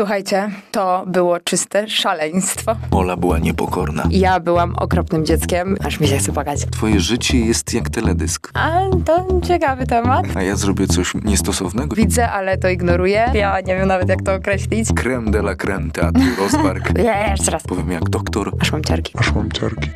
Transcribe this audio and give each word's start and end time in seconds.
Słuchajcie, 0.00 0.50
to 0.70 1.04
było 1.06 1.40
czyste 1.40 1.88
szaleństwo. 1.88 2.76
Ola 2.90 3.16
była 3.16 3.38
niepokorna. 3.38 4.04
Ja 4.10 4.40
byłam 4.40 4.74
okropnym 4.76 5.26
dzieckiem, 5.26 5.76
aż 5.84 6.00
mi 6.00 6.08
się 6.08 6.18
chce 6.18 6.32
płakać. 6.32 6.66
Twoje 6.70 7.00
życie 7.00 7.38
jest 7.38 7.74
jak 7.74 7.90
teledysk. 7.90 8.50
A 8.54 8.80
to 9.04 9.26
ciekawy 9.48 9.86
temat. 9.86 10.26
A 10.34 10.42
ja 10.42 10.56
zrobię 10.56 10.86
coś 10.86 11.14
niestosownego. 11.14 11.96
Widzę, 11.96 12.30
ale 12.30 12.58
to 12.58 12.68
ignoruję. 12.68 13.30
Ja 13.34 13.60
nie 13.60 13.76
wiem 13.76 13.88
nawet 13.88 14.08
jak 14.08 14.22
to 14.22 14.34
określić. 14.34 14.88
Creme 14.94 15.30
de 15.30 15.38
la 15.38 15.54
creme 15.54 15.90
teatru 15.90 16.22
Rozbark. 16.38 16.98
Jeszcze 17.30 17.50
raz. 17.50 17.62
Powiem 17.62 17.90
jak 17.90 18.10
doktor. 18.10 18.52
Aż 18.60 18.72
mam 18.72 18.84
ciarki. 18.84 19.12
Aż 19.18 19.34
mam 19.34 19.52
ciarki. 19.52 19.90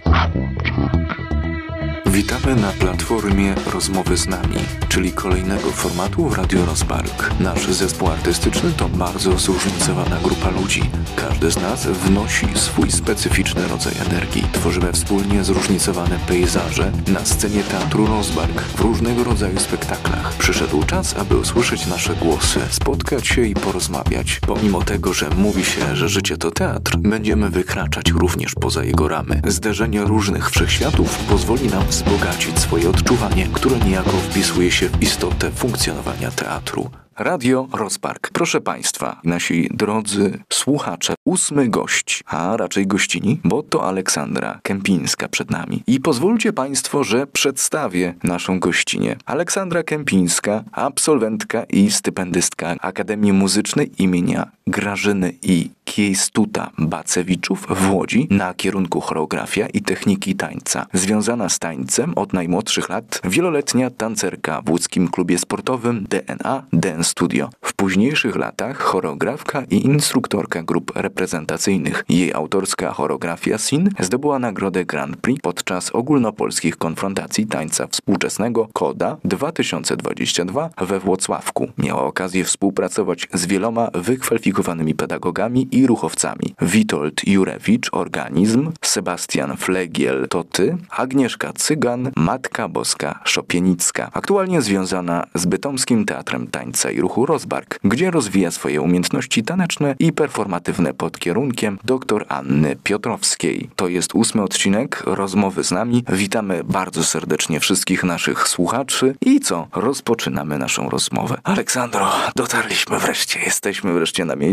Witamy 2.14 2.56
na 2.56 2.72
platformie 2.72 3.54
Rozmowy 3.72 4.16
z 4.16 4.28
nami, 4.28 4.56
czyli 4.88 5.12
kolejnego 5.12 5.70
formatu 5.70 6.34
Radio 6.34 6.66
Rozbark. 6.66 7.30
Nasz 7.40 7.66
zespół 7.66 8.08
artystyczny 8.08 8.72
to 8.72 8.88
bardzo 8.88 9.38
zróżnicowana 9.38 10.16
grupa 10.22 10.50
ludzi. 10.50 10.82
Każdy 11.16 11.50
z 11.50 11.56
nas 11.56 11.86
wnosi 11.86 12.46
swój 12.54 12.90
specyficzny 12.90 13.68
rodzaj 13.68 13.92
energii. 14.06 14.42
Tworzymy 14.52 14.92
wspólnie 14.92 15.44
zróżnicowane 15.44 16.18
pejzaże 16.28 16.92
na 17.06 17.24
scenie 17.24 17.62
Teatru 17.62 18.06
Rozbark 18.06 18.62
w 18.62 18.80
różnego 18.80 19.24
rodzaju 19.24 19.60
spektaklach. 19.60 20.34
Przyszedł 20.34 20.82
czas, 20.82 21.16
aby 21.16 21.36
usłyszeć 21.36 21.86
nasze 21.86 22.14
głosy, 22.14 22.60
spotkać 22.70 23.26
się 23.28 23.42
i 23.42 23.54
porozmawiać. 23.54 24.40
Pomimo 24.46 24.82
tego, 24.82 25.12
że 25.12 25.30
mówi 25.30 25.64
się, 25.64 25.96
że 25.96 26.08
życie 26.08 26.36
to 26.36 26.50
teatr, 26.50 26.96
będziemy 26.96 27.50
wykraczać 27.50 28.10
również 28.10 28.54
poza 28.60 28.84
jego 28.84 29.08
ramy. 29.08 29.42
Zderzenie 29.46 30.00
różnych 30.00 30.50
wszechświatów 30.50 31.18
pozwoli 31.18 31.68
nam 31.68 31.84
wzbogacić 32.04 32.58
swoje 32.58 32.88
odczuwanie, 32.88 33.46
które 33.52 33.78
niejako 33.78 34.10
wpisuje 34.10 34.70
się 34.70 34.88
w 34.88 35.02
istotę 35.02 35.50
funkcjonowania 35.50 36.30
teatru. 36.30 36.90
Radio 37.18 37.68
Rozpark. 37.72 38.30
Proszę 38.32 38.60
Państwa, 38.60 39.20
nasi 39.24 39.70
drodzy 39.74 40.38
słuchacze, 40.52 41.14
ósmy 41.24 41.68
gość, 41.68 42.22
a 42.26 42.56
raczej 42.56 42.86
gościni, 42.86 43.40
bo 43.44 43.62
to 43.62 43.88
Aleksandra 43.88 44.60
Kępińska 44.62 45.28
przed 45.28 45.50
nami. 45.50 45.82
I 45.86 46.00
pozwólcie 46.00 46.52
Państwo, 46.52 47.04
że 47.04 47.26
przedstawię 47.26 48.14
naszą 48.22 48.60
gościnię. 48.60 49.16
Aleksandra 49.24 49.82
Kępińska, 49.82 50.64
absolwentka 50.72 51.64
i 51.64 51.90
stypendystka 51.90 52.76
Akademii 52.80 53.32
Muzycznej 53.32 54.02
imienia 54.02 54.50
Grażyny 54.66 55.32
i 55.42 55.70
Kiejstuta 55.84 56.70
Bacewiczów 56.78 57.66
w 57.70 57.94
Łodzi 57.94 58.26
na 58.30 58.54
kierunku 58.54 59.00
choreografia 59.00 59.66
i 59.66 59.82
techniki 59.82 60.34
tańca. 60.34 60.86
Związana 60.92 61.48
z 61.48 61.58
tańcem 61.58 62.12
od 62.16 62.32
najmłodszych 62.32 62.88
lat, 62.88 63.20
wieloletnia 63.24 63.90
tancerka 63.90 64.62
w 64.62 64.70
łódzkim 64.70 65.08
klubie 65.08 65.38
sportowym 65.38 66.06
DNA 66.10 66.62
Dance 66.72 67.10
Studio. 67.10 67.50
W 67.60 67.74
późniejszych 67.74 68.36
latach 68.36 68.78
choreografka 68.78 69.62
i 69.70 69.86
instruktorka 69.86 70.62
grup 70.62 70.92
reprezentacyjnych. 70.94 72.04
Jej 72.08 72.32
autorska 72.34 72.92
choreografia 72.92 73.58
Sin 73.58 73.90
zdobyła 74.00 74.38
nagrodę 74.38 74.84
Grand 74.84 75.16
Prix 75.16 75.40
podczas 75.42 75.90
ogólnopolskich 75.90 76.76
konfrontacji 76.76 77.46
tańca 77.46 77.86
współczesnego 77.86 78.68
KODA 78.72 79.16
2022 79.24 80.70
we 80.80 81.00
Włocławku. 81.00 81.68
Miała 81.78 82.02
okazję 82.02 82.44
współpracować 82.44 83.28
z 83.32 83.46
wieloma 83.46 83.90
wykwalifikowanymi 83.94 84.53
pedagogami 84.96 85.68
i 85.70 85.86
ruchowcami. 85.86 86.54
Witold 86.60 87.28
Jurewicz, 87.28 87.88
organizm, 87.92 88.72
Sebastian 88.82 89.56
Flegiel, 89.56 90.28
Toty, 90.28 90.76
Agnieszka 90.90 91.52
Cygan, 91.52 92.10
Matka 92.16 92.68
Boska 92.68 93.20
Szopienicka. 93.24 94.10
Aktualnie 94.12 94.62
związana 94.62 95.26
z 95.34 95.46
Bytomskim 95.46 96.04
Teatrem 96.04 96.46
Tańca 96.46 96.90
i 96.90 97.00
Ruchu 97.00 97.26
Rozbark, 97.26 97.78
gdzie 97.84 98.10
rozwija 98.10 98.50
swoje 98.50 98.80
umiejętności 98.80 99.42
taneczne 99.42 99.94
i 99.98 100.12
performatywne 100.12 100.94
pod 100.94 101.18
kierunkiem 101.18 101.78
dr 101.84 102.24
Anny 102.28 102.76
Piotrowskiej. 102.82 103.70
To 103.76 103.88
jest 103.88 104.14
ósmy 104.14 104.42
odcinek 104.42 105.02
rozmowy 105.06 105.64
z 105.64 105.70
nami. 105.70 106.04
Witamy 106.08 106.64
bardzo 106.64 107.04
serdecznie 107.04 107.60
wszystkich 107.60 108.04
naszych 108.04 108.48
słuchaczy 108.48 109.14
i 109.20 109.40
co? 109.40 109.68
Rozpoczynamy 109.72 110.58
naszą 110.58 110.90
rozmowę. 110.90 111.38
Aleksandro, 111.44 112.12
dotarliśmy 112.36 112.98
wreszcie, 112.98 113.40
jesteśmy 113.40 113.92
wreszcie 113.92 114.24
na 114.24 114.36
miejscu, 114.36 114.43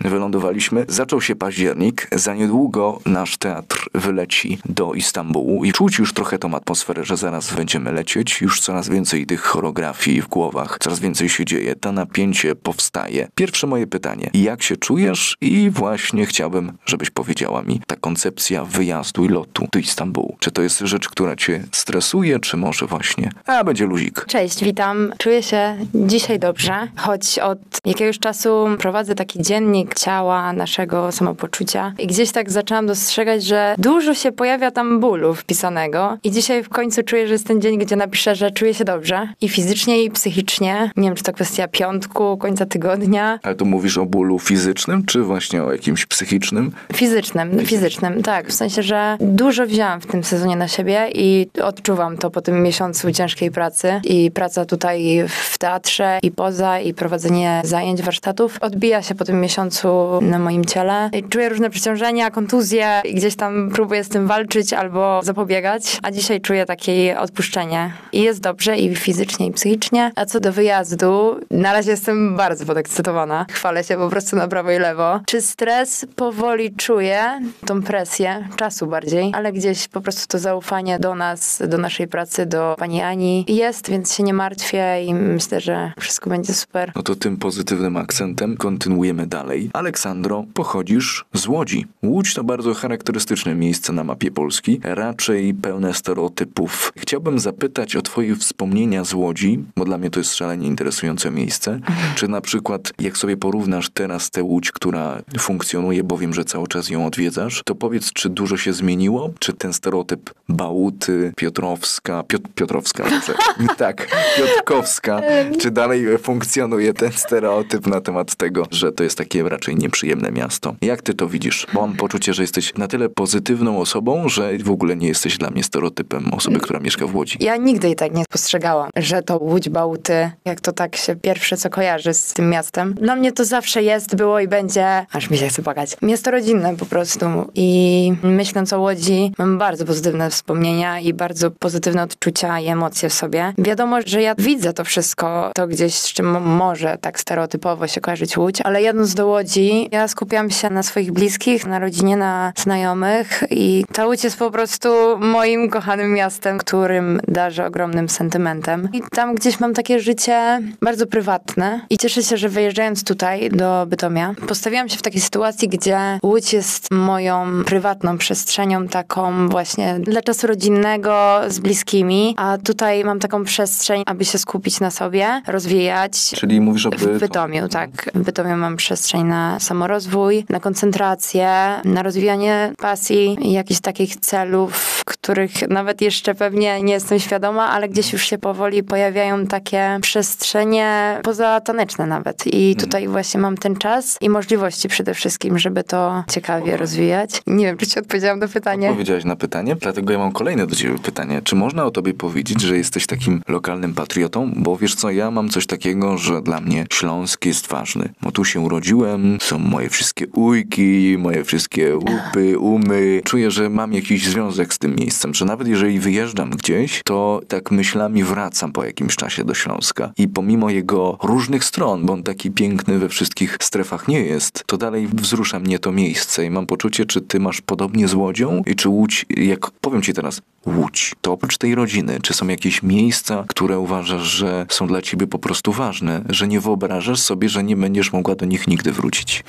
wylądowaliśmy. 0.00 0.84
Zaczął 0.88 1.20
się 1.20 1.36
październik, 1.36 2.08
za 2.12 2.34
niedługo 2.34 3.00
nasz 3.06 3.36
teatr 3.36 3.88
wyleci 3.94 4.58
do 4.64 4.94
Istambułu 4.94 5.64
i 5.64 5.72
czuć 5.72 5.98
już 5.98 6.12
trochę 6.12 6.38
tą 6.38 6.54
atmosferę, 6.54 7.04
że 7.04 7.16
zaraz 7.16 7.54
będziemy 7.54 7.92
lecieć. 7.92 8.40
Już 8.40 8.60
coraz 8.60 8.88
więcej 8.88 9.26
tych 9.26 9.40
choreografii 9.40 10.22
w 10.22 10.28
głowach, 10.28 10.78
coraz 10.80 11.00
więcej 11.00 11.28
się 11.28 11.44
dzieje, 11.44 11.76
to 11.76 11.92
napięcie 11.92 12.54
powstaje. 12.54 13.28
Pierwsze 13.34 13.66
moje 13.66 13.86
pytanie, 13.86 14.30
jak 14.34 14.62
się 14.62 14.76
czujesz? 14.76 15.36
I 15.40 15.70
właśnie 15.70 16.26
chciałbym, 16.26 16.72
żebyś 16.86 17.10
powiedziała 17.10 17.62
mi 17.62 17.80
ta 17.86 17.96
koncepcja 17.96 18.64
wyjazdu 18.64 19.24
i 19.24 19.28
lotu 19.28 19.66
do 19.72 19.78
Istambułu. 19.78 20.36
Czy 20.38 20.50
to 20.50 20.62
jest 20.62 20.78
rzecz, 20.78 21.08
która 21.08 21.36
cię 21.36 21.64
stresuje, 21.72 22.38
czy 22.38 22.56
może 22.56 22.86
właśnie, 22.86 23.30
a 23.46 23.64
będzie 23.64 23.86
luzik? 23.86 24.24
Cześć, 24.28 24.64
witam. 24.64 25.12
Czuję 25.18 25.42
się 25.42 25.76
dzisiaj 25.94 26.38
dobrze, 26.38 26.88
choć 26.96 27.38
od 27.38 27.58
jakiegoś 27.84 28.18
czasu 28.18 28.66
prowadzę 28.78 29.14
taki 29.14 29.39
dziennik 29.40 29.94
ciała, 29.94 30.52
naszego 30.52 31.12
samopoczucia 31.12 31.92
i 31.98 32.06
gdzieś 32.06 32.32
tak 32.32 32.50
zaczęłam 32.50 32.86
dostrzegać, 32.86 33.44
że 33.44 33.74
dużo 33.78 34.14
się 34.14 34.32
pojawia 34.32 34.70
tam 34.70 35.00
bólu 35.00 35.34
wpisanego 35.34 36.18
i 36.24 36.30
dzisiaj 36.30 36.62
w 36.62 36.68
końcu 36.68 37.02
czuję, 37.02 37.26
że 37.26 37.32
jest 37.32 37.46
ten 37.46 37.60
dzień, 37.60 37.78
gdzie 37.78 37.96
napiszę, 37.96 38.34
że 38.34 38.50
czuję 38.50 38.74
się 38.74 38.84
dobrze 38.84 39.28
i 39.40 39.48
fizycznie 39.48 40.04
i 40.04 40.10
psychicznie. 40.10 40.90
Nie 40.96 41.08
wiem, 41.08 41.14
czy 41.14 41.22
to 41.22 41.32
kwestia 41.32 41.68
piątku, 41.68 42.36
końca 42.36 42.66
tygodnia. 42.66 43.38
Ale 43.42 43.54
tu 43.54 43.66
mówisz 43.66 43.98
o 43.98 44.06
bólu 44.06 44.38
fizycznym, 44.38 45.04
czy 45.04 45.22
właśnie 45.22 45.62
o 45.62 45.72
jakimś 45.72 46.06
psychicznym? 46.06 46.72
Fizycznym, 46.92 47.66
fizycznym, 47.66 48.22
tak. 48.22 48.48
W 48.48 48.52
sensie, 48.52 48.82
że 48.82 49.16
dużo 49.20 49.66
wzięłam 49.66 50.00
w 50.00 50.06
tym 50.06 50.24
sezonie 50.24 50.56
na 50.56 50.68
siebie 50.68 51.08
i 51.14 51.48
odczuwam 51.62 52.18
to 52.18 52.30
po 52.30 52.40
tym 52.40 52.62
miesiącu 52.62 53.12
ciężkiej 53.12 53.50
pracy 53.50 54.00
i 54.04 54.30
praca 54.30 54.64
tutaj 54.64 55.24
w 55.28 55.58
teatrze 55.58 56.18
i 56.22 56.30
poza 56.30 56.80
i 56.80 56.94
prowadzenie 56.94 57.62
zajęć, 57.64 58.02
warsztatów 58.02 58.58
odbija 58.60 59.02
się 59.02 59.14
po 59.14 59.24
tym 59.30 59.40
miesiącu 59.40 60.18
na 60.22 60.38
moim 60.38 60.64
ciele. 60.64 61.10
Czuję 61.28 61.48
różne 61.48 61.70
przeciążenia, 61.70 62.30
kontuzje 62.30 63.02
i 63.04 63.14
gdzieś 63.14 63.36
tam 63.36 63.70
próbuję 63.74 64.04
z 64.04 64.08
tym 64.08 64.26
walczyć 64.26 64.72
albo 64.72 65.20
zapobiegać, 65.22 65.98
a 66.02 66.10
dzisiaj 66.10 66.40
czuję 66.40 66.66
takie 66.66 67.20
odpuszczenie. 67.20 67.92
I 68.12 68.22
jest 68.22 68.40
dobrze 68.40 68.76
i 68.76 68.96
fizycznie 68.96 69.46
i 69.46 69.52
psychicznie. 69.52 70.12
A 70.16 70.26
co 70.26 70.40
do 70.40 70.52
wyjazdu, 70.52 71.40
na 71.50 71.72
razie 71.72 71.90
jestem 71.90 72.36
bardzo 72.36 72.66
podekscytowana. 72.66 73.46
Chwalę 73.50 73.84
się 73.84 73.96
po 73.96 74.08
prostu 74.08 74.36
na 74.36 74.48
prawo 74.48 74.70
i 74.70 74.78
lewo. 74.78 75.20
Czy 75.26 75.42
stres 75.42 76.06
powoli 76.16 76.74
czuję, 76.74 77.40
tą 77.66 77.82
presję, 77.82 78.48
czasu 78.56 78.86
bardziej, 78.86 79.32
ale 79.34 79.52
gdzieś 79.52 79.88
po 79.88 80.00
prostu 80.00 80.26
to 80.28 80.38
zaufanie 80.38 80.98
do 80.98 81.14
nas, 81.14 81.62
do 81.68 81.78
naszej 81.78 82.08
pracy, 82.08 82.46
do 82.46 82.76
pani 82.78 83.02
Ani 83.02 83.44
jest, 83.48 83.90
więc 83.90 84.14
się 84.14 84.22
nie 84.22 84.34
martwię 84.34 85.04
i 85.04 85.14
myślę, 85.14 85.60
że 85.60 85.92
wszystko 86.00 86.30
będzie 86.30 86.54
super. 86.54 86.92
No 86.96 87.02
to 87.02 87.16
tym 87.16 87.36
pozytywnym 87.36 87.96
akcentem 87.96 88.56
kontynuujemy 88.56 89.19
dalej. 89.26 89.70
Aleksandro, 89.72 90.44
pochodzisz 90.54 91.24
z 91.34 91.46
Łodzi. 91.46 91.86
Łódź 92.02 92.34
to 92.34 92.44
bardzo 92.44 92.74
charakterystyczne 92.74 93.54
miejsce 93.54 93.92
na 93.92 94.04
mapie 94.04 94.30
Polski, 94.30 94.80
raczej 94.82 95.54
pełne 95.54 95.94
stereotypów. 95.94 96.92
Chciałbym 96.96 97.38
zapytać 97.38 97.96
o 97.96 98.02
twoje 98.02 98.36
wspomnienia 98.36 99.04
z 99.04 99.14
Łodzi, 99.14 99.64
bo 99.76 99.84
dla 99.84 99.98
mnie 99.98 100.10
to 100.10 100.20
jest 100.20 100.34
szalenie 100.34 100.66
interesujące 100.66 101.30
miejsce. 101.30 101.80
Czy 102.14 102.28
na 102.28 102.40
przykład, 102.40 102.92
jak 102.98 103.18
sobie 103.18 103.36
porównasz 103.36 103.90
teraz 103.90 104.30
tę 104.30 104.42
Łódź, 104.42 104.72
która 104.72 105.22
funkcjonuje, 105.38 106.04
bo 106.04 106.18
wiem, 106.18 106.34
że 106.34 106.44
cały 106.44 106.68
czas 106.68 106.88
ją 106.88 107.06
odwiedzasz, 107.06 107.62
to 107.64 107.74
powiedz, 107.74 108.12
czy 108.12 108.28
dużo 108.28 108.56
się 108.56 108.72
zmieniło? 108.72 109.30
Czy 109.38 109.52
ten 109.52 109.72
stereotyp 109.72 110.30
Bałuty, 110.48 111.32
Piotrowska, 111.36 112.22
Piot 112.22 112.42
Piotrowska, 112.54 113.04
dobrze. 113.10 113.34
tak, 113.76 114.08
Piotrkowska, 114.36 115.22
czy 115.58 115.70
dalej 115.70 116.18
funkcjonuje 116.18 116.94
ten 116.94 117.12
stereotyp 117.12 117.86
na 117.86 118.00
temat 118.00 118.34
tego, 118.34 118.66
że 118.70 118.92
to 118.92 119.04
jest 119.04 119.09
takie 119.14 119.48
raczej 119.48 119.76
nieprzyjemne 119.76 120.32
miasto? 120.32 120.74
Jak 120.82 121.02
ty 121.02 121.14
to 121.14 121.28
widzisz? 121.28 121.66
Bo 121.74 121.80
mam 121.80 121.96
poczucie, 121.96 122.34
że 122.34 122.42
jesteś 122.42 122.74
na 122.74 122.88
tyle 122.88 123.08
pozytywną 123.08 123.80
osobą, 123.80 124.28
że 124.28 124.58
w 124.58 124.70
ogóle 124.70 124.96
nie 124.96 125.08
jesteś 125.08 125.38
dla 125.38 125.50
mnie 125.50 125.64
stereotypem 125.64 126.34
osoby, 126.34 126.60
która 126.60 126.80
mieszka 126.80 127.06
w 127.06 127.16
Łodzi. 127.16 127.38
Ja 127.40 127.56
nigdy 127.56 127.90
i 127.90 127.96
tak 127.96 128.14
nie 128.14 128.24
postrzegałam, 128.30 128.90
że 128.96 129.22
to 129.22 129.38
Łódź, 129.38 129.68
Bałty, 129.68 130.30
jak 130.44 130.60
to 130.60 130.72
tak 130.72 130.96
się 130.96 131.16
pierwsze 131.16 131.56
co 131.56 131.70
kojarzy 131.70 132.14
z 132.14 132.34
tym 132.34 132.50
miastem. 132.50 132.94
Dla 132.94 133.16
mnie 133.16 133.32
to 133.32 133.44
zawsze 133.44 133.82
jest, 133.82 134.16
było 134.16 134.40
i 134.40 134.48
będzie, 134.48 135.06
aż 135.12 135.30
mi 135.30 135.38
się 135.38 135.48
chce 135.48 135.62
płakać. 135.62 135.96
Miasto 136.02 136.30
rodzinne 136.30 136.76
po 136.76 136.86
prostu 136.86 137.26
i 137.54 138.12
myśląc 138.22 138.72
o 138.72 138.80
Łodzi 138.80 139.32
mam 139.38 139.58
bardzo 139.58 139.84
pozytywne 139.84 140.30
wspomnienia 140.30 141.00
i 141.00 141.14
bardzo 141.14 141.50
pozytywne 141.50 142.02
odczucia 142.02 142.60
i 142.60 142.66
emocje 142.66 143.08
w 143.08 143.12
sobie. 143.12 143.52
Wiadomo, 143.58 143.98
że 144.06 144.22
ja 144.22 144.34
widzę 144.38 144.72
to 144.72 144.84
wszystko, 144.84 145.50
to 145.54 145.66
gdzieś 145.66 145.94
z 145.94 146.12
czym 146.12 146.42
może 146.42 146.98
tak 147.00 147.20
stereotypowo 147.20 147.86
się 147.86 148.00
kojarzyć 148.00 148.36
Łódź, 148.36 148.60
ale 148.60 148.82
jadąc 149.00 149.14
do 149.14 149.26
Łodzi, 149.26 149.88
ja 149.92 150.08
skupiam 150.08 150.50
się 150.50 150.70
na 150.70 150.82
swoich 150.82 151.12
bliskich, 151.12 151.66
na 151.66 151.78
rodzinie, 151.78 152.16
na 152.16 152.52
znajomych 152.56 153.42
i 153.50 153.84
ta 153.92 154.06
Łódź 154.06 154.24
jest 154.24 154.38
po 154.38 154.50
prostu 154.50 154.88
moim 155.18 155.70
kochanym 155.70 156.14
miastem, 156.14 156.58
którym 156.58 157.20
darzę 157.28 157.66
ogromnym 157.66 158.08
sentymentem. 158.08 158.88
I 158.92 159.02
tam 159.10 159.34
gdzieś 159.34 159.60
mam 159.60 159.74
takie 159.74 160.00
życie 160.00 160.60
bardzo 160.82 161.06
prywatne 161.06 161.80
i 161.90 161.98
cieszę 161.98 162.22
się, 162.22 162.36
że 162.36 162.48
wyjeżdżając 162.48 163.04
tutaj 163.04 163.50
do 163.50 163.86
Bytomia, 163.86 164.34
postawiłam 164.48 164.88
się 164.88 164.96
w 164.96 165.02
takiej 165.02 165.20
sytuacji, 165.20 165.68
gdzie 165.68 165.98
Łódź 166.22 166.52
jest 166.52 166.90
moją 166.90 167.64
prywatną 167.66 168.18
przestrzenią, 168.18 168.88
taką 168.88 169.48
właśnie 169.48 169.98
dla 170.00 170.22
czasu 170.22 170.46
rodzinnego, 170.46 171.40
z 171.48 171.58
bliskimi, 171.58 172.34
a 172.36 172.58
tutaj 172.58 173.04
mam 173.04 173.18
taką 173.18 173.44
przestrzeń, 173.44 174.02
aby 174.06 174.24
się 174.24 174.38
skupić 174.38 174.80
na 174.80 174.90
sobie, 174.90 175.42
rozwijać. 175.46 176.30
Czyli 176.36 176.60
mówisz 176.60 176.86
o 176.86 176.90
W 176.90 177.18
Bytomiu, 177.18 177.68
tak. 177.68 178.10
W 178.14 178.22
Bytomiu 178.22 178.56
mam 178.56 178.76
przestrzeń 178.80 179.24
na 179.24 179.60
samorozwój, 179.60 180.44
na 180.48 180.60
koncentrację, 180.60 181.50
na 181.84 182.02
rozwijanie 182.02 182.72
pasji 182.78 183.36
i 183.40 183.52
jakichś 183.52 183.80
takich 183.80 184.16
celów, 184.16 185.02
których 185.06 185.68
nawet 185.68 186.00
jeszcze 186.00 186.34
pewnie 186.34 186.82
nie 186.82 186.92
jestem 186.92 187.18
świadoma, 187.18 187.70
ale 187.70 187.88
gdzieś 187.88 188.12
już 188.12 188.22
się 188.22 188.38
powoli 188.38 188.82
pojawiają 188.82 189.46
takie 189.46 189.98
przestrzenie 190.02 191.20
pozataneczne 191.22 192.06
nawet. 192.06 192.46
I 192.46 192.76
tutaj 192.76 193.08
właśnie 193.08 193.40
mam 193.40 193.56
ten 193.56 193.76
czas 193.76 194.18
i 194.20 194.28
możliwości 194.28 194.88
przede 194.88 195.14
wszystkim, 195.14 195.58
żeby 195.58 195.84
to 195.84 196.24
ciekawie 196.30 196.76
rozwijać. 196.76 197.42
Nie 197.46 197.64
wiem, 197.64 197.76
czy 197.76 197.86
ci 197.86 197.98
odpowiedziałam 197.98 198.38
na 198.38 198.48
pytanie. 198.48 198.88
Odpowiedziałaś 198.88 199.24
na 199.24 199.36
pytanie, 199.36 199.76
dlatego 199.76 200.12
ja 200.12 200.18
mam 200.18 200.32
kolejne 200.32 200.66
do 200.66 200.74
ciebie 200.74 200.98
pytanie. 200.98 201.40
Czy 201.44 201.56
można 201.56 201.84
o 201.84 201.90
tobie 201.90 202.14
powiedzieć, 202.14 202.60
że 202.60 202.76
jesteś 202.76 203.06
takim 203.06 203.42
lokalnym 203.48 203.94
patriotą? 203.94 204.52
Bo 204.56 204.76
wiesz 204.76 204.94
co, 204.94 205.10
ja 205.10 205.30
mam 205.30 205.48
coś 205.48 205.66
takiego, 205.66 206.18
że 206.18 206.42
dla 206.42 206.60
mnie 206.60 206.86
Śląsk 206.92 207.46
jest 207.46 207.66
ważny. 207.66 208.08
Bo 208.22 208.32
tu 208.32 208.44
się 208.44 208.60
urodziłem, 208.70 209.38
są 209.40 209.58
moje 209.58 209.88
wszystkie 209.88 210.26
ujki, 210.26 211.16
moje 211.18 211.44
wszystkie 211.44 211.96
łupy, 211.96 212.58
umy. 212.58 213.20
Czuję, 213.24 213.50
że 213.50 213.70
mam 213.70 213.92
jakiś 213.92 214.28
związek 214.28 214.74
z 214.74 214.78
tym 214.78 214.96
miejscem, 214.96 215.34
że 215.34 215.44
nawet 215.44 215.68
jeżeli 215.68 216.00
wyjeżdżam 216.00 216.50
gdzieś, 216.50 217.02
to 217.04 217.40
tak 217.48 217.70
myślami 217.70 218.24
wracam 218.24 218.72
po 218.72 218.84
jakimś 218.84 219.16
czasie 219.16 219.44
do 219.44 219.54
Śląska. 219.54 220.12
I 220.18 220.28
pomimo 220.28 220.70
jego 220.70 221.18
różnych 221.22 221.64
stron, 221.64 222.06
bo 222.06 222.12
on 222.12 222.22
taki 222.22 222.50
piękny 222.50 222.98
we 222.98 223.08
wszystkich 223.08 223.56
strefach 223.60 224.08
nie 224.08 224.20
jest, 224.20 224.64
to 224.66 224.76
dalej 224.76 225.08
wzrusza 225.12 225.58
mnie 225.58 225.78
to 225.78 225.92
miejsce 225.92 226.44
i 226.44 226.50
mam 226.50 226.66
poczucie, 226.66 227.04
czy 227.04 227.20
ty 227.20 227.40
masz 227.40 227.60
podobnie 227.60 228.08
z 228.08 228.14
Łodzią 228.14 228.62
i 228.66 228.74
czy 228.74 228.88
Łódź, 228.88 229.26
jak 229.36 229.70
powiem 229.70 230.02
ci 230.02 230.12
teraz, 230.12 230.42
Łódź, 230.66 231.14
to 231.20 231.32
oprócz 231.32 231.58
tej 231.58 231.74
rodziny, 231.74 232.18
czy 232.22 232.34
są 232.34 232.48
jakieś 232.48 232.82
miejsca, 232.82 233.44
które 233.48 233.78
uważasz, 233.78 234.22
że 234.22 234.66
są 234.68 234.86
dla 234.86 235.02
ciebie 235.02 235.26
po 235.26 235.38
prostu 235.38 235.72
ważne, 235.72 236.22
że 236.28 236.48
nie 236.48 236.60
wyobrażasz 236.60 237.20
sobie, 237.20 237.48
że 237.48 237.64
nie 237.64 237.76
będziesz 237.76 238.12
mogła 238.12 238.34
do 238.34 238.46
nich 238.46 238.66
nigdy 238.66 238.92
wrócić? 238.92 239.44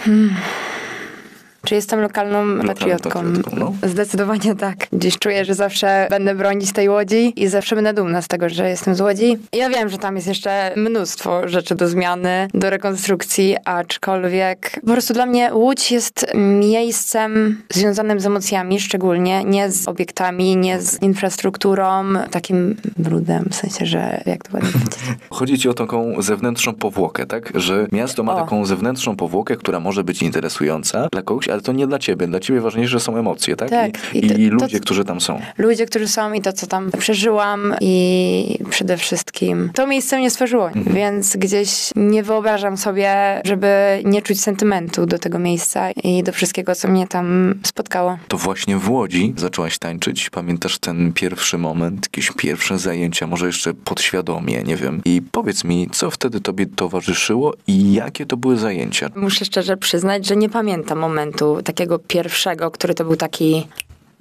Czy 1.66 1.76
jestem 1.76 2.00
lokalną 2.00 2.68
patriotką? 2.68 3.10
patriotką, 3.10 3.56
no. 3.58 3.74
Zdecydowanie 3.84 4.56
tak. 4.56 4.78
Gdzieś 4.94 5.20
czuję, 5.20 5.46
że 5.46 5.56
zawsze 5.56 6.08
będę 6.10 6.36
bronić 6.36 6.74
tej 6.74 6.90
łodzi 6.90 7.34
i 7.36 7.48
zawsze 7.48 7.76
będę 7.76 7.94
dumna 7.94 8.22
z 8.22 8.28
tego, 8.28 8.50
że 8.50 8.70
jestem 8.70 8.96
z 8.96 9.02
łodzi. 9.02 9.38
Ja 9.54 9.70
wiem, 9.70 9.90
że 9.90 9.98
tam 9.98 10.16
jest 10.16 10.28
jeszcze 10.28 10.74
mnóstwo 10.76 11.48
rzeczy 11.48 11.76
do 11.76 11.88
zmiany, 11.88 12.48
do 12.54 12.70
rekonstrukcji, 12.70 13.56
aczkolwiek 13.66 14.72
po 14.82 14.92
prostu 14.92 15.14
dla 15.14 15.26
mnie 15.26 15.54
Łódź 15.54 15.92
jest 15.92 16.26
miejscem 16.36 17.62
związanym 17.70 18.20
z 18.20 18.26
emocjami, 18.26 18.80
szczególnie 18.80 19.44
nie 19.44 19.72
z 19.72 19.88
obiektami, 19.88 20.58
nie 20.58 20.82
z 20.82 21.02
infrastrukturą, 21.02 22.04
takim 22.32 22.76
brudem, 22.98 23.46
w 23.50 23.56
sensie, 23.56 23.86
że 23.86 24.22
jak 24.26 24.44
to 24.44 24.54
ładnie 24.54 24.72
powiedzieć. 24.72 25.00
Chodzi 25.30 25.60
ci 25.60 25.70
o 25.70 25.74
taką 25.74 26.22
zewnętrzną 26.22 26.74
powłokę, 26.74 27.26
tak? 27.26 27.52
Że 27.56 27.88
miasto 27.92 28.24
ma 28.24 28.36
O. 28.36 28.42
taką 28.42 28.66
zewnętrzną 28.66 29.16
powłokę, 29.16 29.56
która 29.56 29.80
może 29.80 30.04
być 30.04 30.22
interesująca 30.22 31.08
dla 31.12 31.22
kogoś, 31.22 31.50
ale 31.52 31.62
to 31.62 31.72
nie 31.72 31.88
dla 31.88 32.00
ciebie. 32.00 32.28
Dla 32.28 32.40
ciebie 32.40 32.62
ważniejsze 32.62 33.00
są 33.00 33.18
emocje, 33.18 33.56
tak? 33.56 33.70
Tak. 33.70 33.90
I, 34.16 34.26
I 34.26 34.30
to- 34.30 34.36
i 34.38 34.50
to- 34.50 34.54
ludzie, 34.56 34.80
którzy 34.80 35.06
tam 35.06 35.22
są. 35.22 35.42
ludzie, 35.58 35.86
którzy 35.86 36.08
są 36.08 36.34
i 36.34 36.42
to, 36.42 36.54
co 36.54 36.68
tam 36.68 36.92
przeżyłam 36.98 37.76
i 37.82 38.60
przede 38.70 38.98
wszystkim 38.98 39.70
to 39.74 39.88
miejsce 39.88 40.18
mnie 40.18 40.30
stworzyło, 40.30 40.70
więc 40.76 41.38
gdzieś 41.38 41.90
nie 41.96 42.24
wyobrażam 42.24 42.78
sobie, 42.78 43.42
żeby 43.46 43.68
nie 44.06 44.22
czuć 44.22 44.42
sentymentu 44.42 45.06
do 45.06 45.20
tego 45.20 45.40
miejsca 45.40 45.92
i 45.92 46.24
do 46.24 46.32
wszystkiego, 46.32 46.76
co 46.76 46.88
mnie 46.88 47.08
tam 47.08 47.56
spotkało. 47.66 48.18
To 48.28 48.38
właśnie 48.38 48.78
w 48.78 48.90
Łodzi 48.90 49.34
zaczęłaś 49.38 49.78
tańczyć. 49.80 50.30
Pamiętasz 50.30 50.78
ten 50.80 51.14
pierwszy 51.14 51.58
moment, 51.58 52.06
jakieś 52.06 52.32
pierwsze 52.38 52.80
zajęcia, 52.80 53.28
może 53.28 53.46
jeszcze 53.46 53.74
podświadomie, 53.74 54.64
nie 54.64 54.76
wiem. 54.76 55.02
I 55.06 55.22
powiedz 55.32 55.64
mi, 55.64 55.90
co 55.92 56.12
wtedy 56.12 56.42
tobie 56.42 56.66
towarzyszyło 56.66 57.54
i 57.68 57.94
jakie 57.94 58.26
to 58.26 58.38
były 58.38 58.58
zajęcia? 58.58 59.10
Muszę 59.16 59.46
szczerze 59.46 59.78
przyznać, 59.78 60.28
że 60.28 60.36
nie 60.36 60.50
pamiętam 60.50 61.00
momentu 61.00 61.41
takiego 61.64 62.00
pierwszego, 62.00 62.72
który 62.72 62.94
to 62.94 63.04
był 63.04 63.16
taki 63.16 63.68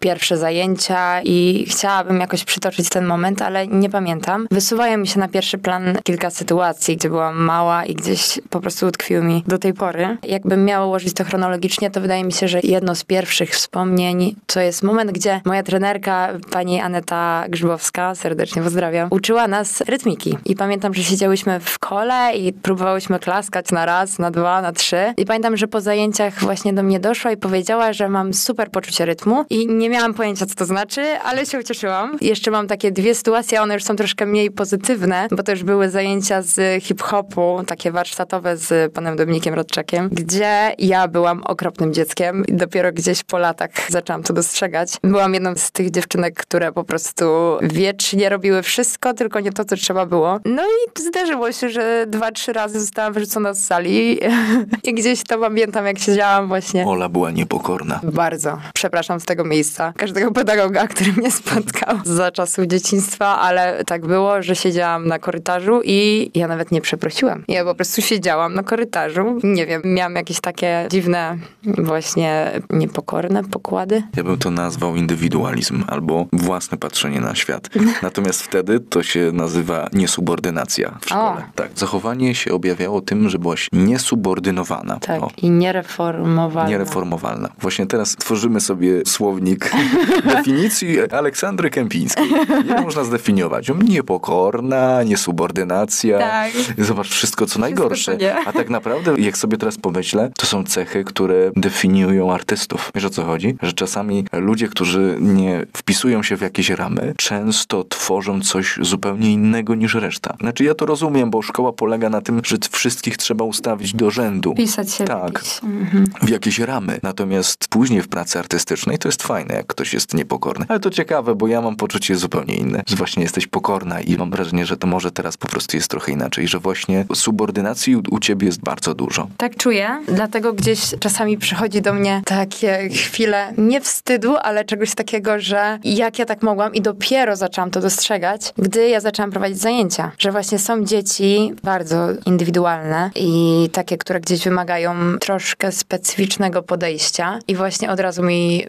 pierwsze 0.00 0.36
zajęcia 0.36 1.22
i 1.22 1.66
chciałabym 1.68 2.20
jakoś 2.20 2.44
przytoczyć 2.44 2.88
ten 2.88 3.06
moment, 3.06 3.42
ale 3.42 3.66
nie 3.66 3.90
pamiętam. 3.90 4.46
Wysuwają 4.50 4.98
mi 4.98 5.06
się 5.06 5.20
na 5.20 5.28
pierwszy 5.28 5.58
plan 5.58 5.98
kilka 6.04 6.30
sytuacji, 6.30 6.96
gdzie 6.96 7.08
byłam 7.08 7.36
mała 7.36 7.84
i 7.84 7.94
gdzieś 7.94 8.40
po 8.50 8.60
prostu 8.60 8.86
utkwiły 8.86 9.22
mi 9.22 9.44
do 9.46 9.58
tej 9.58 9.74
pory. 9.74 10.16
Jakbym 10.22 10.64
miała 10.64 10.86
ułożyć 10.86 11.14
to 11.14 11.24
chronologicznie, 11.24 11.90
to 11.90 12.00
wydaje 12.00 12.24
mi 12.24 12.32
się, 12.32 12.48
że 12.48 12.60
jedno 12.62 12.94
z 12.94 13.04
pierwszych 13.04 13.50
wspomnień 13.50 14.36
to 14.46 14.60
jest 14.60 14.82
moment, 14.82 15.12
gdzie 15.12 15.40
moja 15.44 15.62
trenerka, 15.62 16.28
pani 16.52 16.80
Aneta 16.80 17.44
Grzybowska, 17.48 18.14
serdecznie 18.14 18.62
pozdrawiam, 18.62 19.08
uczyła 19.10 19.48
nas 19.48 19.80
rytmiki. 19.80 20.36
I 20.44 20.56
pamiętam, 20.56 20.94
że 20.94 21.02
siedziałyśmy 21.02 21.60
w 21.60 21.78
kole 21.78 22.32
i 22.36 22.52
próbowałyśmy 22.52 23.18
klaskać 23.18 23.70
na 23.72 23.86
raz, 23.86 24.18
na 24.18 24.30
dwa, 24.30 24.62
na 24.62 24.72
trzy. 24.72 25.14
I 25.16 25.24
pamiętam, 25.24 25.56
że 25.56 25.68
po 25.68 25.80
zajęciach 25.80 26.40
właśnie 26.40 26.72
do 26.72 26.82
mnie 26.82 27.00
doszła 27.00 27.32
i 27.32 27.36
powiedziała, 27.36 27.92
że 27.92 28.08
mam 28.08 28.34
super 28.34 28.70
poczucie 28.70 29.04
rytmu 29.04 29.44
i 29.50 29.66
nie 29.66 29.89
miałam 29.90 30.14
pojęcia, 30.14 30.46
co 30.46 30.54
to 30.54 30.64
znaczy, 30.64 31.02
ale 31.24 31.46
się 31.46 31.58
ucieszyłam. 31.58 32.16
Jeszcze 32.20 32.50
mam 32.50 32.66
takie 32.66 32.92
dwie 32.92 33.14
sytuacje, 33.14 33.62
one 33.62 33.74
już 33.74 33.84
są 33.84 33.96
troszkę 33.96 34.26
mniej 34.26 34.50
pozytywne, 34.50 35.28
bo 35.30 35.42
to 35.42 35.52
już 35.52 35.64
były 35.64 35.90
zajęcia 35.90 36.42
z 36.42 36.82
hip-hopu, 36.82 37.62
takie 37.66 37.90
warsztatowe 37.92 38.56
z 38.56 38.92
panem 38.92 39.16
Dominikiem 39.16 39.54
Rodczakiem, 39.54 40.08
gdzie 40.12 40.74
ja 40.78 41.08
byłam 41.08 41.42
okropnym 41.42 41.94
dzieckiem 41.94 42.46
i 42.46 42.52
dopiero 42.52 42.92
gdzieś 42.92 43.22
po 43.22 43.38
latach 43.38 43.70
zaczęłam 43.88 44.22
to 44.22 44.32
dostrzegać. 44.32 44.96
Byłam 45.02 45.34
jedną 45.34 45.56
z 45.56 45.70
tych 45.70 45.90
dziewczynek, 45.90 46.34
które 46.34 46.72
po 46.72 46.84
prostu 46.84 47.24
wiecznie 47.62 48.28
robiły 48.28 48.62
wszystko, 48.62 49.14
tylko 49.14 49.40
nie 49.40 49.52
to, 49.52 49.64
co 49.64 49.76
trzeba 49.76 50.06
było. 50.06 50.40
No 50.44 50.62
i 50.62 51.02
zdarzyło 51.02 51.52
się, 51.52 51.70
że 51.70 52.04
dwa, 52.08 52.32
trzy 52.32 52.52
razy 52.52 52.80
zostałam 52.80 53.12
wyrzucona 53.12 53.54
z 53.54 53.64
sali 53.64 54.18
i 54.88 54.94
gdzieś 54.94 55.24
to 55.24 55.38
pamiętam, 55.38 55.86
jak 55.86 55.98
siedziałam 55.98 56.48
właśnie. 56.48 56.86
Ola 56.86 57.08
była 57.08 57.30
niepokorna. 57.30 58.00
Bardzo. 58.02 58.58
Przepraszam 58.74 59.20
z 59.20 59.24
tego 59.24 59.44
miejsca. 59.44 59.79
Każdego 59.96 60.32
pedagoga, 60.32 60.86
który 60.86 61.12
mnie 61.12 61.30
spotkał 61.30 61.96
za 62.18 62.30
czasów 62.30 62.66
dzieciństwa, 62.66 63.40
ale 63.40 63.84
tak 63.84 64.06
było, 64.06 64.42
że 64.42 64.56
siedziałam 64.56 65.06
na 65.06 65.18
korytarzu 65.18 65.80
i 65.84 66.30
ja 66.34 66.48
nawet 66.48 66.72
nie 66.72 66.80
przeprosiłam. 66.80 67.44
Ja 67.48 67.64
po 67.64 67.74
prostu 67.74 68.02
siedziałam 68.02 68.54
na 68.54 68.62
korytarzu. 68.62 69.40
Nie 69.42 69.66
wiem, 69.66 69.82
miałam 69.84 70.14
jakieś 70.14 70.40
takie 70.40 70.86
dziwne, 70.90 71.38
właśnie 71.78 72.50
niepokorne 72.70 73.44
pokłady. 73.44 74.02
Ja 74.16 74.24
bym 74.24 74.38
to 74.38 74.50
nazwał 74.50 74.96
indywidualizm 74.96 75.84
albo 75.86 76.26
własne 76.32 76.78
patrzenie 76.78 77.20
na 77.20 77.34
świat. 77.34 77.68
Natomiast 78.02 78.42
wtedy 78.42 78.80
to 78.80 79.02
się 79.02 79.30
nazywa 79.32 79.88
niesubordynacja 79.92 80.98
w 81.00 81.04
szkole. 81.04 81.42
O. 81.48 81.52
Tak. 81.54 81.70
Zachowanie 81.74 82.34
się 82.34 82.52
objawiało 82.52 83.00
tym, 83.00 83.28
że 83.28 83.38
byłaś 83.38 83.68
niesubordynowana. 83.72 84.98
Tak. 85.00 85.22
O. 85.22 85.30
I 85.36 85.50
niereformowalne. 85.50 86.70
Niereformowalna. 86.70 87.48
Właśnie 87.60 87.86
teraz 87.86 88.16
tworzymy 88.16 88.60
sobie 88.60 89.02
słownik 89.06 89.69
definicji 90.34 91.10
Aleksandry 91.10 91.70
Kępińskiej. 91.70 92.30
Jak 92.68 92.82
można 92.82 93.04
zdefiniować? 93.04 93.70
Niepokorna, 93.88 95.02
niesubordynacja. 95.02 96.18
Tak. 96.18 96.52
Zobacz 96.78 97.08
wszystko, 97.08 97.46
co 97.46 97.58
najgorsze. 97.58 98.16
nie. 98.16 98.34
A 98.46 98.52
tak 98.52 98.70
naprawdę, 98.70 99.14
jak 99.18 99.38
sobie 99.38 99.56
teraz 99.56 99.76
pomyślę, 99.78 100.30
to 100.38 100.46
są 100.46 100.64
cechy, 100.64 101.04
które 101.04 101.50
definiują 101.56 102.32
artystów. 102.32 102.90
Wiesz 102.94 103.04
o 103.04 103.10
co 103.10 103.24
chodzi? 103.24 103.56
Że 103.62 103.72
czasami 103.72 104.24
ludzie, 104.32 104.68
którzy 104.68 105.16
nie 105.20 105.66
wpisują 105.76 106.22
się 106.22 106.36
w 106.36 106.40
jakieś 106.40 106.70
ramy, 106.70 107.14
często 107.16 107.84
tworzą 107.84 108.40
coś 108.40 108.78
zupełnie 108.82 109.32
innego 109.32 109.74
niż 109.74 109.94
reszta. 109.94 110.36
Znaczy 110.40 110.64
ja 110.64 110.74
to 110.74 110.86
rozumiem, 110.86 111.30
bo 111.30 111.42
szkoła 111.42 111.72
polega 111.72 112.10
na 112.10 112.20
tym, 112.20 112.40
że 112.44 112.56
wszystkich 112.70 113.16
trzeba 113.16 113.44
ustawić 113.44 113.94
do 113.94 114.10
rzędu 114.10 114.54
Pisać 114.54 114.92
się 114.92 115.04
Tak. 115.04 115.20
w 115.20 115.34
jakieś... 115.34 115.60
Mhm. 115.64 116.06
w 116.22 116.28
jakieś 116.28 116.58
ramy. 116.58 117.00
Natomiast 117.02 117.68
później 117.68 118.02
w 118.02 118.08
pracy 118.08 118.38
artystycznej 118.38 118.98
to 118.98 119.08
jest 119.08 119.22
fajne. 119.22 119.54
Jak 119.60 119.66
ktoś 119.66 119.94
jest 119.94 120.14
niepokorny. 120.14 120.66
Ale 120.68 120.80
to 120.80 120.90
ciekawe, 120.90 121.34
bo 121.34 121.48
ja 121.48 121.60
mam 121.60 121.76
poczucie 121.76 122.16
zupełnie 122.16 122.54
inne, 122.56 122.82
że 122.86 122.96
właśnie 122.96 123.22
jesteś 123.22 123.46
pokorna 123.46 124.00
i 124.00 124.16
mam 124.16 124.30
wrażenie, 124.30 124.66
że 124.66 124.76
to 124.76 124.86
może 124.86 125.10
teraz 125.10 125.36
po 125.36 125.48
prostu 125.48 125.76
jest 125.76 125.90
trochę 125.90 126.12
inaczej, 126.12 126.48
że 126.48 126.58
właśnie 126.58 127.04
subordynacji 127.14 127.96
u, 127.96 128.02
u 128.10 128.18
ciebie 128.18 128.46
jest 128.46 128.60
bardzo 128.60 128.94
dużo. 128.94 129.28
Tak 129.36 129.56
czuję, 129.56 130.02
dlatego 130.08 130.52
gdzieś 130.52 130.80
czasami 131.00 131.38
przychodzi 131.38 131.82
do 131.82 131.92
mnie 131.94 132.22
takie 132.26 132.88
chwile 132.88 133.52
nie 133.58 133.80
wstydu, 133.80 134.36
ale 134.36 134.64
czegoś 134.64 134.94
takiego, 134.94 135.40
że 135.40 135.78
jak 135.84 136.18
ja 136.18 136.26
tak 136.26 136.42
mogłam 136.42 136.74
i 136.74 136.80
dopiero 136.80 137.36
zaczęłam 137.36 137.70
to 137.70 137.80
dostrzegać, 137.80 138.52
gdy 138.58 138.88
ja 138.88 139.00
zaczęłam 139.00 139.30
prowadzić 139.30 139.58
zajęcia, 139.58 140.12
że 140.18 140.32
właśnie 140.32 140.58
są 140.58 140.84
dzieci 140.84 141.52
bardzo 141.62 142.08
indywidualne 142.26 143.10
i 143.14 143.68
takie, 143.72 143.98
które 143.98 144.20
gdzieś 144.20 144.44
wymagają 144.44 145.18
troszkę 145.18 145.72
specyficznego 145.72 146.62
podejścia 146.62 147.38
i 147.48 147.56
właśnie 147.56 147.90
od 147.90 148.00
razu 148.00 148.22
mi 148.22 148.66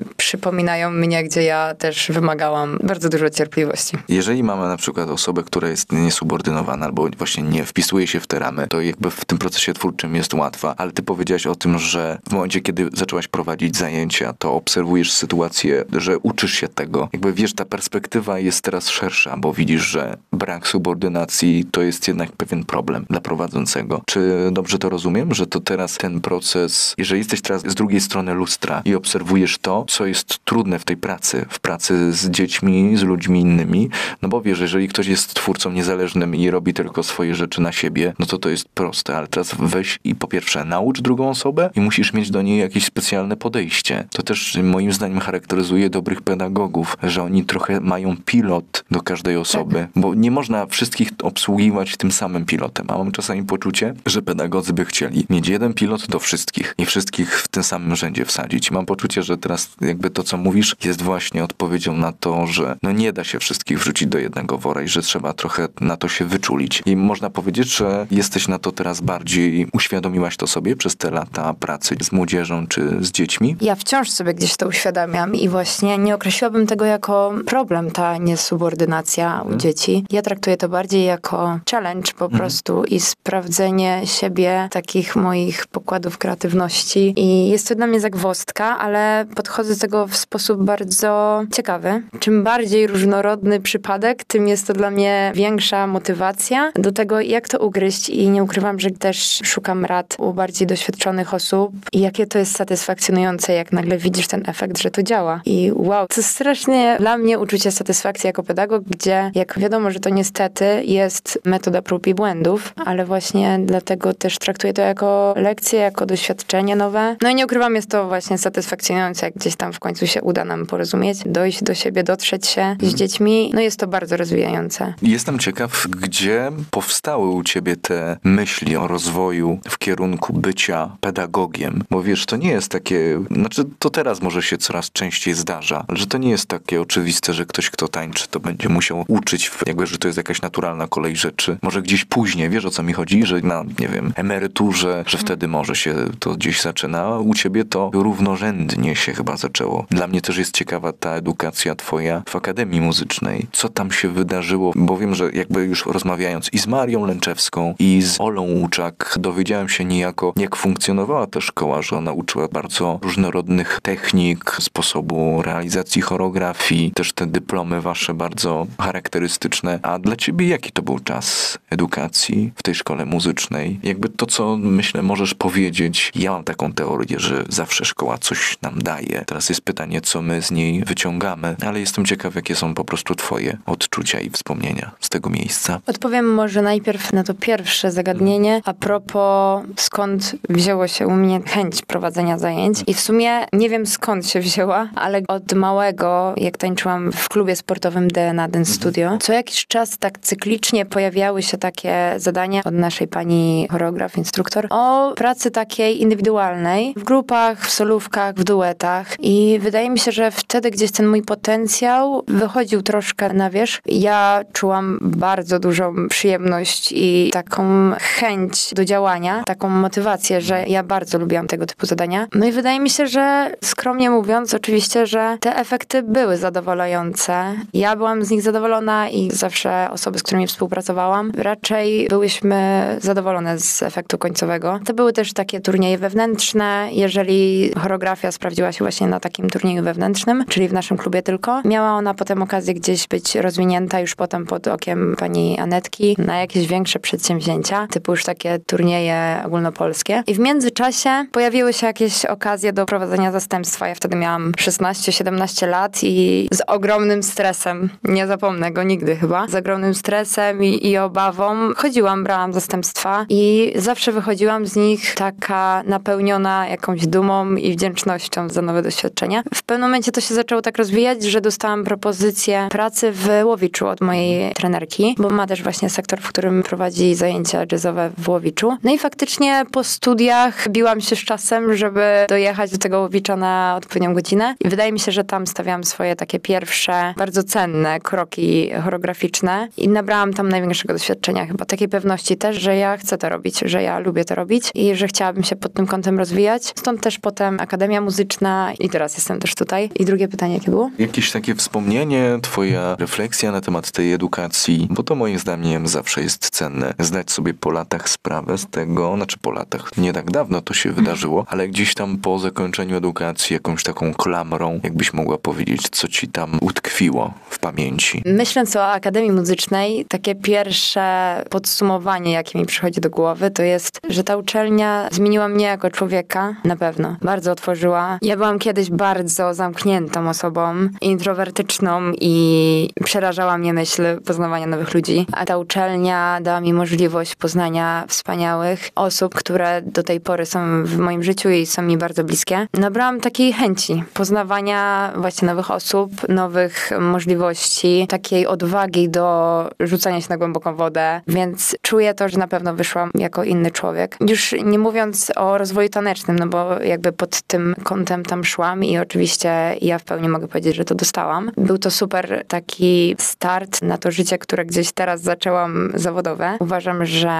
przypominają 0.72 0.92
mnie, 0.92 1.24
gdzie 1.24 1.44
ja 1.44 1.76
też 1.76 2.12
wymagałam 2.12 2.80
bardzo 2.84 3.10
dużo 3.10 3.30
cierpliwości. 3.30 3.98
Jeżeli 4.10 4.44
mamy 4.44 4.68
na 4.68 4.78
przykład 4.78 5.10
osobę, 5.10 5.44
która 5.44 5.70
jest 5.70 5.92
niesubordynowana 5.92 6.86
albo 6.86 7.08
właśnie 7.18 7.44
nie 7.44 7.66
wpisuje 7.66 8.08
się 8.08 8.20
w 8.20 8.28
te 8.28 8.40
ramy, 8.40 8.68
to 8.68 8.82
jakby 8.82 9.12
w 9.12 9.26
tym 9.26 9.38
procesie 9.38 9.74
twórczym 9.74 10.16
jest 10.16 10.34
łatwa, 10.34 10.76
ale 10.78 10.92
ty 10.92 11.04
powiedziałaś 11.04 11.48
o 11.48 11.56
tym, 11.56 11.80
że 11.80 12.20
w 12.30 12.34
momencie, 12.34 12.62
kiedy 12.62 12.90
zaczęłaś 12.94 13.28
prowadzić 13.28 13.78
zajęcia, 13.78 14.34
to 14.40 14.54
obserwujesz 14.54 15.12
sytuację, 15.12 15.86
że 15.94 16.20
uczysz 16.20 16.54
się 16.54 16.68
tego. 16.68 17.10
Jakby 17.14 17.34
wiesz, 17.34 17.54
ta 17.54 17.66
perspektywa 17.66 18.40
jest 18.40 18.64
teraz 18.64 18.90
szersza, 18.90 19.38
bo 19.38 19.54
widzisz, 19.54 19.82
że 19.82 20.18
brak 20.34 20.68
subordynacji 20.68 21.66
to 21.72 21.82
jest 21.82 22.08
jednak 22.08 22.32
pewien 22.32 22.64
problem 22.64 23.06
dla 23.10 23.22
prowadzącego. 23.22 24.02
Czy 24.06 24.50
dobrze 24.52 24.80
to 24.80 24.90
rozumiem, 24.90 25.34
że 25.34 25.48
to 25.48 25.60
teraz 25.60 25.98
ten 25.98 26.22
proces, 26.22 26.96
jeżeli 26.98 27.20
jesteś 27.20 27.42
teraz 27.42 27.62
z 27.62 27.76
drugiej 27.76 28.02
strony 28.02 28.34
lustra 28.34 28.82
i 28.86 28.96
obserwujesz 28.96 29.58
to, 29.58 29.86
co 29.88 30.06
jest 30.06 30.46
trudne 30.46 30.61
w 30.80 30.84
tej 30.84 30.98
pracy, 30.98 31.46
w 31.50 31.60
pracy 31.60 32.14
z 32.14 32.30
dziećmi, 32.30 32.98
z 32.98 33.04
ludźmi 33.04 33.40
innymi, 33.40 33.90
no 34.22 34.30
bo 34.30 34.42
wiesz, 34.42 34.60
jeżeli 34.60 34.88
ktoś 34.88 35.08
jest 35.08 35.34
twórcą 35.34 35.72
niezależnym 35.72 36.36
i 36.36 36.50
robi 36.50 36.74
tylko 36.74 37.04
swoje 37.04 37.36
rzeczy 37.36 37.62
na 37.62 37.72
siebie, 37.72 38.14
no 38.20 38.26
to 38.26 38.38
to 38.38 38.50
jest 38.50 38.70
proste, 38.70 39.18
ale 39.18 39.28
teraz 39.28 39.56
weź 39.60 40.00
i 40.04 40.16
po 40.16 40.28
pierwsze 40.28 40.66
naucz 40.66 41.02
drugą 41.02 41.30
osobę 41.30 41.70
i 41.76 41.82
musisz 41.82 42.14
mieć 42.14 42.32
do 42.32 42.42
niej 42.42 42.60
jakieś 42.60 42.86
specjalne 42.86 43.38
podejście. 43.38 44.08
To 44.12 44.24
też 44.24 44.60
moim 44.64 44.94
zdaniem 44.94 45.20
charakteryzuje 45.20 45.90
dobrych 45.90 46.22
pedagogów, 46.22 46.98
że 47.04 47.24
oni 47.24 47.46
trochę 47.46 47.80
mają 47.80 48.18
pilot 48.26 48.84
do 48.92 49.02
każdej 49.02 49.38
osoby, 49.38 49.76
tak. 49.76 49.90
bo 49.96 50.16
nie 50.16 50.32
można 50.32 50.66
wszystkich 50.66 51.10
obsługiwać 51.24 51.98
tym 51.98 52.12
samym 52.12 52.46
pilotem, 52.46 52.86
a 52.90 52.98
mam 52.98 53.12
czasami 53.12 53.44
poczucie, 53.44 53.94
że 54.06 54.22
pedagodzy 54.22 54.74
by 54.74 54.86
chcieli 54.86 55.26
mieć 55.30 55.48
jeden 55.48 55.74
pilot 55.74 56.08
do 56.08 56.20
wszystkich 56.20 56.76
i 56.78 56.86
wszystkich 56.86 57.40
w 57.40 57.48
tym 57.48 57.64
samym 57.64 57.96
rzędzie 57.96 58.26
wsadzić. 58.26 58.72
Mam 58.72 58.86
poczucie, 58.86 59.24
że 59.24 59.38
teraz 59.38 59.70
jakby 59.82 60.10
to, 60.10 60.24
co 60.24 60.38
mówisz, 60.52 60.76
jest 60.84 61.02
właśnie 61.02 61.44
odpowiedzią 61.44 61.94
na 61.94 62.12
to, 62.12 62.48
że 62.48 62.78
no 62.84 62.92
nie 62.92 63.14
da 63.14 63.24
się 63.24 63.40
wszystkich 63.40 63.80
wrzucić 63.80 64.08
do 64.08 64.18
jednego 64.18 64.58
wora 64.58 64.82
i 64.82 64.88
że 64.88 65.02
trzeba 65.02 65.34
trochę 65.34 65.68
na 65.82 65.98
to 65.98 66.08
się 66.08 66.26
wyczulić. 66.26 66.84
I 66.86 66.96
można 66.96 67.30
powiedzieć, 67.30 67.76
że 67.78 68.08
jesteś 68.12 68.48
na 68.48 68.60
to 68.60 68.72
teraz 68.72 69.02
bardziej, 69.02 69.68
uświadomiłaś 69.74 70.38
to 70.38 70.48
sobie 70.48 70.76
przez 70.76 70.96
te 70.96 71.12
lata 71.12 71.54
pracy 71.54 71.96
z 72.02 72.12
młodzieżą 72.12 72.68
czy 72.68 72.98
z 73.02 73.12
dziećmi? 73.12 73.56
Ja 73.62 73.76
wciąż 73.76 74.10
sobie 74.10 74.34
gdzieś 74.34 74.58
to 74.58 74.68
uświadamiam 74.68 75.36
i 75.36 75.50
właśnie 75.50 75.98
nie 75.98 76.16
określiłabym 76.16 76.68
tego 76.68 76.86
jako 76.86 77.34
problem, 77.46 77.92
ta 77.92 78.18
niesubordynacja 78.18 79.36
u 79.36 79.42
mhm. 79.42 79.60
dzieci. 79.60 80.06
Ja 80.10 80.22
traktuję 80.22 80.58
to 80.58 80.70
bardziej 80.70 81.06
jako 81.06 81.60
challenge 81.72 82.12
po 82.18 82.26
mhm. 82.26 82.40
prostu 82.40 82.84
i 82.84 83.00
sprawdzenie 83.00 84.02
siebie, 84.06 84.68
takich 84.72 85.16
moich 85.16 85.68
pokładów 85.68 86.18
kreatywności. 86.18 87.14
I 87.16 87.50
jest 87.50 87.68
to 87.68 87.76
dla 87.76 87.88
mnie 87.88 88.00
zagwostka, 88.00 88.78
ale 88.80 89.26
podchodzę 89.36 89.74
do 89.74 89.80
tego 89.80 90.08
w 90.08 90.18
sposób 90.18 90.41
bardzo 90.58 91.44
ciekawy. 91.52 92.02
Czym 92.20 92.44
bardziej 92.44 92.88
różnorodny 92.88 93.60
przypadek, 93.60 94.24
tym 94.24 94.48
jest 94.48 94.68
to 94.68 94.74
dla 94.74 94.92
mnie 94.92 95.32
większa 95.36 95.88
motywacja 95.88 96.72
do 96.76 96.92
tego, 96.92 97.22
jak 97.22 97.50
to 97.50 97.60
ugryźć 97.60 98.10
i 98.10 98.30
nie 98.30 98.44
ukrywam, 98.44 98.80
że 98.80 98.92
też 98.92 99.40
szukam 99.44 99.86
rad 99.86 100.16
u 100.20 100.34
bardziej 100.34 100.68
doświadczonych 100.68 101.34
osób 101.34 101.72
i 101.94 102.02
jakie 102.02 102.28
to 102.28 102.40
jest 102.40 102.56
satysfakcjonujące, 102.56 103.54
jak 103.54 103.72
nagle 103.72 103.98
widzisz 103.98 104.28
ten 104.28 104.44
efekt, 104.48 104.78
że 104.78 104.92
to 104.92 105.04
działa. 105.04 105.42
I 105.46 105.72
wow, 105.76 106.08
to 106.08 106.24
strasznie 106.24 106.98
dla 107.00 107.18
mnie 107.18 107.40
uczucie 107.40 107.72
satysfakcji 107.72 108.28
jako 108.28 108.44
pedagog, 108.44 108.84
gdzie 108.84 109.32
jak 109.36 109.60
wiadomo, 109.60 109.92
że 109.92 110.00
to 110.00 110.10
niestety 110.10 110.66
jest 110.86 111.40
metoda 111.46 111.82
prób 111.82 112.08
i 112.08 112.14
błędów, 112.14 112.74
ale 112.86 113.06
właśnie 113.06 113.60
dlatego 113.66 114.14
też 114.14 114.38
traktuję 114.38 114.74
to 114.74 114.82
jako 114.82 115.34
lekcję, 115.38 115.80
jako 115.80 116.06
doświadczenie 116.06 116.76
nowe. 116.76 117.16
No 117.22 117.30
i 117.30 117.36
nie 117.36 117.46
ukrywam, 117.46 117.76
jest 117.76 117.90
to 117.90 118.08
właśnie 118.08 118.38
satysfakcjonujące, 118.38 119.26
jak 119.26 119.36
gdzieś 119.36 119.56
tam 119.56 119.74
w 119.74 119.80
końcu 119.80 120.08
się 120.08 120.22
uda 120.22 120.31
nam 120.34 120.66
porozumieć, 120.66 121.18
dojść 121.26 121.64
do 121.64 121.74
siebie, 121.74 122.04
dotrzeć 122.04 122.48
się 122.48 122.76
z 122.80 122.84
mhm. 122.84 122.98
dziećmi. 122.98 123.52
No 123.54 123.62
jest 123.62 123.80
to 123.80 123.88
bardzo 123.88 124.18
rozwijające. 124.18 124.94
Jestem 125.02 125.40
ciekaw, 125.40 125.88
gdzie 125.90 126.52
powstały 126.72 127.30
u 127.30 127.44
ciebie 127.44 127.76
te 127.76 128.18
myśli 128.24 128.76
o 128.76 128.88
rozwoju 128.88 129.60
w 129.70 129.78
kierunku 129.78 130.34
bycia 130.34 130.98
pedagogiem, 131.02 131.84
bo 131.90 132.04
wiesz, 132.04 132.26
to 132.26 132.38
nie 132.38 132.50
jest 132.50 132.72
takie, 132.72 133.24
znaczy 133.32 133.66
to 133.80 133.90
teraz 133.90 134.22
może 134.22 134.42
się 134.42 134.58
coraz 134.58 134.92
częściej 134.92 135.34
zdarza, 135.34 135.86
ale 135.88 135.98
że 135.98 136.08
to 136.08 136.18
nie 136.18 136.30
jest 136.30 136.46
takie 136.46 136.82
oczywiste, 136.82 137.34
że 137.34 137.46
ktoś, 137.46 137.70
kto 137.70 137.88
tańczy, 137.88 138.28
to 138.28 138.40
będzie 138.40 138.70
musiał 138.70 139.06
uczyć, 139.08 139.52
jakby, 139.66 139.88
że 139.88 139.98
to 139.98 140.08
jest 140.08 140.18
jakaś 140.18 140.42
naturalna 140.42 140.88
kolej 140.88 141.16
rzeczy. 141.16 141.58
Może 141.62 141.82
gdzieś 141.82 142.06
później, 142.06 142.50
wiesz 142.50 142.66
o 142.66 142.70
co 142.70 142.84
mi 142.84 142.94
chodzi, 142.94 143.26
że 143.26 143.42
na, 143.42 143.64
nie 143.80 143.88
wiem, 143.88 144.14
emeryturze, 144.16 145.04
że 145.08 145.18
wtedy 145.18 145.48
może 145.48 145.76
się 145.76 145.96
to 146.20 146.36
gdzieś 146.36 146.62
zaczyna. 146.62 147.20
U 147.20 147.34
ciebie 147.34 147.66
to 147.66 147.92
równorzędnie 147.94 148.96
się 148.96 149.14
chyba 149.14 149.38
zaczęło. 149.38 149.86
Dla 149.90 150.08
mnie 150.08 150.21
też 150.22 150.38
jest 150.38 150.54
ciekawa 150.54 150.94
ta 150.94 151.16
edukacja 151.16 151.76
twoja 151.76 152.24
w 152.30 152.36
Akademii 152.36 152.82
Muzycznej. 152.82 153.48
Co 153.52 153.70
tam 153.70 153.92
się 153.92 154.08
wydarzyło? 154.08 154.72
Bo 154.76 154.98
wiem, 154.98 155.16
że 155.16 155.32
jakby 155.32 155.64
już 155.64 155.86
rozmawiając 155.86 156.50
i 156.54 156.60
z 156.60 156.68
Marią 156.68 157.06
Lęczewską, 157.06 157.76
i 157.80 158.02
z 158.02 158.22
Olą 158.22 158.42
Łuczak, 158.42 159.16
dowiedziałem 159.20 159.70
się 159.70 159.86
niejako, 159.86 160.34
jak 160.38 160.56
funkcjonowała 160.56 161.28
ta 161.28 161.42
szkoła, 161.42 161.82
że 161.82 161.98
ona 161.98 162.12
uczyła 162.12 162.48
bardzo 162.48 163.00
różnorodnych 163.02 163.80
technik, 163.84 164.58
sposobu 164.60 165.42
realizacji 165.42 166.02
choreografii, 166.02 166.92
też 166.92 167.14
te 167.14 167.28
dyplomy 167.28 167.82
wasze 167.82 168.14
bardzo 168.14 168.68
charakterystyczne. 168.80 169.80
A 169.84 170.00
dla 170.00 170.16
ciebie 170.16 170.48
jaki 170.48 170.72
to 170.72 170.82
był 170.82 171.00
czas 171.00 171.58
edukacji 171.70 172.52
w 172.56 172.64
tej 172.64 172.76
szkole 172.76 173.06
muzycznej? 173.06 173.80
Jakby 173.84 174.10
to, 174.10 174.26
co 174.26 174.58
myślę, 174.58 175.02
możesz 175.02 175.34
powiedzieć, 175.34 176.12
ja 176.16 176.32
mam 176.32 176.44
taką 176.44 176.74
teorię, 176.74 177.20
że 177.20 177.44
zawsze 177.50 177.86
szkoła 177.86 178.18
coś 178.18 178.58
nam 178.62 178.82
daje. 178.82 179.24
Teraz 179.28 179.50
jest 179.50 179.62
pytanie, 179.62 180.02
co 180.12 180.22
my 180.22 180.42
z 180.42 180.52
niej 180.52 180.84
wyciągamy, 180.84 181.56
ale 181.66 181.80
jestem 181.80 182.06
ciekaw, 182.06 182.36
jakie 182.36 182.56
są 182.56 182.74
po 182.74 182.86
prostu 182.86 183.16
twoje 183.16 183.58
odczucia 183.66 184.20
i 184.20 184.30
wspomnienia 184.30 184.92
z 185.00 185.10
tego 185.10 185.30
miejsca. 185.30 185.80
Odpowiem 185.88 186.34
może 186.34 186.62
najpierw 186.62 187.14
na 187.14 187.24
to 187.24 187.34
pierwsze 187.34 187.92
zagadnienie, 187.92 188.62
a 188.66 188.74
propos 188.74 189.64
skąd 189.78 190.36
wzięło 190.50 190.88
się 190.88 191.08
u 191.08 191.12
mnie 191.12 191.42
chęć 191.46 191.82
prowadzenia 191.82 192.38
zajęć. 192.38 192.84
I 192.88 192.94
w 192.94 193.00
sumie 193.00 193.46
nie 193.54 193.70
wiem 193.70 193.86
skąd 193.86 194.28
się 194.28 194.40
wzięła, 194.40 194.90
ale 194.96 195.22
od 195.28 195.54
małego, 195.54 196.34
jak 196.38 196.58
tańczyłam 196.58 197.12
w 197.12 197.30
klubie 197.30 197.56
sportowym 197.56 198.08
DNA 198.08 198.48
Dance 198.48 198.58
mhm. 198.58 198.76
Studio, 198.76 199.18
co 199.18 199.34
jakiś 199.34 199.68
czas 199.68 199.98
tak 199.98 200.20
cyklicznie 200.20 200.86
pojawiały 200.86 201.44
się 201.44 201.58
takie 201.58 202.14
zadania 202.18 202.62
od 202.66 202.74
naszej 202.74 203.08
pani 203.08 203.68
choreograf, 203.72 204.18
instruktor 204.18 204.68
o 204.70 205.14
pracy 205.16 205.52
takiej 205.52 206.02
indywidualnej 206.02 206.94
w 206.98 207.04
grupach, 207.04 207.66
w 207.66 207.72
solówkach, 207.72 208.36
w 208.36 208.44
duetach. 208.44 209.16
I 209.20 209.60
wydaje 209.62 209.90
mi 209.90 210.00
się, 210.00 210.01
że 210.10 210.32
wtedy 210.32 210.72
gdzieś 210.72 210.92
ten 210.92 211.08
mój 211.08 211.22
potencjał 211.22 212.24
wychodził 212.28 212.82
troszkę 212.82 213.34
na 213.34 213.50
wierzch. 213.50 213.82
Ja 213.86 214.42
czułam 214.54 214.98
bardzo 215.02 215.60
dużą 215.60 216.08
przyjemność 216.10 216.92
i 216.96 217.30
taką 217.34 217.92
chęć 218.00 218.74
do 218.74 218.86
działania, 218.86 219.44
taką 219.46 219.70
motywację, 219.70 220.42
że 220.42 220.66
ja 220.68 220.84
bardzo 220.84 221.20
lubiłam 221.20 221.48
tego 221.48 221.66
typu 221.66 221.86
zadania. 221.86 222.28
No 222.36 222.46
i 222.46 222.52
wydaje 222.52 222.80
mi 222.80 222.90
się, 222.90 223.08
że 223.08 223.52
skromnie 223.64 224.10
mówiąc, 224.10 224.54
oczywiście, 224.54 225.06
że 225.06 225.38
te 225.40 225.56
efekty 225.56 226.04
były 226.04 226.38
zadowalające. 226.38 227.56
Ja 227.74 227.96
byłam 227.96 228.26
z 228.26 228.30
nich 228.30 228.42
zadowolona 228.42 229.10
i 229.10 229.32
zawsze 229.32 229.88
osoby, 229.92 230.20
z 230.20 230.24
którymi 230.24 230.48
współpracowałam, 230.48 231.32
raczej 231.38 232.08
byłyśmy 232.08 232.86
zadowolone 233.02 233.60
z 233.60 233.84
efektu 233.84 234.18
końcowego. 234.18 234.80
To 234.86 234.94
były 234.94 235.14
też 235.14 235.34
takie 235.34 235.60
turnieje 235.62 235.98
wewnętrzne. 235.98 236.90
Jeżeli 236.92 237.72
choreografia 237.78 238.32
sprawdziła 238.32 238.72
się 238.72 238.84
właśnie 238.84 239.08
na 239.08 239.20
takim 239.20 239.50
turnieju 239.50 239.81
wewnętrznym, 239.82 240.46
czyli 240.50 240.68
w 240.68 240.74
naszym 240.74 240.98
klubie 240.98 241.22
tylko, 241.22 241.62
miała 241.66 241.92
ona 241.92 242.14
potem 242.14 242.42
okazję 242.42 242.74
gdzieś 242.74 243.08
być 243.08 243.36
rozwinięta 243.36 244.00
już 244.00 244.16
potem 244.16 244.46
pod 244.46 244.68
okiem 244.68 245.16
pani 245.20 245.60
Anetki 245.60 246.16
na 246.18 246.38
jakieś 246.38 246.68
większe 246.68 247.00
przedsięwzięcia, 247.00 247.88
typu 247.88 248.12
już 248.12 248.24
takie 248.24 248.60
turnieje 248.60 249.42
ogólnopolskie. 249.46 250.24
I 250.28 250.34
w 250.34 250.40
międzyczasie 250.40 251.26
pojawiły 251.32 251.74
się 251.74 251.88
jakieś 251.88 252.26
okazje 252.26 252.74
do 252.74 252.86
prowadzenia 252.86 253.32
zastępstwa. 253.32 253.88
Ja 253.88 253.96
wtedy 253.96 254.16
miałam 254.16 254.52
16-17 254.52 255.68
lat 255.68 256.04
i 256.04 256.48
z 256.52 256.62
ogromnym 256.68 257.24
stresem, 257.24 257.90
nie 258.04 258.28
zapomnę 258.28 258.72
go 258.72 258.84
nigdy 258.84 259.16
chyba, 259.16 259.48
z 259.48 259.56
ogromnym 259.56 259.96
stresem 259.96 260.64
i, 260.64 260.88
i 260.88 260.98
obawą 260.98 261.74
chodziłam, 261.76 262.24
brałam 262.24 262.54
zastępstwa 262.54 263.26
i 263.30 263.74
zawsze 263.76 264.12
wychodziłam 264.12 264.66
z 264.66 264.76
nich 264.76 265.16
taka 265.16 265.84
napełniona 265.86 266.68
jakąś 266.68 267.08
dumą 267.08 267.56
i 267.56 267.72
wdzięcznością 267.72 268.50
za 268.50 268.62
nowe 268.62 268.82
doświadczenia. 268.82 269.44
W 269.54 269.64
pewnym 269.72 269.90
momencie 269.90 270.12
to 270.12 270.22
się 270.22 270.36
zaczęło 270.36 270.62
tak 270.62 270.78
rozwijać, 270.78 271.24
że 271.24 271.42
dostałam 271.42 271.84
propozycję 271.84 272.68
pracy 272.72 273.12
w 273.12 273.30
Łowiczu 273.44 273.88
od 273.88 274.02
mojej 274.02 274.54
trenerki, 274.54 275.16
bo 275.18 275.30
ma 275.30 275.48
też 275.48 275.64
właśnie 275.64 275.90
sektor, 275.90 276.20
w 276.20 276.30
którym 276.30 276.64
prowadzi 276.64 277.16
zajęcia 277.16 277.66
jazzowe 277.72 278.12
w 278.18 278.30
Łowiczu. 278.30 278.78
No 278.84 278.94
i 278.94 278.98
faktycznie 278.98 279.64
po 279.72 279.84
studiach 279.84 280.70
biłam 280.70 281.02
się 281.02 281.16
z 281.16 281.20
czasem, 281.20 281.76
żeby 281.76 282.02
dojechać 282.30 282.72
do 282.72 282.78
tego 282.78 283.00
Łowicza 283.00 283.36
na 283.36 283.74
odpowiednią 283.78 284.14
godzinę 284.14 284.56
i 284.60 284.70
wydaje 284.70 284.92
mi 284.92 285.00
się, 285.00 285.12
że 285.12 285.24
tam 285.24 285.48
stawiałam 285.48 285.84
swoje 285.84 286.16
takie 286.16 286.40
pierwsze, 286.40 287.14
bardzo 287.18 287.44
cenne 287.44 288.00
kroki 288.00 288.72
choreograficzne 288.84 289.68
i 289.78 289.90
nabrałam 289.90 290.34
tam 290.34 290.50
największego 290.50 290.94
doświadczenia 290.94 291.46
chyba, 291.46 291.66
takiej 291.66 291.90
pewności 291.90 292.38
też, 292.38 292.58
że 292.58 292.76
ja 292.76 292.98
chcę 292.98 293.18
to 293.18 293.30
robić, 293.30 293.60
że 293.66 293.84
ja 293.84 294.00
lubię 294.00 294.26
to 294.26 294.36
robić 294.36 294.72
i 294.76 294.96
że 294.96 295.08
chciałabym 295.08 295.44
się 295.44 295.56
pod 295.56 295.74
tym 295.74 295.88
kątem 295.88 296.20
rozwijać. 296.20 296.64
Stąd 296.64 297.02
też 297.02 297.20
potem 297.20 297.60
Akademia 297.60 298.02
Muzyczna 298.02 298.74
i 298.80 298.90
teraz 298.90 299.16
jestem 299.16 299.40
też 299.40 299.56
tutaj. 299.62 299.90
I 299.96 300.06
drugie 300.06 300.28
pytanie 300.28 300.54
jakie 300.54 300.72
było? 300.72 300.92
Jakieś 301.00 301.32
takie 301.32 301.56
wspomnienie, 301.56 302.40
twoja 302.42 302.96
refleksja 303.00 303.52
na 303.52 303.62
temat 303.62 303.92
tej 303.92 304.14
edukacji, 304.14 304.88
bo 304.90 305.04
to 305.04 305.16
moim 305.16 305.40
zdaniem 305.40 305.88
zawsze 305.88 306.22
jest 306.22 306.50
cenne. 306.50 306.94
Zdać 307.00 307.32
sobie 307.32 307.54
po 307.54 307.72
latach 307.72 308.10
sprawę 308.10 308.58
z 308.58 308.68
tego, 308.68 309.16
znaczy 309.16 309.38
po 309.42 309.52
latach, 309.52 309.98
nie 309.98 310.14
tak 310.14 310.32
dawno 310.32 310.62
to 310.62 310.74
się 310.74 310.92
wydarzyło, 310.92 311.46
ale 311.48 311.68
gdzieś 311.68 311.94
tam 311.94 312.18
po 312.18 312.40
zakończeniu 312.40 312.98
edukacji 312.98 313.54
jakąś 313.54 313.84
taką 313.84 314.14
klamrą, 314.14 314.80
jakbyś 314.84 315.14
mogła 315.14 315.38
powiedzieć, 315.38 315.90
co 315.90 316.08
ci 316.08 316.28
tam 316.28 316.58
utkwiło 316.62 317.34
w 317.50 317.60
pamięci. 317.60 318.22
Myśląc 318.26 318.76
o 318.76 318.92
Akademii 318.92 319.32
Muzycznej, 319.32 320.06
takie 320.10 320.36
pierwsze 320.36 321.36
podsumowanie, 321.50 322.32
jakie 322.32 322.60
mi 322.60 322.66
przychodzi 322.66 323.02
do 323.02 323.10
głowy, 323.10 323.52
to 323.52 323.64
jest, 323.64 324.00
że 324.10 324.24
ta 324.24 324.38
uczelnia 324.38 325.08
zmieniła 325.12 325.48
mnie 325.48 325.66
jako 325.66 325.90
człowieka, 325.90 326.56
na 326.64 326.76
pewno. 326.76 327.16
Bardzo 327.22 327.52
otworzyła. 327.52 328.20
Ja 328.22 328.36
byłam 328.38 328.60
kiedyś 328.60 328.90
bardzo 328.90 329.51
zamkniętą 329.54 330.30
osobą, 330.30 330.76
introwertyczną 331.02 332.02
i 332.22 332.90
przerażała 333.04 333.58
mnie 333.58 333.74
myśl 333.74 334.22
poznawania 334.26 334.68
nowych 334.68 334.94
ludzi. 334.94 335.26
A 335.32 335.46
ta 335.46 335.58
uczelnia 335.58 336.40
dała 336.42 336.62
mi 336.62 336.74
możliwość 336.74 337.36
poznania 337.36 338.06
wspaniałych 338.08 338.90
osób, 338.96 339.36
które 339.36 339.82
do 339.82 340.04
tej 340.04 340.20
pory 340.20 340.46
są 340.46 340.84
w 340.84 340.98
moim 340.98 341.24
życiu 341.24 341.50
i 341.50 341.66
są 341.66 341.82
mi 341.82 341.98
bardzo 341.98 342.24
bliskie. 342.24 342.68
Nabrałam 342.74 343.20
takiej 343.20 343.54
chęci 343.54 344.04
poznawania 344.14 345.12
właśnie 345.16 345.46
nowych 345.48 345.72
osób, 345.72 346.12
nowych 346.30 346.90
możliwości, 347.00 348.06
takiej 348.10 348.48
odwagi 348.48 349.10
do 349.10 349.70
rzucania 349.80 350.22
się 350.22 350.28
na 350.30 350.38
głęboką 350.38 350.76
wodę, 350.76 351.22
więc 351.28 351.76
czuję 351.82 352.14
to, 352.14 352.30
że 352.30 352.38
na 352.38 352.48
pewno 352.48 352.76
wyszłam 352.76 353.12
jako 353.16 353.44
inny 353.44 353.72
człowiek. 353.72 354.18
Już 354.28 354.56
nie 354.64 354.80
mówiąc 354.80 355.32
o 355.36 355.58
rozwoju 355.58 355.90
tanecznym, 355.90 356.40
no 356.40 356.48
bo 356.48 356.80
jakby 356.80 357.12
pod 357.12 357.42
tym 357.42 357.76
kątem 357.84 358.24
tam 358.24 358.44
szłam 358.44 358.84
i 358.84 358.98
oczywiście 358.98 359.41
ja 359.82 360.00
w 360.00 360.04
pełni 360.04 360.30
mogę 360.30 360.48
powiedzieć, 360.48 360.76
że 360.76 360.86
to 360.86 360.96
dostałam. 360.96 361.52
Był 361.58 361.78
to 361.78 361.92
super 361.92 362.44
taki 362.48 363.16
start 363.20 363.82
na 363.82 363.98
to 363.98 364.12
życie, 364.12 364.38
które 364.38 364.66
gdzieś 364.66 364.92
teraz 364.92 365.22
zaczęłam 365.22 365.92
zawodowe. 365.96 366.58
Uważam, 366.60 367.06
że 367.06 367.32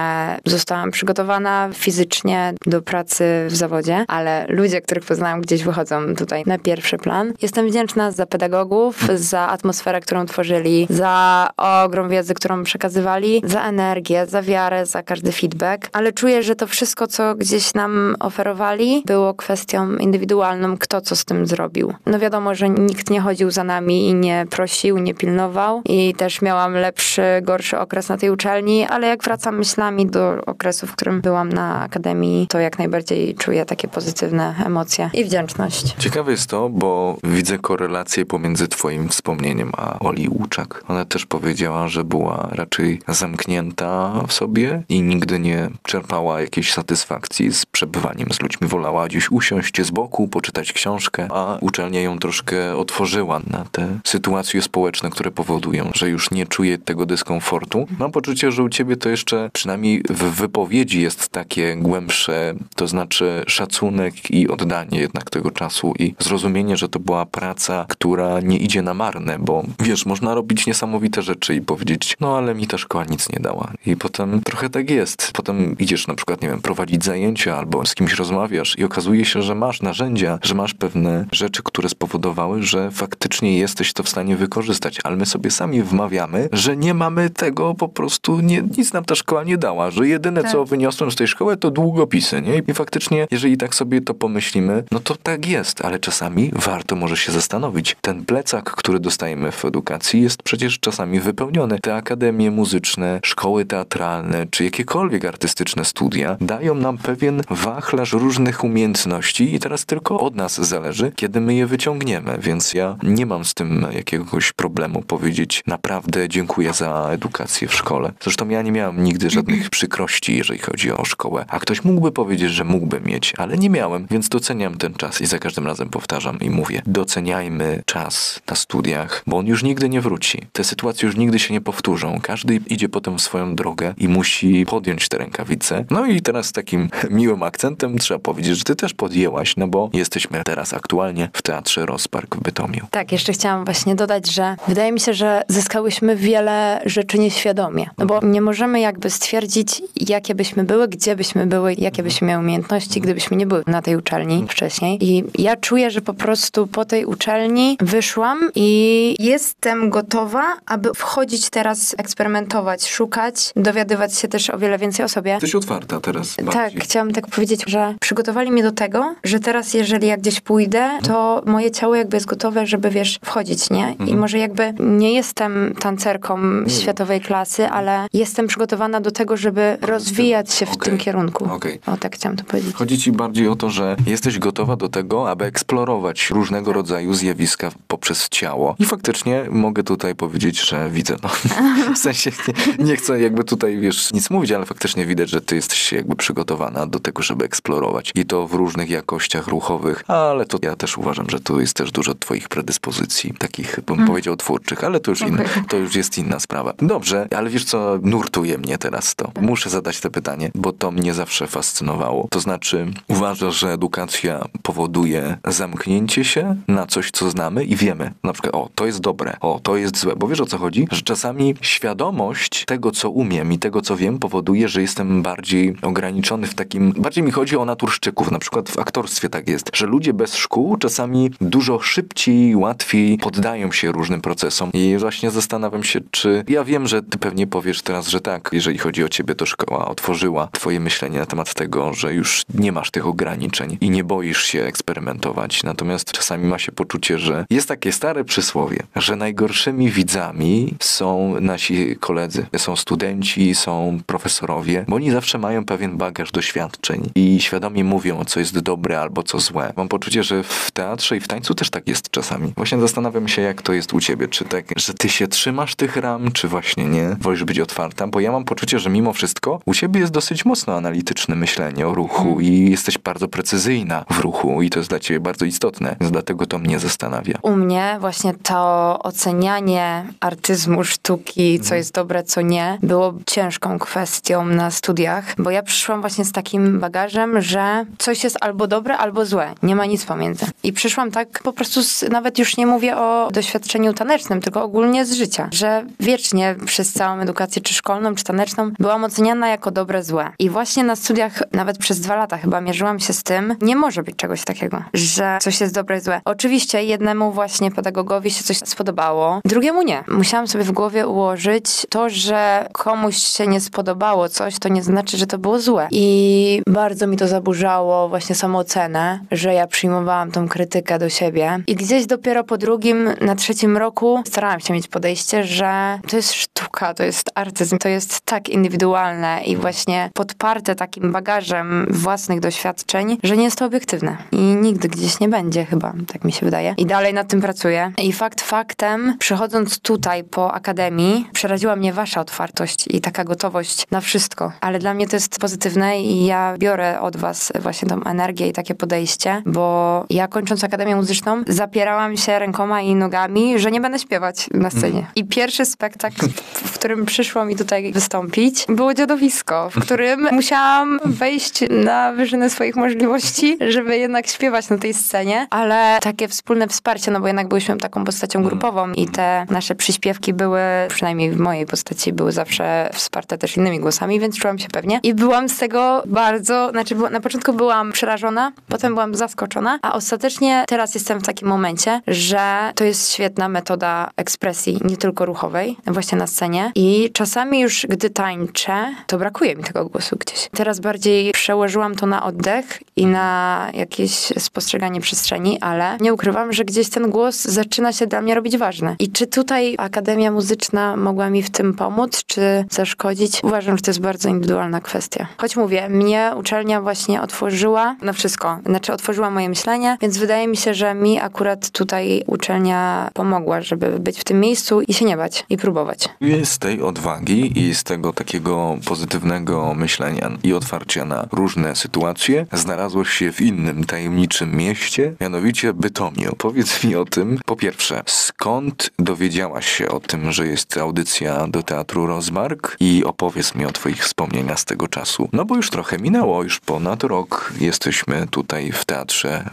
zostałam 0.46 0.90
przygotowana 0.90 1.68
fizycznie 1.74 2.54
do 2.66 2.82
pracy 2.82 3.24
w 3.48 3.56
zawodzie, 3.56 4.04
ale 4.08 4.46
ludzie, 4.48 4.80
których 4.80 5.04
poznałam 5.04 5.40
gdzieś 5.40 5.62
wychodzą 5.62 6.14
tutaj 6.14 6.42
na 6.46 6.58
pierwszy 6.58 6.98
plan. 6.98 7.32
Jestem 7.42 7.66
wdzięczna 7.66 8.10
za 8.10 8.26
pedagogów, 8.26 9.08
za 9.14 9.40
atmosferę, 9.48 10.00
którą 10.00 10.26
tworzyli, 10.26 10.86
za 10.90 11.48
ogrom 11.56 12.08
wiedzy, 12.08 12.34
którą 12.34 12.62
przekazywali, 12.62 13.42
za 13.44 13.62
energię, 13.62 14.26
za 14.26 14.42
wiarę, 14.42 14.86
za 14.86 15.02
każdy 15.02 15.32
feedback, 15.32 15.88
ale 15.92 16.12
czuję, 16.12 16.42
że 16.42 16.56
to 16.56 16.66
wszystko, 16.66 17.06
co 17.06 17.34
gdzieś 17.34 17.74
nam 17.74 18.16
oferowali, 18.20 19.02
było 19.06 19.34
kwestią 19.34 19.96
indywidualną, 19.96 20.76
kto 20.78 21.00
co 21.00 21.16
z 21.16 21.24
tym 21.24 21.46
zrobił. 21.46 21.91
No 22.06 22.18
wiadomo, 22.18 22.54
że 22.54 22.68
nikt 22.68 23.10
nie 23.10 23.20
chodził 23.20 23.50
za 23.50 23.64
nami 23.64 24.08
i 24.08 24.14
nie 24.14 24.46
prosił, 24.50 24.98
nie 24.98 25.14
pilnował 25.14 25.82
i 25.84 26.14
też 26.14 26.42
miałam 26.42 26.74
lepszy, 26.74 27.22
gorszy 27.42 27.78
okres 27.78 28.08
na 28.08 28.16
tej 28.16 28.30
uczelni, 28.30 28.86
ale 28.86 29.06
jak 29.06 29.24
wracam 29.24 29.58
myślami 29.58 30.06
do 30.06 30.44
okresu, 30.46 30.86
w 30.86 30.92
którym 30.92 31.20
byłam 31.20 31.48
na 31.48 31.80
akademii, 31.80 32.46
to 32.46 32.58
jak 32.58 32.78
najbardziej 32.78 33.34
czuję 33.34 33.64
takie 33.66 33.88
pozytywne 33.88 34.54
emocje 34.66 35.10
i 35.14 35.24
wdzięczność. 35.24 35.94
Ciekawe 35.98 36.30
jest 36.30 36.50
to, 36.50 36.68
bo 36.68 37.16
widzę 37.24 37.58
korelację 37.58 38.26
pomiędzy 38.26 38.68
twoim 38.68 39.08
wspomnieniem 39.08 39.72
a 39.76 39.98
Oli 39.98 40.28
Łuczak. 40.28 40.84
Ona 40.88 41.04
też 41.04 41.26
powiedziała, 41.26 41.88
że 41.88 42.04
była 42.04 42.48
raczej 42.52 43.00
zamknięta 43.08 44.12
w 44.28 44.32
sobie 44.32 44.82
i 44.88 45.02
nigdy 45.02 45.38
nie 45.38 45.70
czerpała 45.82 46.40
jakiejś 46.40 46.72
satysfakcji 46.72 47.52
z 47.52 47.66
przebywaniem 47.66 48.28
z 48.32 48.40
ludźmi. 48.40 48.68
Wolała 48.68 49.06
gdzieś 49.06 49.30
usiąść 49.30 49.82
z 49.82 49.90
boku, 49.90 50.28
poczytać 50.28 50.72
książkę, 50.72 51.28
a 51.30 51.58
uczelnia 51.60 51.81
ją 51.88 52.18
troszkę 52.18 52.76
otworzyła 52.76 53.40
na 53.46 53.64
te 53.72 53.98
sytuacje 54.04 54.62
społeczne, 54.62 55.10
które 55.10 55.30
powodują, 55.30 55.90
że 55.94 56.08
już 56.08 56.30
nie 56.30 56.46
czuje 56.46 56.78
tego 56.78 57.06
dyskomfortu. 57.06 57.86
Mam 57.98 58.12
poczucie, 58.12 58.52
że 58.52 58.62
u 58.62 58.68
ciebie 58.68 58.96
to 58.96 59.08
jeszcze 59.08 59.50
przynajmniej 59.52 60.02
w 60.10 60.22
wypowiedzi 60.22 61.00
jest 61.00 61.28
takie 61.28 61.76
głębsze, 61.76 62.54
to 62.76 62.86
znaczy 62.86 63.44
szacunek 63.46 64.30
i 64.30 64.48
oddanie 64.48 65.00
jednak 65.00 65.30
tego 65.30 65.50
czasu 65.50 65.94
i 65.98 66.14
zrozumienie, 66.18 66.76
że 66.76 66.88
to 66.88 66.98
była 66.98 67.26
praca, 67.26 67.86
która 67.88 68.40
nie 68.40 68.58
idzie 68.58 68.82
na 68.82 68.94
marne, 68.94 69.38
bo 69.38 69.64
wiesz, 69.80 70.06
można 70.06 70.34
robić 70.34 70.66
niesamowite 70.66 71.22
rzeczy 71.22 71.54
i 71.54 71.60
powiedzieć, 71.60 72.16
no 72.20 72.36
ale 72.36 72.54
mi 72.54 72.66
ta 72.66 72.78
szkoła 72.78 73.04
nic 73.04 73.28
nie 73.32 73.40
dała. 73.40 73.72
I 73.86 73.96
potem 73.96 74.40
trochę 74.42 74.70
tak 74.70 74.90
jest. 74.90 75.30
Potem 75.32 75.78
idziesz 75.78 76.06
na 76.06 76.14
przykład, 76.14 76.42
nie 76.42 76.48
wiem, 76.48 76.62
prowadzić 76.62 77.04
zajęcia 77.04 77.58
albo 77.58 77.86
z 77.86 77.94
kimś 77.94 78.12
rozmawiasz 78.14 78.78
i 78.78 78.84
okazuje 78.84 79.24
się, 79.24 79.42
że 79.42 79.54
masz 79.54 79.82
narzędzia, 79.82 80.38
że 80.42 80.54
masz 80.54 80.74
pewne 80.74 81.26
rzeczy, 81.32 81.62
które 81.72 81.88
spowodowały, 81.88 82.62
że 82.62 82.90
faktycznie 82.90 83.58
jesteś 83.58 83.92
to 83.92 84.02
w 84.02 84.08
stanie 84.08 84.36
wykorzystać, 84.36 84.98
ale 85.04 85.16
my 85.16 85.26
sobie 85.26 85.50
sami 85.50 85.82
wmawiamy, 85.82 86.48
że 86.52 86.76
nie 86.76 86.94
mamy 86.94 87.30
tego 87.30 87.74
po 87.74 87.88
prostu, 87.88 88.40
nie, 88.40 88.62
nic 88.78 88.92
nam 88.92 89.04
ta 89.04 89.14
szkoła 89.14 89.44
nie 89.44 89.58
dała, 89.58 89.90
że 89.90 90.08
jedyne 90.08 90.42
Tak. 90.42 90.52
co 90.52 90.64
wyniosłem 90.64 91.10
z 91.10 91.16
tej 91.16 91.28
szkoły 91.28 91.56
to 91.56 91.70
długopisy, 91.70 92.42
nie? 92.42 92.62
I 92.68 92.74
faktycznie, 92.74 93.26
jeżeli 93.30 93.56
tak 93.56 93.74
sobie 93.74 94.00
to 94.00 94.14
pomyślimy, 94.14 94.84
no 94.90 95.00
to 95.00 95.16
tak 95.22 95.46
jest, 95.46 95.84
ale 95.84 95.98
czasami 95.98 96.50
warto 96.54 96.96
może 96.96 97.16
się 97.16 97.32
zastanowić. 97.32 97.96
Ten 98.00 98.24
plecak, 98.24 98.70
który 98.70 99.00
dostajemy 99.00 99.52
w 99.52 99.64
edukacji 99.64 100.22
jest 100.22 100.42
przecież 100.42 100.78
czasami 100.80 101.20
wypełniony. 101.20 101.78
Te 101.82 101.94
akademie 101.94 102.50
muzyczne, 102.50 103.20
szkoły 103.24 103.64
teatralne, 103.64 104.46
czy 104.50 104.64
jakiekolwiek 104.64 105.24
artystyczne 105.24 105.84
studia 105.84 106.36
dają 106.40 106.74
nam 106.74 106.98
pewien 106.98 107.42
wachlarz 107.50 108.12
różnych 108.12 108.64
umiejętności 108.64 109.54
i 109.54 109.58
teraz 109.58 109.84
tylko 109.86 110.20
od 110.20 110.36
nas 110.36 110.60
zależy, 110.60 111.12
kiedy 111.16 111.40
my 111.40 111.54
je 111.54 111.61
wyciągniemy, 111.66 112.38
więc 112.40 112.74
ja 112.74 112.96
nie 113.02 113.26
mam 113.26 113.44
z 113.44 113.54
tym 113.54 113.86
jakiegoś 113.92 114.52
problemu 114.52 115.02
powiedzieć 115.02 115.62
naprawdę 115.66 116.28
dziękuję 116.28 116.72
za 116.72 117.08
edukację 117.10 117.68
w 117.68 117.74
szkole. 117.74 118.12
Zresztą 118.20 118.48
ja 118.48 118.62
nie 118.62 118.72
miałem 118.72 119.04
nigdy 119.04 119.30
żadnych 119.30 119.70
przykrości, 119.70 120.36
jeżeli 120.36 120.58
chodzi 120.58 120.92
o 120.92 121.04
szkołę, 121.04 121.44
a 121.48 121.58
ktoś 121.58 121.84
mógłby 121.84 122.12
powiedzieć, 122.12 122.50
że 122.52 122.64
mógłby 122.64 123.00
mieć, 123.00 123.32
ale 123.38 123.58
nie 123.58 123.70
miałem, 123.70 124.06
więc 124.10 124.28
doceniam 124.28 124.78
ten 124.78 124.94
czas 124.94 125.20
i 125.20 125.26
za 125.26 125.38
każdym 125.38 125.66
razem 125.66 125.88
powtarzam 125.88 126.38
i 126.40 126.50
mówię, 126.50 126.82
doceniajmy 126.86 127.82
czas 127.86 128.40
na 128.50 128.56
studiach, 128.56 129.22
bo 129.26 129.36
on 129.36 129.46
już 129.46 129.62
nigdy 129.62 129.88
nie 129.88 130.00
wróci. 130.00 130.46
Te 130.52 130.64
sytuacje 130.64 131.06
już 131.06 131.16
nigdy 131.16 131.38
się 131.38 131.54
nie 131.54 131.60
powtórzą. 131.60 132.20
Każdy 132.22 132.60
idzie 132.66 132.88
potem 132.88 133.18
w 133.18 133.22
swoją 133.22 133.54
drogę 133.54 133.94
i 133.98 134.08
musi 134.08 134.66
podjąć 134.66 135.08
te 135.08 135.18
rękawice. 135.18 135.84
No 135.90 136.06
i 136.06 136.20
teraz 136.20 136.46
z 136.46 136.52
takim 136.52 136.88
miłym 137.10 137.42
akcentem 137.42 137.98
trzeba 137.98 138.20
powiedzieć, 138.20 138.58
że 138.58 138.64
ty 138.64 138.76
też 138.76 138.94
podjęłaś, 138.94 139.56
no 139.56 139.68
bo 139.68 139.90
jesteśmy 139.92 140.42
teraz 140.44 140.74
aktualnie 140.74 141.28
w 141.32 141.41
Teatrze 141.42 141.86
Rozpark 141.86 142.36
w 142.36 142.40
Bytomiu. 142.40 142.86
Tak, 142.90 143.12
jeszcze 143.12 143.32
chciałam 143.32 143.64
właśnie 143.64 143.94
dodać, 143.94 144.30
że 144.30 144.56
wydaje 144.68 144.92
mi 144.92 145.00
się, 145.00 145.14
że 145.14 145.42
zyskałyśmy 145.48 146.16
wiele 146.16 146.82
rzeczy 146.86 147.18
nieświadomie. 147.18 147.86
No 147.98 148.06
bo 148.06 148.20
nie 148.22 148.40
możemy 148.40 148.80
jakby 148.80 149.10
stwierdzić, 149.10 149.82
jakie 149.96 150.34
byśmy 150.34 150.64
były, 150.64 150.88
gdzie 150.88 151.16
byśmy 151.16 151.46
były, 151.46 151.74
jakie 151.78 152.02
byśmy 152.02 152.26
miały 152.28 152.42
umiejętności, 152.44 153.00
gdybyśmy 153.00 153.36
nie 153.36 153.46
były 153.46 153.62
na 153.66 153.82
tej 153.82 153.96
uczelni 153.96 154.46
wcześniej. 154.48 154.98
I 155.04 155.24
ja 155.38 155.56
czuję, 155.56 155.90
że 155.90 156.00
po 156.00 156.14
prostu 156.14 156.66
po 156.66 156.84
tej 156.84 157.04
uczelni 157.04 157.76
wyszłam 157.80 158.50
i 158.54 159.16
jestem 159.18 159.90
gotowa, 159.90 160.42
aby 160.66 160.90
wchodzić 160.94 161.50
teraz, 161.50 161.94
eksperymentować, 161.98 162.88
szukać, 162.88 163.52
dowiadywać 163.56 164.18
się 164.18 164.28
też 164.28 164.50
o 164.50 164.58
wiele 164.58 164.78
więcej 164.78 165.04
o 165.04 165.08
sobie. 165.08 165.30
Jesteś 165.30 165.54
otwarta 165.54 166.00
teraz 166.00 166.36
Tak, 166.52 166.72
chciałam 166.80 167.12
tak 167.12 167.26
powiedzieć, 167.26 167.64
że 167.66 167.94
przygotowali 168.00 168.52
mnie 168.52 168.62
do 168.62 168.72
tego, 168.72 169.14
że 169.24 169.40
teraz 169.40 169.74
jeżeli 169.74 170.06
ja 170.06 170.16
gdzieś 170.16 170.40
pójdę, 170.40 170.90
to 171.06 171.31
moje 171.46 171.70
ciało 171.70 171.94
jakby 171.94 172.16
jest 172.16 172.26
gotowe, 172.26 172.66
żeby 172.66 172.90
wiesz, 172.90 173.18
wchodzić, 173.24 173.70
nie? 173.70 173.96
I 174.06 174.16
może 174.16 174.38
jakby 174.38 174.74
nie 174.80 175.12
jestem 175.12 175.74
tancerką 175.80 176.38
światowej 176.68 177.20
klasy, 177.20 177.68
ale 177.68 178.06
jestem 178.12 178.46
przygotowana 178.46 179.00
do 179.00 179.10
tego, 179.10 179.36
żeby 179.36 179.78
rozwijać 179.80 180.52
się 180.52 180.66
w 180.66 180.76
tym 180.76 180.98
kierunku. 180.98 181.44
Okej. 181.44 181.80
O, 181.86 181.96
tak 181.96 182.14
chciałam 182.14 182.36
to 182.36 182.44
powiedzieć. 182.44 182.74
Chodzi 182.74 182.98
ci 182.98 183.12
bardziej 183.12 183.48
o 183.48 183.56
to, 183.56 183.70
że 183.70 183.96
jesteś 184.06 184.38
gotowa 184.38 184.76
do 184.76 184.88
tego, 184.88 185.30
aby 185.30 185.44
eksplorować 185.44 186.30
różnego 186.30 186.72
rodzaju 186.72 187.14
zjawiska 187.14 187.70
poprzez 187.88 188.28
ciało. 188.28 188.76
I 188.78 188.84
faktycznie 188.84 189.44
mogę 189.50 189.82
tutaj 189.82 190.14
powiedzieć, 190.14 190.60
że 190.68 190.90
widzę. 190.90 191.16
No. 191.22 191.28
W 191.94 191.98
sensie 191.98 192.30
nie, 192.78 192.84
nie 192.84 192.96
chcę 192.96 193.20
jakby 193.20 193.44
tutaj, 193.44 193.78
wiesz, 193.78 194.12
nic 194.12 194.30
mówić, 194.30 194.52
ale 194.52 194.66
faktycznie 194.66 195.06
widać, 195.06 195.30
że 195.30 195.40
ty 195.40 195.54
jesteś 195.54 195.92
jakby 195.92 196.16
przygotowana 196.16 196.86
do 196.86 197.00
tego, 197.00 197.22
żeby 197.22 197.44
eksplorować. 197.44 198.12
I 198.14 198.26
to 198.26 198.46
w 198.46 198.54
różnych 198.54 198.90
jakościach 198.90 199.48
ruchowych, 199.48 200.04
ale 200.08 200.46
to 200.46 200.58
ja 200.62 200.76
też 200.76 200.98
uważam, 200.98 201.21
uważam, 201.22 201.38
że 201.38 201.40
tu 201.40 201.60
jest 201.60 201.76
też 201.76 201.92
dużo 201.92 202.14
twoich 202.14 202.48
predyspozycji, 202.48 203.34
takich 203.38 203.80
bym 203.86 203.96
Mm. 203.96 204.06
powiedział 204.06 204.36
twórczych, 204.36 204.84
ale 204.84 205.00
to 205.00 205.10
już, 205.10 205.20
in, 205.20 205.38
to 205.68 205.76
już 205.76 205.94
jest 205.94 206.18
inna 206.18 206.40
sprawa. 206.40 206.72
Dobrze, 206.78 207.28
ale 207.36 207.50
wiesz 207.50 207.64
co, 207.64 207.98
nurtuje 208.02 208.58
mnie 208.58 208.78
teraz 208.78 209.14
to. 209.14 209.32
Muszę 209.40 209.70
zadać 209.70 210.00
to 210.00 210.10
pytanie, 210.10 210.50
bo 210.54 210.72
to 210.72 210.90
mnie 210.90 211.14
zawsze 211.14 211.46
fascynowało. 211.46 212.28
To 212.30 212.40
znaczy, 212.40 212.86
uważasz, 213.08 213.56
że 213.60 213.72
edukacja 213.72 214.44
powoduje 214.62 215.36
zamknięcie 215.48 216.24
się 216.24 216.56
na 216.68 216.86
coś, 216.86 217.10
co 217.10 217.30
znamy 217.30 217.64
i 217.64 217.76
wiemy. 217.76 218.12
Na 218.24 218.32
przykład, 218.32 218.54
o, 218.54 218.68
to 218.74 218.86
jest 218.86 219.00
dobre, 219.00 219.36
o, 219.40 219.60
to 219.62 219.76
jest 219.76 219.96
złe. 219.98 220.16
Bo 220.16 220.28
wiesz 220.28 220.40
o 220.40 220.46
co 220.46 220.58
chodzi? 220.58 220.88
Że 220.90 221.02
czasami 221.02 221.54
świadomość 221.60 222.64
tego, 222.64 222.90
co 222.90 223.10
umiem 223.10 223.52
i 223.52 223.58
tego, 223.58 223.82
co 223.82 223.96
wiem, 223.96 224.18
powoduje, 224.18 224.68
że 224.68 224.80
jestem 224.82 225.22
bardziej 225.22 225.76
ograniczony 225.82 226.46
w 226.46 226.54
takim... 226.54 226.92
Bardziej 226.92 227.24
mi 227.24 227.30
chodzi 227.30 227.56
o 227.56 227.64
naturszczyków. 227.64 228.30
Na 228.30 228.38
przykład 228.38 228.68
w 228.68 228.78
aktorstwie 228.78 229.28
tak 229.28 229.48
jest, 229.48 229.70
że 229.74 229.86
ludzie 229.86 230.12
bez 230.12 230.34
szkół 230.36 230.76
czasami 230.76 231.11
dużo 231.40 231.80
szybciej, 231.80 232.56
łatwiej 232.56 233.18
poddają 233.18 233.72
się 233.72 233.92
różnym 233.92 234.20
procesom. 234.20 234.70
I 234.72 234.96
właśnie 234.98 235.30
zastanawiam 235.30 235.84
się, 235.84 236.00
czy... 236.10 236.44
Ja 236.48 236.64
wiem, 236.64 236.86
że 236.86 237.02
ty 237.02 237.18
pewnie 237.18 237.46
powiesz 237.46 237.82
teraz, 237.82 238.08
że 238.08 238.20
tak, 238.20 238.50
jeżeli 238.52 238.78
chodzi 238.78 239.04
o 239.04 239.08
ciebie, 239.08 239.34
to 239.34 239.46
szkoła 239.46 239.88
otworzyła 239.88 240.48
twoje 240.52 240.80
myślenie 240.80 241.18
na 241.18 241.26
temat 241.26 241.54
tego, 241.54 241.94
że 241.94 242.14
już 242.14 242.42
nie 242.54 242.72
masz 242.72 242.90
tych 242.90 243.06
ograniczeń 243.06 243.78
i 243.80 243.90
nie 243.90 244.04
boisz 244.04 244.44
się 244.44 244.64
eksperymentować. 244.64 245.62
Natomiast 245.62 246.12
czasami 246.12 246.46
ma 246.46 246.58
się 246.58 246.72
poczucie, 246.72 247.18
że 247.18 247.44
jest 247.50 247.68
takie 247.68 247.92
stare 247.92 248.24
przysłowie, 248.24 248.78
że 248.96 249.16
najgorszymi 249.16 249.90
widzami 249.90 250.74
są 250.80 251.40
nasi 251.40 251.96
koledzy, 252.00 252.46
są 252.56 252.76
studenci, 252.76 253.54
są 253.54 253.98
profesorowie, 254.06 254.84
bo 254.88 254.96
oni 254.96 255.10
zawsze 255.10 255.38
mają 255.38 255.64
pewien 255.64 255.96
bagaż 255.96 256.32
doświadczeń 256.32 257.10
i 257.14 257.40
świadomie 257.40 257.84
mówią, 257.84 258.24
co 258.24 258.40
jest 258.40 258.58
dobre 258.58 259.00
albo 259.00 259.22
co 259.22 259.38
złe. 259.38 259.72
Mam 259.76 259.88
poczucie, 259.88 260.22
że 260.22 260.42
w 260.42 260.70
teatrze 260.70 261.01
i 261.10 261.20
w 261.20 261.28
tańcu 261.28 261.54
też 261.54 261.70
tak 261.70 261.88
jest 261.88 262.10
czasami. 262.10 262.52
Właśnie 262.56 262.80
zastanawiam 262.80 263.28
się, 263.28 263.42
jak 263.42 263.62
to 263.62 263.72
jest 263.72 263.94
u 263.94 264.00
ciebie. 264.00 264.28
Czy 264.28 264.44
tak, 264.44 264.64
że 264.76 264.94
ty 264.94 265.08
się 265.08 265.28
trzymasz 265.28 265.74
tych 265.74 265.96
ram, 265.96 266.32
czy 266.32 266.48
właśnie 266.48 266.84
nie? 266.84 267.16
Wolisz 267.20 267.44
być 267.44 267.60
otwarta? 267.60 268.06
Bo 268.06 268.20
ja 268.20 268.32
mam 268.32 268.44
poczucie, 268.44 268.78
że 268.78 268.90
mimo 268.90 269.12
wszystko 269.12 269.60
u 269.66 269.74
ciebie 269.74 270.00
jest 270.00 270.12
dosyć 270.12 270.44
mocno 270.44 270.74
analityczne 270.76 271.36
myślenie 271.36 271.88
o 271.88 271.94
ruchu 271.94 272.40
i 272.40 272.70
jesteś 272.70 272.98
bardzo 272.98 273.28
precyzyjna 273.28 274.04
w 274.10 274.18
ruchu 274.18 274.62
i 274.62 274.70
to 274.70 274.78
jest 274.78 274.90
dla 274.90 274.98
ciebie 274.98 275.20
bardzo 275.20 275.44
istotne, 275.44 275.96
więc 276.00 276.12
dlatego 276.12 276.46
to 276.46 276.58
mnie 276.58 276.78
zastanawia. 276.78 277.38
U 277.42 277.56
mnie 277.56 277.96
właśnie 278.00 278.34
to 278.34 278.98
ocenianie 279.02 280.04
artyzmu, 280.20 280.84
sztuki, 280.84 281.60
co 281.60 281.74
jest 281.74 281.94
dobre, 281.94 282.22
co 282.22 282.40
nie, 282.40 282.78
było 282.82 283.14
ciężką 283.26 283.78
kwestią 283.78 284.44
na 284.44 284.70
studiach, 284.70 285.34
bo 285.38 285.50
ja 285.50 285.62
przyszłam 285.62 286.00
właśnie 286.00 286.24
z 286.24 286.32
takim 286.32 286.80
bagażem, 286.80 287.40
że 287.40 287.86
coś 287.98 288.24
jest 288.24 288.36
albo 288.40 288.66
dobre, 288.66 288.96
albo 288.96 289.26
złe. 289.26 289.54
Nie 289.62 289.76
ma 289.76 289.86
nic 289.86 290.04
pomiędzy. 290.04 290.46
I 290.62 290.72
przyszłam 290.72 290.91
tak 291.12 291.42
po 291.42 291.52
prostu, 291.52 291.82
z, 291.82 292.02
nawet 292.02 292.38
już 292.38 292.56
nie 292.56 292.66
mówię 292.66 292.96
o 292.96 293.28
doświadczeniu 293.32 293.92
tanecznym, 293.92 294.40
tylko 294.40 294.62
ogólnie 294.62 295.06
z 295.06 295.12
życia, 295.12 295.48
że 295.52 295.84
wiecznie 296.00 296.56
przez 296.66 296.92
całą 296.92 297.20
edukację, 297.20 297.62
czy 297.62 297.74
szkolną, 297.74 298.14
czy 298.14 298.24
taneczną, 298.24 298.70
byłam 298.78 299.04
oceniana 299.04 299.48
jako 299.48 299.70
dobre, 299.70 300.02
złe. 300.02 300.30
I 300.38 300.50
właśnie 300.50 300.84
na 300.84 300.96
studiach, 300.96 301.42
nawet 301.52 301.78
przez 301.78 302.00
dwa 302.00 302.16
lata 302.16 302.38
chyba 302.38 302.60
mierzyłam 302.60 303.00
się 303.00 303.12
z 303.12 303.22
tym, 303.22 303.56
nie 303.60 303.76
może 303.76 304.02
być 304.02 304.16
czegoś 304.16 304.44
takiego, 304.44 304.82
że 304.94 305.38
coś 305.40 305.60
jest 305.60 305.74
dobre, 305.74 306.00
złe. 306.00 306.20
Oczywiście 306.24 306.84
jednemu 306.84 307.32
właśnie 307.32 307.70
pedagogowi 307.70 308.30
się 308.30 308.44
coś 308.44 308.56
spodobało, 308.56 309.40
drugiemu 309.44 309.82
nie. 309.82 310.04
Musiałam 310.08 310.48
sobie 310.48 310.64
w 310.64 310.72
głowie 310.72 311.06
ułożyć 311.08 311.86
to, 311.90 312.10
że 312.10 312.68
komuś 312.72 313.16
się 313.16 313.46
nie 313.46 313.60
spodobało 313.60 314.28
coś, 314.28 314.58
to 314.58 314.68
nie 314.68 314.82
znaczy, 314.82 315.16
że 315.16 315.26
to 315.26 315.38
było 315.38 315.60
złe. 315.60 315.88
I 315.90 316.62
bardzo 316.66 317.06
mi 317.06 317.16
to 317.16 317.28
zaburzało 317.28 318.08
właśnie 318.08 318.34
samoocenę, 318.34 319.20
że 319.30 319.54
ja 319.54 319.66
przyjmowałam 319.66 320.30
tą 320.30 320.48
krytykę 320.48 320.81
do 320.82 321.08
siebie. 321.08 321.58
I 321.66 321.74
gdzieś 321.74 322.06
dopiero 322.06 322.44
po 322.44 322.58
drugim, 322.58 323.08
na 323.20 323.34
trzecim 323.34 323.76
roku 323.76 324.22
starałam 324.26 324.60
się 324.60 324.74
mieć 324.74 324.88
podejście, 324.88 325.44
że 325.44 325.98
to 326.08 326.16
jest 326.16 326.32
sztuka, 326.32 326.94
to 326.94 327.04
jest 327.04 327.30
artyzm, 327.34 327.78
to 327.78 327.88
jest 327.88 328.20
tak 328.20 328.48
indywidualne 328.48 329.42
i 329.46 329.56
właśnie 329.56 330.10
podparte 330.14 330.74
takim 330.74 331.12
bagażem 331.12 331.86
własnych 331.90 332.40
doświadczeń, 332.40 333.18
że 333.22 333.36
nie 333.36 333.44
jest 333.44 333.58
to 333.58 333.64
obiektywne. 333.64 334.16
I 334.32 334.36
nigdy 334.36 334.88
gdzieś 334.88 335.20
nie 335.20 335.28
będzie 335.28 335.64
chyba, 335.64 335.92
tak 336.12 336.24
mi 336.24 336.32
się 336.32 336.46
wydaje. 336.46 336.74
I 336.78 336.86
dalej 336.86 337.14
nad 337.14 337.28
tym 337.28 337.40
pracuję. 337.40 337.92
I 337.98 338.12
fakt 338.12 338.40
faktem, 338.40 339.16
przychodząc 339.18 339.78
tutaj 339.78 340.24
po 340.24 340.52
akademii, 340.54 341.28
przeraziła 341.32 341.76
mnie 341.76 341.92
wasza 341.92 342.20
otwartość 342.20 342.84
i 342.90 343.00
taka 343.00 343.24
gotowość 343.24 343.86
na 343.90 344.00
wszystko. 344.00 344.52
Ale 344.60 344.78
dla 344.78 344.94
mnie 344.94 345.08
to 345.08 345.16
jest 345.16 345.38
pozytywne 345.38 346.02
i 346.02 346.26
ja 346.26 346.54
biorę 346.58 347.00
od 347.00 347.16
was 347.16 347.52
właśnie 347.60 347.88
tą 347.88 348.04
energię 348.04 348.48
i 348.48 348.52
takie 348.52 348.74
podejście, 348.74 349.42
bo 349.46 350.04
ja 350.10 350.28
kończąc 350.28 350.64
Akademię 350.64 350.71
Muzyczną 350.96 351.42
zapierałam 351.48 352.16
się 352.16 352.38
rękoma 352.38 352.80
i 352.80 352.94
nogami, 352.94 353.58
że 353.58 353.70
nie 353.70 353.80
będę 353.80 353.98
śpiewać 353.98 354.48
na 354.54 354.70
scenie. 354.70 355.06
I 355.16 355.24
pierwszy 355.24 355.64
spektakl, 355.64 356.28
w 356.54 356.74
którym 356.74 357.06
przyszło 357.06 357.44
mi 357.44 357.56
tutaj 357.56 357.92
wystąpić, 357.92 358.66
było 358.68 358.94
dziodowisko, 358.94 359.70
w 359.70 359.80
którym 359.80 360.28
musiałam 360.32 360.98
wejść 361.04 361.60
na 361.70 362.12
wyżyny 362.12 362.50
swoich 362.50 362.76
możliwości, 362.76 363.56
żeby 363.68 363.98
jednak 363.98 364.26
śpiewać 364.26 364.68
na 364.68 364.78
tej 364.78 364.94
scenie, 364.94 365.46
ale 365.50 365.98
takie 366.02 366.28
wspólne 366.28 366.68
wsparcie, 366.68 367.10
no 367.10 367.20
bo 367.20 367.26
jednak 367.26 367.48
byliśmy 367.48 367.76
taką 367.76 368.04
postacią 368.04 368.42
grupową 368.42 368.92
i 368.92 369.08
te 369.08 369.46
nasze 369.50 369.74
przyśpiewki 369.74 370.34
były, 370.34 370.60
przynajmniej 370.88 371.30
w 371.30 371.40
mojej 371.40 371.66
postaci, 371.66 372.12
były 372.12 372.32
zawsze 372.32 372.90
wsparte 372.92 373.38
też 373.38 373.56
innymi 373.56 373.80
głosami, 373.80 374.20
więc 374.20 374.38
czułam 374.38 374.58
się 374.58 374.68
pewnie. 374.68 375.00
I 375.02 375.14
byłam 375.14 375.48
z 375.48 375.58
tego 375.58 376.02
bardzo, 376.06 376.70
znaczy 376.70 376.94
na 377.10 377.20
początku 377.20 377.52
byłam 377.52 377.92
przerażona, 377.92 378.52
potem 378.68 378.94
byłam 378.94 379.14
zaskoczona, 379.14 379.78
a 379.82 379.92
ostatecznie 379.92 380.51
teraz 380.68 380.94
jestem 380.94 381.20
w 381.20 381.22
takim 381.22 381.48
momencie, 381.48 382.00
że 382.06 382.72
to 382.74 382.84
jest 382.84 383.12
świetna 383.12 383.48
metoda 383.48 384.10
ekspresji, 384.16 384.80
nie 384.84 384.96
tylko 384.96 385.26
ruchowej, 385.26 385.76
właśnie 385.86 386.18
na 386.18 386.26
scenie. 386.26 386.72
I 386.74 387.10
czasami 387.12 387.60
już, 387.60 387.86
gdy 387.88 388.10
tańczę, 388.10 388.94
to 389.06 389.18
brakuje 389.18 389.56
mi 389.56 389.64
tego 389.64 389.86
głosu 389.86 390.16
gdzieś. 390.20 390.48
Teraz 390.54 390.80
bardziej 390.80 391.32
przełożyłam 391.32 391.94
to 391.94 392.06
na 392.06 392.24
oddech 392.24 392.82
i 392.96 393.06
na 393.06 393.68
jakieś 393.74 394.12
spostrzeganie 394.38 395.00
przestrzeni, 395.00 395.60
ale 395.60 395.96
nie 396.00 396.14
ukrywam, 396.14 396.52
że 396.52 396.64
gdzieś 396.64 396.90
ten 396.90 397.10
głos 397.10 397.42
zaczyna 397.42 397.92
się 397.92 398.06
dla 398.06 398.20
mnie 398.22 398.34
robić 398.34 398.56
ważny. 398.56 398.96
I 398.98 399.12
czy 399.12 399.26
tutaj 399.26 399.74
Akademia 399.78 400.30
Muzyczna 400.30 400.96
mogła 400.96 401.30
mi 401.30 401.42
w 401.42 401.50
tym 401.50 401.74
pomóc, 401.74 402.24
czy 402.26 402.64
zaszkodzić? 402.70 403.40
Uważam, 403.42 403.76
że 403.76 403.82
to 403.82 403.90
jest 403.90 404.00
bardzo 404.00 404.28
indywidualna 404.28 404.80
kwestia. 404.80 405.26
Choć 405.36 405.56
mówię, 405.56 405.88
mnie 405.88 406.32
uczelnia 406.36 406.80
właśnie 406.80 407.22
otworzyła 407.22 407.96
na 408.02 408.12
wszystko. 408.12 408.58
Znaczy 408.66 408.92
otworzyła 408.92 409.30
moje 409.30 409.48
myślenie, 409.48 409.96
więc 410.00 410.18
wydaje 410.18 410.41
mi 410.48 410.56
się, 410.56 410.74
że 410.74 410.94
mi 410.94 411.20
akurat 411.20 411.70
tutaj 411.70 412.22
uczelnia 412.26 413.10
pomogła, 413.14 413.60
żeby 413.60 414.00
być 414.00 414.20
w 414.20 414.24
tym 414.24 414.40
miejscu 414.40 414.82
i 414.82 414.94
się 414.94 415.04
nie 415.04 415.16
bać 415.16 415.44
i 415.48 415.56
próbować. 415.56 416.08
Z 416.44 416.58
tej 416.58 416.82
odwagi 416.82 417.58
i 417.60 417.74
z 417.74 417.84
tego 417.84 418.12
takiego 418.12 418.76
pozytywnego 418.86 419.74
myślenia 419.74 420.30
i 420.42 420.52
otwarcia 420.54 421.04
na 421.04 421.28
różne 421.32 421.76
sytuacje 421.76 422.46
znalazłeś 422.52 423.08
się 423.08 423.32
w 423.32 423.40
innym 423.40 423.84
tajemniczym 423.84 424.56
mieście, 424.56 425.14
mianowicie 425.20 425.72
Bytomiu. 425.72 426.34
Powiedz 426.38 426.84
mi 426.84 426.96
o 426.96 427.04
tym, 427.04 427.38
po 427.46 427.56
pierwsze, 427.56 428.02
skąd 428.06 428.90
dowiedziałaś 428.98 429.66
się 429.66 429.88
o 429.88 430.00
tym, 430.00 430.32
że 430.32 430.46
jest 430.46 430.76
audycja 430.76 431.46
do 431.46 431.62
Teatru 431.62 432.06
Rozmark 432.06 432.76
i 432.80 433.04
opowiedz 433.04 433.54
mi 433.54 433.64
o 433.64 433.72
twoich 433.72 434.02
wspomnieniach 434.04 434.60
z 434.60 434.64
tego 434.64 434.88
czasu. 434.88 435.28
No 435.32 435.44
bo 435.44 435.56
już 435.56 435.70
trochę 435.70 435.98
minęło, 435.98 436.42
już 436.42 436.60
ponad 436.60 437.04
rok 437.04 437.52
jesteśmy 437.60 438.26
tutaj 438.30 438.72
w 438.72 438.84
Teatrze 438.84 439.50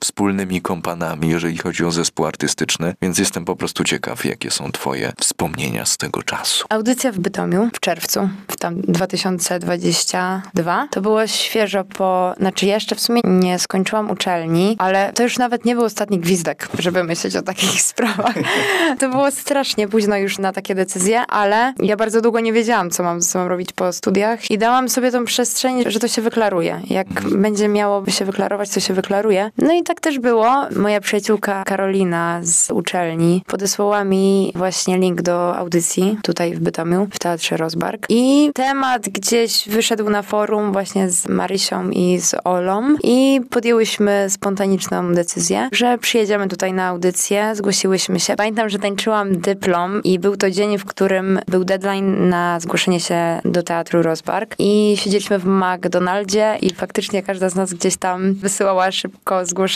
Wspólnymi 0.00 0.60
kompanami, 0.60 1.28
jeżeli 1.28 1.58
chodzi 1.58 1.84
o 1.84 1.90
zespół 1.90 2.26
artystyczny, 2.26 2.94
więc 3.02 3.18
jestem 3.18 3.44
po 3.44 3.56
prostu 3.56 3.84
ciekaw, 3.84 4.24
jakie 4.24 4.50
są 4.50 4.72
twoje 4.72 5.12
wspomnienia 5.20 5.86
z 5.86 5.96
tego 5.96 6.22
czasu. 6.22 6.66
Audycja 6.68 7.12
w 7.12 7.18
Bytomiu 7.18 7.70
w 7.72 7.80
czerwcu, 7.80 8.28
w 8.48 8.56
tam 8.56 8.80
2022. 8.80 10.88
To 10.90 11.00
było 11.00 11.26
świeżo 11.26 11.84
po, 11.84 12.34
znaczy 12.38 12.66
jeszcze 12.66 12.94
w 12.94 13.00
sumie 13.00 13.20
nie 13.24 13.58
skończyłam 13.58 14.10
uczelni, 14.10 14.76
ale 14.78 15.12
to 15.12 15.22
już 15.22 15.38
nawet 15.38 15.64
nie 15.64 15.74
był 15.74 15.84
ostatni 15.84 16.18
gwizdek, 16.18 16.68
żeby 16.78 17.04
myśleć 17.04 17.36
o 17.36 17.42
takich 17.42 17.82
sprawach. 17.92 18.34
To 18.98 19.08
było 19.08 19.30
strasznie 19.30 19.88
późno 19.88 20.16
już 20.16 20.38
na 20.38 20.52
takie 20.52 20.74
decyzje, 20.74 21.20
ale 21.20 21.74
ja 21.78 21.96
bardzo 21.96 22.20
długo 22.20 22.40
nie 22.40 22.52
wiedziałam, 22.52 22.90
co 22.90 23.02
mam, 23.02 23.20
co 23.20 23.38
mam 23.38 23.48
robić 23.48 23.72
po 23.72 23.92
studiach 23.92 24.50
i 24.50 24.58
dałam 24.58 24.88
sobie 24.88 25.10
tą 25.10 25.24
przestrzeń, 25.24 25.84
że 25.86 26.00
to 26.00 26.08
się 26.08 26.22
wyklaruje. 26.22 26.80
Jak 26.90 27.08
będzie 27.20 27.68
miałoby 27.68 28.10
się 28.10 28.24
wyklarować, 28.24 28.70
to 28.70 28.80
się 28.80 28.94
wyklaruje. 28.94 29.50
No 29.58 29.72
i 29.72 29.81
tak 29.84 30.00
też 30.00 30.18
było. 30.18 30.66
Moja 30.76 31.00
przyjaciółka 31.00 31.64
Karolina 31.64 32.40
z 32.42 32.70
uczelni 32.70 33.44
podesłała 33.46 34.04
mi 34.04 34.52
właśnie 34.54 34.98
link 34.98 35.22
do 35.22 35.56
audycji 35.56 36.18
tutaj 36.22 36.54
w 36.54 36.60
Bytomiu, 36.60 37.08
w 37.12 37.18
Teatrze 37.18 37.56
Rozbark. 37.56 38.06
I 38.08 38.50
temat 38.54 39.08
gdzieś 39.08 39.68
wyszedł 39.68 40.10
na 40.10 40.22
forum 40.22 40.72
właśnie 40.72 41.10
z 41.10 41.28
Marysią 41.28 41.90
i 41.90 42.18
z 42.20 42.34
Olą 42.44 42.96
i 43.02 43.40
podjęłyśmy 43.50 44.26
spontaniczną 44.30 45.14
decyzję, 45.14 45.68
że 45.72 45.98
przyjedziemy 45.98 46.48
tutaj 46.48 46.72
na 46.72 46.86
audycję, 46.86 47.56
zgłosiłyśmy 47.56 48.20
się. 48.20 48.36
Pamiętam, 48.36 48.68
że 48.68 48.78
tańczyłam 48.78 49.40
dyplom 49.40 50.02
i 50.02 50.18
był 50.18 50.36
to 50.36 50.50
dzień, 50.50 50.78
w 50.78 50.84
którym 50.84 51.40
był 51.48 51.64
deadline 51.64 52.28
na 52.28 52.60
zgłoszenie 52.60 53.00
się 53.00 53.40
do 53.44 53.62
Teatru 53.62 54.02
Rozbark 54.02 54.54
i 54.58 54.94
siedzieliśmy 54.96 55.38
w 55.38 55.46
McDonaldzie 55.46 56.58
i 56.60 56.74
faktycznie 56.74 57.22
każda 57.22 57.48
z 57.48 57.54
nas 57.54 57.74
gdzieś 57.74 57.96
tam 57.96 58.34
wysyłała 58.34 58.90
szybko 58.90 59.46
zgłoszenie 59.46 59.71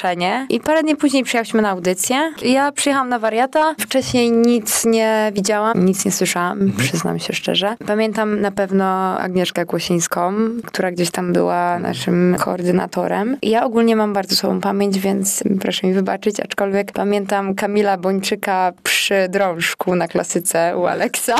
i 0.49 0.61
parę 0.61 0.83
dni 0.83 0.97
później 0.97 1.25
przyjechałyśmy 1.25 1.63
na 1.63 1.71
audycję. 1.71 2.17
Ja 2.43 2.73
przyjechałam 2.73 3.09
na 3.09 3.19
wariata, 3.19 3.75
wcześniej 3.81 4.31
nic 4.33 4.85
nie 4.85 5.33
widziałam, 5.35 5.85
nic 5.85 6.05
nie 6.05 6.13
słyszałam, 6.13 6.61
Mhm. 6.63 6.89
przyznam 6.89 7.19
się 7.19 7.33
szczerze. 7.33 7.77
Pamiętam 7.87 8.41
na 8.41 8.51
pewno 8.51 8.85
Agnieszkę 9.19 9.65
Kłosińską, 9.67 10.33
która 10.67 10.91
gdzieś 10.91 11.11
tam 11.11 11.33
była 11.33 11.79
naszym 11.79 12.37
koordynatorem. 12.41 13.37
Ja 13.43 13.65
ogólnie 13.65 13.97
mam 13.97 14.13
bardzo 14.13 14.37
słabą 14.37 14.61
pamięć, 14.61 14.99
więc 14.99 15.45
proszę 15.61 15.87
mi 15.87 15.93
wybaczyć, 15.93 16.41
aczkolwiek 16.41 16.93
pamiętam 16.93 17.55
Kamila 17.55 17.97
Bończyka 17.97 18.73
przy 18.83 19.27
drążku 19.29 19.95
na 19.95 20.09
klasyce 20.09 20.77
u 20.79 20.87
Aleksa. 20.87 21.35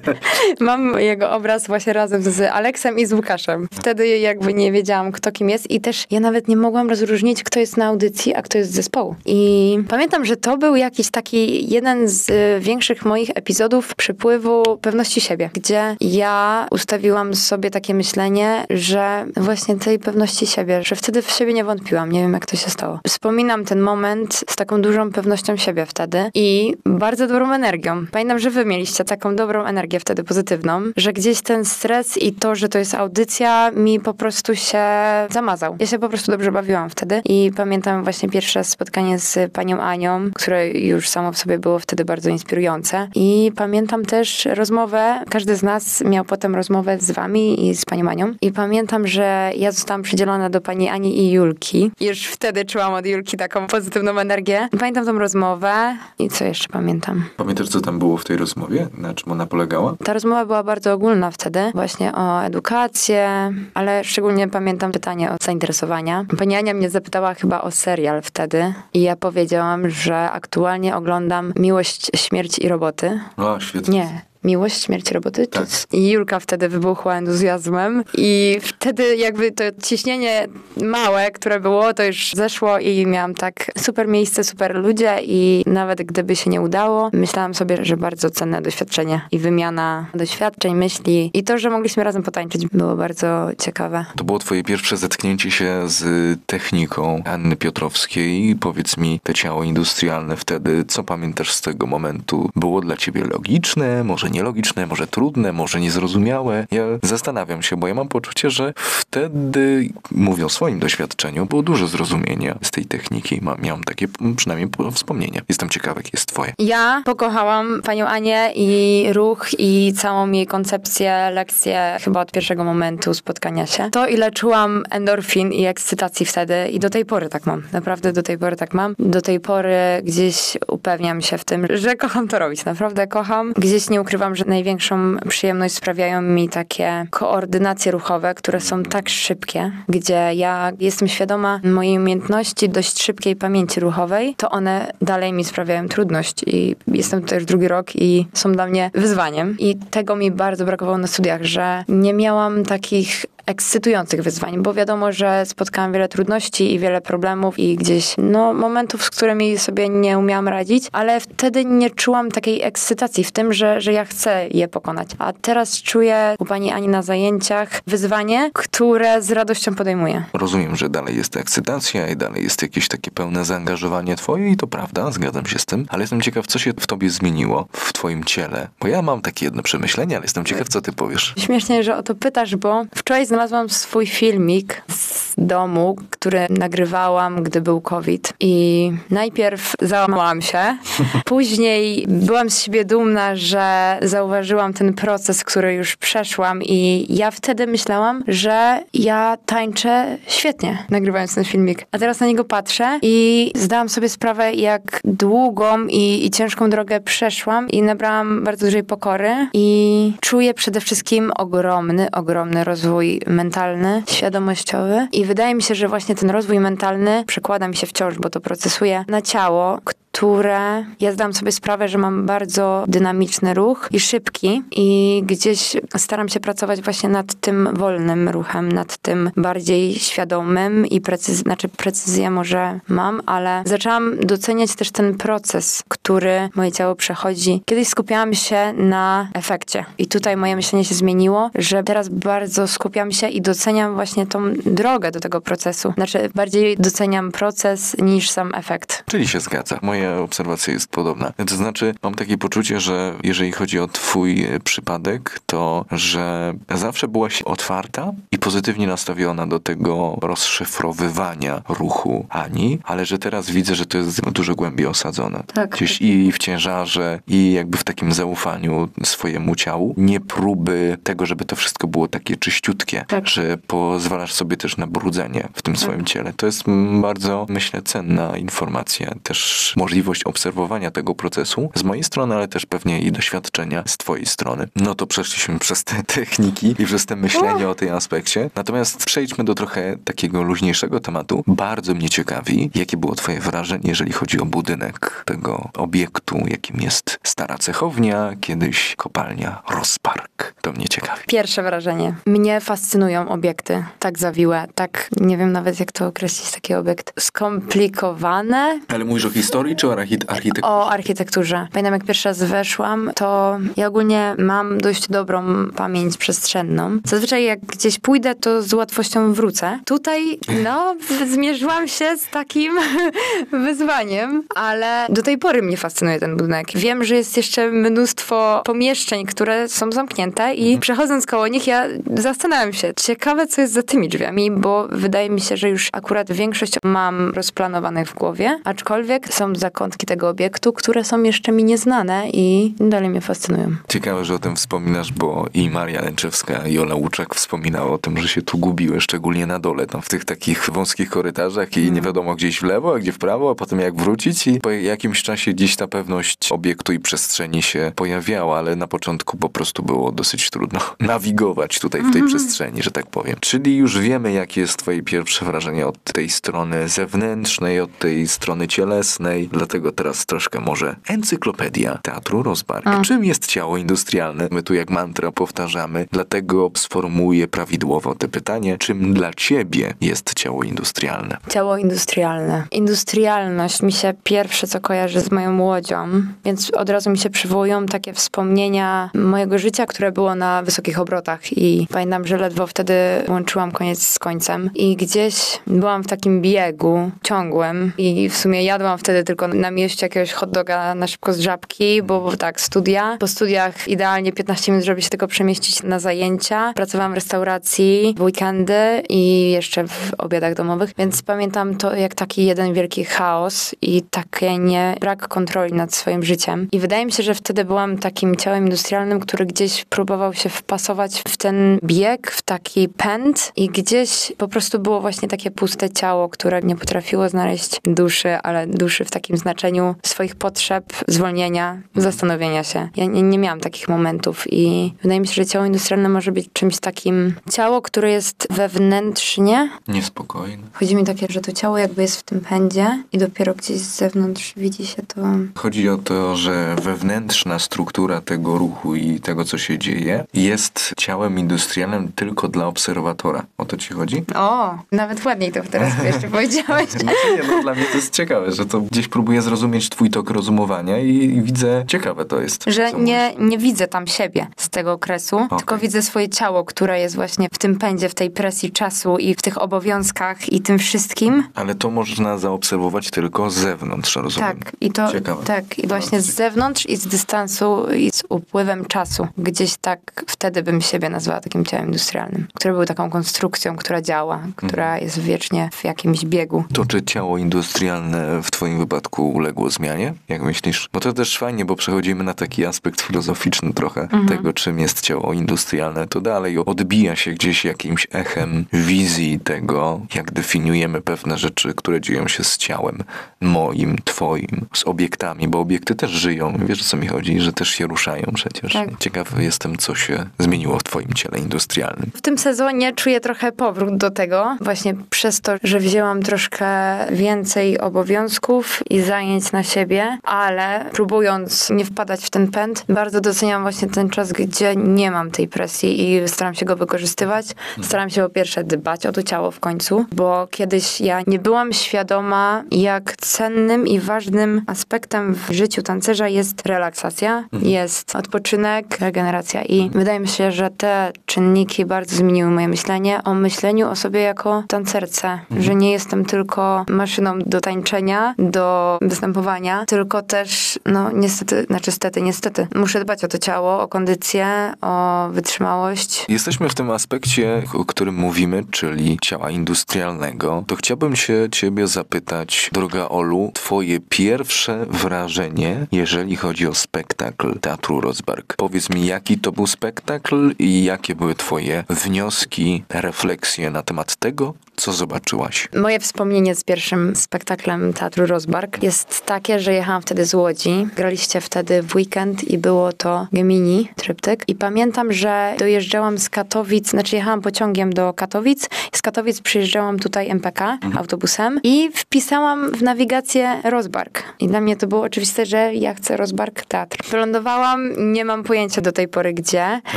mam 0.60 1.00
jego 1.00 1.30
obraz 1.30 1.66
właśnie 1.66 1.92
razem 1.92 2.22
z 2.22 2.40
Aleksem 2.40 2.98
i 2.98 3.06
z 3.06 3.12
Łukaszem. 3.12 3.68
Wtedy 3.72 4.18
jakby 4.18 4.54
nie 4.54 4.72
wiedziałam, 4.72 5.12
kto 5.12 5.32
kim 5.32 5.50
jest 5.50 5.70
i 5.70 5.80
też 5.80 6.04
ja 6.10 6.20
nawet 6.20 6.48
nie 6.48 6.56
mogłam 6.56 6.88
rozróżnić, 6.90 7.42
kto 7.42 7.60
jest 7.60 7.76
na 7.76 7.89
audycji, 7.90 8.34
a 8.34 8.42
kto 8.42 8.58
jest 8.58 8.70
z 8.70 8.74
zespołu. 8.74 9.14
I 9.26 9.78
pamiętam, 9.88 10.24
że 10.24 10.36
to 10.36 10.56
był 10.56 10.76
jakiś 10.76 11.10
taki 11.10 11.72
jeden 11.72 12.08
z 12.08 12.30
y, 12.30 12.60
większych 12.60 13.04
moich 13.04 13.30
epizodów 13.34 13.94
przypływu 13.94 14.78
pewności 14.82 15.20
siebie, 15.20 15.50
gdzie 15.54 15.96
ja 16.00 16.66
ustawiłam 16.70 17.34
sobie 17.34 17.70
takie 17.70 17.94
myślenie, 17.94 18.66
że 18.70 19.26
właśnie 19.36 19.76
tej 19.76 19.98
pewności 19.98 20.46
siebie, 20.46 20.82
że 20.82 20.96
wtedy 20.96 21.22
w 21.22 21.30
siebie 21.30 21.52
nie 21.52 21.64
wątpiłam. 21.64 22.12
Nie 22.12 22.20
wiem, 22.20 22.32
jak 22.32 22.46
to 22.46 22.56
się 22.56 22.70
stało. 22.70 23.00
Wspominam 23.06 23.64
ten 23.64 23.80
moment 23.80 24.44
z 24.50 24.56
taką 24.56 24.82
dużą 24.82 25.12
pewnością 25.12 25.56
siebie 25.56 25.86
wtedy 25.86 26.30
i 26.34 26.74
bardzo 26.86 27.26
dobrą 27.26 27.52
energią. 27.52 28.06
Pamiętam, 28.12 28.38
że 28.38 28.50
wy 28.50 28.64
mieliście 28.64 29.04
taką 29.04 29.36
dobrą 29.36 29.64
energię 29.64 30.00
wtedy 30.00 30.24
pozytywną, 30.24 30.82
że 30.96 31.12
gdzieś 31.12 31.42
ten 31.42 31.64
stres 31.64 32.18
i 32.18 32.32
to, 32.32 32.54
że 32.54 32.68
to 32.68 32.78
jest 32.78 32.94
audycja, 32.94 33.70
mi 33.70 34.00
po 34.00 34.14
prostu 34.14 34.56
się 34.56 34.84
zamazał. 35.30 35.76
Ja 35.78 35.86
się 35.86 35.98
po 35.98 36.08
prostu 36.08 36.32
dobrze 36.32 36.52
bawiłam 36.52 36.90
wtedy 36.90 37.22
i 37.24 37.50
pamiętam 37.56 37.79
właśnie 38.02 38.28
pierwsze 38.28 38.64
spotkanie 38.64 39.18
z 39.18 39.52
panią 39.52 39.80
Anią, 39.80 40.30
które 40.34 40.68
już 40.68 41.08
samo 41.08 41.32
w 41.32 41.38
sobie 41.38 41.58
było 41.58 41.78
wtedy 41.78 42.04
bardzo 42.04 42.30
inspirujące. 42.30 43.08
I 43.14 43.52
pamiętam 43.56 44.04
też 44.04 44.48
rozmowę, 44.54 45.24
każdy 45.30 45.56
z 45.56 45.62
nas 45.62 46.00
miał 46.04 46.24
potem 46.24 46.54
rozmowę 46.54 46.98
z 46.98 47.10
wami 47.10 47.68
i 47.68 47.74
z 47.74 47.84
panią 47.84 48.08
Anią. 48.08 48.34
I 48.40 48.52
pamiętam, 48.52 49.06
że 49.06 49.50
ja 49.56 49.72
zostałam 49.72 50.02
przydzielona 50.02 50.50
do 50.50 50.60
pani 50.60 50.88
Ani 50.88 51.18
i 51.18 51.32
Julki. 51.32 51.90
Już 52.00 52.24
wtedy 52.24 52.64
czułam 52.64 52.92
od 52.92 53.06
Julki 53.06 53.36
taką 53.36 53.66
pozytywną 53.66 54.18
energię. 54.18 54.68
Pamiętam 54.78 55.06
tą 55.06 55.18
rozmowę 55.18 55.96
i 56.18 56.28
co 56.28 56.44
jeszcze 56.44 56.68
pamiętam? 56.68 57.24
Pamiętasz, 57.36 57.68
co 57.68 57.80
tam 57.80 57.98
było 57.98 58.16
w 58.16 58.24
tej 58.24 58.36
rozmowie? 58.36 58.88
Na 58.98 59.14
czym 59.14 59.32
ona 59.32 59.46
polegała? 59.46 59.94
Ta 60.04 60.12
rozmowa 60.12 60.46
była 60.46 60.62
bardzo 60.62 60.92
ogólna 60.92 61.30
wtedy, 61.30 61.60
właśnie 61.74 62.14
o 62.14 62.42
edukację, 62.42 63.52
ale 63.74 64.04
szczególnie 64.04 64.48
pamiętam 64.48 64.92
pytanie 64.92 65.30
o 65.30 65.36
zainteresowania. 65.42 66.24
Pani 66.38 66.56
Ania 66.56 66.74
mnie 66.74 66.90
zapytała 66.90 67.34
chyba 67.34 67.60
o 67.60 67.69
serial 67.70 68.22
wtedy 68.22 68.74
i 68.94 69.02
ja 69.02 69.16
powiedziałam, 69.16 69.90
że 69.90 70.30
aktualnie 70.30 70.96
oglądam 70.96 71.52
Miłość, 71.56 72.10
Śmierć 72.16 72.58
i 72.58 72.68
Roboty. 72.68 73.20
O, 73.36 73.60
świetnie. 73.60 73.94
Nie. 73.94 74.29
Miłość, 74.44 74.84
śmierć 74.84 75.10
roboty? 75.10 75.46
Tak. 75.46 75.68
I 75.92 76.10
Julka 76.10 76.40
wtedy 76.40 76.68
wybuchła 76.68 77.16
entuzjazmem 77.16 78.04
i 78.16 78.58
wtedy 78.62 79.16
jakby 79.16 79.52
to 79.52 79.64
ciśnienie 79.82 80.48
małe, 80.82 81.30
które 81.30 81.60
było, 81.60 81.94
to 81.94 82.04
już 82.04 82.32
zeszło 82.34 82.78
i 82.78 83.06
miałam 83.06 83.34
tak 83.34 83.70
super 83.78 84.08
miejsce, 84.08 84.44
super 84.44 84.76
ludzie 84.76 85.18
i 85.22 85.62
nawet 85.66 86.02
gdyby 86.02 86.36
się 86.36 86.50
nie 86.50 86.60
udało, 86.60 87.10
myślałam 87.12 87.54
sobie, 87.54 87.84
że 87.84 87.96
bardzo 87.96 88.30
cenne 88.30 88.62
doświadczenie 88.62 89.20
i 89.30 89.38
wymiana 89.38 90.06
doświadczeń, 90.14 90.74
myśli 90.74 91.30
i 91.34 91.44
to, 91.44 91.58
że 91.58 91.70
mogliśmy 91.70 92.04
razem 92.04 92.22
potańczyć 92.22 92.66
było 92.66 92.96
bardzo 92.96 93.48
ciekawe. 93.58 94.04
To 94.16 94.24
było 94.24 94.38
twoje 94.38 94.64
pierwsze 94.64 94.96
zetknięcie 94.96 95.50
się 95.50 95.82
z 95.86 96.38
techniką 96.46 97.22
Anny 97.24 97.56
Piotrowskiej. 97.56 98.56
Powiedz 98.60 98.96
mi, 98.96 99.20
te 99.22 99.34
ciało 99.34 99.64
industrialne 99.64 100.36
wtedy, 100.36 100.84
co 100.88 101.04
pamiętasz 101.04 101.52
z 101.52 101.60
tego 101.60 101.86
momentu? 101.86 102.50
Było 102.56 102.80
dla 102.80 102.96
ciebie 102.96 103.24
logiczne, 103.24 104.04
może 104.04 104.29
nielogiczne, 104.30 104.86
może 104.86 105.06
trudne, 105.06 105.52
może 105.52 105.80
niezrozumiałe? 105.80 106.66
Ja 106.70 106.82
zastanawiam 107.02 107.62
się, 107.62 107.76
bo 107.76 107.88
ja 107.88 107.94
mam 107.94 108.08
poczucie, 108.08 108.50
że 108.50 108.72
wtedy, 108.76 109.88
mówię 110.10 110.46
o 110.46 110.48
swoim 110.48 110.78
doświadczeniu, 110.78 111.46
było 111.46 111.62
dużo 111.62 111.86
zrozumienia 111.86 112.58
z 112.62 112.70
tej 112.70 112.84
techniki. 112.84 113.38
Mam, 113.42 113.60
miałem 113.62 113.84
takie 113.84 114.06
przynajmniej 114.36 114.68
po- 114.68 114.90
wspomnienia. 114.90 115.40
Jestem 115.48 115.68
ciekawy, 115.68 115.98
jakie 115.98 116.10
jest 116.12 116.26
twoje. 116.26 116.52
Ja 116.58 117.02
pokochałam 117.04 117.80
panią 117.84 118.06
Anię 118.06 118.50
i 118.54 119.06
ruch 119.12 119.48
i 119.58 119.92
całą 119.96 120.30
jej 120.30 120.46
koncepcję, 120.46 121.30
lekcję 121.34 121.96
chyba 122.04 122.20
od 122.20 122.32
pierwszego 122.32 122.64
momentu 122.64 123.14
spotkania 123.14 123.66
się. 123.66 123.90
To 123.90 124.06
ile 124.06 124.30
czułam 124.30 124.82
endorfin 124.90 125.52
i 125.52 125.64
ekscytacji 125.66 126.26
wtedy 126.26 126.68
i 126.68 126.78
do 126.78 126.90
tej 126.90 127.04
pory 127.04 127.28
tak 127.28 127.46
mam. 127.46 127.62
Naprawdę 127.72 128.12
do 128.12 128.22
tej 128.22 128.38
pory 128.38 128.56
tak 128.56 128.74
mam. 128.74 128.94
Do 128.98 129.22
tej 129.22 129.40
pory 129.40 129.74
gdzieś 130.02 130.56
upewniam 130.68 131.20
się 131.22 131.38
w 131.38 131.44
tym, 131.44 131.66
że 131.70 131.96
kocham 131.96 132.28
to 132.28 132.38
robić. 132.38 132.64
Naprawdę 132.64 133.06
kocham. 133.06 133.52
Gdzieś 133.56 133.90
nie 133.90 134.00
ukrywam, 134.00 134.19
że 134.32 134.44
największą 134.44 135.16
przyjemność 135.28 135.74
sprawiają 135.74 136.22
mi 136.22 136.48
takie 136.48 137.06
koordynacje 137.10 137.92
ruchowe, 137.92 138.34
które 138.34 138.60
są 138.60 138.82
tak 138.82 139.08
szybkie, 139.08 139.72
gdzie 139.88 140.30
ja 140.34 140.72
jestem 140.80 141.08
świadoma 141.08 141.60
mojej 141.64 141.98
umiejętności 141.98 142.68
dość 142.68 143.02
szybkiej 143.02 143.36
pamięci 143.36 143.80
ruchowej, 143.80 144.34
to 144.36 144.50
one 144.50 144.92
dalej 145.02 145.32
mi 145.32 145.44
sprawiają 145.44 145.88
trudność 145.88 146.42
i 146.46 146.76
jestem 146.86 147.20
tutaj 147.22 147.38
już 147.38 147.46
drugi 147.46 147.68
rok 147.68 147.96
i 147.96 148.26
są 148.32 148.52
dla 148.52 148.66
mnie 148.66 148.90
wyzwaniem. 148.94 149.56
I 149.58 149.76
tego 149.76 150.16
mi 150.16 150.30
bardzo 150.30 150.64
brakowało 150.64 150.98
na 150.98 151.06
studiach, 151.06 151.44
że 151.44 151.84
nie 151.88 152.14
miałam 152.14 152.64
takich 152.64 153.26
ekscytujących 153.50 154.22
wyzwań, 154.22 154.62
bo 154.62 154.74
wiadomo, 154.74 155.12
że 155.12 155.46
spotkałam 155.46 155.92
wiele 155.92 156.08
trudności 156.08 156.74
i 156.74 156.78
wiele 156.78 157.00
problemów 157.00 157.58
i 157.58 157.76
gdzieś, 157.76 158.14
no, 158.18 158.54
momentów, 158.54 159.04
z 159.04 159.10
którymi 159.10 159.58
sobie 159.58 159.88
nie 159.88 160.18
umiałam 160.18 160.48
radzić, 160.48 160.88
ale 160.92 161.20
wtedy 161.20 161.64
nie 161.64 161.90
czułam 161.90 162.30
takiej 162.30 162.62
ekscytacji 162.62 163.24
w 163.24 163.32
tym, 163.32 163.52
że, 163.52 163.80
że 163.80 163.92
ja 163.92 164.04
chcę 164.04 164.48
je 164.50 164.68
pokonać. 164.68 165.08
A 165.18 165.32
teraz 165.32 165.82
czuję 165.82 166.34
u 166.38 166.44
pani 166.44 166.72
Ani 166.72 166.88
na 166.88 167.02
zajęciach 167.02 167.80
wyzwanie, 167.86 168.50
które 168.54 169.22
z 169.22 169.30
radością 169.30 169.74
podejmuję. 169.74 170.24
Rozumiem, 170.32 170.76
że 170.76 170.88
dalej 170.88 171.16
jest 171.16 171.36
ekscytacja 171.36 172.08
i 172.08 172.16
dalej 172.16 172.42
jest 172.42 172.62
jakieś 172.62 172.88
takie 172.88 173.10
pełne 173.10 173.44
zaangażowanie 173.44 174.16
twoje 174.16 174.50
i 174.50 174.56
to 174.56 174.66
prawda, 174.66 175.10
zgadzam 175.10 175.46
się 175.46 175.58
z 175.58 175.66
tym, 175.66 175.86
ale 175.88 176.02
jestem 176.02 176.20
ciekaw, 176.20 176.46
co 176.46 176.58
się 176.58 176.72
w 176.80 176.86
tobie 176.86 177.10
zmieniło, 177.10 177.66
w 177.72 177.92
twoim 177.92 178.24
ciele, 178.24 178.68
bo 178.80 178.88
ja 178.88 179.02
mam 179.02 179.20
takie 179.20 179.44
jedno 179.44 179.62
przemyślenie, 179.62 180.16
ale 180.16 180.24
jestem 180.24 180.44
ciekaw, 180.44 180.68
co 180.68 180.80
ty 180.80 180.92
powiesz. 180.92 181.34
Śmiesznie, 181.38 181.82
że 181.82 181.96
o 181.96 182.02
to 182.02 182.14
pytasz, 182.14 182.56
bo 182.56 182.84
wczoraj 182.94 183.26
znalazłam 183.40 183.68
swój 183.68 184.06
filmik 184.06 184.82
z 184.88 185.34
domu, 185.38 185.96
który 186.10 186.46
nagrywałam, 186.50 187.42
gdy 187.42 187.60
był 187.60 187.80
COVID. 187.80 188.32
I 188.40 188.92
najpierw 189.10 189.72
załamałam 189.80 190.42
się, 190.42 190.58
później 191.24 192.06
byłam 192.08 192.50
z 192.50 192.62
siebie 192.62 192.84
dumna, 192.84 193.36
że 193.36 193.98
zauważyłam 194.02 194.72
ten 194.72 194.94
proces, 194.94 195.44
który 195.44 195.74
już 195.74 195.96
przeszłam 195.96 196.62
i 196.62 197.06
ja 197.08 197.30
wtedy 197.30 197.66
myślałam, 197.66 198.24
że 198.28 198.80
ja 198.94 199.36
tańczę 199.46 200.18
świetnie, 200.26 200.86
nagrywając 200.90 201.34
ten 201.34 201.44
filmik. 201.44 201.86
A 201.92 201.98
teraz 201.98 202.20
na 202.20 202.26
niego 202.26 202.44
patrzę 202.44 202.98
i 203.02 203.52
zdałam 203.56 203.88
sobie 203.88 204.08
sprawę, 204.08 204.52
jak 204.52 205.00
długą 205.04 205.86
i, 205.86 206.26
i 206.26 206.30
ciężką 206.30 206.70
drogę 206.70 207.00
przeszłam 207.00 207.68
i 207.68 207.82
nabrałam 207.82 208.44
bardzo 208.44 208.66
dużej 208.66 208.84
pokory 208.84 209.48
i 209.54 210.12
czuję 210.20 210.54
przede 210.54 210.80
wszystkim 210.80 211.32
ogromny, 211.36 212.10
ogromny 212.10 212.64
rozwój 212.64 213.20
mentalny, 213.30 214.02
świadomościowy. 214.08 215.08
I 215.12 215.24
wydaje 215.24 215.54
mi 215.54 215.62
się, 215.62 215.74
że 215.74 215.88
właśnie 215.88 216.14
ten 216.14 216.30
rozwój 216.30 216.60
mentalny 216.60 217.24
przekłada 217.26 217.68
mi 217.68 217.76
się 217.76 217.86
wciąż, 217.86 218.18
bo 218.18 218.30
to 218.30 218.40
procesuję 218.40 219.04
na 219.08 219.22
ciało, 219.22 219.78
które 220.12 220.84
ja 221.00 221.12
zdałam 221.12 221.32
sobie 221.32 221.52
sprawę, 221.52 221.88
że 221.88 221.98
mam 221.98 222.26
bardzo 222.26 222.84
dynamiczny 222.88 223.54
ruch 223.54 223.88
i 223.90 224.00
szybki 224.00 224.62
i 224.70 225.22
gdzieś 225.26 225.76
staram 225.96 226.28
się 226.28 226.40
pracować 226.40 226.82
właśnie 226.82 227.08
nad 227.08 227.34
tym 227.34 227.68
wolnym 227.72 228.28
ruchem, 228.28 228.72
nad 228.72 228.96
tym 228.96 229.30
bardziej 229.36 229.94
świadomym 229.94 230.86
i 230.86 231.00
precyz- 231.00 231.42
znaczy 231.42 231.68
precyzję 231.68 232.30
może 232.30 232.80
mam, 232.88 233.22
ale 233.26 233.62
zaczęłam 233.66 234.16
doceniać 234.18 234.74
też 234.74 234.90
ten 234.90 235.14
proces, 235.14 235.82
który 235.88 236.48
moje 236.54 236.72
ciało 236.72 236.94
przechodzi. 236.94 237.62
Kiedyś 237.64 237.88
skupiałam 237.88 238.34
się 238.34 238.72
na 238.72 239.28
efekcie 239.34 239.84
i 239.98 240.06
tutaj 240.06 240.36
moje 240.36 240.56
myślenie 240.56 240.84
się 240.84 240.94
zmieniło, 240.94 241.50
że 241.54 241.82
teraz 241.82 242.08
bardzo 242.08 242.68
skupiam 242.68 243.12
się 243.12 243.28
i 243.28 243.40
doceniam 243.42 243.94
właśnie 243.94 244.26
tą 244.26 244.52
drogę 244.66 245.10
do 245.10 245.20
tego 245.20 245.40
procesu. 245.40 245.92
Znaczy 245.94 246.30
bardziej 246.34 246.76
doceniam 246.76 247.32
proces 247.32 247.96
niż 247.98 248.30
sam 248.30 248.54
efekt. 248.54 249.04
Czyli 249.06 249.28
się 249.28 249.40
zgadza. 249.40 249.78
Moje 249.82 249.99
moja 250.00 250.18
obserwacja 250.18 250.72
jest 250.72 250.88
podobna. 250.88 251.32
To 251.46 251.56
znaczy, 251.56 251.94
mam 252.02 252.14
takie 252.14 252.38
poczucie, 252.38 252.80
że 252.80 253.14
jeżeli 253.22 253.52
chodzi 253.52 253.78
o 253.78 253.88
twój 253.88 254.46
przypadek, 254.64 255.40
to 255.46 255.84
że 255.92 256.54
zawsze 256.74 257.08
byłaś 257.08 257.42
otwarta 257.42 258.12
i 258.32 258.38
pozytywnie 258.38 258.86
nastawiona 258.86 259.46
do 259.46 259.60
tego 259.60 260.18
rozszyfrowywania 260.22 261.62
ruchu 261.68 262.26
Ani, 262.28 262.78
ale 262.84 263.06
że 263.06 263.18
teraz 263.18 263.50
widzę, 263.50 263.74
że 263.74 263.86
to 263.86 263.98
jest 263.98 264.30
dużo 264.30 264.54
głębiej 264.54 264.86
osadzone. 264.86 265.42
Tak. 265.54 265.70
Gdzieś 265.70 266.00
i 266.02 266.32
w 266.32 266.38
ciężarze, 266.38 267.20
i 267.26 267.52
jakby 267.52 267.78
w 267.78 267.84
takim 267.84 268.12
zaufaniu 268.12 268.88
swojemu 269.04 269.54
ciału. 269.54 269.94
Nie 269.96 270.20
próby 270.20 270.98
tego, 271.02 271.26
żeby 271.26 271.44
to 271.44 271.56
wszystko 271.56 271.86
było 271.86 272.08
takie 272.08 272.36
czyściutkie, 272.36 273.04
Tak. 273.08 273.28
że 273.28 273.58
pozwalasz 273.66 274.32
sobie 274.32 274.56
też 274.56 274.76
na 274.76 274.86
brudzenie 274.86 275.48
w 275.54 275.62
tym 275.62 275.76
swoim 275.76 276.04
ciele. 276.04 276.32
To 276.32 276.46
jest 276.46 276.62
bardzo, 277.00 277.46
myślę, 277.48 277.82
cenna 277.82 278.36
informacja. 278.36 279.14
Też 279.22 279.72
możliwość 279.90 280.24
obserwowania 280.24 280.90
tego 280.90 281.14
procesu 281.14 281.70
z 281.74 281.82
mojej 281.82 282.04
strony, 282.04 282.34
ale 282.34 282.48
też 282.48 282.66
pewnie 282.66 283.00
i 283.00 283.12
doświadczenia 283.12 283.82
z 283.86 283.96
twojej 283.96 284.26
strony. 284.26 284.68
No 284.76 284.94
to 284.94 285.06
przeszliśmy 285.06 285.58
przez 285.64 285.84
te 285.84 286.02
techniki 286.02 286.74
i 286.78 286.84
przez 286.84 287.06
te 287.06 287.16
myślenie 287.16 287.68
o 287.68 287.74
tym 287.74 287.94
aspekcie. 287.94 288.50
Natomiast 288.54 289.04
przejdźmy 289.04 289.44
do 289.44 289.54
trochę 289.54 289.96
takiego 290.04 290.42
luźniejszego 290.42 291.00
tematu. 291.00 291.44
Bardzo 291.46 291.94
mnie 291.94 292.08
ciekawi, 292.08 292.70
jakie 292.74 292.96
było 292.96 293.14
twoje 293.14 293.40
wrażenie, 293.40 293.84
jeżeli 293.84 294.12
chodzi 294.12 294.40
o 294.40 294.44
budynek 294.44 295.22
tego 295.26 295.68
obiektu, 295.76 296.38
jakim 296.48 296.80
jest 296.80 297.18
stara 297.22 297.58
cechownia, 297.58 298.32
kiedyś 298.40 298.94
kopalnia 298.96 299.62
Rospark. 299.70 300.54
To 300.60 300.72
mnie 300.72 300.88
ciekawi. 300.88 301.22
Pierwsze 301.26 301.62
wrażenie. 301.62 302.14
Mnie 302.26 302.60
fascynują 302.60 303.28
obiekty 303.28 303.84
tak 303.98 304.18
zawiłe, 304.18 304.66
tak, 304.74 305.08
nie 305.20 305.36
wiem 305.36 305.52
nawet 305.52 305.80
jak 305.80 305.92
to 305.92 306.06
określić, 306.06 306.50
taki 306.50 306.74
obiekt 306.74 307.12
skomplikowane, 307.20 308.80
Ale 308.88 309.04
mówisz 309.04 309.24
o 309.24 309.30
historii 309.30 309.76
czy 309.80 309.88
o 309.88 309.92
architekturze? 309.92 310.62
o 310.62 310.90
architekturze. 310.90 311.66
Pamiętam, 311.72 311.94
jak 311.94 312.04
pierwszy 312.04 312.28
raz 312.28 312.42
weszłam, 312.42 313.10
to 313.14 313.58
ja 313.76 313.86
ogólnie 313.86 314.34
mam 314.38 314.78
dość 314.78 315.08
dobrą 315.08 315.70
pamięć 315.76 316.16
przestrzenną. 316.16 316.98
Zazwyczaj 317.04 317.44
jak 317.44 317.60
gdzieś 317.60 317.98
pójdę, 317.98 318.34
to 318.34 318.62
z 318.62 318.74
łatwością 318.74 319.32
wrócę. 319.32 319.78
Tutaj, 319.84 320.38
no, 320.64 320.96
zmierzyłam 321.26 321.88
się 321.88 322.16
z 322.16 322.30
takim 322.30 322.72
wyzwaniem, 323.66 324.42
ale 324.54 325.06
do 325.08 325.22
tej 325.22 325.38
pory 325.38 325.62
mnie 325.62 325.76
fascynuje 325.76 326.20
ten 326.20 326.36
budynek. 326.36 326.66
Wiem, 326.74 327.04
że 327.04 327.16
jest 327.16 327.36
jeszcze 327.36 327.70
mnóstwo 327.70 328.62
pomieszczeń, 328.64 329.26
które 329.26 329.68
są 329.68 329.92
zamknięte 329.92 330.54
i 330.54 330.78
przechodząc 330.78 331.26
koło 331.26 331.48
nich, 331.48 331.66
ja 331.66 331.84
zastanawiam 332.14 332.72
się, 332.72 332.92
ciekawe, 332.96 333.46
co 333.46 333.60
jest 333.60 333.72
za 333.72 333.82
tymi 333.82 334.08
drzwiami, 334.08 334.50
bo 334.50 334.88
wydaje 334.90 335.30
mi 335.30 335.40
się, 335.40 335.56
że 335.56 335.68
już 335.68 335.88
akurat 335.92 336.32
większość 336.32 336.72
mam 336.82 337.30
rozplanowanych 337.34 338.08
w 338.08 338.14
głowie, 338.14 338.60
aczkolwiek 338.64 339.34
są 339.34 339.52
zakątki 339.70 340.06
tego 340.06 340.28
obiektu, 340.28 340.72
które 340.72 341.04
są 341.04 341.22
jeszcze 341.22 341.52
mi 341.52 341.64
nieznane 341.64 342.30
i 342.32 342.74
dalej 342.80 343.08
mnie 343.08 343.20
fascynują. 343.20 343.76
Ciekawe, 343.88 344.24
że 344.24 344.34
o 344.34 344.38
tym 344.38 344.56
wspominasz, 344.56 345.12
bo 345.12 345.46
i 345.54 345.70
Maria 345.70 346.02
Lęczewska 346.02 346.66
i 346.68 346.78
Ola 346.78 346.94
Łuczak 346.94 347.34
wspominały 347.34 347.90
o 347.90 347.98
tym, 347.98 348.18
że 348.18 348.28
się 348.28 348.42
tu 348.42 348.58
gubiły, 348.58 349.00
szczególnie 349.00 349.46
na 349.46 349.58
dole, 349.58 349.86
tam 349.86 350.02
w 350.02 350.08
tych 350.08 350.24
takich 350.24 350.70
wąskich 350.72 351.10
korytarzach 351.10 351.76
i 351.76 351.92
nie 351.92 352.00
wiadomo 352.00 352.34
gdzieś 352.34 352.60
w 352.60 352.62
lewo, 352.62 352.94
a 352.94 352.98
gdzie 352.98 353.12
w 353.12 353.18
prawo, 353.18 353.50
a 353.50 353.54
potem 353.54 353.80
jak 353.80 353.94
wrócić 353.94 354.46
i 354.46 354.60
po 354.60 354.70
jakimś 354.70 355.22
czasie 355.22 355.52
gdzieś 355.52 355.76
ta 355.76 355.88
pewność 355.88 356.52
obiektu 356.52 356.92
i 356.92 356.98
przestrzeni 356.98 357.62
się 357.62 357.92
pojawiała, 357.96 358.58
ale 358.58 358.76
na 358.76 358.86
początku 358.86 359.36
po 359.36 359.48
prostu 359.48 359.82
było 359.82 360.12
dosyć 360.12 360.50
trudno 360.50 360.80
nawigować 361.14 361.78
tutaj 361.78 362.02
w 362.02 362.12
tej 362.12 362.22
przestrzeni, 362.22 362.82
że 362.82 362.90
tak 362.90 363.06
powiem. 363.06 363.36
Czyli 363.40 363.76
już 363.76 363.98
wiemy, 363.98 364.32
jakie 364.32 364.60
jest 364.60 364.76
twoje 364.76 365.02
pierwsze 365.02 365.44
wrażenie 365.44 365.86
od 365.86 366.04
tej 366.12 366.30
strony 366.30 366.88
zewnętrznej, 366.88 367.80
od 367.80 367.98
tej 367.98 368.28
strony 368.28 368.68
cielesnej, 368.68 369.48
dlatego 369.60 369.92
teraz 369.92 370.26
troszkę 370.26 370.60
może 370.60 370.96
encyklopedia 371.08 371.98
Teatru 372.02 372.42
Rozbark. 372.42 372.86
Czym 373.02 373.24
jest 373.24 373.46
ciało 373.46 373.76
industrialne? 373.76 374.48
My 374.50 374.62
tu 374.62 374.74
jak 374.74 374.90
mantra 374.90 375.32
powtarzamy, 375.32 376.06
dlatego 376.12 376.70
sformułuję 376.76 377.48
prawidłowo 377.48 378.14
te 378.14 378.28
pytanie. 378.28 378.78
Czym 378.78 379.14
dla 379.14 379.34
ciebie 379.34 379.94
jest 380.00 380.34
ciało 380.34 380.62
industrialne? 380.64 381.36
Ciało 381.48 381.76
industrialne. 381.76 382.64
Industrialność 382.70 383.82
mi 383.82 383.92
się 383.92 384.14
pierwsze 384.24 384.66
co 384.66 384.80
kojarzy 384.80 385.20
z 385.20 385.30
moją 385.30 385.60
łodzią, 385.60 386.08
więc 386.44 386.70
od 386.70 386.90
razu 386.90 387.10
mi 387.10 387.18
się 387.18 387.30
przywołują 387.30 387.86
takie 387.86 388.12
wspomnienia 388.12 389.10
mojego 389.14 389.58
życia, 389.58 389.86
które 389.86 390.12
było 390.12 390.34
na 390.34 390.62
wysokich 390.62 390.98
obrotach 390.98 391.52
i 391.58 391.86
pamiętam, 391.92 392.26
że 392.26 392.36
ledwo 392.36 392.66
wtedy 392.66 392.94
łączyłam 393.28 393.72
koniec 393.72 394.06
z 394.06 394.18
końcem 394.18 394.70
i 394.74 394.96
gdzieś 394.96 395.60
byłam 395.66 396.02
w 396.02 396.06
takim 396.06 396.42
biegu 396.42 397.10
ciągłym 397.22 397.92
i 397.98 398.28
w 398.28 398.36
sumie 398.36 398.64
jadłam 398.64 398.98
wtedy 398.98 399.24
tylko 399.24 399.49
na 399.54 399.70
mieście 399.70 400.06
jakiegoś 400.06 400.32
hot 400.32 400.50
doga 400.50 400.94
na 400.94 401.06
szybko 401.06 401.32
z 401.32 401.40
żabki, 401.40 402.02
bo 402.02 402.20
bo 402.20 402.36
tak, 402.36 402.60
studia. 402.60 403.16
Po 403.20 403.28
studiach 403.28 403.88
idealnie 403.88 404.32
15 404.32 404.72
minut, 404.72 404.84
żeby 404.84 405.02
się 405.02 405.08
tylko 405.08 405.26
przemieścić 405.26 405.82
na 405.82 405.98
zajęcia. 405.98 406.72
Pracowałam 406.74 407.12
w 407.12 407.14
restauracji 407.14 408.14
w 408.18 408.22
weekendy 408.22 409.02
i 409.08 409.50
jeszcze 409.50 409.88
w 409.88 410.14
obiadach 410.18 410.54
domowych, 410.54 410.90
więc 410.98 411.22
pamiętam 411.22 411.76
to 411.76 411.94
jak 411.94 412.14
taki 412.14 412.46
jeden 412.46 412.74
wielki 412.74 413.04
chaos 413.04 413.74
i 413.82 414.02
takie 414.02 414.58
nie 414.58 414.96
brak 415.00 415.28
kontroli 415.28 415.72
nad 415.72 415.94
swoim 415.94 416.22
życiem. 416.22 416.68
I 416.72 416.78
wydaje 416.78 417.06
mi 417.06 417.12
się, 417.12 417.22
że 417.22 417.34
wtedy 417.34 417.64
byłam 417.64 417.98
takim 417.98 418.36
ciałem 418.36 418.64
industrialnym, 418.64 419.20
który 419.20 419.46
gdzieś 419.46 419.84
próbował 419.84 420.34
się 420.34 420.48
wpasować 420.48 421.22
w 421.28 421.36
ten 421.36 421.78
bieg, 421.84 422.30
w 422.30 422.42
taki 422.42 422.88
pęd 422.88 423.52
i 423.56 423.68
gdzieś 423.68 424.32
po 424.38 424.48
prostu 424.48 424.78
było 424.78 425.00
właśnie 425.00 425.28
takie 425.28 425.50
puste 425.50 425.90
ciało, 425.90 426.28
które 426.28 426.60
nie 426.62 426.76
potrafiło 426.76 427.28
znaleźć 427.28 427.80
duszy, 427.84 428.36
ale 428.42 428.66
duszy 428.66 429.04
w 429.04 429.10
takim 429.10 429.36
znaczeniu 429.40 429.94
swoich 430.02 430.34
potrzeb, 430.34 430.84
zwolnienia, 431.08 431.78
zastanowienia 431.96 432.64
się. 432.64 432.88
Ja 432.96 433.04
nie, 433.04 433.22
nie 433.22 433.38
miałam 433.38 433.60
takich 433.60 433.88
momentów 433.88 434.44
i 434.50 434.94
wydaje 435.02 435.20
mi 435.20 435.26
się, 435.26 435.34
że 435.34 435.46
ciało 435.46 435.66
industrialne 435.66 436.08
może 436.08 436.32
być 436.32 436.48
czymś 436.52 436.78
takim, 436.78 437.34
ciało, 437.50 437.82
które 437.82 438.10
jest 438.10 438.46
wewnętrznie. 438.50 439.70
Niespokojne. 439.88 440.62
Chodzi 440.72 440.96
mi 440.96 441.04
takie, 441.04 441.26
że 441.30 441.40
to 441.40 441.52
ciało 441.52 441.78
jakby 441.78 442.02
jest 442.02 442.20
w 442.20 442.22
tym 442.22 442.40
pędzie 442.40 443.02
i 443.12 443.18
dopiero 443.18 443.54
gdzieś 443.54 443.78
z 443.78 443.96
zewnątrz 443.96 444.54
widzi 444.56 444.86
się 444.86 445.02
to... 445.02 445.20
Chodzi 445.54 445.88
o 445.88 445.98
to, 445.98 446.36
że 446.36 446.76
wewnętrzna 446.82 447.58
struktura 447.58 448.20
tego 448.20 448.58
ruchu 448.58 448.94
i 448.96 449.20
tego, 449.20 449.44
co 449.44 449.58
się 449.58 449.78
dzieje, 449.78 450.24
jest 450.34 450.94
ciałem 450.96 451.38
industrialnym 451.38 452.12
tylko 452.12 452.48
dla 452.48 452.66
obserwatora. 452.66 453.46
O 453.58 453.64
to 453.64 453.76
ci 453.76 453.94
chodzi? 453.94 454.24
O, 454.34 454.78
nawet 454.92 455.24
ładniej 455.24 455.52
to 455.52 455.60
teraz 455.70 455.92
jeszcze 456.04 456.28
powiedziałeś. 456.28 456.90
Znaczy 456.90 457.16
nie, 457.36 457.48
no, 457.48 457.62
dla 457.62 457.74
mnie 457.74 457.84
to 457.84 457.96
jest 457.96 458.14
ciekawe, 458.14 458.52
że 458.52 458.66
to 458.66 458.80
gdzieś 458.80 459.08
próbuję 459.20 459.42
zrozumieć 459.42 459.88
twój 459.88 460.10
tok 460.10 460.30
rozumowania 460.30 460.98
i, 460.98 461.40
widzę, 461.42 461.84
ciekawe 461.86 462.24
to 462.24 462.40
jest. 462.40 462.64
Że 462.66 462.92
nie, 462.92 463.34
nie 463.38 463.58
widzę 463.58 463.86
tam 463.88 464.06
siebie 464.06 464.46
z 464.56 464.68
tego 464.68 464.92
okresu, 464.92 465.48
tylko 465.58 465.78
widzę 465.78 466.02
swoje 466.02 466.28
ciało, 466.28 466.64
które 466.64 467.00
jest 467.00 467.14
właśnie 467.14 467.48
w 467.52 467.58
tym 467.58 467.76
pędzie, 467.78 468.08
w 468.08 468.14
tej 468.14 468.30
presji 468.30 468.72
czasu 468.72 469.18
i 469.18 469.34
w 469.34 469.42
tych 469.42 469.62
obowiązkach 469.62 470.52
i 470.52 470.60
tym 470.60 470.78
wszystkim. 470.78 471.44
Ale 471.54 471.74
to 471.74 471.90
można 471.90 472.38
zaobserwować 472.38 473.10
tylko 473.10 473.50
z 473.50 473.54
zewnątrz, 473.54 474.16
rozumiem. 474.16 474.58
Tak, 474.58 474.72
i 474.80 474.92
to 474.92 475.12
Ciekawe. 475.12 475.44
tak, 475.44 475.78
i 475.78 475.86
właśnie 475.86 476.20
z 476.20 476.34
zewnątrz 476.34 476.86
i 476.86 476.96
z 476.96 477.06
dystansu 477.06 477.86
i 477.96 478.10
z 478.14 478.22
upływem 478.28 478.84
czasu. 478.84 479.26
Gdzieś 479.38 479.76
tak 479.80 480.24
wtedy 480.26 480.62
bym 480.62 480.80
siebie 480.80 481.08
nazwała 481.08 481.40
takim 481.40 481.64
ciałem 481.64 481.86
industrialnym, 481.86 482.46
które 482.54 482.74
był 482.74 482.84
taką 482.84 483.10
konstrukcją, 483.10 483.76
która 483.76 484.02
działa, 484.02 484.40
która 484.56 484.84
Mhm. 484.84 485.04
jest 485.04 485.18
wiecznie 485.18 485.68
w 485.72 485.84
jakimś 485.84 486.24
biegu. 486.24 486.64
To 486.74 486.84
czy 486.84 487.02
ciało 487.02 487.38
industrialne 487.38 488.42
w 488.42 488.50
twoim 488.50 488.78
wypadku 488.78 489.09
uległo 489.18 489.70
zmianie? 489.70 490.14
Jak 490.28 490.42
myślisz? 490.42 490.88
Bo 490.92 491.00
to 491.00 491.12
też 491.12 491.38
fajnie, 491.38 491.64
bo 491.64 491.76
przechodzimy 491.76 492.24
na 492.24 492.34
taki 492.34 492.66
aspekt 492.66 493.00
filozoficzny 493.00 493.72
trochę 493.72 494.00
Mhm. 494.00 494.26
tego, 494.28 494.52
czym 494.52 494.78
jest 494.78 495.00
ciało 495.00 495.32
industrialne. 495.32 496.06
To 496.08 496.20
dalej 496.20 496.58
odbija 496.58 497.16
się 497.16 497.30
gdzieś 497.30 497.64
jakimś 497.64 498.06
echem 498.12 498.64
wizji 498.72 499.40
tego, 499.40 500.00
jak 500.14 500.32
definiujemy 500.32 501.00
pewne 501.00 501.38
rzeczy, 501.38 501.74
które 501.74 502.00
dzieją 502.00 502.28
się 502.28 502.44
z 502.44 502.56
ciałem 502.56 502.98
moim, 503.40 503.96
twoim, 504.04 504.66
z 504.74 504.84
obiektami, 504.86 505.48
bo 505.48 505.60
obiekty 505.60 505.94
też 505.94 506.10
żyją. 506.10 506.54
Wiesz 506.66 506.80
o 506.80 506.84
co 506.84 506.96
mi 506.96 507.06
chodzi? 507.06 507.40
Że 507.40 507.52
też 507.52 507.68
się 507.68 507.86
ruszają 507.86 508.24
przecież. 508.34 508.72
Tak. 508.72 508.88
Ciekawy 508.98 509.42
jestem, 509.42 509.76
co 509.78 509.94
się 509.94 510.26
zmieniło 510.38 510.78
w 510.78 510.82
twoim 510.82 511.08
ciele 511.14 511.38
industrialnym. 511.38 512.10
W 512.14 512.20
tym 512.20 512.38
sezonie 512.38 512.92
czuję 512.94 513.20
trochę 513.20 513.52
powrót 513.52 513.96
do 513.96 514.10
tego, 514.10 514.56
właśnie 514.60 514.94
przez 515.10 515.40
to, 515.40 515.52
że 515.62 515.78
wzięłam 515.80 516.22
troszkę 516.22 516.66
więcej 517.12 517.78
obowiązków 517.78 518.82
i 518.90 518.99
zajęć 519.02 519.52
na 519.52 519.62
siebie, 519.62 520.18
ale 520.22 520.84
próbując 520.92 521.70
nie 521.70 521.84
wpadać 521.84 522.24
w 522.24 522.30
ten 522.30 522.50
pęd, 522.50 522.84
bardzo 522.88 523.20
doceniam 523.20 523.62
właśnie 523.62 523.88
ten 523.88 524.10
czas, 524.10 524.32
gdzie 524.32 524.76
nie 524.76 525.10
mam 525.10 525.30
tej 525.30 525.48
presji 525.48 526.14
i 526.14 526.28
staram 526.28 526.54
się 526.54 526.66
go 526.66 526.76
wykorzystywać. 526.76 527.46
Staram 527.82 528.10
się 528.10 528.22
po 528.22 528.28
pierwsze 528.28 528.64
dbać 528.64 529.06
o 529.06 529.12
to 529.12 529.22
ciało 529.22 529.50
w 529.50 529.60
końcu, 529.60 530.04
bo 530.12 530.48
kiedyś 530.50 531.00
ja 531.00 531.20
nie 531.26 531.38
byłam 531.38 531.72
świadoma, 531.72 532.64
jak 532.70 533.16
cennym 533.16 533.86
i 533.86 534.00
ważnym 534.00 534.62
aspektem 534.66 535.34
w 535.34 535.50
życiu 535.50 535.82
tancerza 535.82 536.28
jest 536.28 536.66
relaksacja, 536.66 537.44
jest 537.52 538.16
odpoczynek, 538.16 538.98
regeneracja 539.00 539.62
i 539.62 539.90
wydaje 539.90 540.20
mi 540.20 540.28
się, 540.28 540.52
że 540.52 540.70
te 540.70 541.12
czynniki 541.26 541.84
bardzo 541.84 542.16
zmieniły 542.16 542.50
moje 542.50 542.68
myślenie 542.68 543.20
o 543.24 543.34
myśleniu 543.34 543.88
o 543.88 543.96
sobie 543.96 544.20
jako 544.20 544.64
tancerce, 544.68 545.38
że 545.58 545.74
nie 545.74 545.92
jestem 545.92 546.24
tylko 546.24 546.84
maszyną 546.88 547.38
do 547.38 547.60
tańczenia, 547.60 548.34
do 548.38 548.89
występowania, 549.02 549.84
tylko 549.86 550.22
też, 550.22 550.78
no 550.86 551.10
niestety, 551.12 551.64
znaczy 551.64 551.92
stety, 551.92 552.22
niestety, 552.22 552.66
muszę 552.74 553.04
dbać 553.04 553.24
o 553.24 553.28
to 553.28 553.38
ciało, 553.38 553.80
o 553.82 553.88
kondycję, 553.88 554.72
o 554.80 555.28
wytrzymałość. 555.32 556.24
Jesteśmy 556.28 556.68
w 556.68 556.74
tym 556.74 556.90
aspekcie, 556.90 557.62
o 557.74 557.84
którym 557.84 558.14
mówimy, 558.14 558.64
czyli 558.70 559.18
ciała 559.22 559.50
industrialnego. 559.50 560.64
To 560.66 560.76
chciałbym 560.76 561.16
się 561.16 561.48
ciebie 561.52 561.86
zapytać, 561.86 562.70
droga 562.72 563.08
Olu, 563.08 563.50
twoje 563.54 564.00
pierwsze 564.00 564.86
wrażenie, 564.90 565.86
jeżeli 565.92 566.36
chodzi 566.36 566.66
o 566.66 566.74
spektakl 566.74 567.58
Teatru 567.60 568.00
Rozbark. 568.00 568.54
Powiedz 568.56 568.90
mi, 568.90 569.06
jaki 569.06 569.38
to 569.38 569.52
był 569.52 569.66
spektakl 569.66 570.54
i 570.58 570.84
jakie 570.84 571.14
były 571.14 571.34
twoje 571.34 571.84
wnioski, 571.90 572.84
refleksje 572.88 573.70
na 573.70 573.82
temat 573.82 574.16
tego, 574.16 574.54
co 574.76 574.92
zobaczyłaś? 574.92 575.68
Moje 575.76 576.00
wspomnienie 576.00 576.54
z 576.54 576.64
pierwszym 576.64 577.16
spektaklem 577.16 577.92
Teatru 577.92 578.26
Rozbark 578.26 578.79
jest 578.82 579.26
takie, 579.26 579.60
że 579.60 579.72
jechałam 579.74 580.02
wtedy 580.02 580.24
z 580.24 580.34
Łodzi. 580.34 580.86
Graliście 580.96 581.40
wtedy 581.40 581.82
w 581.82 581.94
weekend 581.94 582.44
i 582.44 582.58
było 582.58 582.92
to 582.92 583.26
Gemini, 583.32 583.88
tryptyk. 583.96 584.44
I 584.48 584.54
pamiętam, 584.54 585.12
że 585.12 585.54
dojeżdżałam 585.58 586.18
z 586.18 586.28
Katowic, 586.28 586.88
znaczy 586.90 587.16
jechałam 587.16 587.40
pociągiem 587.40 587.92
do 587.92 588.12
Katowic. 588.12 588.68
Z 588.92 589.02
Katowic 589.02 589.40
przyjeżdżałam 589.40 589.98
tutaj 589.98 590.30
MPK 590.30 590.70
Mhm. 590.70 590.98
autobusem 590.98 591.60
i 591.62 591.90
wpisałam 591.94 592.70
w 592.72 592.82
nawigację 592.82 593.60
Rozbark. 593.64 594.22
I 594.40 594.48
dla 594.48 594.60
mnie 594.60 594.76
to 594.76 594.86
było 594.86 595.02
oczywiste, 595.02 595.46
że 595.46 595.74
ja 595.74 595.94
chcę 595.94 596.16
Rozbark 596.16 596.64
Teatr. 596.64 596.98
Wylądowałam, 597.10 598.12
nie 598.12 598.24
mam 598.24 598.44
pojęcia 598.44 598.80
do 598.80 598.92
tej 598.92 599.08
pory 599.08 599.34
gdzie. 599.34 599.80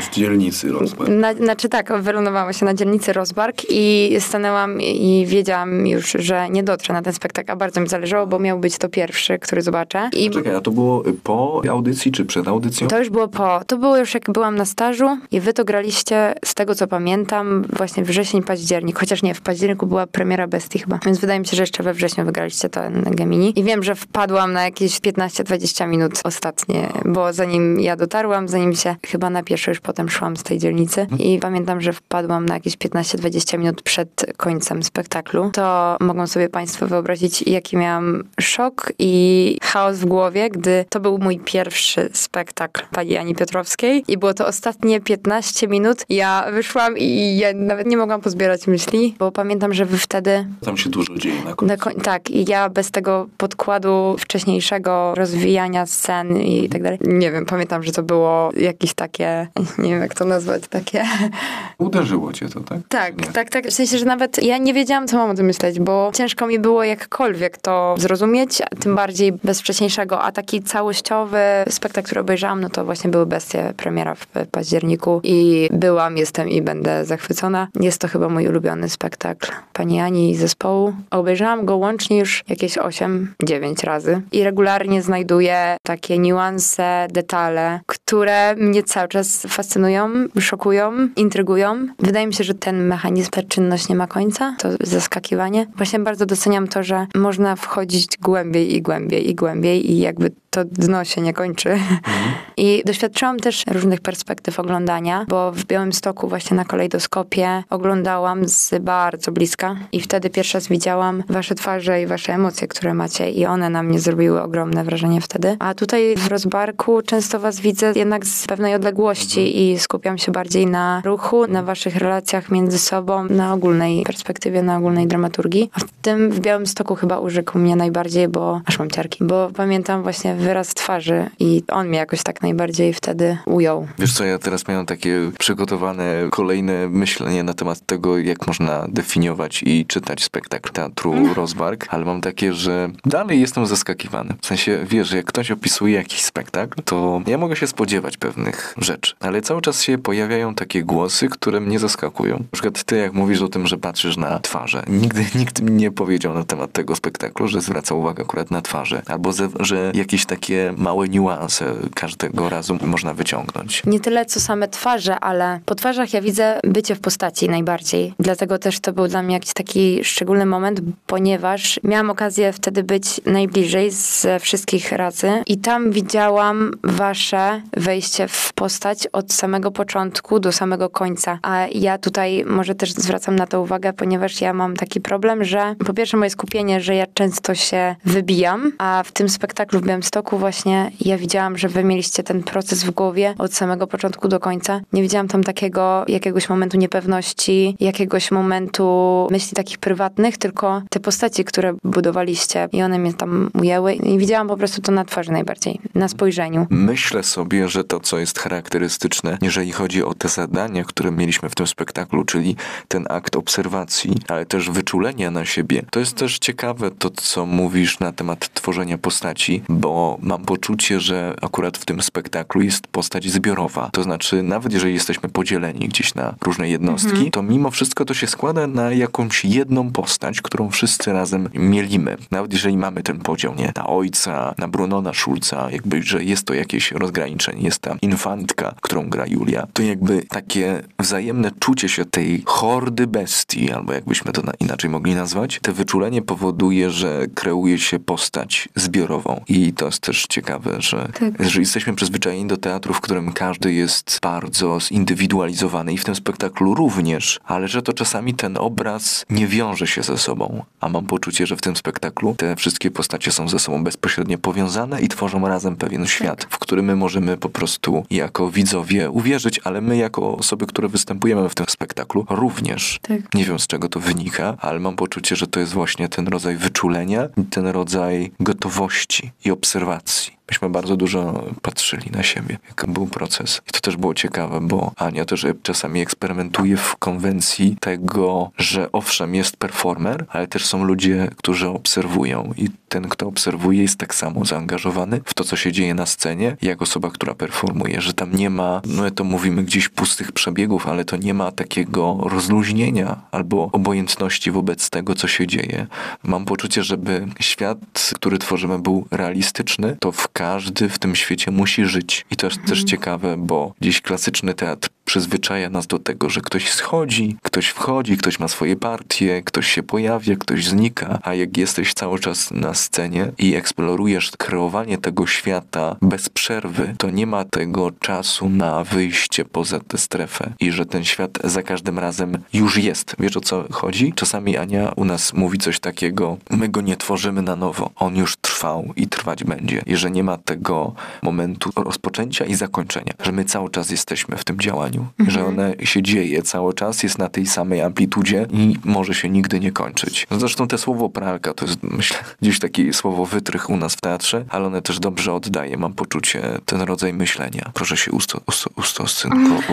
Z 0.00 0.14
dzielnicy 0.16 0.68
Rozbark. 0.72 1.10
Na, 1.10 1.34
znaczy 1.34 1.68
tak, 1.68 1.92
wylądowałam 2.02 2.52
się 2.52 2.66
na 2.66 2.74
dzielnicy 2.74 3.12
Rozbark 3.12 3.56
i 3.70 4.16
stanęłam 4.20 4.80
i 4.80 5.24
wiedziałam 5.28 5.86
już, 5.86 6.10
że 6.18 6.50
nie 6.50 6.62
dotrę 6.62 6.94
na 6.94 7.02
ten 7.02 7.12
spektakl, 7.12 7.52
a 7.52 7.56
bardzo 7.56 7.80
mi 7.80 7.88
zależało, 7.88 8.26
bo 8.26 8.38
miał 8.38 8.58
być 8.58 8.65
to 8.78 8.88
pierwszy, 8.88 9.38
który 9.38 9.62
zobaczę. 9.62 10.10
I 10.12 10.30
Czekaj, 10.30 10.54
a 10.54 10.60
to 10.60 10.70
było 10.70 11.02
po 11.22 11.62
audycji 11.70 12.12
czy 12.12 12.24
przed 12.24 12.48
audycją? 12.48 12.88
to 12.88 12.98
już 12.98 13.10
było 13.10 13.28
po, 13.28 13.60
to 13.66 13.78
było 13.78 13.96
już 13.96 14.14
jak 14.14 14.30
byłam 14.30 14.56
na 14.56 14.64
stażu 14.64 15.18
i 15.30 15.40
wy 15.40 15.52
to 15.52 15.64
graliście, 15.64 16.34
z 16.44 16.54
tego 16.54 16.74
co 16.74 16.86
pamiętam, 16.86 17.64
właśnie 17.76 18.04
wrzesień, 18.04 18.42
październik, 18.42 18.98
chociaż 18.98 19.22
nie, 19.22 19.34
w 19.34 19.40
październiku 19.40 19.86
była 19.86 20.06
premiera 20.06 20.46
Bestii 20.46 20.78
chyba, 20.78 20.98
więc 21.06 21.18
wydaje 21.18 21.40
mi 21.40 21.46
się, 21.46 21.56
że 21.56 21.62
jeszcze 21.62 21.82
we 21.82 21.94
wrześniu 21.94 22.24
wygraliście 22.24 22.68
ten 22.68 23.02
Gemini. 23.10 23.58
I 23.60 23.64
wiem, 23.64 23.82
że 23.82 23.94
wpadłam 23.94 24.52
na 24.52 24.64
jakieś 24.64 25.00
15-20 25.00 25.88
minut 25.88 26.12
ostatnie, 26.24 26.88
bo 27.04 27.32
zanim 27.32 27.80
ja 27.80 27.96
dotarłam, 27.96 28.48
zanim 28.48 28.74
się 28.74 28.96
chyba 29.06 29.30
na 29.30 29.42
pieszo 29.42 29.70
już 29.70 29.80
potem 29.80 30.08
szłam 30.08 30.36
z 30.36 30.42
tej 30.42 30.58
dzielnicy. 30.58 31.06
I 31.18 31.38
pamiętam, 31.38 31.80
że 31.80 31.92
wpadłam 31.92 32.46
na 32.46 32.54
jakieś 32.54 32.76
15-20 32.76 33.58
minut 33.58 33.82
przed 33.82 34.26
końcem 34.36 34.82
spektaklu, 34.82 35.50
to 35.52 35.96
mogą 36.00 36.26
sobie 36.26 36.48
państwo 36.48 36.86
wyobrazić, 36.86 37.42
jaki 37.42 37.76
miałam 37.76 38.24
szok 38.40 38.55
i 38.98 39.58
chaos 39.62 39.96
w 39.98 40.04
głowie, 40.04 40.50
gdy 40.50 40.84
to 40.88 41.00
był 41.00 41.18
mój 41.18 41.38
pierwszy 41.38 42.10
spektakl 42.12 42.82
pani 42.92 43.16
Ani 43.16 43.34
Piotrowskiej 43.34 44.04
i 44.08 44.18
było 44.18 44.34
to 44.34 44.46
ostatnie 44.46 45.00
15 45.00 45.68
minut. 45.68 46.04
Ja 46.08 46.46
wyszłam 46.52 46.98
i 46.98 47.36
ja 47.36 47.48
nawet 47.54 47.86
nie 47.86 47.96
mogłam 47.96 48.20
pozbierać 48.20 48.66
myśli, 48.66 49.14
bo 49.18 49.32
pamiętam, 49.32 49.74
że 49.74 49.84
wy 49.84 49.98
wtedy 49.98 50.46
Tam 50.64 50.76
się 50.76 50.90
dużo 50.90 51.14
dzieje 51.14 51.36
na 51.44 51.50
na 51.66 51.76
koń- 51.76 52.00
tak, 52.02 52.30
i 52.30 52.44
ja 52.50 52.68
bez 52.68 52.90
tego 52.90 53.26
podkładu 53.36 54.16
wcześniejszego 54.18 55.14
rozwijania 55.16 55.86
scen 55.86 56.36
i 56.40 56.68
tak 56.68 56.82
dalej. 56.82 56.98
Nie 57.00 57.32
wiem, 57.32 57.46
pamiętam, 57.46 57.82
że 57.82 57.92
to 57.92 58.02
było 58.02 58.50
jakieś 58.56 58.94
takie, 58.94 59.46
nie 59.78 59.90
wiem 59.90 60.00
jak 60.00 60.14
to 60.14 60.24
nazwać, 60.24 60.62
takie. 60.70 61.04
Uderzyło 61.78 62.32
cię 62.32 62.48
to, 62.48 62.60
tak? 62.60 62.78
Tak, 62.88 63.18
Nie. 63.26 63.32
tak, 63.32 63.50
tak. 63.50 63.66
W 63.66 63.72
sensie, 63.72 63.98
że 63.98 64.04
nawet 64.04 64.42
ja 64.42 64.58
nie 64.58 64.74
wiedziałam, 64.74 65.08
co 65.08 65.16
mam 65.16 65.30
o 65.30 65.34
tym 65.34 65.46
myśleć, 65.46 65.80
bo 65.80 66.10
ciężko 66.14 66.46
mi 66.46 66.58
było 66.58 66.84
jakkolwiek 66.84 67.58
to 67.58 67.94
zrozumieć, 67.98 68.45
a 68.72 68.76
tym 68.76 68.96
bardziej 68.96 69.32
bez 69.32 69.60
wcześniejszego, 69.60 70.22
a 70.22 70.32
taki 70.32 70.62
całościowy 70.62 71.38
spektakl, 71.68 72.06
który 72.06 72.20
obejrzałam, 72.20 72.60
no 72.60 72.68
to 72.70 72.84
właśnie 72.84 73.10
były 73.10 73.26
Bestie, 73.26 73.74
premiera 73.76 74.14
w 74.14 74.26
październiku 74.50 75.20
i 75.24 75.68
byłam, 75.72 76.16
jestem 76.16 76.48
i 76.48 76.62
będę 76.62 77.04
zachwycona. 77.04 77.68
Jest 77.80 78.00
to 78.00 78.08
chyba 78.08 78.28
mój 78.28 78.48
ulubiony 78.48 78.88
spektakl 78.88 79.52
pani 79.72 80.00
Ani 80.00 80.30
i 80.30 80.36
zespołu. 80.36 80.94
Obejrzałam 81.10 81.64
go 81.64 81.76
łącznie 81.76 82.18
już 82.18 82.44
jakieś 82.48 82.74
8-9 82.76 83.84
razy 83.84 84.22
i 84.32 84.44
regularnie 84.44 85.02
znajduję 85.02 85.76
takie 85.82 86.18
niuanse, 86.18 87.06
detale, 87.10 87.80
które 87.86 88.54
mnie 88.56 88.82
cały 88.82 89.08
czas 89.08 89.46
fascynują, 89.48 90.10
szokują, 90.40 91.08
intrygują. 91.16 91.86
Wydaje 91.98 92.26
mi 92.26 92.34
się, 92.34 92.44
że 92.44 92.54
ten 92.54 92.86
mechanizm, 92.86 93.30
ta 93.30 93.42
czynność 93.42 93.88
nie 93.88 93.94
ma 93.94 94.06
końca, 94.06 94.56
to 94.58 94.68
zaskakiwanie. 94.80 95.66
Właśnie 95.76 95.98
bardzo 95.98 96.26
doceniam 96.26 96.68
to, 96.68 96.82
że 96.82 97.06
można 97.14 97.56
wchodzić 97.56 98.16
głębiej 98.26 98.76
i 98.76 98.82
głębiej 98.82 99.30
i 99.30 99.34
głębiej 99.34 99.92
i 99.92 99.98
jakby 99.98 100.30
to 100.56 100.64
dno 100.64 101.04
się 101.04 101.20
nie 101.20 101.32
kończy. 101.32 101.78
I 102.56 102.82
doświadczyłam 102.86 103.40
też 103.40 103.64
różnych 103.70 104.00
perspektyw 104.00 104.60
oglądania, 104.60 105.24
bo 105.28 105.52
w 105.52 105.64
Białymstoku 105.64 106.28
właśnie 106.28 106.56
na 106.56 106.64
kolejdoskopie 106.64 107.62
oglądałam 107.70 108.48
z 108.48 108.74
bardzo 108.80 109.32
bliska 109.32 109.76
i 109.92 110.00
wtedy 110.00 110.30
pierwszy 110.30 110.58
raz 110.58 110.68
widziałam 110.68 111.22
wasze 111.28 111.54
twarze 111.54 112.02
i 112.02 112.06
wasze 112.06 112.32
emocje, 112.34 112.68
które 112.68 112.94
macie 112.94 113.30
i 113.30 113.46
one 113.46 113.70
na 113.70 113.82
mnie 113.82 114.00
zrobiły 114.00 114.42
ogromne 114.42 114.84
wrażenie 114.84 115.20
wtedy. 115.20 115.56
A 115.58 115.74
tutaj 115.74 116.16
w 116.16 116.28
Rozbarku 116.28 117.02
często 117.02 117.40
was 117.40 117.60
widzę 117.60 117.92
jednak 117.96 118.26
z 118.26 118.46
pewnej 118.46 118.74
odległości 118.74 119.62
i 119.62 119.78
skupiam 119.78 120.18
się 120.18 120.32
bardziej 120.32 120.66
na 120.66 121.02
ruchu, 121.04 121.46
na 121.46 121.62
waszych 121.62 121.96
relacjach 121.96 122.50
między 122.50 122.78
sobą, 122.78 123.24
na 123.24 123.52
ogólnej 123.52 124.02
perspektywie, 124.02 124.62
na 124.62 124.76
ogólnej 124.76 125.06
dramaturgii. 125.06 125.70
A 125.74 125.80
w 125.80 125.84
tym 126.02 126.30
w 126.30 126.40
Białymstoku 126.40 126.94
chyba 126.94 127.18
urzekł 127.18 127.58
mnie 127.58 127.76
najbardziej, 127.76 128.28
bo 128.28 128.60
aż 128.66 128.78
mam 128.78 128.90
ciarki, 128.90 129.24
bo 129.24 129.50
pamiętam 129.56 130.02
właśnie 130.02 130.34
wyraz 130.46 130.74
twarzy 130.74 131.30
i 131.38 131.62
on 131.68 131.88
mnie 131.88 131.98
jakoś 131.98 132.22
tak 132.22 132.42
najbardziej 132.42 132.94
wtedy 132.94 133.38
ujął. 133.46 133.88
Wiesz 133.98 134.12
co, 134.12 134.24
ja 134.24 134.38
teraz 134.38 134.68
miałem 134.68 134.86
takie 134.86 135.30
przygotowane 135.38 136.28
kolejne 136.30 136.88
myślenie 136.88 137.42
na 137.42 137.54
temat 137.54 137.86
tego, 137.86 138.18
jak 138.18 138.46
można 138.46 138.86
definiować 138.88 139.62
i 139.62 139.86
czytać 139.86 140.24
spektakl 140.24 140.72
teatru 140.72 141.34
Rozbark, 141.34 141.86
ale 141.88 142.04
mam 142.04 142.20
takie, 142.20 142.52
że 142.52 142.90
dalej 143.04 143.40
jestem 143.40 143.66
zaskakiwany. 143.66 144.34
W 144.40 144.46
sensie, 144.46 144.84
wiesz, 144.88 145.12
jak 145.12 145.26
ktoś 145.26 145.50
opisuje 145.50 145.94
jakiś 145.94 146.24
spektakl, 146.24 146.82
to 146.82 147.22
ja 147.26 147.38
mogę 147.38 147.56
się 147.56 147.66
spodziewać 147.66 148.16
pewnych 148.16 148.74
rzeczy, 148.78 149.14
ale 149.20 149.42
cały 149.42 149.62
czas 149.62 149.82
się 149.82 149.98
pojawiają 149.98 150.54
takie 150.54 150.84
głosy, 150.84 151.28
które 151.28 151.60
mnie 151.60 151.78
zaskakują. 151.78 152.36
Na 152.36 152.44
przykład 152.52 152.84
ty, 152.84 152.96
jak 152.96 153.12
mówisz 153.12 153.42
o 153.42 153.48
tym, 153.48 153.66
że 153.66 153.78
patrzysz 153.78 154.16
na 154.16 154.38
twarze. 154.38 154.82
Nigdy 154.88 155.24
nikt 155.34 155.60
mi 155.62 155.70
nie 155.70 155.90
powiedział 155.90 156.34
na 156.34 156.44
temat 156.44 156.72
tego 156.72 156.96
spektaklu, 156.96 157.48
że 157.48 157.60
zwraca 157.60 157.94
uwagę 157.94 158.24
akurat 158.24 158.50
na 158.50 158.62
twarze, 158.62 159.02
albo 159.06 159.32
ze, 159.32 159.48
że 159.60 159.92
jakieś 159.94 160.26
takie 160.36 160.74
małe 160.76 161.08
niuanse 161.08 161.74
każdego 161.94 162.48
razu 162.48 162.78
można 162.82 163.14
wyciągnąć. 163.14 163.82
Nie 163.86 164.00
tyle 164.00 164.26
co 164.26 164.40
same 164.40 164.68
twarze, 164.68 165.20
ale 165.20 165.60
po 165.64 165.74
twarzach 165.74 166.12
ja 166.12 166.20
widzę 166.20 166.60
bycie 166.64 166.94
w 166.94 167.00
postaci 167.00 167.48
najbardziej. 167.48 168.14
Dlatego 168.18 168.58
też 168.58 168.80
to 168.80 168.92
był 168.92 169.08
dla 169.08 169.22
mnie 169.22 169.34
jakiś 169.34 169.52
taki 169.52 170.04
szczególny 170.04 170.46
moment, 170.46 170.80
ponieważ 171.06 171.80
miałam 171.84 172.10
okazję 172.10 172.52
wtedy 172.52 172.82
być 172.82 173.20
najbliżej 173.26 173.90
ze 173.90 174.40
wszystkich 174.40 174.92
razy 174.92 175.42
i 175.46 175.58
tam 175.58 175.90
widziałam 175.90 176.70
wasze 176.84 177.62
wejście 177.76 178.28
w 178.28 178.52
postać 178.52 179.06
od 179.12 179.32
samego 179.32 179.70
początku 179.70 180.40
do 180.40 180.52
samego 180.52 180.90
końca. 180.90 181.38
A 181.42 181.66
ja 181.72 181.98
tutaj 181.98 182.44
może 182.46 182.74
też 182.74 182.92
zwracam 182.92 183.36
na 183.36 183.46
to 183.46 183.60
uwagę, 183.60 183.92
ponieważ 183.92 184.40
ja 184.40 184.52
mam 184.54 184.76
taki 184.76 185.00
problem, 185.00 185.44
że 185.44 185.74
po 185.86 185.94
pierwsze 185.94 186.16
moje 186.16 186.30
skupienie, 186.30 186.80
że 186.80 186.94
ja 186.94 187.06
często 187.14 187.54
się 187.54 187.96
wybijam, 188.04 188.72
a 188.78 189.02
w 189.06 189.12
tym 189.12 189.28
spektaklu 189.28 189.80
w 189.80 189.86
Białymstoku 189.86 190.25
właśnie 190.32 190.90
ja 191.00 191.18
widziałam, 191.18 191.58
że 191.58 191.68
wy 191.68 191.84
mieliście 191.84 192.22
ten 192.22 192.42
proces 192.42 192.84
w 192.84 192.90
głowie 192.90 193.34
od 193.38 193.54
samego 193.54 193.86
początku 193.86 194.28
do 194.28 194.40
końca. 194.40 194.80
Nie 194.92 195.02
widziałam 195.02 195.28
tam 195.28 195.44
takiego 195.44 196.04
jakiegoś 196.08 196.48
momentu 196.48 196.76
niepewności, 196.76 197.76
jakiegoś 197.80 198.30
momentu 198.30 199.28
myśli 199.30 199.56
takich 199.56 199.78
prywatnych, 199.78 200.38
tylko 200.38 200.82
te 200.90 201.00
postaci, 201.00 201.44
które 201.44 201.74
budowaliście 201.84 202.68
i 202.72 202.82
one 202.82 202.98
mnie 202.98 203.14
tam 203.14 203.50
ujęły 203.60 203.94
i 203.94 204.18
widziałam 204.18 204.48
po 204.48 204.56
prostu 204.56 204.82
to 204.82 204.92
na 204.92 205.04
twarzy 205.04 205.32
najbardziej, 205.32 205.80
na 205.94 206.08
spojrzeniu. 206.08 206.66
Myślę 206.70 207.22
sobie, 207.22 207.68
że 207.68 207.84
to, 207.84 208.00
co 208.00 208.18
jest 208.18 208.38
charakterystyczne, 208.38 209.38
jeżeli 209.42 209.72
chodzi 209.72 210.02
o 210.02 210.14
te 210.14 210.28
zadania, 210.28 210.84
które 210.84 211.10
mieliśmy 211.10 211.48
w 211.48 211.54
tym 211.54 211.66
spektaklu, 211.66 212.24
czyli 212.24 212.56
ten 212.88 213.06
akt 213.10 213.36
obserwacji, 213.36 214.14
ale 214.28 214.46
też 214.46 214.70
wyczulenia 214.70 215.30
na 215.30 215.44
siebie, 215.44 215.82
to 215.90 216.00
jest 216.00 216.14
też 216.14 216.38
ciekawe 216.38 216.90
to, 216.90 217.10
co 217.10 217.46
mówisz 217.46 218.00
na 218.00 218.12
temat 218.12 218.54
tworzenia 218.54 218.98
postaci, 218.98 219.62
bo 219.68 220.05
bo 220.06 220.18
mam 220.22 220.44
poczucie, 220.44 221.00
że 221.00 221.34
akurat 221.42 221.78
w 221.78 221.84
tym 221.84 222.02
spektaklu 222.02 222.62
jest 222.62 222.86
postać 222.86 223.30
zbiorowa. 223.30 223.90
To 223.92 224.02
znaczy, 224.02 224.42
nawet 224.42 224.72
jeżeli 224.72 224.94
jesteśmy 224.94 225.28
podzieleni 225.28 225.88
gdzieś 225.88 226.14
na 226.14 226.34
różne 226.44 226.68
jednostki, 226.68 227.10
mhm. 227.10 227.30
to 227.30 227.42
mimo 227.42 227.70
wszystko 227.70 228.04
to 228.04 228.14
się 228.14 228.26
składa 228.26 228.66
na 228.66 228.92
jakąś 228.92 229.44
jedną 229.44 229.92
postać, 229.92 230.42
którą 230.42 230.70
wszyscy 230.70 231.12
razem 231.12 231.48
mielimy. 231.54 232.16
Nawet 232.30 232.52
jeżeli 232.52 232.76
mamy 232.76 233.02
ten 233.02 233.18
podział, 233.18 233.54
nie? 233.54 233.72
Na 233.76 233.86
ojca, 233.86 234.54
na 234.58 234.68
Bruno, 234.68 235.02
na 235.02 235.14
Szulca, 235.14 235.70
jakby, 235.70 236.02
że 236.02 236.24
jest 236.24 236.46
to 236.46 236.54
jakieś 236.54 236.92
rozgraniczenie, 236.92 237.62
jest 237.62 237.78
ta 237.78 237.96
infantka, 238.02 238.74
którą 238.80 239.08
gra 239.08 239.26
Julia, 239.26 239.66
to 239.72 239.82
jakby 239.82 240.22
takie 240.22 240.82
wzajemne 240.98 241.50
czucie 241.58 241.88
się 241.88 242.04
tej 242.04 242.42
hordy 242.46 243.06
bestii, 243.06 243.72
albo 243.72 243.92
jakbyśmy 243.92 244.32
to 244.32 244.42
inaczej 244.60 244.90
mogli 244.90 245.14
nazwać, 245.14 245.60
te 245.62 245.72
wyczulenie 245.72 246.22
powoduje, 246.22 246.90
że 246.90 247.26
kreuje 247.34 247.78
się 247.78 247.98
postać 247.98 248.68
zbiorową. 248.74 249.40
I 249.48 249.72
to 249.72 249.90
jest 249.96 250.02
też 250.02 250.26
ciekawe, 250.28 250.76
że, 250.78 251.08
tak. 251.20 251.50
że 251.50 251.60
jesteśmy 251.60 251.94
przyzwyczajeni 251.94 252.46
do 252.46 252.56
teatru, 252.56 252.94
w 252.94 253.00
którym 253.00 253.32
każdy 253.32 253.72
jest 253.72 254.18
bardzo 254.22 254.80
zindywidualizowany 254.80 255.92
i 255.92 255.98
w 255.98 256.04
tym 256.04 256.14
spektaklu 256.14 256.74
również, 256.74 257.40
ale 257.44 257.68
że 257.68 257.82
to 257.82 257.92
czasami 257.92 258.34
ten 258.34 258.56
obraz 258.56 259.24
nie 259.30 259.46
wiąże 259.46 259.86
się 259.86 260.02
ze 260.02 260.18
sobą. 260.18 260.64
A 260.80 260.88
mam 260.88 261.06
poczucie, 261.06 261.46
że 261.46 261.56
w 261.56 261.60
tym 261.60 261.76
spektaklu 261.76 262.34
te 262.34 262.56
wszystkie 262.56 262.90
postacie 262.90 263.32
są 263.32 263.48
ze 263.48 263.58
sobą 263.58 263.84
bezpośrednio 263.84 264.38
powiązane 264.38 265.00
i 265.00 265.08
tworzą 265.08 265.48
razem 265.48 265.76
pewien 265.76 266.02
tak. 266.02 266.10
świat, 266.10 266.46
w 266.50 266.58
którym 266.58 266.84
my 266.84 266.96
możemy 266.96 267.36
po 267.36 267.48
prostu 267.48 268.04
jako 268.10 268.50
widzowie 268.50 269.10
uwierzyć, 269.10 269.60
ale 269.64 269.80
my 269.80 269.96
jako 269.96 270.36
osoby, 270.36 270.66
które 270.66 270.88
występujemy 270.88 271.48
w 271.48 271.54
tym 271.54 271.66
spektaklu 271.68 272.26
również. 272.30 272.98
Tak. 273.02 273.34
Nie 273.34 273.44
wiem 273.44 273.58
z 273.58 273.66
czego 273.66 273.88
to 273.88 274.00
wynika, 274.00 274.56
ale 274.60 274.80
mam 274.80 274.96
poczucie, 274.96 275.36
że 275.36 275.46
to 275.46 275.60
jest 275.60 275.72
właśnie 275.72 276.08
ten 276.08 276.28
rodzaj 276.28 276.56
wyczulenia, 276.56 277.28
ten 277.50 277.66
rodzaj 277.66 278.32
gotowości 278.40 279.30
i 279.44 279.50
obserwacji 279.50 279.85
obserwacji. 279.86 280.35
Myśmy 280.50 280.70
bardzo 280.70 280.96
dużo 280.96 281.44
patrzyli 281.62 282.10
na 282.10 282.22
siebie, 282.22 282.58
jaki 282.68 282.92
był 282.92 283.06
proces. 283.06 283.62
I 283.68 283.72
to 283.72 283.80
też 283.80 283.96
było 283.96 284.14
ciekawe, 284.14 284.60
bo 284.62 284.92
Ania 284.96 285.24
też 285.24 285.46
czasami 285.62 286.00
eksperymentuje 286.00 286.76
w 286.76 286.96
konwencji 286.96 287.76
tego, 287.80 288.50
że 288.58 288.92
owszem, 288.92 289.34
jest 289.34 289.56
performer, 289.56 290.24
ale 290.28 290.46
też 290.46 290.66
są 290.66 290.84
ludzie, 290.84 291.30
którzy 291.36 291.68
obserwują 291.68 292.52
i 292.56 292.68
ten, 292.88 293.08
kto 293.08 293.26
obserwuje, 293.26 293.82
jest 293.82 293.98
tak 293.98 294.14
samo 294.14 294.44
zaangażowany 294.44 295.20
w 295.24 295.34
to, 295.34 295.44
co 295.44 295.56
się 295.56 295.72
dzieje 295.72 295.94
na 295.94 296.06
scenie, 296.06 296.56
jak 296.62 296.82
osoba, 296.82 297.10
która 297.10 297.34
performuje, 297.34 298.00
że 298.00 298.14
tam 298.14 298.34
nie 298.34 298.50
ma, 298.50 298.80
no 298.84 299.10
to 299.10 299.24
mówimy 299.24 299.64
gdzieś 299.64 299.88
pustych 299.88 300.32
przebiegów, 300.32 300.88
ale 300.88 301.04
to 301.04 301.16
nie 301.16 301.34
ma 301.34 301.52
takiego 301.52 302.18
rozluźnienia 302.20 303.20
albo 303.30 303.68
obojętności 303.72 304.50
wobec 304.50 304.90
tego, 304.90 305.14
co 305.14 305.28
się 305.28 305.46
dzieje. 305.46 305.86
Mam 306.22 306.44
poczucie, 306.44 306.82
żeby 306.82 307.26
świat, 307.40 307.78
który 308.14 308.38
tworzymy, 308.38 308.78
był 308.78 309.06
realistyczny, 309.10 309.96
to 310.00 310.12
w 310.12 310.28
każdy 310.36 310.88
w 310.88 310.98
tym 310.98 311.14
świecie 311.14 311.50
musi 311.50 311.84
żyć. 311.84 312.26
I 312.30 312.36
to 312.36 312.46
jest 312.46 312.58
mhm. 312.58 312.68
też 312.68 312.84
ciekawe, 312.84 313.36
bo 313.38 313.74
dziś 313.80 314.00
klasyczny 314.00 314.54
teatr 314.54 314.88
przyzwyczaja 315.06 315.70
nas 315.70 315.86
do 315.86 315.98
tego, 315.98 316.30
że 316.30 316.40
ktoś 316.40 316.70
schodzi, 316.70 317.36
ktoś 317.42 317.66
wchodzi, 317.66 318.16
ktoś 318.16 318.38
ma 318.38 318.48
swoje 318.48 318.76
partie, 318.76 319.42
ktoś 319.42 319.72
się 319.72 319.82
pojawia, 319.82 320.36
ktoś 320.36 320.66
znika, 320.66 321.18
a 321.22 321.34
jak 321.34 321.56
jesteś 321.56 321.94
cały 321.94 322.18
czas 322.18 322.50
na 322.50 322.74
scenie 322.74 323.32
i 323.38 323.54
eksplorujesz 323.54 324.30
kreowanie 324.38 324.98
tego 324.98 325.26
świata 325.26 325.96
bez 326.02 326.28
przerwy, 326.28 326.94
to 326.98 327.10
nie 327.10 327.26
ma 327.26 327.44
tego 327.44 327.90
czasu 327.90 328.48
na 328.48 328.84
wyjście 328.84 329.44
poza 329.44 329.80
tę 329.80 329.98
strefę 329.98 330.52
i 330.60 330.72
że 330.72 330.86
ten 330.86 331.04
świat 331.04 331.38
za 331.44 331.62
każdym 331.62 331.98
razem 331.98 332.38
już 332.52 332.78
jest. 332.78 333.16
Wiesz 333.18 333.36
o 333.36 333.40
co 333.40 333.64
chodzi? 333.70 334.12
Czasami 334.12 334.56
Ania 334.56 334.92
u 334.96 335.04
nas 335.04 335.32
mówi 335.32 335.58
coś 335.58 335.80
takiego, 335.80 336.38
my 336.50 336.68
go 336.68 336.80
nie 336.80 336.96
tworzymy 336.96 337.42
na 337.42 337.56
nowo, 337.56 337.90
on 337.96 338.16
już 338.16 338.36
trwał 338.36 338.92
i 338.96 339.06
trwać 339.06 339.44
będzie 339.44 339.82
i 339.86 339.96
że 339.96 340.10
nie 340.10 340.24
ma 340.26 340.36
tego 340.36 340.94
momentu 341.22 341.70
rozpoczęcia 341.76 342.44
i 342.44 342.54
zakończenia, 342.54 343.12
że 343.22 343.32
my 343.32 343.44
cały 343.44 343.70
czas 343.70 343.90
jesteśmy 343.90 344.36
w 344.36 344.44
tym 344.44 344.60
działaniu, 344.60 345.06
mhm. 345.18 345.30
że 345.30 345.46
one 345.46 345.74
się 345.84 346.02
dzieje 346.02 346.42
cały 346.42 346.74
czas, 346.74 347.02
jest 347.02 347.18
na 347.18 347.28
tej 347.28 347.46
samej 347.46 347.82
amplitudzie 347.82 348.46
i 348.50 348.76
może 348.84 349.14
się 349.14 349.28
nigdy 349.28 349.60
nie 349.60 349.72
kończyć. 349.72 350.26
Zresztą 350.30 350.68
te 350.68 350.78
słowo 350.78 351.08
pralka 351.08 351.54
to 351.54 351.64
jest, 351.64 351.78
myślę, 351.82 352.18
gdzieś 352.42 352.58
takie 352.58 352.92
słowo 352.92 353.26
wytrych 353.26 353.70
u 353.70 353.76
nas 353.76 353.94
w 353.94 354.00
teatrze, 354.00 354.44
ale 354.48 354.66
one 354.66 354.82
też 354.82 354.98
dobrze 354.98 355.32
oddaje, 355.32 355.76
mam 355.76 355.92
poczucie, 355.92 356.42
ten 356.64 356.80
rodzaj 356.80 357.12
myślenia. 357.12 357.70
Proszę 357.74 357.96
się 357.96 358.12
usto, 358.12 358.40
usto, 358.46 359.04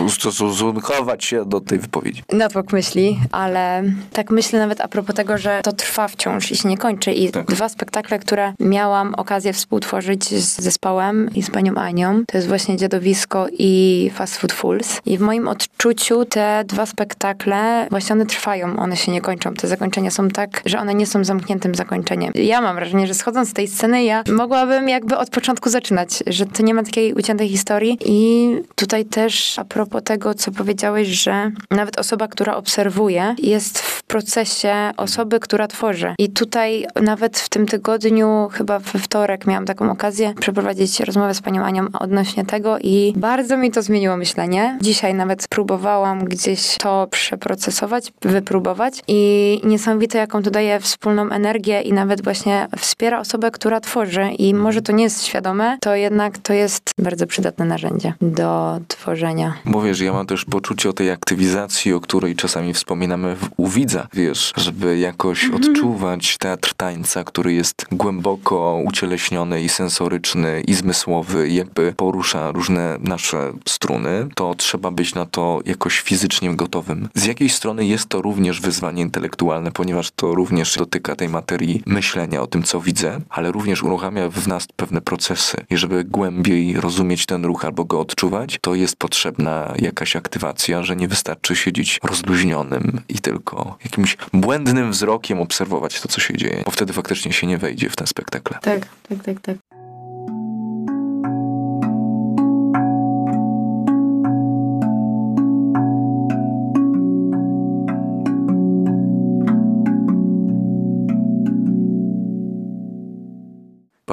ustosunkować 0.06 1.24
się 1.24 1.44
do 1.44 1.60
tej 1.60 1.78
wypowiedzi. 1.78 2.22
Napok 2.32 2.72
myśli, 2.72 3.20
ale 3.32 3.82
tak 4.12 4.30
myślę 4.30 4.58
nawet 4.58 4.80
a 4.80 4.88
propos 4.88 5.16
tego, 5.16 5.38
że 5.38 5.60
to 5.62 5.72
trwa 5.72 6.08
wciąż 6.08 6.50
i 6.50 6.56
się 6.56 6.68
nie 6.68 6.78
kończy 6.78 7.12
i 7.12 7.30
tak. 7.30 7.46
dwa 7.46 7.68
spektakle, 7.68 8.18
które 8.18 8.52
miałam 8.60 9.14
okazję 9.14 9.52
współtworzyć 9.52 10.28
z 10.44 10.58
zespołem 10.58 11.30
i 11.34 11.42
z 11.42 11.50
panią 11.50 11.74
Anią. 11.74 12.24
To 12.26 12.38
jest 12.38 12.48
właśnie 12.48 12.76
Dziadowisko 12.76 13.46
i 13.58 14.10
Fast 14.14 14.36
Food 14.36 14.52
Fools. 14.52 15.00
I 15.06 15.18
w 15.18 15.20
moim 15.20 15.48
odczuciu 15.48 16.24
te 16.24 16.64
dwa 16.66 16.86
spektakle, 16.86 17.86
właśnie 17.90 18.12
one 18.12 18.26
trwają, 18.26 18.76
one 18.76 18.96
się 18.96 19.12
nie 19.12 19.20
kończą. 19.20 19.54
Te 19.54 19.68
zakończenia 19.68 20.10
są 20.10 20.28
tak, 20.28 20.62
że 20.66 20.78
one 20.78 20.94
nie 20.94 21.06
są 21.06 21.24
zamkniętym 21.24 21.74
zakończeniem. 21.74 22.32
Ja 22.34 22.60
mam 22.60 22.76
wrażenie, 22.76 23.06
że 23.06 23.14
schodząc 23.14 23.48
z 23.48 23.52
tej 23.52 23.68
sceny, 23.68 24.04
ja 24.04 24.22
mogłabym 24.32 24.88
jakby 24.88 25.16
od 25.16 25.30
początku 25.30 25.70
zaczynać, 25.70 26.22
że 26.26 26.46
to 26.46 26.62
nie 26.62 26.74
ma 26.74 26.82
takiej 26.82 27.14
uciętej 27.14 27.48
historii. 27.48 27.98
I 28.04 28.48
tutaj 28.74 29.04
też 29.04 29.58
a 29.58 29.64
propos 29.64 30.02
tego, 30.02 30.34
co 30.34 30.52
powiedziałeś, 30.52 31.08
że 31.08 31.50
nawet 31.70 31.98
osoba, 31.98 32.28
która 32.28 32.56
obserwuje, 32.56 33.34
jest 33.38 33.78
w 33.78 34.02
procesie 34.02 34.74
osoby, 34.96 35.40
która 35.40 35.68
tworzy. 35.68 36.14
I 36.18 36.30
tutaj 36.30 36.86
nawet 37.02 37.38
w 37.38 37.48
tym 37.48 37.66
tygodniu, 37.66 38.48
chyba 38.52 38.78
we 38.78 38.98
wtorek 38.98 39.46
miałam 39.46 39.64
taką 39.64 39.90
okazję, 39.90 40.33
przeprowadzić 40.40 41.00
rozmowę 41.00 41.34
z 41.34 41.40
panią 41.40 41.64
Anią 41.64 41.86
odnośnie 42.00 42.44
tego 42.44 42.78
i 42.78 43.12
bardzo 43.16 43.56
mi 43.56 43.70
to 43.70 43.82
zmieniło 43.82 44.16
myślenie. 44.16 44.78
Dzisiaj 44.80 45.14
nawet 45.14 45.48
próbowałam 45.48 46.24
gdzieś 46.24 46.76
to 46.78 47.06
przeprocesować, 47.10 48.12
wypróbować 48.22 49.02
i 49.08 49.60
niesamowite, 49.64 50.18
jaką 50.18 50.42
to 50.42 50.50
daje 50.50 50.80
wspólną 50.80 51.30
energię 51.30 51.80
i 51.80 51.92
nawet 51.92 52.24
właśnie 52.24 52.68
wspiera 52.78 53.20
osobę, 53.20 53.50
która 53.50 53.80
tworzy 53.80 54.28
i 54.38 54.54
może 54.54 54.82
to 54.82 54.92
nie 54.92 55.04
jest 55.04 55.24
świadome, 55.24 55.78
to 55.80 55.94
jednak 55.94 56.38
to 56.38 56.52
jest 56.52 56.90
bardzo 56.98 57.26
przydatne 57.26 57.64
narzędzie 57.64 58.14
do 58.20 58.80
tworzenia. 58.88 59.54
Bo 59.64 59.82
wiesz, 59.82 60.00
ja 60.00 60.12
mam 60.12 60.26
też 60.26 60.44
poczucie 60.44 60.90
o 60.90 60.92
tej 60.92 61.10
aktywizacji, 61.10 61.92
o 61.92 62.00
której 62.00 62.36
czasami 62.36 62.74
wspominamy 62.74 63.36
w, 63.36 63.48
u 63.56 63.68
widza, 63.68 64.06
wiesz, 64.12 64.52
żeby 64.56 64.98
jakoś 64.98 65.44
mhm. 65.44 65.62
odczuwać 65.62 66.38
teatr 66.38 66.74
tańca, 66.76 67.24
który 67.24 67.52
jest 67.52 67.86
głęboko 67.92 68.80
ucieleśniony 68.86 69.62
i 69.62 69.68
sensoryczny, 69.68 70.23
i 70.66 70.74
zmysłowy, 70.74 71.48
jakby 71.48 71.92
porusza 71.96 72.52
różne 72.52 72.98
nasze 73.00 73.52
struny, 73.68 74.28
to 74.34 74.54
trzeba 74.54 74.90
być 74.90 75.14
na 75.14 75.26
to 75.26 75.60
jakoś 75.64 76.00
fizycznie 76.00 76.56
gotowym. 76.56 77.08
Z 77.14 77.24
jakiej 77.24 77.48
strony 77.48 77.86
jest 77.86 78.08
to 78.08 78.22
również 78.22 78.60
wyzwanie 78.60 79.02
intelektualne, 79.02 79.72
ponieważ 79.72 80.10
to 80.10 80.34
również 80.34 80.76
dotyka 80.76 81.16
tej 81.16 81.28
materii 81.28 81.82
myślenia 81.86 82.42
o 82.42 82.46
tym, 82.46 82.62
co 82.62 82.80
widzę, 82.80 83.20
ale 83.30 83.52
również 83.52 83.82
uruchamia 83.82 84.28
w 84.28 84.48
nas 84.48 84.66
pewne 84.76 85.00
procesy. 85.00 85.56
I 85.70 85.76
żeby 85.76 86.04
głębiej 86.04 86.80
rozumieć 86.80 87.26
ten 87.26 87.44
ruch 87.44 87.64
albo 87.64 87.84
go 87.84 88.00
odczuwać, 88.00 88.58
to 88.60 88.74
jest 88.74 88.96
potrzebna 88.96 89.74
jakaś 89.78 90.16
aktywacja, 90.16 90.82
że 90.82 90.96
nie 90.96 91.08
wystarczy 91.08 91.56
siedzieć 91.56 92.00
rozluźnionym 92.02 93.00
i 93.08 93.18
tylko 93.18 93.78
jakimś 93.84 94.16
błędnym 94.32 94.90
wzrokiem 94.90 95.40
obserwować 95.40 96.00
to, 96.00 96.08
co 96.08 96.20
się 96.20 96.36
dzieje, 96.36 96.62
bo 96.64 96.70
wtedy 96.70 96.92
faktycznie 96.92 97.32
się 97.32 97.46
nie 97.46 97.58
wejdzie 97.58 97.90
w 97.90 97.96
ten 97.96 98.06
spektakl. 98.06 98.54
Tak, 98.62 98.88
tak, 99.08 99.24
tak, 99.24 99.40
tak. 99.40 99.73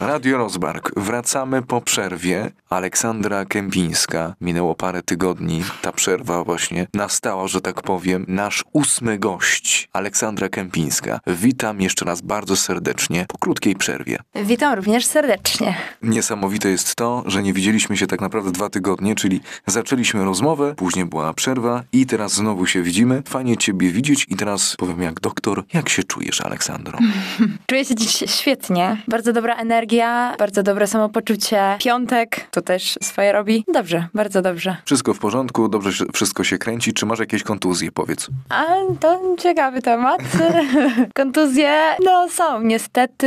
Radio 0.00 0.38
Rozbark. 0.38 0.90
Wracamy 0.96 1.62
po 1.62 1.80
przerwie. 1.80 2.50
Aleksandra 2.70 3.44
Kępińska. 3.44 4.34
Minęło 4.40 4.74
parę 4.74 5.02
tygodni. 5.02 5.62
Ta 5.82 5.92
przerwa 5.92 6.44
właśnie 6.44 6.86
nastała, 6.94 7.48
że 7.48 7.60
tak 7.60 7.82
powiem. 7.82 8.24
Nasz 8.28 8.64
ósmy 8.72 9.18
gość, 9.18 9.88
Aleksandra 9.92 10.48
Kępińska. 10.48 11.20
Witam 11.26 11.80
jeszcze 11.80 12.04
raz 12.04 12.20
bardzo 12.20 12.56
serdecznie 12.56 13.26
po 13.28 13.38
krótkiej 13.38 13.74
przerwie. 13.74 14.18
Witam 14.34 14.74
również 14.74 15.06
serdecznie. 15.06 15.76
Niesamowite 16.02 16.68
jest 16.68 16.94
to, 16.94 17.22
że 17.26 17.42
nie 17.42 17.52
widzieliśmy 17.52 17.96
się 17.96 18.06
tak 18.06 18.20
naprawdę 18.20 18.52
dwa 18.52 18.68
tygodnie, 18.68 19.14
czyli 19.14 19.40
zaczęliśmy 19.66 20.24
rozmowę, 20.24 20.74
później 20.74 21.04
była 21.04 21.34
przerwa 21.34 21.82
i 21.92 22.06
teraz 22.06 22.32
znowu 22.32 22.66
się 22.66 22.82
widzimy. 22.82 23.22
Fajnie 23.28 23.56
ciebie 23.56 23.90
widzieć 23.90 24.26
i 24.28 24.36
teraz 24.36 24.76
powiem 24.76 25.02
jak 25.02 25.20
doktor, 25.20 25.64
jak 25.72 25.88
się 25.88 26.04
czujesz, 26.04 26.40
Aleksandro? 26.40 26.98
Czuję 27.68 27.84
się 27.84 27.94
dziś 27.94 28.24
świetnie. 28.26 29.02
Bardzo 29.08 29.32
dobra 29.32 29.54
energia 29.54 29.85
energia, 29.86 30.34
bardzo 30.38 30.62
dobre 30.62 30.86
samopoczucie. 30.86 31.76
Piątek 31.80 32.48
to 32.50 32.62
też 32.62 32.98
swoje 33.02 33.32
robi. 33.32 33.64
Dobrze, 33.74 34.08
bardzo 34.14 34.42
dobrze. 34.42 34.76
Wszystko 34.84 35.14
w 35.14 35.18
porządku, 35.18 35.68
dobrze 35.68 36.04
wszystko 36.12 36.44
się 36.44 36.58
kręci. 36.58 36.92
Czy 36.92 37.06
masz 37.06 37.18
jakieś 37.18 37.42
kontuzje, 37.42 37.92
powiedz? 37.92 38.28
A 38.48 38.64
to 39.00 39.20
ciekawy 39.38 39.82
temat. 39.82 40.20
Kontuzje, 41.14 41.80
no 42.04 42.28
są, 42.28 42.60
niestety. 42.62 43.26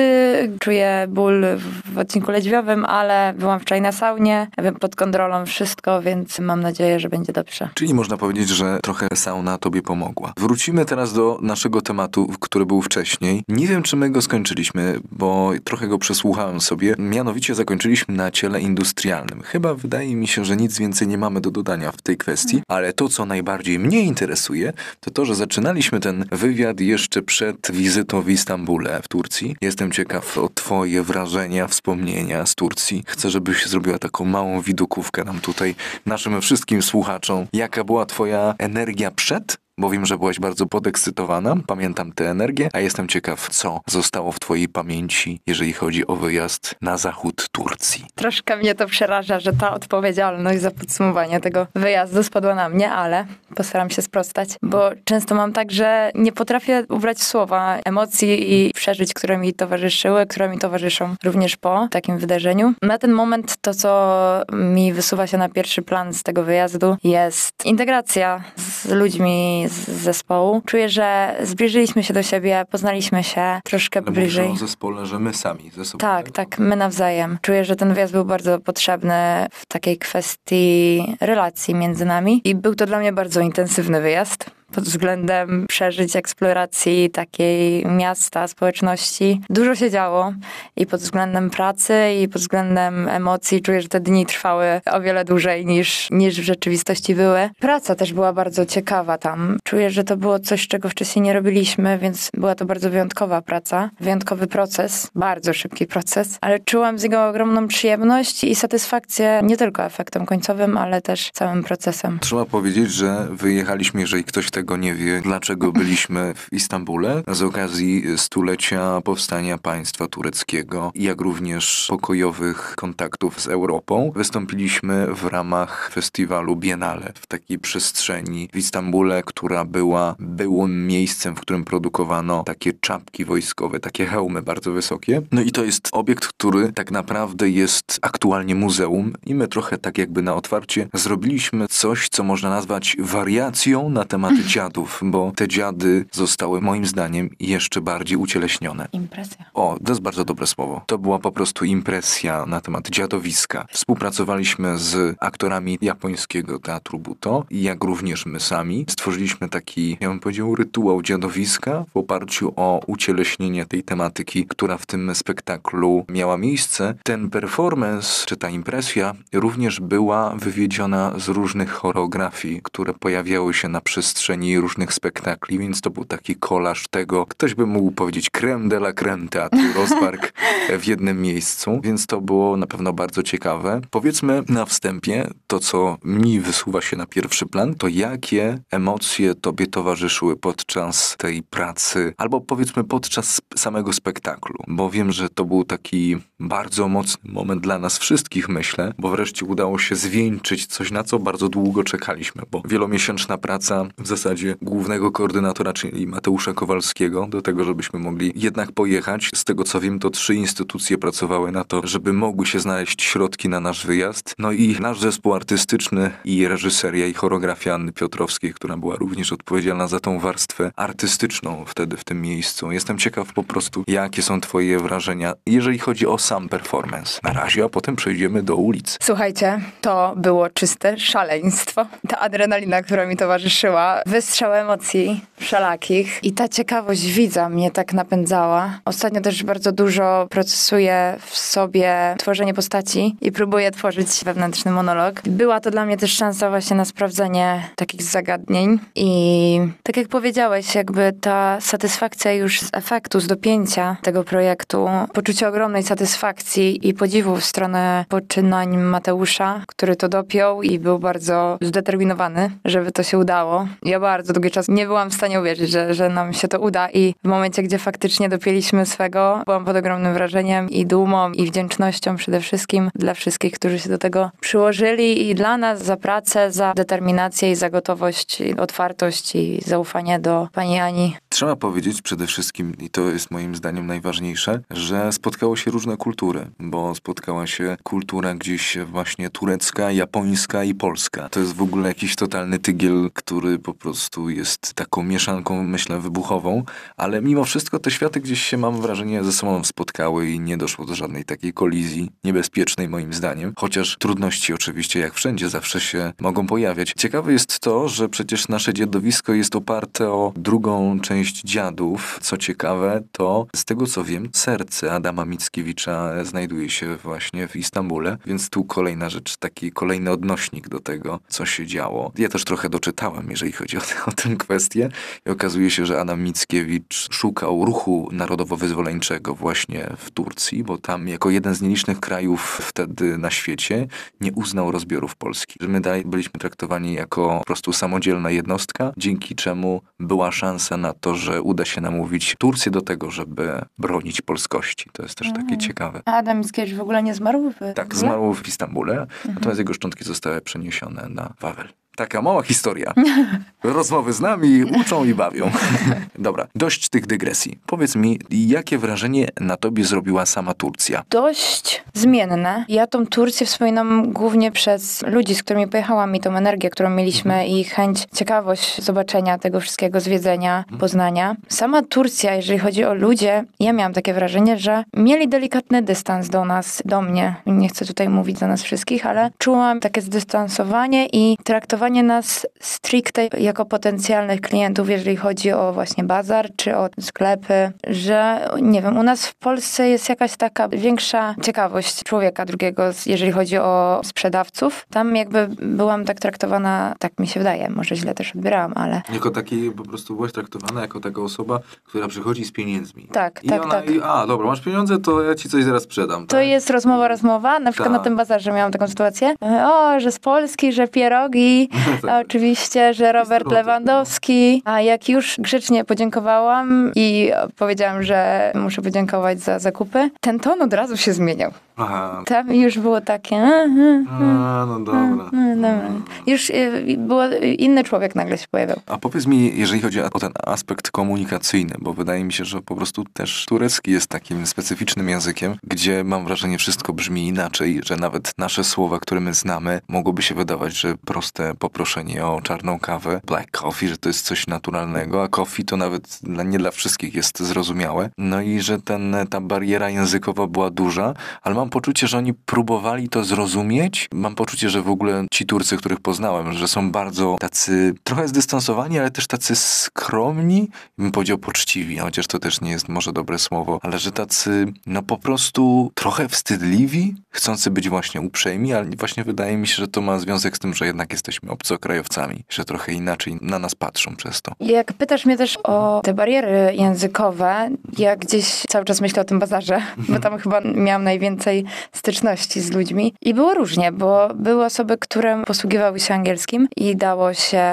Czuję 0.60 1.06
ból 1.10 1.46
w 1.94 1.98
odcinku 1.98 2.32
lędźwiowym, 2.32 2.86
ale 2.86 3.34
byłam 3.38 3.60
wczoraj 3.60 3.82
na 3.82 3.92
saunie, 3.92 4.48
pod 4.80 4.96
kontrolą 4.96 5.46
wszystko, 5.46 6.02
więc 6.02 6.40
mam 6.40 6.62
nadzieję, 6.62 7.00
że 7.00 7.10
będzie 7.10 7.34
dobrze. 7.34 7.70
Czyli 7.74 7.94
można 7.94 8.18
powiedzieć, 8.18 8.50
że 8.50 8.80
trochę 8.84 9.08
sauna 9.16 9.58
tobie 9.58 9.82
pomogła. 9.82 10.34
Wrócimy 10.38 10.86
teraz 10.86 11.14
do 11.14 11.40
naszego 11.42 11.82
tematu, 11.82 12.28
który 12.40 12.66
był 12.66 12.82
wcześniej. 12.82 13.44
Nie 13.48 13.68
wiem, 13.68 13.84
czy 13.84 13.96
my 13.96 14.10
go 14.10 14.22
skończyliśmy, 14.22 15.00
bo 15.12 15.52
trochę 15.64 15.88
go 15.88 15.98
przesłuchałem 15.98 16.49
sobie. 16.58 16.96
Mianowicie 16.98 17.56
zakończyliśmy 17.56 18.16
na 18.16 18.32
ciele 18.32 18.62
industrialnym. 18.62 19.42
Chyba 19.42 19.74
wydaje 19.74 20.16
mi 20.16 20.28
się, 20.28 20.46
że 20.46 20.56
nic 20.56 20.80
więcej 20.80 21.08
nie 21.08 21.18
mamy 21.18 21.42
do 21.42 21.52
dodania 21.52 21.92
w 21.92 22.02
tej 22.02 22.18
kwestii, 22.18 22.62
ale 22.68 22.94
to, 22.94 23.10
co 23.10 23.26
najbardziej 23.26 23.80
mnie 23.80 24.02
interesuje, 24.02 24.74
to 25.00 25.12
to, 25.12 25.26
że 25.26 25.36
zaczynaliśmy 25.36 26.00
ten 26.00 26.26
wywiad 26.32 26.80
jeszcze 26.80 27.22
przed 27.22 27.72
wizytą 27.72 28.22
w 28.22 28.30
Istambule, 28.30 29.02
w 29.02 29.08
Turcji. 29.08 29.56
Jestem 29.62 29.92
ciekaw 29.92 30.38
o 30.38 30.50
twoje 30.54 31.04
wrażenia, 31.04 31.68
wspomnienia 31.68 32.46
z 32.46 32.56
Turcji. 32.56 33.04
Chcę, 33.08 33.30
żebyś 33.30 33.66
zrobiła 33.66 34.00
taką 34.00 34.26
małą 34.26 34.62
widokówkę 34.62 35.24
nam 35.24 35.40
tutaj, 35.40 35.76
naszym 36.06 36.42
wszystkim 36.42 36.82
słuchaczom. 36.82 37.48
Jaka 37.54 37.84
była 37.84 38.06
twoja 38.06 38.56
energia 38.58 39.12
przed 39.12 39.58
bo 39.80 39.90
wiem, 39.90 40.06
że 40.06 40.18
byłaś 40.18 40.40
bardzo 40.40 40.66
podekscytowana, 40.66 41.56
pamiętam 41.68 42.12
tę 42.12 42.30
energię, 42.30 42.70
a 42.74 42.80
jestem 42.80 43.08
ciekaw, 43.08 43.50
co 43.50 43.80
zostało 43.88 44.32
w 44.32 44.40
twojej 44.40 44.68
pamięci, 44.68 45.42
jeżeli 45.48 45.74
chodzi 45.74 46.08
o 46.08 46.16
wyjazd 46.16 46.76
na 46.82 46.98
zachód 46.98 47.48
Turcji. 47.52 48.06
Troszkę 48.16 48.58
mnie 48.58 48.76
to 48.76 48.86
przeraża, 48.86 49.40
że 49.40 49.54
ta 49.54 49.74
odpowiedzialność 49.74 50.62
za 50.62 50.72
podsumowanie 50.72 51.40
tego 51.40 51.68
wyjazdu 51.76 52.24
spadła 52.24 52.56
na 52.56 52.70
mnie, 52.70 52.92
ale 52.92 53.26
postaram 53.56 53.90
się 53.90 54.02
sprostać, 54.02 54.50
bo 54.62 54.90
często 55.04 55.36
mam 55.36 55.54
tak, 55.54 55.72
że 55.72 56.12
nie 56.16 56.32
potrafię 56.32 56.86
ubrać 56.90 57.22
słowa 57.22 57.78
emocji 57.86 58.54
i 58.54 58.72
przeżyć, 58.74 59.14
które 59.14 59.38
mi 59.38 59.54
towarzyszyły, 59.54 60.26
które 60.26 60.50
mi 60.50 60.58
towarzyszą 60.58 61.16
również 61.24 61.58
po 61.58 61.88
takim 61.92 62.18
wydarzeniu. 62.18 62.74
Na 62.82 62.98
ten 62.98 63.12
moment 63.12 63.58
to, 63.62 63.74
co 63.74 64.44
mi 64.54 64.94
wysuwa 64.94 65.28
się 65.28 65.38
na 65.38 65.50
pierwszy 65.50 65.82
plan 65.82 66.14
z 66.14 66.24
tego 66.24 66.44
wyjazdu, 66.44 66.98
jest 67.04 67.66
integracja 67.66 68.44
z 68.58 68.86
ludźmi 68.86 69.69
z 69.70 69.90
zespołu. 69.90 70.62
Czuję, 70.66 70.90
że 70.90 71.36
zbliżyliśmy 71.44 72.04
się 72.04 72.14
do 72.14 72.24
siebie, 72.24 72.66
poznaliśmy 72.72 73.24
się 73.24 73.60
troszkę 73.64 74.02
bliżej. 74.02 74.58
zespole, 74.58 75.06
że 75.06 75.20
my 75.20 75.34
sami 75.34 75.72
ze 75.72 75.86
sobą. 75.86 75.98
Tak, 76.00 76.32
tak, 76.32 76.60
my 76.60 76.76
nawzajem. 76.76 77.38
Czuję, 77.42 77.66
że 77.66 77.76
ten 77.76 77.94
wyjazd 77.94 78.14
był 78.14 78.26
bardzo 78.26 78.60
potrzebny 78.60 79.48
w 79.52 79.66
takiej 79.66 79.98
kwestii 79.98 81.04
relacji 81.22 81.76
między 81.76 82.06
nami 82.06 82.42
i 82.44 82.56
był 82.56 82.76
to 82.76 82.86
dla 82.86 83.00
mnie 83.00 83.14
bardzo 83.14 83.42
intensywny 83.42 84.02
wyjazd 84.02 84.59
pod 84.72 84.84
względem 84.84 85.66
przeżyć, 85.70 86.16
eksploracji 86.16 87.10
takiej 87.10 87.86
miasta, 87.86 88.48
społeczności. 88.48 89.42
Dużo 89.50 89.76
się 89.76 89.90
działo 89.90 90.34
i 90.76 90.86
pod 90.86 91.02
względem 91.02 91.50
pracy, 91.50 91.94
i 92.24 92.28
pod 92.28 92.42
względem 92.42 93.10
emocji. 93.10 93.62
Czuję, 93.62 93.82
że 93.82 93.88
te 93.88 94.00
dni 94.00 94.26
trwały 94.26 94.82
o 94.92 95.02
wiele 95.02 95.26
dłużej 95.26 95.66
niż, 95.66 96.08
niż 96.12 96.42
w 96.42 96.44
rzeczywistości 96.44 97.16
były. 97.16 97.50
Praca 97.60 97.96
też 97.96 98.14
była 98.14 98.34
bardzo 98.34 98.66
ciekawa 98.66 99.18
tam. 99.18 99.58
Czuję, 99.64 99.92
że 99.92 100.04
to 100.04 100.18
było 100.18 100.40
coś, 100.40 100.68
czego 100.68 100.90
wcześniej 100.90 101.24
nie 101.24 101.34
robiliśmy, 101.34 101.98
więc 101.98 102.30
była 102.34 102.56
to 102.56 102.66
bardzo 102.66 102.90
wyjątkowa 102.90 103.42
praca, 103.42 103.90
wyjątkowy 104.00 104.48
proces, 104.48 105.12
bardzo 105.16 105.54
szybki 105.54 105.88
proces, 105.88 106.38
ale 106.42 106.60
czułam 106.60 107.00
z 107.00 107.04
niego 107.04 107.28
ogromną 107.28 107.68
przyjemność 107.68 108.44
i 108.44 108.56
satysfakcję 108.56 109.42
nie 109.44 109.58
tylko 109.58 109.84
efektem 109.84 110.26
końcowym, 110.26 110.78
ale 110.78 111.02
też 111.02 111.32
całym 111.34 111.64
procesem. 111.64 112.20
Trzeba 112.22 112.46
powiedzieć, 112.46 112.92
że 112.92 113.28
wyjechaliśmy, 113.32 114.02
jeżeli 114.02 114.24
ktoś 114.24 114.52
tego 114.60 114.78
nie 114.78 114.96
wie, 114.96 115.22
dlaczego 115.22 115.72
byliśmy 115.72 116.34
w 116.36 116.54
Istambule, 116.54 117.24
z 117.28 117.42
okazji 117.42 118.04
stulecia 118.18 119.02
powstania 119.02 119.58
państwa 119.58 120.08
tureckiego, 120.08 120.92
jak 120.96 121.22
również 121.22 121.86
pokojowych 121.90 122.74
kontaktów 122.76 123.42
z 123.42 123.48
Europą. 123.48 124.12
Wystąpiliśmy 124.16 125.08
w 125.16 125.26
ramach 125.26 125.92
festiwalu 125.94 126.56
Biennale 126.56 127.14
w 127.16 127.28
takiej 127.28 127.60
przestrzeni 127.60 128.50
w 128.54 128.58
Istambule, 128.58 129.24
która 129.26 129.66
była 129.66 130.16
byłym 130.20 130.88
miejscem, 130.88 131.36
w 131.36 131.40
którym 131.40 131.64
produkowano 131.64 132.44
takie 132.44 132.74
czapki 132.74 133.26
wojskowe, 133.26 133.80
takie 133.80 134.06
hełmy 134.06 134.42
bardzo 134.42 134.72
wysokie. 134.72 135.22
No 135.32 135.42
i 135.42 135.52
to 135.52 135.64
jest 135.64 135.90
obiekt, 135.92 136.28
który 136.28 136.72
tak 136.74 136.92
naprawdę 136.92 137.50
jest 137.50 138.00
aktualnie 138.02 138.56
muzeum 138.56 139.14
i 139.26 139.36
my 139.36 139.48
trochę 139.48 139.78
tak 139.78 139.98
jakby 139.98 140.22
na 140.22 140.36
otwarcie 140.36 140.88
zrobiliśmy 140.94 141.68
coś, 141.68 142.10
co 142.10 142.24
można 142.24 142.50
nazwać 142.50 142.98
wariacją 143.00 143.90
na 143.90 144.06
tematy 144.06 144.49
dziadów, 144.50 145.00
bo 145.04 145.32
te 145.36 145.48
dziady 145.48 146.06
zostały 146.12 146.62
moim 146.62 146.86
zdaniem 146.86 147.30
jeszcze 147.40 147.82
bardziej 147.82 148.18
ucieleśnione. 148.18 148.88
Impresja. 148.94 149.46
O, 149.54 149.78
to 149.86 149.92
jest 149.92 150.02
bardzo 150.02 150.26
dobre 150.26 150.48
słowo. 150.48 150.82
To 150.86 150.98
była 150.98 151.20
po 151.20 151.32
prostu 151.32 151.66
impresja 151.66 152.46
na 152.46 152.62
temat 152.62 152.90
dziadowiska. 152.90 153.66
Współpracowaliśmy 153.72 154.78
z 154.78 155.16
aktorami 155.20 155.78
japońskiego 155.82 156.60
teatru 156.60 157.00
Buto, 157.00 157.46
jak 157.52 157.84
również 157.84 158.26
my 158.26 158.40
sami. 158.40 158.86
Stworzyliśmy 158.90 159.50
taki, 159.50 159.98
ja 160.00 160.10
bym 160.10 160.20
powiedział, 160.20 160.56
rytuał 160.56 161.02
dziadowiska 161.02 161.86
w 161.94 161.98
oparciu 161.98 162.54
o 162.56 162.82
ucieleśnienie 162.88 163.66
tej 163.66 163.84
tematyki, 163.84 164.46
która 164.46 164.78
w 164.78 164.86
tym 164.86 165.16
spektaklu 165.16 166.06
miała 166.10 166.38
miejsce. 166.38 166.96
Ten 167.04 167.30
performance, 167.30 168.26
czy 168.26 168.38
ta 168.38 168.50
impresja, 168.50 169.14
również 169.34 169.80
była 169.80 170.36
wywiedziona 170.36 171.14
z 171.18 171.28
różnych 171.28 171.72
choreografii, 171.72 172.62
które 172.64 172.94
pojawiały 172.94 173.54
się 173.54 173.68
na 173.68 173.82
przestrzeni 173.82 174.39
różnych 174.60 174.94
spektakli, 174.94 175.60
więc 175.60 175.82
to 175.82 175.90
był 175.90 176.06
taki 176.06 176.36
kolaż 176.36 176.88
tego, 176.88 177.26
ktoś 177.26 177.56
by 177.56 177.66
mógł 177.66 177.92
powiedzieć 177.92 178.30
creme 178.30 178.70
de 178.70 178.78
la 178.78 178.94
creme 178.94 179.28
teatru 179.28 179.74
Rospark 179.76 180.34
w 180.80 180.88
jednym 180.88 181.22
miejscu, 181.22 181.80
więc 181.84 182.08
to 182.08 182.22
było 182.22 182.58
na 182.58 182.68
pewno 182.68 182.94
bardzo 182.94 183.24
ciekawe. 183.24 183.82
Powiedzmy 183.90 184.44
na 184.50 184.66
wstępie, 184.66 185.28
to 185.48 185.60
co 185.60 185.98
mi 186.04 186.40
wysuwa 186.40 186.82
się 186.82 186.98
na 186.98 187.06
pierwszy 187.06 187.46
plan, 187.46 187.76
to 187.76 187.88
jakie 187.88 188.60
emocje 188.72 189.36
tobie 189.36 189.68
towarzyszyły 189.68 190.36
podczas 190.38 191.16
tej 191.18 191.44
pracy, 191.44 192.14
albo 192.18 192.42
powiedzmy 192.42 192.84
podczas 192.84 193.42
samego 193.56 193.94
spektaklu, 193.94 194.56
bo 194.68 194.90
wiem, 194.90 195.12
że 195.12 195.30
to 195.30 195.46
był 195.46 195.64
taki 195.64 196.18
bardzo 196.40 196.88
mocny 196.88 197.32
moment 197.32 197.62
dla 197.62 197.80
nas 197.80 197.98
wszystkich, 197.98 198.50
myślę, 198.50 198.94
bo 198.98 199.10
wreszcie 199.10 199.46
udało 199.46 199.80
się 199.80 199.96
zwieńczyć 199.96 200.66
coś, 200.66 200.92
na 200.92 201.04
co 201.04 201.20
bardzo 201.20 201.50
długo 201.50 201.84
czekaliśmy, 201.84 202.44
bo 202.52 202.62
wielomiesięczna 202.66 203.38
praca 203.38 203.86
w 203.98 204.08
zasadzie 204.08 204.29
głównego 204.62 205.12
koordynatora, 205.12 205.74
czyli 205.74 206.08
Mateusza 206.08 206.54
Kowalskiego, 206.54 207.28
do 207.30 207.42
tego, 207.42 207.64
żebyśmy 207.64 208.00
mogli 208.00 208.34
jednak 208.36 208.72
pojechać. 208.72 209.30
Z 209.36 209.44
tego 209.44 209.64
co 209.64 209.80
wiem, 209.80 210.00
to 210.00 210.10
trzy 210.10 210.36
instytucje 210.36 210.98
pracowały 210.98 211.52
na 211.52 211.64
to, 211.64 211.82
żeby 211.84 212.14
mogły 212.14 212.46
się 212.46 212.60
znaleźć 212.60 213.04
środki 213.04 213.50
na 213.50 213.60
nasz 213.60 213.88
wyjazd. 213.88 214.36
No 214.40 214.52
i 214.52 214.76
nasz 214.80 215.00
zespół 215.00 215.34
artystyczny 215.34 216.12
i 216.26 216.48
reżyseria 216.48 217.08
i 217.08 217.14
choreografia 217.14 217.74
Anny 217.74 217.92
Piotrowskiej, 217.92 218.54
która 218.54 218.78
była 218.78 218.96
również 218.96 219.34
odpowiedzialna 219.34 219.88
za 219.88 220.00
tą 220.00 220.20
warstwę 220.20 220.72
artystyczną 220.76 221.66
wtedy 221.68 221.98
w 221.98 222.04
tym 222.04 222.22
miejscu. 222.22 222.72
Jestem 222.72 222.98
ciekaw 222.98 223.34
po 223.34 223.44
prostu, 223.44 223.84
jakie 223.88 224.22
są 224.22 224.42
twoje 224.42 224.80
wrażenia, 224.80 225.34
jeżeli 225.46 225.80
chodzi 225.80 226.08
o 226.08 226.18
sam 226.18 226.50
performance. 226.50 227.20
Na 227.24 227.34
razie, 227.34 227.64
a 227.64 227.70
potem 227.70 227.96
przejdziemy 227.96 228.44
do 228.44 228.56
ulic. 228.56 228.98
Słuchajcie, 229.02 229.62
to 229.82 230.14
było 230.18 230.50
czyste 230.50 230.98
szaleństwo. 230.98 231.86
Ta 232.08 232.20
adrenalina, 232.20 232.82
która 232.82 233.06
mi 233.06 233.18
towarzyszyła, 233.18 234.02
wystrzał 234.20 234.54
emocji 234.54 235.22
wszelakich 235.38 236.20
i 236.24 236.32
ta 236.32 236.48
ciekawość 236.48 237.06
widza 237.06 237.50
mnie 237.50 237.72
tak 237.72 237.94
napędzała. 237.94 238.80
Ostatnio 238.86 239.22
też 239.22 239.44
bardzo 239.44 239.72
dużo 239.72 240.28
procesuję 240.30 241.18
w 241.26 241.38
sobie 241.38 242.16
tworzenie 242.18 242.54
postaci 242.54 243.16
i 243.22 243.32
próbuję 243.32 243.72
tworzyć 243.72 244.08
wewnętrzny 244.26 244.72
monolog. 244.72 245.22
Była 245.24 245.60
to 245.60 245.72
dla 245.72 245.86
mnie 245.86 245.98
też 245.98 246.14
szansa 246.14 246.50
właśnie 246.50 246.76
na 246.76 246.86
sprawdzenie 246.86 247.70
takich 247.76 248.04
zagadnień 248.04 248.80
i 248.96 249.60
tak 249.84 249.98
jak 249.98 250.08
powiedziałeś, 250.08 250.76
jakby 250.76 251.14
ta 251.22 251.62
satysfakcja 251.62 252.34
już 252.34 252.62
z 252.62 252.70
efektu, 252.74 253.20
z 253.20 253.28
dopięcia 253.28 253.98
tego 254.02 254.24
projektu, 254.24 254.88
poczucie 255.14 255.48
ogromnej 255.48 255.84
satysfakcji 255.84 256.88
i 256.88 256.94
podziwu 256.94 257.36
w 257.36 257.46
stronę 257.46 258.06
poczynań 258.10 258.78
Mateusza, 258.78 259.62
który 259.68 259.96
to 259.96 260.10
dopiął 260.10 260.62
i 260.62 260.80
był 260.80 261.00
bardzo 261.00 261.58
zdeterminowany, 261.62 262.52
żeby 262.66 262.92
to 262.92 263.04
się 263.04 263.18
udało. 263.18 263.68
I 263.84 263.96
Bardzo 264.00 264.34
długi 264.34 264.52
czas 264.52 264.68
nie 264.68 264.86
byłam 264.86 265.10
w 265.10 265.14
stanie 265.14 265.40
uwierzyć, 265.40 265.72
że, 265.72 265.94
że 265.94 266.10
nam 266.10 266.34
się 266.34 266.48
to 266.48 266.60
uda 266.60 266.90
i 266.90 267.16
w 267.24 267.28
momencie, 267.28 267.64
gdzie 267.64 267.78
faktycznie 267.78 268.30
dopięliśmy 268.30 268.86
swego, 268.86 269.42
byłam 269.46 269.66
pod 269.66 269.76
ogromnym 269.76 270.14
wrażeniem 270.14 270.70
i 270.70 270.86
dumą 270.86 271.32
i 271.32 271.46
wdzięcznością 271.46 272.16
przede 272.16 272.42
wszystkim 272.42 272.90
dla 272.96 273.14
wszystkich, 273.14 273.54
którzy 273.54 273.80
się 273.80 273.90
do 273.90 273.98
tego 273.98 274.32
przyłożyli 274.40 275.30
i 275.30 275.36
dla 275.36 275.58
nas 275.58 275.84
za 275.84 275.98
pracę, 275.98 276.52
za 276.52 276.74
determinację 276.74 277.52
i 277.52 277.56
za 277.56 277.70
gotowość, 277.70 278.42
i 278.42 278.58
otwartość 278.58 279.36
i 279.36 279.62
zaufanie 279.66 280.20
do 280.20 280.48
pani 280.54 280.80
Ani. 280.80 281.18
Trzeba 281.30 281.56
powiedzieć 281.56 282.02
przede 282.02 282.28
wszystkim, 282.28 282.74
i 282.80 282.90
to 282.90 283.02
jest 283.02 283.32
moim 283.32 283.56
zdaniem 283.56 283.88
najważniejsze, 283.88 284.62
że 284.70 285.12
spotkało 285.12 285.56
się 285.56 285.72
różne 285.72 285.98
kultury, 285.98 286.48
bo 286.60 286.96
spotkała 286.96 287.48
się 287.48 287.78
kultura 287.84 288.34
gdzieś 288.34 288.78
właśnie 288.78 289.30
turecka, 289.30 289.92
japońska 289.92 290.64
i 290.64 290.74
polska. 290.76 291.30
To 291.30 291.40
jest 291.40 291.56
w 291.56 291.62
ogóle 291.62 291.88
jakiś 291.88 292.16
totalny 292.16 292.60
tygiel, 292.60 293.10
który 293.14 293.60
po 293.60 293.74
prostu 293.74 293.89
jest 294.28 294.74
taką 294.74 295.04
mieszanką, 295.04 295.64
myślę, 295.64 296.00
wybuchową, 296.00 296.64
ale 296.98 297.22
mimo 297.22 297.46
wszystko 297.46 297.80
te 297.80 297.92
światy 297.92 298.20
gdzieś 298.20 298.42
się, 298.44 298.58
mam 298.58 298.82
wrażenie, 298.82 299.24
ze 299.24 299.32
sobą 299.32 299.64
spotkały 299.64 300.30
i 300.30 300.40
nie 300.40 300.58
doszło 300.58 300.86
do 300.86 300.96
żadnej 300.96 301.26
takiej 301.26 301.54
kolizji 301.54 302.12
niebezpiecznej 302.24 302.90
moim 302.90 303.14
zdaniem, 303.14 303.54
chociaż 303.58 303.98
trudności 304.00 304.54
oczywiście, 304.54 305.00
jak 305.00 305.14
wszędzie, 305.14 305.50
zawsze 305.50 305.82
się 305.82 306.14
mogą 306.22 306.48
pojawiać. 306.48 306.94
Ciekawe 306.98 307.34
jest 307.34 307.60
to, 307.60 307.90
że 307.90 308.10
przecież 308.10 308.48
nasze 308.48 308.74
dziedowisko 308.74 309.34
jest 309.34 309.56
oparte 309.56 310.10
o 310.10 310.34
drugą 310.36 311.00
część 311.00 311.42
dziadów. 311.42 312.20
Co 312.22 312.38
ciekawe, 312.38 313.04
to 313.12 313.48
z 313.56 313.66
tego 313.66 313.88
co 313.88 314.04
wiem, 314.04 314.30
serce 314.34 314.94
Adama 314.94 315.26
Mickiewicza 315.26 316.24
znajduje 316.26 316.70
się 316.70 316.96
właśnie 316.96 317.48
w 317.48 317.56
Istambule, 317.56 318.18
więc 318.26 318.50
tu 318.50 318.64
kolejna 318.64 319.10
rzecz, 319.10 319.38
taki 319.38 319.72
kolejny 319.72 320.12
odnośnik 320.12 320.70
do 320.70 320.80
tego, 320.80 321.20
co 321.28 321.46
się 321.46 321.66
działo. 321.66 322.12
Ja 322.18 322.30
też 322.30 322.44
trochę 322.44 322.70
doczytałem, 322.70 323.30
jeżeli 323.30 323.52
chodzi 323.52 323.78
o, 323.80 324.10
o 324.10 324.12
tę 324.12 324.36
kwestię 324.36 324.90
i 325.26 325.30
okazuje 325.30 325.72
się, 325.72 325.86
że 325.86 326.00
Adam 326.02 326.22
Mickiewicz 326.24 327.08
szukał 327.12 327.66
ruchu 327.66 328.10
narodowo-wyzwoleńczego 328.12 329.36
właśnie 329.36 329.90
w 329.98 330.12
Turcji, 330.12 330.64
bo 330.64 330.78
tam 330.78 331.08
jako 331.08 331.30
jeden 331.30 331.56
z 331.56 331.62
nielicznych 331.62 332.00
krajów 332.00 332.62
wtedy 332.64 333.18
na 333.18 333.32
świecie 333.32 333.88
nie 334.22 334.32
uznał 334.32 334.72
rozbiorów 334.72 335.16
Polski. 335.16 335.56
Że 335.62 335.68
my 335.68 335.82
dalej 335.82 336.04
byliśmy 336.06 336.40
traktowani 336.40 336.94
jako 336.94 337.38
po 337.40 337.46
prostu 337.46 337.74
samodzielna 337.74 338.32
jednostka, 338.32 338.94
dzięki 338.98 339.36
czemu 339.36 339.82
była 340.00 340.32
szansa 340.32 340.78
na 340.78 340.94
to, 340.94 341.16
że 341.16 341.42
uda 341.42 341.66
się 341.66 341.82
namówić 341.82 342.36
Turcję 342.40 342.72
do 342.72 342.82
tego, 342.82 343.12
żeby 343.12 343.62
bronić 343.78 344.22
polskości. 344.22 344.90
To 344.94 345.04
jest 345.04 345.16
też 345.16 345.28
takie 345.28 345.48
Mm. 345.48 345.60
ciekawe. 345.60 346.02
A 346.06 346.14
Adam 346.18 346.38
Mickiewicz 346.38 346.76
w 346.76 346.82
ogóle 346.82 347.04
nie 347.04 347.14
zmarł? 347.14 347.52
W 347.52 347.74
Tak, 347.76 347.96
zmarł 347.96 348.34
w 348.34 348.48
Istambule, 348.48 349.08
natomiast 349.26 349.60
jego 349.60 349.74
szczątki 349.74 350.04
zostały 350.04 350.42
przeniesione 350.42 351.08
na 351.10 351.34
Wawel. 351.40 351.70
Taka 352.00 352.22
mała 352.22 352.44
historia. 352.44 352.94
Rozmowy 353.64 354.14
z 354.14 354.20
nami 354.20 354.64
uczą 354.64 355.06
i 355.06 355.14
bawią. 355.14 355.52
Dobra, 356.20 356.48
dość 356.56 356.90
tych 356.90 357.08
dygresji. 357.08 357.60
Powiedz 357.66 357.96
mi, 357.96 358.20
jakie 358.30 358.78
wrażenie 358.78 359.28
na 359.40 359.58
tobie 359.58 359.84
zrobiła 359.86 360.26
sama 360.26 360.54
Turcja? 360.54 361.04
dość 361.10 361.84
zmienne. 361.94 362.66
Ja 362.70 362.88
tą 362.88 363.08
Turcję 363.08 363.46
wspominam 363.46 364.14
głównie 364.14 364.52
przez 364.52 365.04
ludzi, 365.08 365.36
z 365.36 365.44
którymi 365.44 365.68
pojechałam 365.68 366.16
i 366.16 366.20
tą 366.20 366.36
energię, 366.36 366.70
którą 366.70 366.90
mieliśmy 366.90 367.48
i 367.48 367.64
chęć, 367.64 368.08
ciekawość 368.16 368.82
zobaczenia 368.82 369.38
tego 369.38 369.60
wszystkiego, 369.60 370.00
zwiedzenia, 370.00 370.64
poznania. 370.80 371.36
Sama 371.48 371.82
Turcja, 371.82 372.36
jeżeli 372.36 372.60
chodzi 372.60 372.84
o 372.84 372.94
ludzie, 372.94 373.44
ja 373.60 373.74
miałam 373.74 373.94
takie 373.94 374.14
wrażenie, 374.14 374.58
że 374.58 374.84
mieli 374.94 375.28
delikatny 375.28 375.82
dystans 375.82 376.30
do 376.30 376.46
nas, 376.46 376.82
do 376.86 377.02
mnie. 377.02 377.36
Nie 377.46 377.70
chcę 377.70 377.86
tutaj 377.86 378.10
mówić 378.10 378.40
za 378.40 378.48
nas 378.48 378.64
wszystkich, 378.64 379.06
ale 379.06 379.32
czułam 379.38 379.80
takie 379.80 380.02
zdystansowanie 380.02 381.08
i 381.14 381.38
traktowanie 381.44 381.89
nas 381.90 382.48
stricte 382.60 383.28
jako 383.38 383.66
potencjalnych 383.66 384.42
klientów, 384.42 384.90
jeżeli 384.90 385.16
chodzi 385.16 385.52
o 385.52 385.74
właśnie 385.74 386.04
bazar 386.04 386.50
czy 386.56 386.78
o 386.78 386.90
sklepy, 387.02 387.72
że 387.88 388.50
nie 388.62 388.82
wiem, 388.82 388.98
u 388.98 389.04
nas 389.04 389.28
w 389.28 389.36
Polsce 389.36 389.90
jest 389.90 390.10
jakaś 390.10 390.38
taka 390.38 390.68
większa 390.68 391.36
ciekawość 391.42 392.04
człowieka 392.04 392.46
drugiego, 392.46 392.84
jeżeli 393.06 393.32
chodzi 393.32 393.58
o 393.58 394.02
sprzedawców. 394.04 394.86
Tam 394.90 395.16
jakby 395.16 395.48
byłam 395.62 396.06
tak 396.06 396.20
traktowana, 396.20 396.96
tak 397.00 397.20
mi 397.20 397.28
się 397.28 397.40
wydaje, 397.40 397.70
może 397.70 397.96
źle 397.96 398.14
też 398.14 398.36
odbierałam, 398.36 398.74
ale 398.76 399.02
Jako 399.14 399.32
taki 399.32 399.72
po 399.72 399.84
prostu 399.84 400.16
byłaś 400.16 400.32
traktowana 400.32 400.82
jako 400.82 401.00
taka 401.00 401.22
osoba, 401.22 401.60
która 401.84 402.08
przychodzi 402.08 402.46
z 402.46 402.52
pieniędzmi. 402.52 403.08
tak, 403.12 403.44
I 403.44 403.48
tak, 403.50 403.64
ona, 403.64 403.72
tak. 403.72 403.90
i, 403.90 404.02
a 404.04 404.28
dobra, 404.28 404.48
masz 404.48 404.62
pieniądze, 404.62 404.98
to 405.00 405.22
ja 405.24 405.36
ci 405.36 405.50
coś 405.50 405.64
zaraz 405.64 405.84
sprzedam. 405.84 406.28
To 406.28 406.38
tak? 406.38 406.48
jest 406.48 406.70
rozmowa, 406.70 407.08
rozmowa. 407.08 407.60
Na 407.60 407.72
przykład 407.72 407.90
Tak. 407.90 407.98
na 407.98 408.04
tym 408.04 408.16
bazarze 408.16 408.52
miałam 408.52 408.72
taką 408.72 408.88
sytuację. 408.88 409.36
O, 409.66 410.00
że 410.00 410.12
z 410.12 410.20
Polski, 410.20 410.74
że 410.74 410.88
pierogi. 410.88 411.70
Tak. 411.86 412.06
A 412.12 412.20
oczywiście, 412.20 412.94
że 412.94 413.12
Robert 413.12 413.52
Lewandowski. 413.52 414.62
A 414.66 414.82
jak 414.82 415.10
już 415.10 415.36
grzecznie 415.40 415.86
podziękowałam 415.86 416.92
i 416.96 417.32
powiedziałam, 417.58 418.04
że 418.04 418.52
muszę 418.56 418.82
podziękować 418.82 419.40
za 419.40 419.60
zakupy, 419.60 420.10
ten 420.22 420.40
ton 420.40 420.62
od 420.62 420.74
razu 420.74 420.98
się 420.98 421.14
zmieniał. 421.14 421.52
Aha. 421.78 422.24
Tam 422.26 422.54
już 422.54 422.80
było 422.80 423.02
takie... 423.02 423.36
"Mhm, 423.36 424.08
A, 424.10 424.66
no 424.66 424.80
dobra. 424.80 425.10
dobra. 425.56 425.82
Już 426.28 426.50
y, 426.50 426.96
było, 426.98 427.24
inny 427.58 427.84
człowiek 427.84 428.16
nagle 428.16 428.38
się 428.38 428.46
pojawiał. 428.52 428.78
A 428.88 428.98
powiedz 428.98 429.26
mi, 429.26 429.52
jeżeli 429.60 429.82
chodzi 429.82 430.02
o 430.02 430.10
ten 430.20 430.32
aspekt 430.46 430.92
komunikacyjny, 430.92 431.76
bo 431.80 431.94
wydaje 431.94 432.24
mi 432.24 432.34
się, 432.34 432.46
że 432.46 432.62
po 432.62 432.76
prostu 432.76 433.04
też 433.14 433.46
turecki 433.46 433.92
jest 433.92 434.08
takim 434.08 434.48
specyficznym 434.48 435.10
językiem, 435.10 435.56
gdzie 435.64 436.04
mam 436.04 436.26
wrażenie 436.26 436.58
wszystko 436.58 436.94
brzmi 436.94 437.28
inaczej, 437.28 437.82
że 437.86 437.96
nawet 437.96 438.34
nasze 438.38 438.64
słowa, 438.64 439.00
które 439.00 439.22
my 439.22 439.34
znamy, 439.34 439.80
mogłoby 439.88 440.22
się 440.22 440.36
wydawać, 440.36 440.74
że 440.74 440.96
proste 441.06 441.54
poproszenie 441.60 442.26
o 442.26 442.42
czarną 442.42 442.80
kawę, 442.80 443.22
black 443.26 443.52
coffee, 443.52 443.88
że 443.88 443.98
to 443.98 444.10
jest 444.10 444.26
coś 444.26 444.48
naturalnego, 444.48 445.24
a 445.24 445.28
coffee 445.28 445.66
to 445.66 445.78
nawet 445.78 446.20
nie 446.24 446.58
dla 446.58 446.72
wszystkich 446.72 447.16
jest 447.16 447.40
zrozumiałe. 447.40 448.10
No 448.18 448.42
i 448.42 448.60
że 448.60 448.82
ten, 448.82 449.16
ta 449.30 449.42
bariera 449.42 449.90
językowa 449.90 450.48
była 450.48 450.70
duża, 450.70 451.14
ale 451.42 451.56
mam 451.56 451.70
poczucie, 451.70 452.08
że 452.08 452.18
oni 452.18 452.34
próbowali 452.34 453.10
to 453.10 453.24
zrozumieć. 453.24 454.08
Mam 454.14 454.36
poczucie, 454.36 454.70
że 454.70 454.82
w 454.82 454.90
ogóle 454.90 455.26
ci 455.32 455.46
Turcy, 455.46 455.78
których 455.78 456.00
poznałem, 456.00 456.54
że 456.54 456.68
są 456.68 456.92
bardzo 456.92 457.36
tacy 457.40 457.94
trochę 458.04 458.28
zdystansowani, 458.28 459.00
ale 459.00 459.12
też 459.12 459.28
tacy 459.28 459.56
skromni, 459.56 460.70
bym 460.98 461.12
powiedział 461.12 461.38
poczciwi, 461.38 461.98
chociaż 461.98 462.28
to 462.28 462.40
też 462.40 462.62
nie 462.62 462.72
jest 462.72 462.90
może 462.90 463.14
dobre 463.14 463.40
słowo, 463.40 463.80
ale 463.82 464.00
że 464.00 464.12
tacy 464.12 464.74
no 464.86 465.04
po 465.04 465.18
prostu 465.18 465.92
trochę 465.96 466.30
wstydliwi, 466.30 467.16
chcący 467.30 467.72
być 467.72 467.90
właśnie 467.90 468.22
uprzejmi, 468.22 468.74
ale 468.74 468.86
właśnie 468.86 469.24
wydaje 469.24 469.58
mi 469.58 469.68
się, 469.68 469.76
że 469.76 469.88
to 469.88 470.02
ma 470.02 470.20
związek 470.20 470.56
z 470.56 470.60
tym, 470.60 470.74
że 470.74 470.86
jednak 470.86 471.12
jesteśmy 471.12 471.49
obcokrajowcami, 471.50 472.44
że 472.50 472.66
trochę 472.66 472.92
inaczej 472.92 473.38
na 473.42 473.60
nas 473.60 473.76
patrzą 473.76 474.16
przez 474.16 474.42
to. 474.42 474.52
Jak 474.60 474.94
pytasz 474.94 475.26
mnie 475.26 475.38
też 475.38 475.58
o 475.64 476.02
te 476.04 476.14
bariery 476.14 476.74
językowe, 476.74 477.70
ja 477.98 478.16
gdzieś 478.16 478.64
cały 478.70 478.86
czas 478.86 479.02
myślę 479.02 479.22
o 479.22 479.26
tym 479.26 479.40
bazarze, 479.40 479.82
bo 479.98 480.20
tam 480.20 480.38
chyba 480.38 480.62
miałam 480.62 481.04
najwięcej 481.04 481.66
styczności 481.92 482.62
z 482.62 482.72
ludźmi. 482.72 483.14
I 483.22 483.34
było 483.34 483.54
różnie, 483.54 483.92
bo 483.92 484.30
były 484.36 484.66
osoby, 484.66 484.98
które 484.98 485.44
posługiwały 485.44 486.00
się 486.00 486.14
angielskim 486.14 486.68
i 486.78 486.96
dało 486.96 487.34
się 487.34 487.64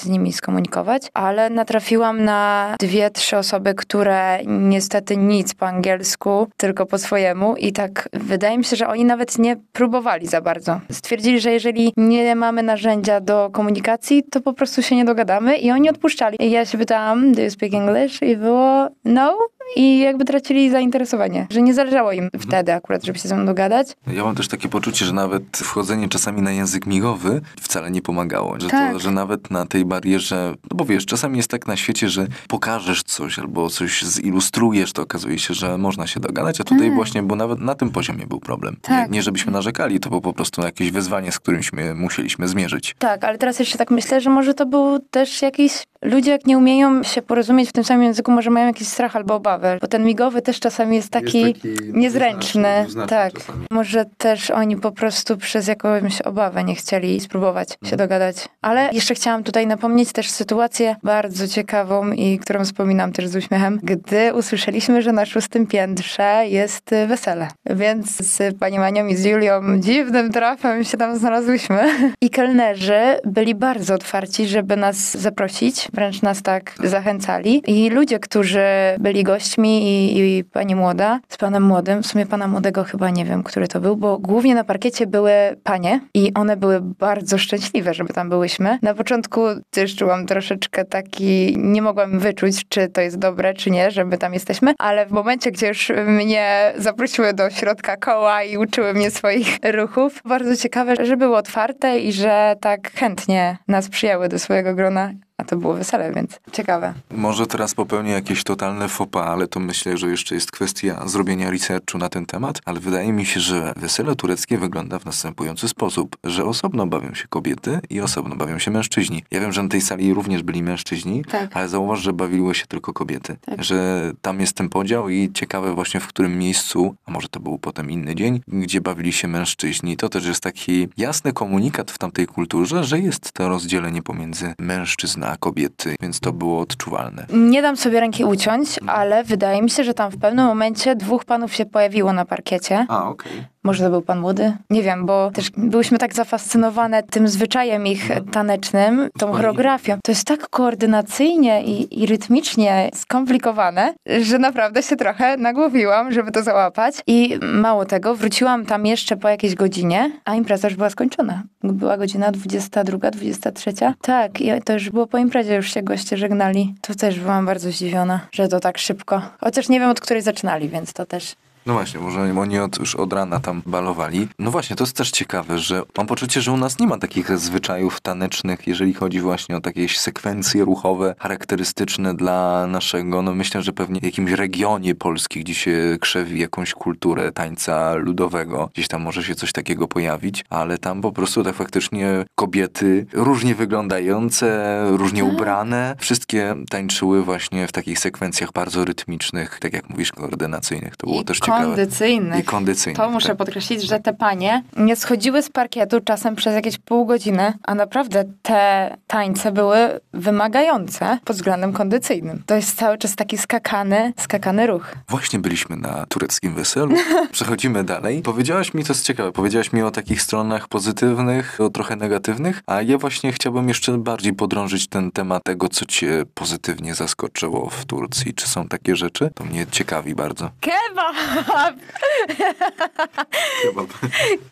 z 0.00 0.06
nimi 0.06 0.32
skomunikować, 0.32 1.02
ale 1.14 1.50
natrafiłam 1.50 2.24
na 2.24 2.74
dwie, 2.80 3.10
trzy 3.10 3.36
osoby, 3.36 3.74
które 3.74 4.38
niestety 4.46 5.16
nic 5.16 5.54
po 5.54 5.66
angielsku, 5.66 6.48
tylko 6.56 6.86
po 6.86 6.98
swojemu 6.98 7.56
i 7.56 7.72
tak 7.72 8.08
wydaje 8.12 8.58
mi 8.58 8.64
się, 8.64 8.76
że 8.76 8.88
oni 8.88 9.04
nawet 9.04 9.38
nie 9.38 9.56
próbowali 9.72 10.26
za 10.26 10.40
bardzo. 10.40 10.80
Stwierdzili, 10.92 11.40
że 11.40 11.50
jeżeli 11.50 11.92
nie 11.96 12.36
mamy 12.36 12.62
narzędzia 12.62 13.20
do 13.26 13.50
komunikacji, 13.52 14.22
to 14.30 14.40
po 14.40 14.52
prostu 14.52 14.82
się 14.82 14.96
nie 14.96 15.04
dogadamy 15.04 15.56
i 15.56 15.70
oni 15.70 15.90
odpuszczali. 15.90 16.36
I 16.40 16.50
ja 16.50 16.64
się 16.64 16.78
pytałam, 16.78 17.32
do 17.32 17.42
you 17.42 17.50
speak 17.50 17.74
English? 17.74 18.22
I 18.22 18.36
było 18.36 18.88
no. 19.04 19.38
I 19.76 19.98
jakby 19.98 20.24
tracili 20.24 20.70
zainteresowanie, 20.70 21.46
że 21.50 21.62
nie 21.62 21.74
zależało 21.74 22.12
im 22.12 22.30
wtedy 22.40 22.74
akurat, 22.74 23.04
żeby 23.04 23.18
się 23.18 23.28
ze 23.28 23.36
mną 23.36 23.46
dogadać. 23.46 23.88
Ja 24.06 24.24
mam 24.24 24.34
też 24.34 24.48
takie 24.48 24.68
poczucie, 24.68 25.04
że 25.04 25.12
nawet 25.12 25.42
wchodzenie 25.56 26.08
czasami 26.08 26.42
na 26.42 26.52
język 26.52 26.86
migowy 26.86 27.40
wcale 27.60 27.90
nie 27.90 28.02
pomagało. 28.02 28.60
Że, 28.60 28.66
to, 28.66 28.70
Tak. 28.70 29.00
że 29.00 29.10
nawet 29.10 29.50
na 29.50 29.66
tej 29.66 29.84
barierze, 29.84 30.54
no 30.70 30.76
bo 30.76 30.84
wiesz, 30.84 31.06
czasami 31.06 31.36
jest 31.36 31.50
tak 31.50 31.66
na 31.66 31.76
świecie, 31.76 32.08
że 32.08 32.26
pokażesz 32.48 33.02
coś 33.02 33.38
albo 33.38 33.70
coś 33.70 34.02
zilustrujesz, 34.02 34.92
to 34.92 35.02
okazuje 35.02 35.38
się, 35.38 35.54
że 35.54 35.78
można 35.78 36.06
się 36.06 36.20
dogadać, 36.20 36.60
a 36.60 36.64
tutaj 36.64 36.90
właśnie, 36.90 37.22
bo 37.22 37.36
nawet 37.36 37.60
na 37.60 37.74
tym 37.74 37.90
poziomie 37.90 38.26
był 38.26 38.40
problem. 38.40 38.76
Tak. 38.82 39.10
Nie, 39.10 39.16
nie 39.16 39.22
żebyśmy 39.22 39.52
narzekali, 39.52 40.00
to 40.00 40.08
było 40.08 40.20
po 40.20 40.32
prostu 40.32 40.62
jakieś 40.62 40.90
wyzwanie, 40.90 41.32
z 41.32 41.38
którymśmy 41.38 41.94
musieliśmy 41.94 42.48
zmierzyć. 42.48 42.94
Tak, 42.98 43.24
ale 43.24 43.38
teraz 43.38 43.58
jeszcze 43.58 43.78
tak 43.78 43.90
myślę, 43.90 44.20
że 44.20 44.30
może 44.30 44.54
to 44.54 44.66
był 44.66 44.98
też 45.10 45.42
jakiś... 45.42 45.86
Ludzie 46.02 46.30
jak 46.30 46.46
nie 46.46 46.58
umieją 46.58 47.02
się 47.02 47.22
porozumieć 47.22 47.68
w 47.68 47.72
tym 47.72 47.84
samym 47.84 48.02
języku, 48.02 48.32
może 48.32 48.50
mają 48.50 48.66
jakiś 48.66 48.88
strach 48.88 49.16
albo 49.16 49.34
obawy. 49.34 49.55
Bo 49.80 49.86
ten 49.86 50.04
migowy 50.04 50.42
też 50.42 50.60
czasami 50.60 50.96
jest 50.96 51.10
taki, 51.10 51.40
Jest 51.40 51.62
taki 51.62 51.92
niezręczny. 51.92 52.86
tak. 53.08 53.32
czasami. 53.32 53.66
Może 53.70 54.04
też 54.18 54.50
oni 54.50 54.76
po 54.76 54.92
prostu 54.92 55.36
przez 55.36 55.66
jakąś 55.68 56.20
obawę 56.22 56.64
nie 56.64 56.74
chcieli 56.74 57.20
spróbować 57.20 57.68
się 57.84 57.96
dogadać. 57.96 58.36
Ale 58.62 58.88
jeszcze 58.92 59.14
chciałam 59.14 59.42
tutaj 59.44 59.66
napomnieć 59.66 60.12
też 60.12 60.30
sytuację 60.30 60.96
bardzo 61.02 61.48
ciekawą 61.48 62.12
i 62.12 62.38
którą 62.38 62.64
wspominam 62.64 63.12
też 63.12 63.28
z 63.28 63.36
uśmiechem, 63.36 63.80
gdy 63.82 64.34
usłyszeliśmy, 64.34 65.02
że 65.02 65.12
na 65.12 65.26
szóstym 65.26 65.66
piętrze 65.66 66.42
jest 66.48 66.90
wesele. 67.08 67.48
Więc 67.70 68.16
z 68.16 68.58
panią 68.58 68.82
Anią 68.82 69.06
i 69.06 69.16
z 69.16 69.24
Julią 69.24 69.80
dziwnym 69.80 70.32
trafem 70.32 70.84
się 70.84 70.96
tam 70.96 71.18
znalazłyśmy. 71.18 71.78
I 72.20 72.30
kelnerzy 72.30 73.00
byli 73.24 73.54
bardzo 73.54 73.94
otwarci, 73.94 74.46
żeby 74.48 74.76
nas 74.76 75.16
zaprosić, 75.16 75.88
wręcz 75.92 76.22
nas 76.22 76.42
tak 76.42 76.74
zachęcali. 76.84 77.62
I 77.66 77.90
ludzie, 77.90 78.18
którzy 78.18 78.64
byli 78.98 79.24
gośćmi 79.24 79.45
i, 79.58 80.38
i 80.38 80.44
pani 80.44 80.74
młoda 80.74 81.20
z 81.28 81.36
panem 81.36 81.62
młodym, 81.62 82.02
w 82.02 82.06
sumie 82.06 82.26
pana 82.26 82.48
młodego 82.48 82.84
chyba 82.84 83.10
nie 83.10 83.24
wiem, 83.24 83.42
który 83.42 83.68
to 83.68 83.80
był, 83.80 83.96
bo 83.96 84.18
głównie 84.18 84.54
na 84.54 84.64
parkiecie 84.64 85.06
były 85.06 85.32
panie 85.62 86.00
i 86.14 86.34
one 86.34 86.56
były 86.56 86.80
bardzo 86.80 87.38
szczęśliwe, 87.38 87.94
żeby 87.94 88.12
tam 88.12 88.28
byłyśmy. 88.28 88.78
Na 88.82 88.94
początku 88.94 89.40
też 89.70 89.96
czułam 89.96 90.26
troszeczkę 90.26 90.84
taki, 90.84 91.54
nie 91.58 91.82
mogłam 91.82 92.18
wyczuć, 92.18 92.68
czy 92.68 92.88
to 92.88 93.00
jest 93.00 93.18
dobre, 93.18 93.54
czy 93.54 93.70
nie, 93.70 93.90
że 93.90 94.04
my 94.04 94.18
tam 94.18 94.34
jesteśmy, 94.34 94.74
ale 94.78 95.06
w 95.06 95.10
momencie, 95.10 95.50
gdzie 95.50 95.68
już 95.68 95.92
mnie 96.06 96.72
zaprosiły 96.76 97.32
do 97.32 97.50
środka 97.50 97.96
koła 97.96 98.42
i 98.42 98.56
uczyły 98.56 98.94
mnie 98.94 99.10
swoich 99.10 99.56
ruchów, 99.72 100.20
bardzo 100.24 100.56
ciekawe, 100.56 101.06
że 101.06 101.16
były 101.16 101.36
otwarte 101.36 101.98
i 101.98 102.12
że 102.12 102.56
tak 102.60 102.92
chętnie 102.92 103.56
nas 103.68 103.88
przyjęły 103.88 104.28
do 104.28 104.38
swojego 104.38 104.74
grona. 104.74 105.12
A 105.38 105.44
to 105.44 105.56
było 105.56 105.74
wesele, 105.74 106.12
więc 106.12 106.40
ciekawe. 106.52 106.94
Może 107.10 107.46
teraz 107.46 107.74
popełnię 107.74 108.10
jakieś 108.12 108.44
totalne 108.44 108.86
pas, 109.10 109.26
ale 109.28 109.48
to 109.48 109.60
myślę, 109.60 109.96
że 109.96 110.08
jeszcze 110.10 110.34
jest 110.34 110.50
kwestia 110.50 111.02
zrobienia 111.08 111.50
researchu 111.50 111.98
na 111.98 112.08
ten 112.08 112.26
temat, 112.26 112.60
ale 112.64 112.80
wydaje 112.80 113.12
mi 113.12 113.26
się, 113.26 113.40
że 113.40 113.72
wesele 113.76 114.16
tureckie 114.16 114.58
wygląda 114.58 114.98
w 114.98 115.04
następujący 115.04 115.68
sposób, 115.68 116.16
że 116.24 116.44
osobno 116.44 116.86
bawią 116.86 117.14
się 117.14 117.28
kobiety 117.28 117.80
i 117.90 118.00
osobno 118.00 118.36
bawią 118.36 118.58
się 118.58 118.70
mężczyźni. 118.70 119.24
Ja 119.30 119.40
wiem, 119.40 119.52
że 119.52 119.62
na 119.62 119.68
tej 119.68 119.80
sali 119.80 120.14
również 120.14 120.42
byli 120.42 120.62
mężczyźni, 120.62 121.24
Tak. 121.24 121.50
ale 121.56 121.68
zauważ, 121.68 122.00
że 122.00 122.12
bawiły 122.12 122.54
się 122.54 122.66
tylko 122.66 122.92
kobiety. 122.92 123.36
Tak. 123.46 123.64
Że 123.64 124.10
tam 124.22 124.40
jest 124.40 124.52
ten 124.56 124.68
podział 124.68 125.08
i 125.08 125.32
ciekawe 125.32 125.74
właśnie 125.74 126.00
w 126.00 126.06
którym 126.06 126.38
miejscu, 126.38 126.94
a 127.06 127.10
może 127.10 127.28
to 127.28 127.40
był 127.40 127.58
potem 127.58 127.90
inny 127.90 128.14
dzień, 128.14 128.40
gdzie 128.48 128.80
bawili 128.80 129.12
się 129.12 129.28
mężczyźni. 129.28 129.96
To 129.96 130.08
też 130.08 130.26
jest 130.26 130.42
taki 130.42 130.88
jasny 130.96 131.32
komunikat 131.32 131.90
w 131.90 131.98
tamtej 131.98 132.26
kulturze, 132.26 132.84
że 132.84 132.98
jest 133.00 133.32
to 133.32 133.48
rozdzielenie 133.48 134.02
pomiędzy 134.02 134.54
mężczyzn 134.58 135.25
a 135.26 135.36
kobiety, 135.36 135.96
więc 136.00 136.20
to 136.20 136.32
było 136.32 136.60
odczuwalne. 136.60 137.26
Nie 137.32 137.62
dam 137.62 137.76
sobie 137.76 138.00
ręki 138.00 138.24
uciąć, 138.24 138.68
ale 138.86 139.24
wydaje 139.24 139.62
mi 139.62 139.70
się, 139.70 139.84
że 139.84 139.94
tam 139.94 140.10
w 140.10 140.18
pewnym 140.18 140.46
momencie 140.46 140.96
dwóch 140.96 141.24
panów 141.24 141.54
się 141.54 141.66
pojawiło 141.66 142.12
na 142.12 142.24
parkiecie. 142.24 142.86
A, 142.88 143.08
okej. 143.08 143.44
Może 143.66 143.84
to 143.84 143.90
był 143.90 144.02
pan 144.02 144.18
młody? 144.18 144.56
Nie 144.70 144.82
wiem, 144.82 145.06
bo 145.06 145.30
też 145.30 145.50
byłyśmy 145.50 145.98
tak 145.98 146.14
zafascynowane 146.14 147.02
tym 147.02 147.28
zwyczajem 147.28 147.86
ich 147.86 148.08
tanecznym, 148.32 149.08
tą 149.18 149.32
choreografią. 149.32 149.98
To 150.04 150.12
jest 150.12 150.24
tak 150.24 150.48
koordynacyjnie 150.48 151.64
i, 151.64 152.02
i 152.02 152.06
rytmicznie 152.06 152.90
skomplikowane, 152.94 153.94
że 154.22 154.38
naprawdę 154.38 154.82
się 154.82 154.96
trochę 154.96 155.36
nagłowiłam, 155.36 156.12
żeby 156.12 156.32
to 156.32 156.42
załapać. 156.42 156.94
I 157.06 157.38
mało 157.42 157.84
tego, 157.84 158.14
wróciłam 158.14 158.66
tam 158.66 158.86
jeszcze 158.86 159.16
po 159.16 159.28
jakiejś 159.28 159.54
godzinie, 159.54 160.10
a 160.24 160.34
impreza 160.34 160.68
już 160.68 160.76
była 160.76 160.90
skończona. 160.90 161.42
Była 161.62 161.96
godzina 161.96 162.32
22, 162.32 163.10
23. 163.10 163.72
Tak, 164.00 164.40
i 164.40 164.62
to 164.64 164.72
już 164.72 164.90
było 164.90 165.06
po 165.06 165.18
imprezie, 165.18 165.54
już 165.54 165.74
się 165.74 165.82
goście 165.82 166.16
żegnali. 166.16 166.74
To 166.80 166.94
też 166.94 167.20
byłam 167.20 167.46
bardzo 167.46 167.70
zdziwiona, 167.70 168.20
że 168.32 168.48
to 168.48 168.60
tak 168.60 168.78
szybko. 168.78 169.22
Chociaż 169.40 169.68
nie 169.68 169.80
wiem, 169.80 169.90
od 169.90 170.00
której 170.00 170.22
zaczynali, 170.22 170.68
więc 170.68 170.92
to 170.92 171.06
też 171.06 171.36
No 171.66 171.72
właśnie, 171.72 172.00
może 172.00 172.20
oni 172.40 172.58
od, 172.58 172.78
już 172.78 172.94
od 172.94 173.12
rana 173.12 173.40
tam 173.40 173.62
balowali. 173.66 174.28
No 174.38 174.50
właśnie, 174.50 174.76
to 174.76 174.84
jest 174.84 174.96
też 174.96 175.10
ciekawe, 175.10 175.58
że 175.58 175.82
mam 175.96 176.06
poczucie, 176.06 176.40
że 176.40 176.52
u 176.52 176.56
nas 176.56 176.78
nie 176.78 176.86
ma 176.86 176.98
takich 176.98 177.38
zwyczajów 177.38 178.00
tanecznych, 178.00 178.66
jeżeli 178.66 178.94
chodzi 178.94 179.20
właśnie 179.20 179.56
o 179.56 179.60
takie 179.60 179.88
sekwencje 179.88 180.64
ruchowe 180.64 181.14
charakterystyczne 181.18 182.14
dla 182.14 182.66
naszego, 182.66 183.22
no 183.22 183.34
myślę, 183.34 183.62
że 183.62 183.72
pewnie 183.72 184.00
w 184.00 184.04
jakimś 184.04 184.30
regionie 184.30 184.94
Polski, 184.94 185.40
gdzie 185.40 185.54
się 185.54 185.96
krzewi 186.00 186.40
jakąś 186.40 186.74
kulturę 186.74 187.32
tańca 187.32 187.94
ludowego, 187.94 188.70
gdzieś 188.74 188.88
tam 188.88 189.02
może 189.02 189.22
się 189.22 189.34
coś 189.34 189.52
takiego 189.52 189.88
pojawić, 189.88 190.44
ale 190.50 190.78
tam 190.78 191.00
po 191.00 191.12
prostu 191.12 191.44
tak 191.44 191.54
faktycznie 191.54 192.24
kobiety 192.34 193.06
różnie 193.12 193.54
wyglądające, 193.54 194.80
różnie 194.90 195.24
ubrane, 195.24 195.96
wszystkie 195.98 196.54
tańczyły 196.70 197.24
właśnie 197.24 197.66
w 197.66 197.72
takich 197.72 197.98
sekwencjach 197.98 198.52
bardzo 198.52 198.84
rytmicznych, 198.84 199.58
tak 199.60 199.72
jak 199.72 199.90
mówisz, 199.90 200.12
koordynacyjnych. 200.12 200.96
To 200.96 201.06
było 201.06 201.22
I 201.22 201.24
też 201.24 201.38
ciekawe. 201.38 201.55
Kondycyjnych. 201.64 202.40
I 202.40 202.44
kondycyjnych. 202.44 202.96
To 202.96 203.10
muszę 203.10 203.28
tak. 203.28 203.36
podkreślić, 203.36 203.82
że 203.82 204.00
te 204.00 204.12
panie 204.12 204.62
nie 204.76 204.96
schodziły 204.96 205.42
z 205.42 205.50
parkietu 205.50 206.00
czasem 206.00 206.36
przez 206.36 206.54
jakieś 206.54 206.78
pół 206.78 207.06
godziny, 207.06 207.52
a 207.62 207.74
naprawdę 207.74 208.24
te 208.42 208.96
tańce 209.06 209.52
były 209.52 210.00
wymagające 210.12 211.18
pod 211.24 211.36
względem 211.36 211.72
kondycyjnym. 211.72 212.42
To 212.46 212.54
jest 212.54 212.78
cały 212.78 212.98
czas 212.98 213.16
taki 213.16 213.38
skakany, 213.38 214.12
skakany 214.16 214.66
ruch. 214.66 214.94
Właśnie 215.08 215.38
byliśmy 215.38 215.76
na 215.76 216.06
tureckim 216.06 216.54
weselu. 216.54 216.94
Przechodzimy 217.32 217.84
dalej. 217.84 218.22
Powiedziałaś 218.22 218.74
mi, 218.74 218.84
to 218.84 218.92
jest 218.92 219.04
ciekawe, 219.04 219.32
powiedziałaś 219.32 219.72
mi 219.72 219.82
o 219.82 219.90
takich 219.90 220.22
stronach 220.22 220.68
pozytywnych, 220.68 221.60
o 221.60 221.70
trochę 221.70 221.96
negatywnych, 221.96 222.62
a 222.66 222.82
ja 222.82 222.98
właśnie 222.98 223.32
chciałbym 223.32 223.68
jeszcze 223.68 223.98
bardziej 223.98 224.32
podrążyć 224.32 224.88
ten 224.88 225.10
temat 225.10 225.44
tego, 225.44 225.68
co 225.68 225.86
cię 225.86 226.24
pozytywnie 226.34 226.94
zaskoczyło 226.94 227.70
w 227.70 227.84
Turcji. 227.84 228.34
Czy 228.34 228.48
są 228.48 228.68
takie 228.68 228.96
rzeczy? 228.96 229.30
To 229.34 229.44
mnie 229.44 229.66
ciekawi 229.70 230.14
bardzo. 230.14 230.50
Kebab! 230.60 231.16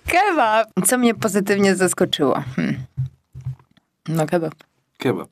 Kebab! 0.07 0.69
Co 0.87 0.99
mnie 0.99 1.15
pozytywnie 1.15 1.75
zaskoczyło? 1.75 2.43
Hmm. 2.57 2.77
No 4.09 4.27
kebab. 4.27 4.55
Kebab. 4.99 5.29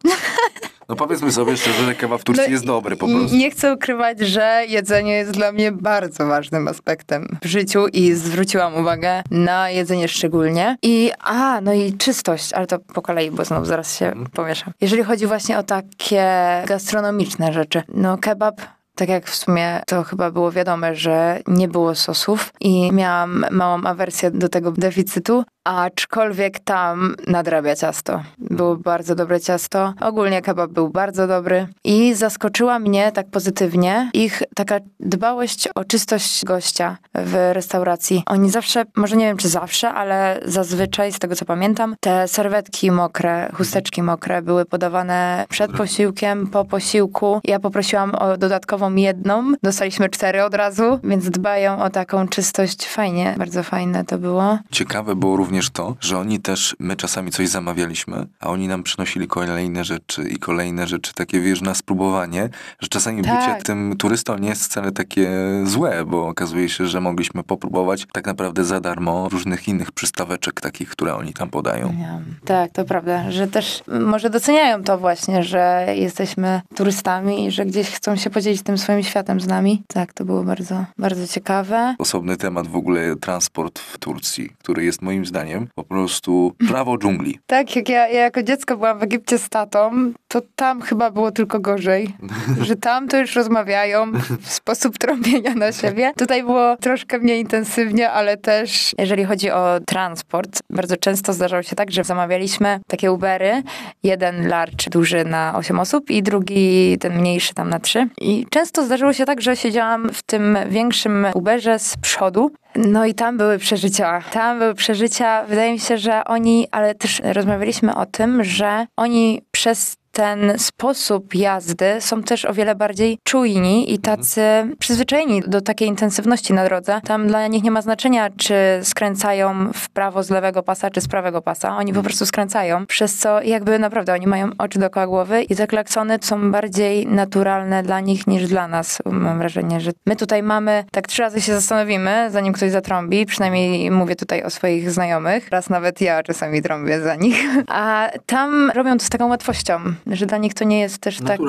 No 0.88 0.96
powiedzmy 0.96 1.32
sobie 1.32 1.56
szczerze, 1.56 1.84
że 1.84 1.94
kebab 1.94 2.20
w 2.20 2.24
Turcji 2.24 2.44
No 2.44 2.50
jest 2.50 2.64
dobry 2.64 2.96
po 2.96 3.06
prostu. 3.08 3.36
Nie 3.36 3.50
chcę 3.50 3.74
ukrywać, 3.74 4.20
że 4.20 4.64
jedzenie 4.68 5.12
jest 5.12 5.30
dla 5.30 5.52
mnie 5.52 5.72
bardzo 5.72 6.26
ważnym 6.26 6.68
aspektem 6.68 7.38
w 7.42 7.46
życiu 7.46 7.88
i 7.88 8.12
zwróciłam 8.12 8.74
uwagę 8.74 9.22
na 9.30 9.70
jedzenie 9.70 10.08
szczególnie. 10.08 10.76
I 10.82 11.10
a, 11.18 11.60
no 11.60 11.72
i 11.72 11.92
czystość, 11.92 12.52
ale 12.52 12.66
to 12.66 12.78
po 12.78 13.02
kolei, 13.02 13.30
bo 13.30 13.44
znowu 13.44 13.64
zaraz 13.64 13.98
się 13.98 14.12
pomieszam. 14.32 14.72
Jeżeli 14.80 15.02
chodzi 15.02 15.26
właśnie 15.26 15.58
o 15.58 15.62
takie 15.62 16.24
gastronomiczne 16.66 17.52
rzeczy, 17.52 17.82
no 17.94 18.18
kebab 18.18 18.60
tak 18.96 19.08
jak 19.08 19.26
w 19.26 19.34
sumie 19.34 19.82
to 19.86 20.04
chyba 20.04 20.30
było 20.30 20.52
wiadome, 20.52 20.94
że 20.94 21.40
nie 21.46 21.68
było 21.68 21.94
sosów 21.94 22.52
i 22.60 22.92
miałam 22.92 23.44
małą 23.50 23.84
awersję 23.84 24.30
do 24.30 24.48
tego 24.48 24.72
deficytu, 24.72 25.44
aczkolwiek 25.64 26.58
tam 26.58 27.14
nadrabia 27.26 27.76
ciasto. 27.76 28.22
Było 28.38 28.76
bardzo 28.76 29.14
dobre 29.14 29.40
ciasto. 29.40 29.94
Ogólnie 30.00 30.42
kebab 30.42 30.70
był 30.70 30.88
bardzo 30.88 31.26
dobry 31.26 31.66
i 31.84 32.14
zaskoczyła 32.14 32.78
mnie 32.78 33.12
tak 33.12 33.30
pozytywnie 33.30 34.10
ich 34.14 34.42
taka 34.54 34.78
dbałość 35.00 35.68
o 35.74 35.84
czystość 35.84 36.44
gościa 36.44 36.96
w 37.14 37.50
restauracji. 37.52 38.22
Oni 38.26 38.50
zawsze, 38.50 38.84
może 38.96 39.16
nie 39.16 39.26
wiem 39.26 39.36
czy 39.36 39.48
zawsze, 39.48 39.90
ale 39.90 40.40
zazwyczaj 40.44 41.12
z 41.12 41.18
tego 41.18 41.36
co 41.36 41.44
pamiętam, 41.44 41.96
te 42.00 42.28
serwetki 42.28 42.90
mokre, 42.90 43.50
chusteczki 43.54 44.02
mokre 44.02 44.42
były 44.42 44.64
podawane 44.64 45.44
przed 45.48 45.72
posiłkiem, 45.72 46.46
po 46.46 46.64
posiłku. 46.64 47.40
Ja 47.44 47.60
poprosiłam 47.60 48.14
o 48.14 48.36
dodatkową 48.36 48.94
jedną, 48.94 49.52
dostaliśmy 49.62 50.08
cztery 50.08 50.44
od 50.44 50.54
razu, 50.54 51.00
więc 51.04 51.30
dbają 51.30 51.82
o 51.82 51.90
taką 51.90 52.28
czystość. 52.28 52.86
Fajnie, 52.86 53.34
bardzo 53.38 53.62
fajne 53.62 54.04
to 54.04 54.18
było. 54.18 54.58
Ciekawe 54.70 55.16
było 55.16 55.36
również 55.36 55.51
to, 55.70 55.96
że 56.00 56.18
oni 56.18 56.40
też, 56.40 56.76
my 56.78 56.96
czasami 56.96 57.30
coś 57.30 57.48
zamawialiśmy, 57.48 58.26
a 58.40 58.48
oni 58.48 58.68
nam 58.68 58.82
przynosili 58.82 59.26
kolejne 59.28 59.84
rzeczy 59.84 60.28
i 60.28 60.36
kolejne 60.36 60.86
rzeczy, 60.86 61.14
takie 61.14 61.40
wiesz, 61.40 61.60
na 61.60 61.74
spróbowanie, 61.74 62.48
że 62.80 62.88
czasami 62.88 63.22
Tak. 63.22 63.50
bycie 63.50 63.62
tym 63.64 63.94
turystą 63.98 64.38
nie 64.38 64.48
jest 64.48 64.64
wcale 64.64 64.92
takie 64.92 65.30
złe, 65.64 66.04
bo 66.04 66.28
okazuje 66.28 66.68
się, 66.68 66.86
że 66.86 67.00
mogliśmy 67.00 67.42
popróbować 67.42 68.06
tak 68.12 68.26
naprawdę 68.26 68.64
za 68.64 68.80
darmo 68.80 69.28
różnych 69.28 69.68
innych 69.68 69.92
przystaweczek 69.92 70.60
takich, 70.60 70.88
które 70.90 71.14
oni 71.14 71.32
tam 71.32 71.50
podają. 71.50 71.92
Miałam. 72.00 72.24
Tak, 72.44 72.72
to 72.72 72.84
prawda, 72.84 73.30
że 73.30 73.46
też 73.46 73.82
może 74.00 74.30
doceniają 74.30 74.82
to 74.84 74.98
właśnie, 74.98 75.42
że 75.42 75.86
jesteśmy 75.96 76.60
turystami 76.74 77.46
i 77.46 77.50
że 77.50 77.66
gdzieś 77.66 77.90
chcą 77.90 78.16
się 78.16 78.30
podzielić 78.30 78.62
tym 78.62 78.78
swoim 78.78 79.02
światem 79.02 79.40
z 79.40 79.46
nami. 79.46 79.82
Tak, 79.86 80.12
to 80.12 80.24
było 80.24 80.44
bardzo, 80.44 80.84
bardzo 80.98 81.26
ciekawe. 81.26 81.94
Osobny 81.98 82.36
temat 82.36 82.66
w 82.66 82.76
ogóle 82.76 83.16
transport 83.16 83.78
w 83.78 83.98
Turcji, 83.98 84.52
który 84.58 84.84
jest 84.84 85.02
moim 85.02 85.26
zdaniem 85.26 85.41
zdaniem 85.42 85.68
po 85.74 85.84
prostu 85.84 86.52
prawo 86.68 86.98
dżungli. 86.98 87.38
Tak, 87.46 87.76
jak 87.76 87.88
ja, 87.88 88.08
ja 88.08 88.20
jako 88.20 88.42
dziecko 88.42 88.76
byłam 88.76 88.98
w 88.98 89.02
Egipcie 89.02 89.38
z 89.38 89.48
tatą, 89.48 90.12
to 90.28 90.42
tam 90.56 90.82
chyba 90.82 91.10
było 91.10 91.32
tylko 91.32 91.60
gorzej. 91.60 92.16
Że 92.66 92.76
tam 92.76 93.08
to 93.08 93.18
już 93.18 93.36
rozmawiają 93.36 94.12
w 94.40 94.52
sposób 94.52 94.98
trąbienia 94.98 95.54
na 95.54 95.72
siebie. 95.72 96.12
Tutaj 96.16 96.42
było 96.42 96.76
troszkę 96.76 97.18
mniej 97.18 97.40
intensywnie, 97.40 98.10
ale 98.10 98.36
też 98.36 98.92
jeżeli 98.98 99.24
chodzi 99.24 99.50
o 99.50 99.80
transport, 99.86 100.58
bardzo 100.70 100.96
często 100.96 101.32
zdarzało 101.32 101.62
się 101.62 101.76
tak, 101.76 101.90
że 101.90 102.04
zamawialiśmy 102.04 102.80
takie 102.88 103.12
Ubery, 103.12 103.62
jeden 104.02 104.48
large 104.48 104.90
duży 104.90 105.24
na 105.24 105.56
8 105.56 105.80
osób 105.80 106.10
i 106.10 106.22
drugi 106.22 106.98
ten 107.00 107.18
mniejszy 107.18 107.54
tam 107.54 107.70
na 107.70 107.80
3. 107.80 108.08
I 108.20 108.46
często 108.50 108.84
zdarzyło 108.84 109.12
się 109.12 109.24
tak, 109.24 109.40
że 109.40 109.56
siedziałam 109.56 110.08
w 110.12 110.22
tym 110.22 110.58
większym 110.70 111.26
Uberze 111.34 111.78
z 111.78 111.96
przodu 111.96 112.50
no 112.76 113.06
i 113.06 113.14
tam 113.14 113.36
były 113.36 113.58
przeżycia. 113.58 114.22
Tam 114.32 114.58
były 114.58 114.74
przeżycia. 114.74 115.31
Wydaje 115.48 115.72
mi 115.72 115.80
się, 115.80 115.98
że 115.98 116.24
oni, 116.24 116.66
ale 116.70 116.94
też 116.94 117.22
rozmawialiśmy 117.24 117.94
o 117.94 118.06
tym, 118.06 118.44
że 118.44 118.86
oni 118.96 119.42
przez 119.50 119.96
ten 120.12 120.58
sposób 120.58 121.34
jazdy 121.34 121.96
są 122.00 122.22
też 122.22 122.44
o 122.44 122.52
wiele 122.54 122.74
bardziej 122.74 123.18
czujni 123.24 123.92
i 123.92 123.98
tacy 123.98 124.42
przyzwyczajeni 124.78 125.42
do 125.46 125.60
takiej 125.60 125.88
intensywności 125.88 126.52
na 126.54 126.64
drodze. 126.64 127.00
Tam 127.04 127.26
dla 127.26 127.46
nich 127.46 127.62
nie 127.62 127.70
ma 127.70 127.82
znaczenia, 127.82 128.30
czy 128.30 128.54
skręcają 128.82 129.72
w 129.72 129.90
prawo 129.90 130.22
z 130.22 130.30
lewego 130.30 130.62
pasa, 130.62 130.90
czy 130.90 131.00
z 131.00 131.08
prawego 131.08 131.42
pasa. 131.42 131.76
Oni 131.76 131.92
po 131.92 132.02
prostu 132.02 132.26
skręcają, 132.26 132.86
przez 132.86 133.18
co 133.18 133.42
jakby 133.42 133.78
naprawdę 133.78 134.14
oni 134.14 134.26
mają 134.26 134.50
oczy 134.58 134.78
dookoła 134.78 135.06
głowy 135.06 135.42
i 135.42 135.56
te 135.56 135.66
klaksony 135.66 136.18
są 136.20 136.50
bardziej 136.50 137.06
naturalne 137.06 137.82
dla 137.82 138.00
nich 138.00 138.26
niż 138.26 138.48
dla 138.48 138.68
nas. 138.68 138.98
Mam 139.04 139.38
wrażenie, 139.38 139.80
że 139.80 139.90
my 140.06 140.16
tutaj 140.16 140.42
mamy, 140.42 140.84
tak 140.90 141.08
trzy 141.08 141.22
razy 141.22 141.40
się 141.40 141.54
zastanowimy, 141.54 142.28
zanim 142.30 142.52
ktoś 142.52 142.70
zatrąbi, 142.70 143.26
przynajmniej 143.26 143.90
mówię 143.90 144.16
tutaj 144.16 144.42
o 144.42 144.50
swoich 144.50 144.90
znajomych. 144.90 145.48
Raz 145.50 145.70
nawet 145.70 146.00
ja 146.00 146.22
czasami 146.22 146.62
trąbię 146.62 147.00
za 147.00 147.14
nich. 147.14 147.44
A 147.68 148.10
tam 148.26 148.70
robią 148.74 148.98
to 148.98 149.04
z 149.04 149.08
taką 149.08 149.28
łatwością 149.28 149.94
że 150.06 150.26
dla 150.26 150.38
nich 150.38 150.54
to 150.54 150.64
nie 150.64 150.80
jest 150.80 150.98
też 150.98 151.18
tak. 151.18 151.40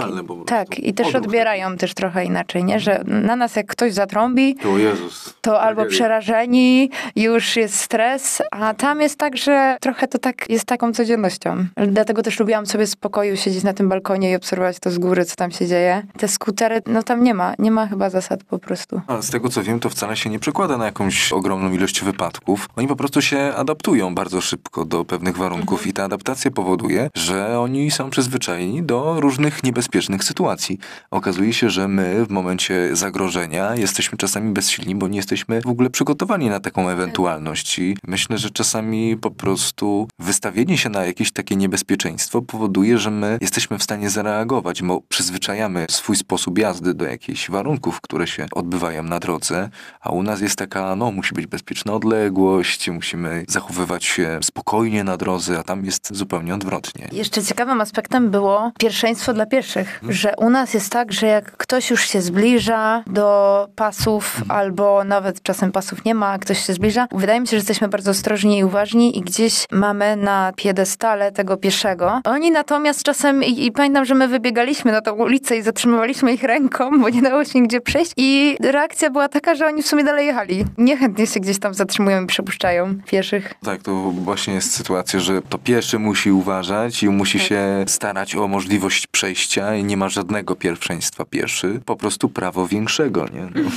Tak, 0.46 0.80
i 0.80 0.94
też 0.94 1.16
odbierają 1.16 1.78
też 1.78 1.94
trochę 1.94 2.26
inaczej, 2.26 2.64
nie? 2.64 2.80
Że 2.80 3.04
na 3.06 3.36
nas 3.36 3.56
jak 3.56 3.68
ktoś 3.68 3.94
zatrąbi, 3.94 4.56
to, 4.56 4.78
Jezus, 4.78 5.34
to 5.42 5.62
albo 5.62 5.86
przerażeni, 5.86 6.90
już 7.16 7.56
jest 7.56 7.80
stres, 7.80 8.42
a 8.52 8.74
tam 8.74 9.02
jest 9.02 9.20
tak, 9.20 9.38
że 9.38 9.78
trochę 9.82 10.08
to 10.08 10.18
tak 10.18 10.50
jest 10.50 10.66
taką 10.66 10.94
codziennością. 10.94 11.66
Dlatego 11.88 12.22
też 12.22 12.40
lubiłam 12.40 12.66
sobie 12.66 12.88
spokoju 12.88 13.38
siedzieć 13.38 13.64
na 13.64 13.74
tym 13.74 13.90
balkonie 13.90 14.32
i 14.32 14.36
obserwować 14.36 14.80
to 14.80 14.92
z 14.92 14.98
góry, 14.98 15.26
co 15.26 15.36
tam 15.36 15.52
się 15.52 15.68
dzieje. 15.68 16.04
Te 16.18 16.28
skutery, 16.28 16.82
no 16.88 17.04
tam 17.04 17.24
nie 17.24 17.34
ma, 17.34 17.54
nie 17.60 17.72
ma 17.72 17.88
chyba 17.88 18.10
zasad 18.10 18.44
po 18.44 18.60
prostu. 18.60 19.02
A 19.08 19.22
z 19.22 19.30
tego 19.30 19.50
co 19.50 19.64
wiem, 19.64 19.80
to 19.80 19.90
wcale 19.90 20.16
się 20.16 20.30
nie 20.30 20.40
przekłada 20.40 20.78
na 20.78 20.86
jakąś 20.86 21.34
ogromną 21.34 21.72
ilość 21.72 22.04
wypadków. 22.04 22.70
Oni 22.76 22.88
po 22.88 22.96
prostu 22.96 23.22
się 23.22 23.54
adaptują 23.56 24.16
bardzo 24.16 24.42
szybko 24.42 24.86
do 24.86 25.06
pewnych 25.06 25.38
warunków 25.38 25.80
mhm. 25.80 25.90
i 25.90 25.94
ta 25.94 26.04
adaptacja 26.04 26.52
powoduje, 26.52 27.10
że 27.16 27.60
oni 27.60 27.92
są 27.92 28.10
przyzwyczajeni 28.10 28.43
przyzwyczajeni 28.44 28.84
do 28.84 29.22
różnych 29.22 29.64
niebezpiecznych 29.64 30.24
sytuacji. 30.24 30.80
Okazuje 31.12 31.54
się, 31.54 31.70
że 31.70 31.88
my 31.88 32.26
w 32.26 32.30
momencie 32.30 32.96
zagrożenia 32.96 33.76
jesteśmy 33.76 34.18
czasami 34.18 34.54
bezsilni, 34.54 34.96
bo 34.96 35.08
nie 35.08 35.18
jesteśmy 35.18 35.62
w 35.62 35.68
ogóle 35.68 35.90
przygotowani 35.90 36.50
na 36.50 36.60
taką 36.60 36.90
ewentualność. 36.90 37.80
I 37.80 37.98
myślę, 38.08 38.38
że 38.38 38.50
czasami 38.50 39.18
po 39.18 39.32
prostu 39.32 40.08
wystawienie 40.20 40.78
się 40.78 40.90
na 40.90 41.06
jakieś 41.06 41.32
takie 41.32 41.56
niebezpieczeństwo 41.56 42.42
powoduje, 42.42 42.98
że 42.98 43.12
my 43.12 43.38
jesteśmy 43.42 43.78
w 43.78 43.84
stanie 43.84 44.10
zareagować, 44.10 44.82
bo 44.82 45.02
przyzwyczajamy 45.02 45.86
swój 45.90 46.16
sposób 46.16 46.60
jazdy 46.60 46.94
do 46.94 47.06
jakichś 47.06 47.50
warunków, 47.50 48.02
które 48.02 48.28
się 48.28 48.46
odbywają 48.52 49.04
na 49.04 49.20
drodze, 49.20 49.70
a 50.02 50.10
u 50.10 50.24
nas 50.24 50.42
jest 50.42 50.56
taka, 50.56 50.96
no, 50.96 51.12
musi 51.12 51.34
być 51.34 51.48
bezpieczna 51.48 51.94
odległość, 51.94 52.90
musimy 52.90 53.46
zachowywać 53.48 54.06
się 54.06 54.40
spokojnie 54.42 55.04
na 55.04 55.18
drodze, 55.18 55.60
a 55.60 55.64
tam 55.64 55.86
jest 55.86 56.16
zupełnie 56.16 56.56
odwrotnie. 56.56 57.10
Jeszcze 57.12 57.44
ciekawym 57.44 57.82
aspektem 57.82 58.33
było 58.34 58.72
pierwszeństwo 58.80 59.34
dla 59.34 59.46
pieszych. 59.46 60.00
Hmm. 60.00 60.14
Że 60.14 60.34
u 60.38 60.50
nas 60.50 60.74
jest 60.74 60.90
tak, 60.92 61.12
że 61.14 61.28
jak 61.28 61.58
ktoś 61.58 61.90
już 61.90 62.10
się 62.10 62.22
zbliża 62.22 63.04
do 63.08 63.68
pasów, 63.76 64.34
hmm. 64.34 64.52
albo 64.52 65.04
nawet 65.04 65.42
czasem 65.42 65.72
pasów 65.72 66.06
nie 66.06 66.16
ma, 66.16 66.38
ktoś 66.38 66.66
się 66.66 66.74
zbliża, 66.74 67.08
wydaje 67.12 67.40
mi 67.40 67.48
się, 67.48 67.52
że 67.52 67.58
jesteśmy 67.58 67.88
bardzo 67.88 68.12
ostrożni 68.12 68.58
i 68.58 68.64
uważni 68.64 69.18
i 69.18 69.22
gdzieś 69.22 69.66
mamy 69.72 70.16
na 70.16 70.54
piedestale 70.56 71.32
tego 71.32 71.58
pieszego. 71.58 72.22
Oni 72.24 72.52
natomiast 72.52 73.04
czasem, 73.04 73.44
i, 73.44 73.66
i 73.66 73.72
pamiętam, 73.72 74.06
że 74.06 74.16
my 74.16 74.28
wybiegaliśmy 74.28 74.92
na 74.92 75.02
tą 75.02 75.14
ulicę 75.14 75.58
i 75.58 75.62
zatrzymywaliśmy 75.62 76.34
ich 76.34 76.44
ręką, 76.44 77.02
bo 77.02 77.10
nie 77.10 77.22
dało 77.22 77.46
się 77.46 77.62
nigdzie 77.62 77.82
przejść 77.82 78.12
i 78.18 78.58
reakcja 78.62 79.10
była 79.10 79.28
taka, 79.28 79.56
że 79.56 79.66
oni 79.66 79.84
w 79.84 79.88
sumie 79.88 80.04
dalej 80.04 80.28
jechali. 80.28 80.66
Niechętnie 80.78 81.28
się 81.28 81.40
gdzieś 81.40 81.60
tam 81.60 81.74
zatrzymują 81.74 82.24
i 82.24 82.28
przepuszczają 82.28 82.96
pieszych. 83.06 83.54
Tak, 83.64 83.82
to 83.82 83.92
właśnie 84.12 84.54
jest 84.54 84.72
sytuacja, 84.74 85.20
że 85.20 85.42
to 85.42 85.58
pieszy 85.58 86.00
musi 86.00 86.32
uważać 86.32 87.04
i 87.04 87.10
musi 87.10 87.40
tak. 87.40 87.48
się 87.48 87.86
starać 87.88 88.23
o 88.36 88.48
możliwość 88.48 89.08
przejścia 89.08 89.76
i 89.76 89.84
nie 89.84 89.98
ma 89.98 90.10
żadnego 90.10 90.56
pierwszeństwa 90.56 91.26
pieszy, 91.26 91.82
po 91.86 91.96
prostu 91.96 92.30
prawo 92.30 92.68
większego, 92.68 93.26
nie? 93.34 93.50
No, 93.64 93.70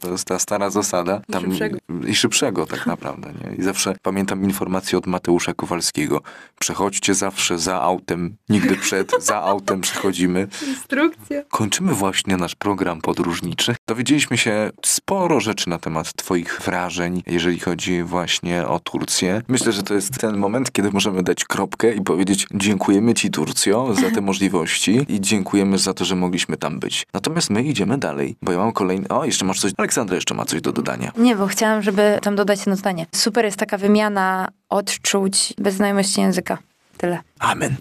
to 0.00 0.12
jest 0.12 0.24
ta 0.24 0.38
stara 0.38 0.70
zasada. 0.70 1.20
Tam, 1.30 1.46
I 1.46 1.50
szybszego. 1.50 1.78
I 2.06 2.14
szybszego 2.14 2.66
tak 2.66 2.86
naprawdę, 2.86 3.32
nie? 3.44 3.56
I 3.56 3.62
zawsze 3.62 3.94
pamiętam 4.02 4.44
informację 4.44 4.98
od 4.98 5.06
Mateusza 5.06 5.54
Kowalskiego. 5.54 6.22
Przechodźcie 6.58 7.14
zawsze 7.14 7.58
za 7.58 7.80
autem, 7.80 8.36
nigdy 8.48 8.76
przed, 8.76 9.12
za 9.24 9.42
autem 9.42 9.80
przechodzimy. 9.80 10.48
Instrukcja. 10.68 11.42
Kończymy 11.50 11.94
właśnie 11.94 12.36
nasz 12.36 12.54
program 12.54 13.00
podróżniczy. 13.00 13.74
Dowiedzieliśmy 13.88 14.38
się 14.38 14.70
sporo 14.86 15.40
rzeczy 15.40 15.70
na 15.70 15.78
temat 15.78 16.12
twoich 16.12 16.60
wrażeń, 16.64 17.22
jeżeli 17.26 17.60
chodzi 17.60 18.02
właśnie 18.02 18.66
o 18.66 18.80
Turcję. 18.80 19.42
Myślę, 19.48 19.72
że 19.72 19.82
to 19.82 19.94
jest 19.94 20.18
ten 20.18 20.36
moment, 20.36 20.72
kiedy 20.72 20.90
możemy 20.90 21.22
dać 21.22 21.44
kropkę 21.44 21.94
i 21.94 22.00
powiedzieć 22.00 22.46
dziękujemy 22.54 23.14
ci 23.14 23.30
Turcjo, 23.30 23.69
za 23.94 24.10
te 24.10 24.20
możliwości 24.20 25.06
i 25.08 25.20
dziękujemy 25.20 25.78
za 25.78 25.94
to, 25.94 26.04
że 26.04 26.16
mogliśmy 26.16 26.56
tam 26.56 26.80
być. 26.80 27.06
Natomiast 27.14 27.50
my 27.50 27.62
idziemy 27.62 27.98
dalej, 27.98 28.36
bo 28.42 28.52
ja 28.52 28.58
mam 28.58 28.72
kolejny... 28.72 29.08
O, 29.08 29.24
jeszcze 29.24 29.44
masz 29.44 29.60
coś... 29.60 29.72
Aleksandra 29.76 30.14
jeszcze 30.14 30.34
ma 30.34 30.44
coś 30.44 30.60
do 30.60 30.72
dodania. 30.72 31.12
Nie, 31.16 31.36
bo 31.36 31.46
chciałam, 31.46 31.82
żeby 31.82 32.18
tam 32.22 32.36
dodać 32.36 32.58
jedno 32.58 32.76
zdanie. 32.76 33.06
Super 33.14 33.44
jest 33.44 33.56
taka 33.56 33.78
wymiana 33.78 34.48
odczuć 34.68 35.54
bez 35.58 35.74
znajomości 35.74 36.20
języka. 36.20 36.58
Tyle. 36.96 37.18
Amen. 37.38 37.76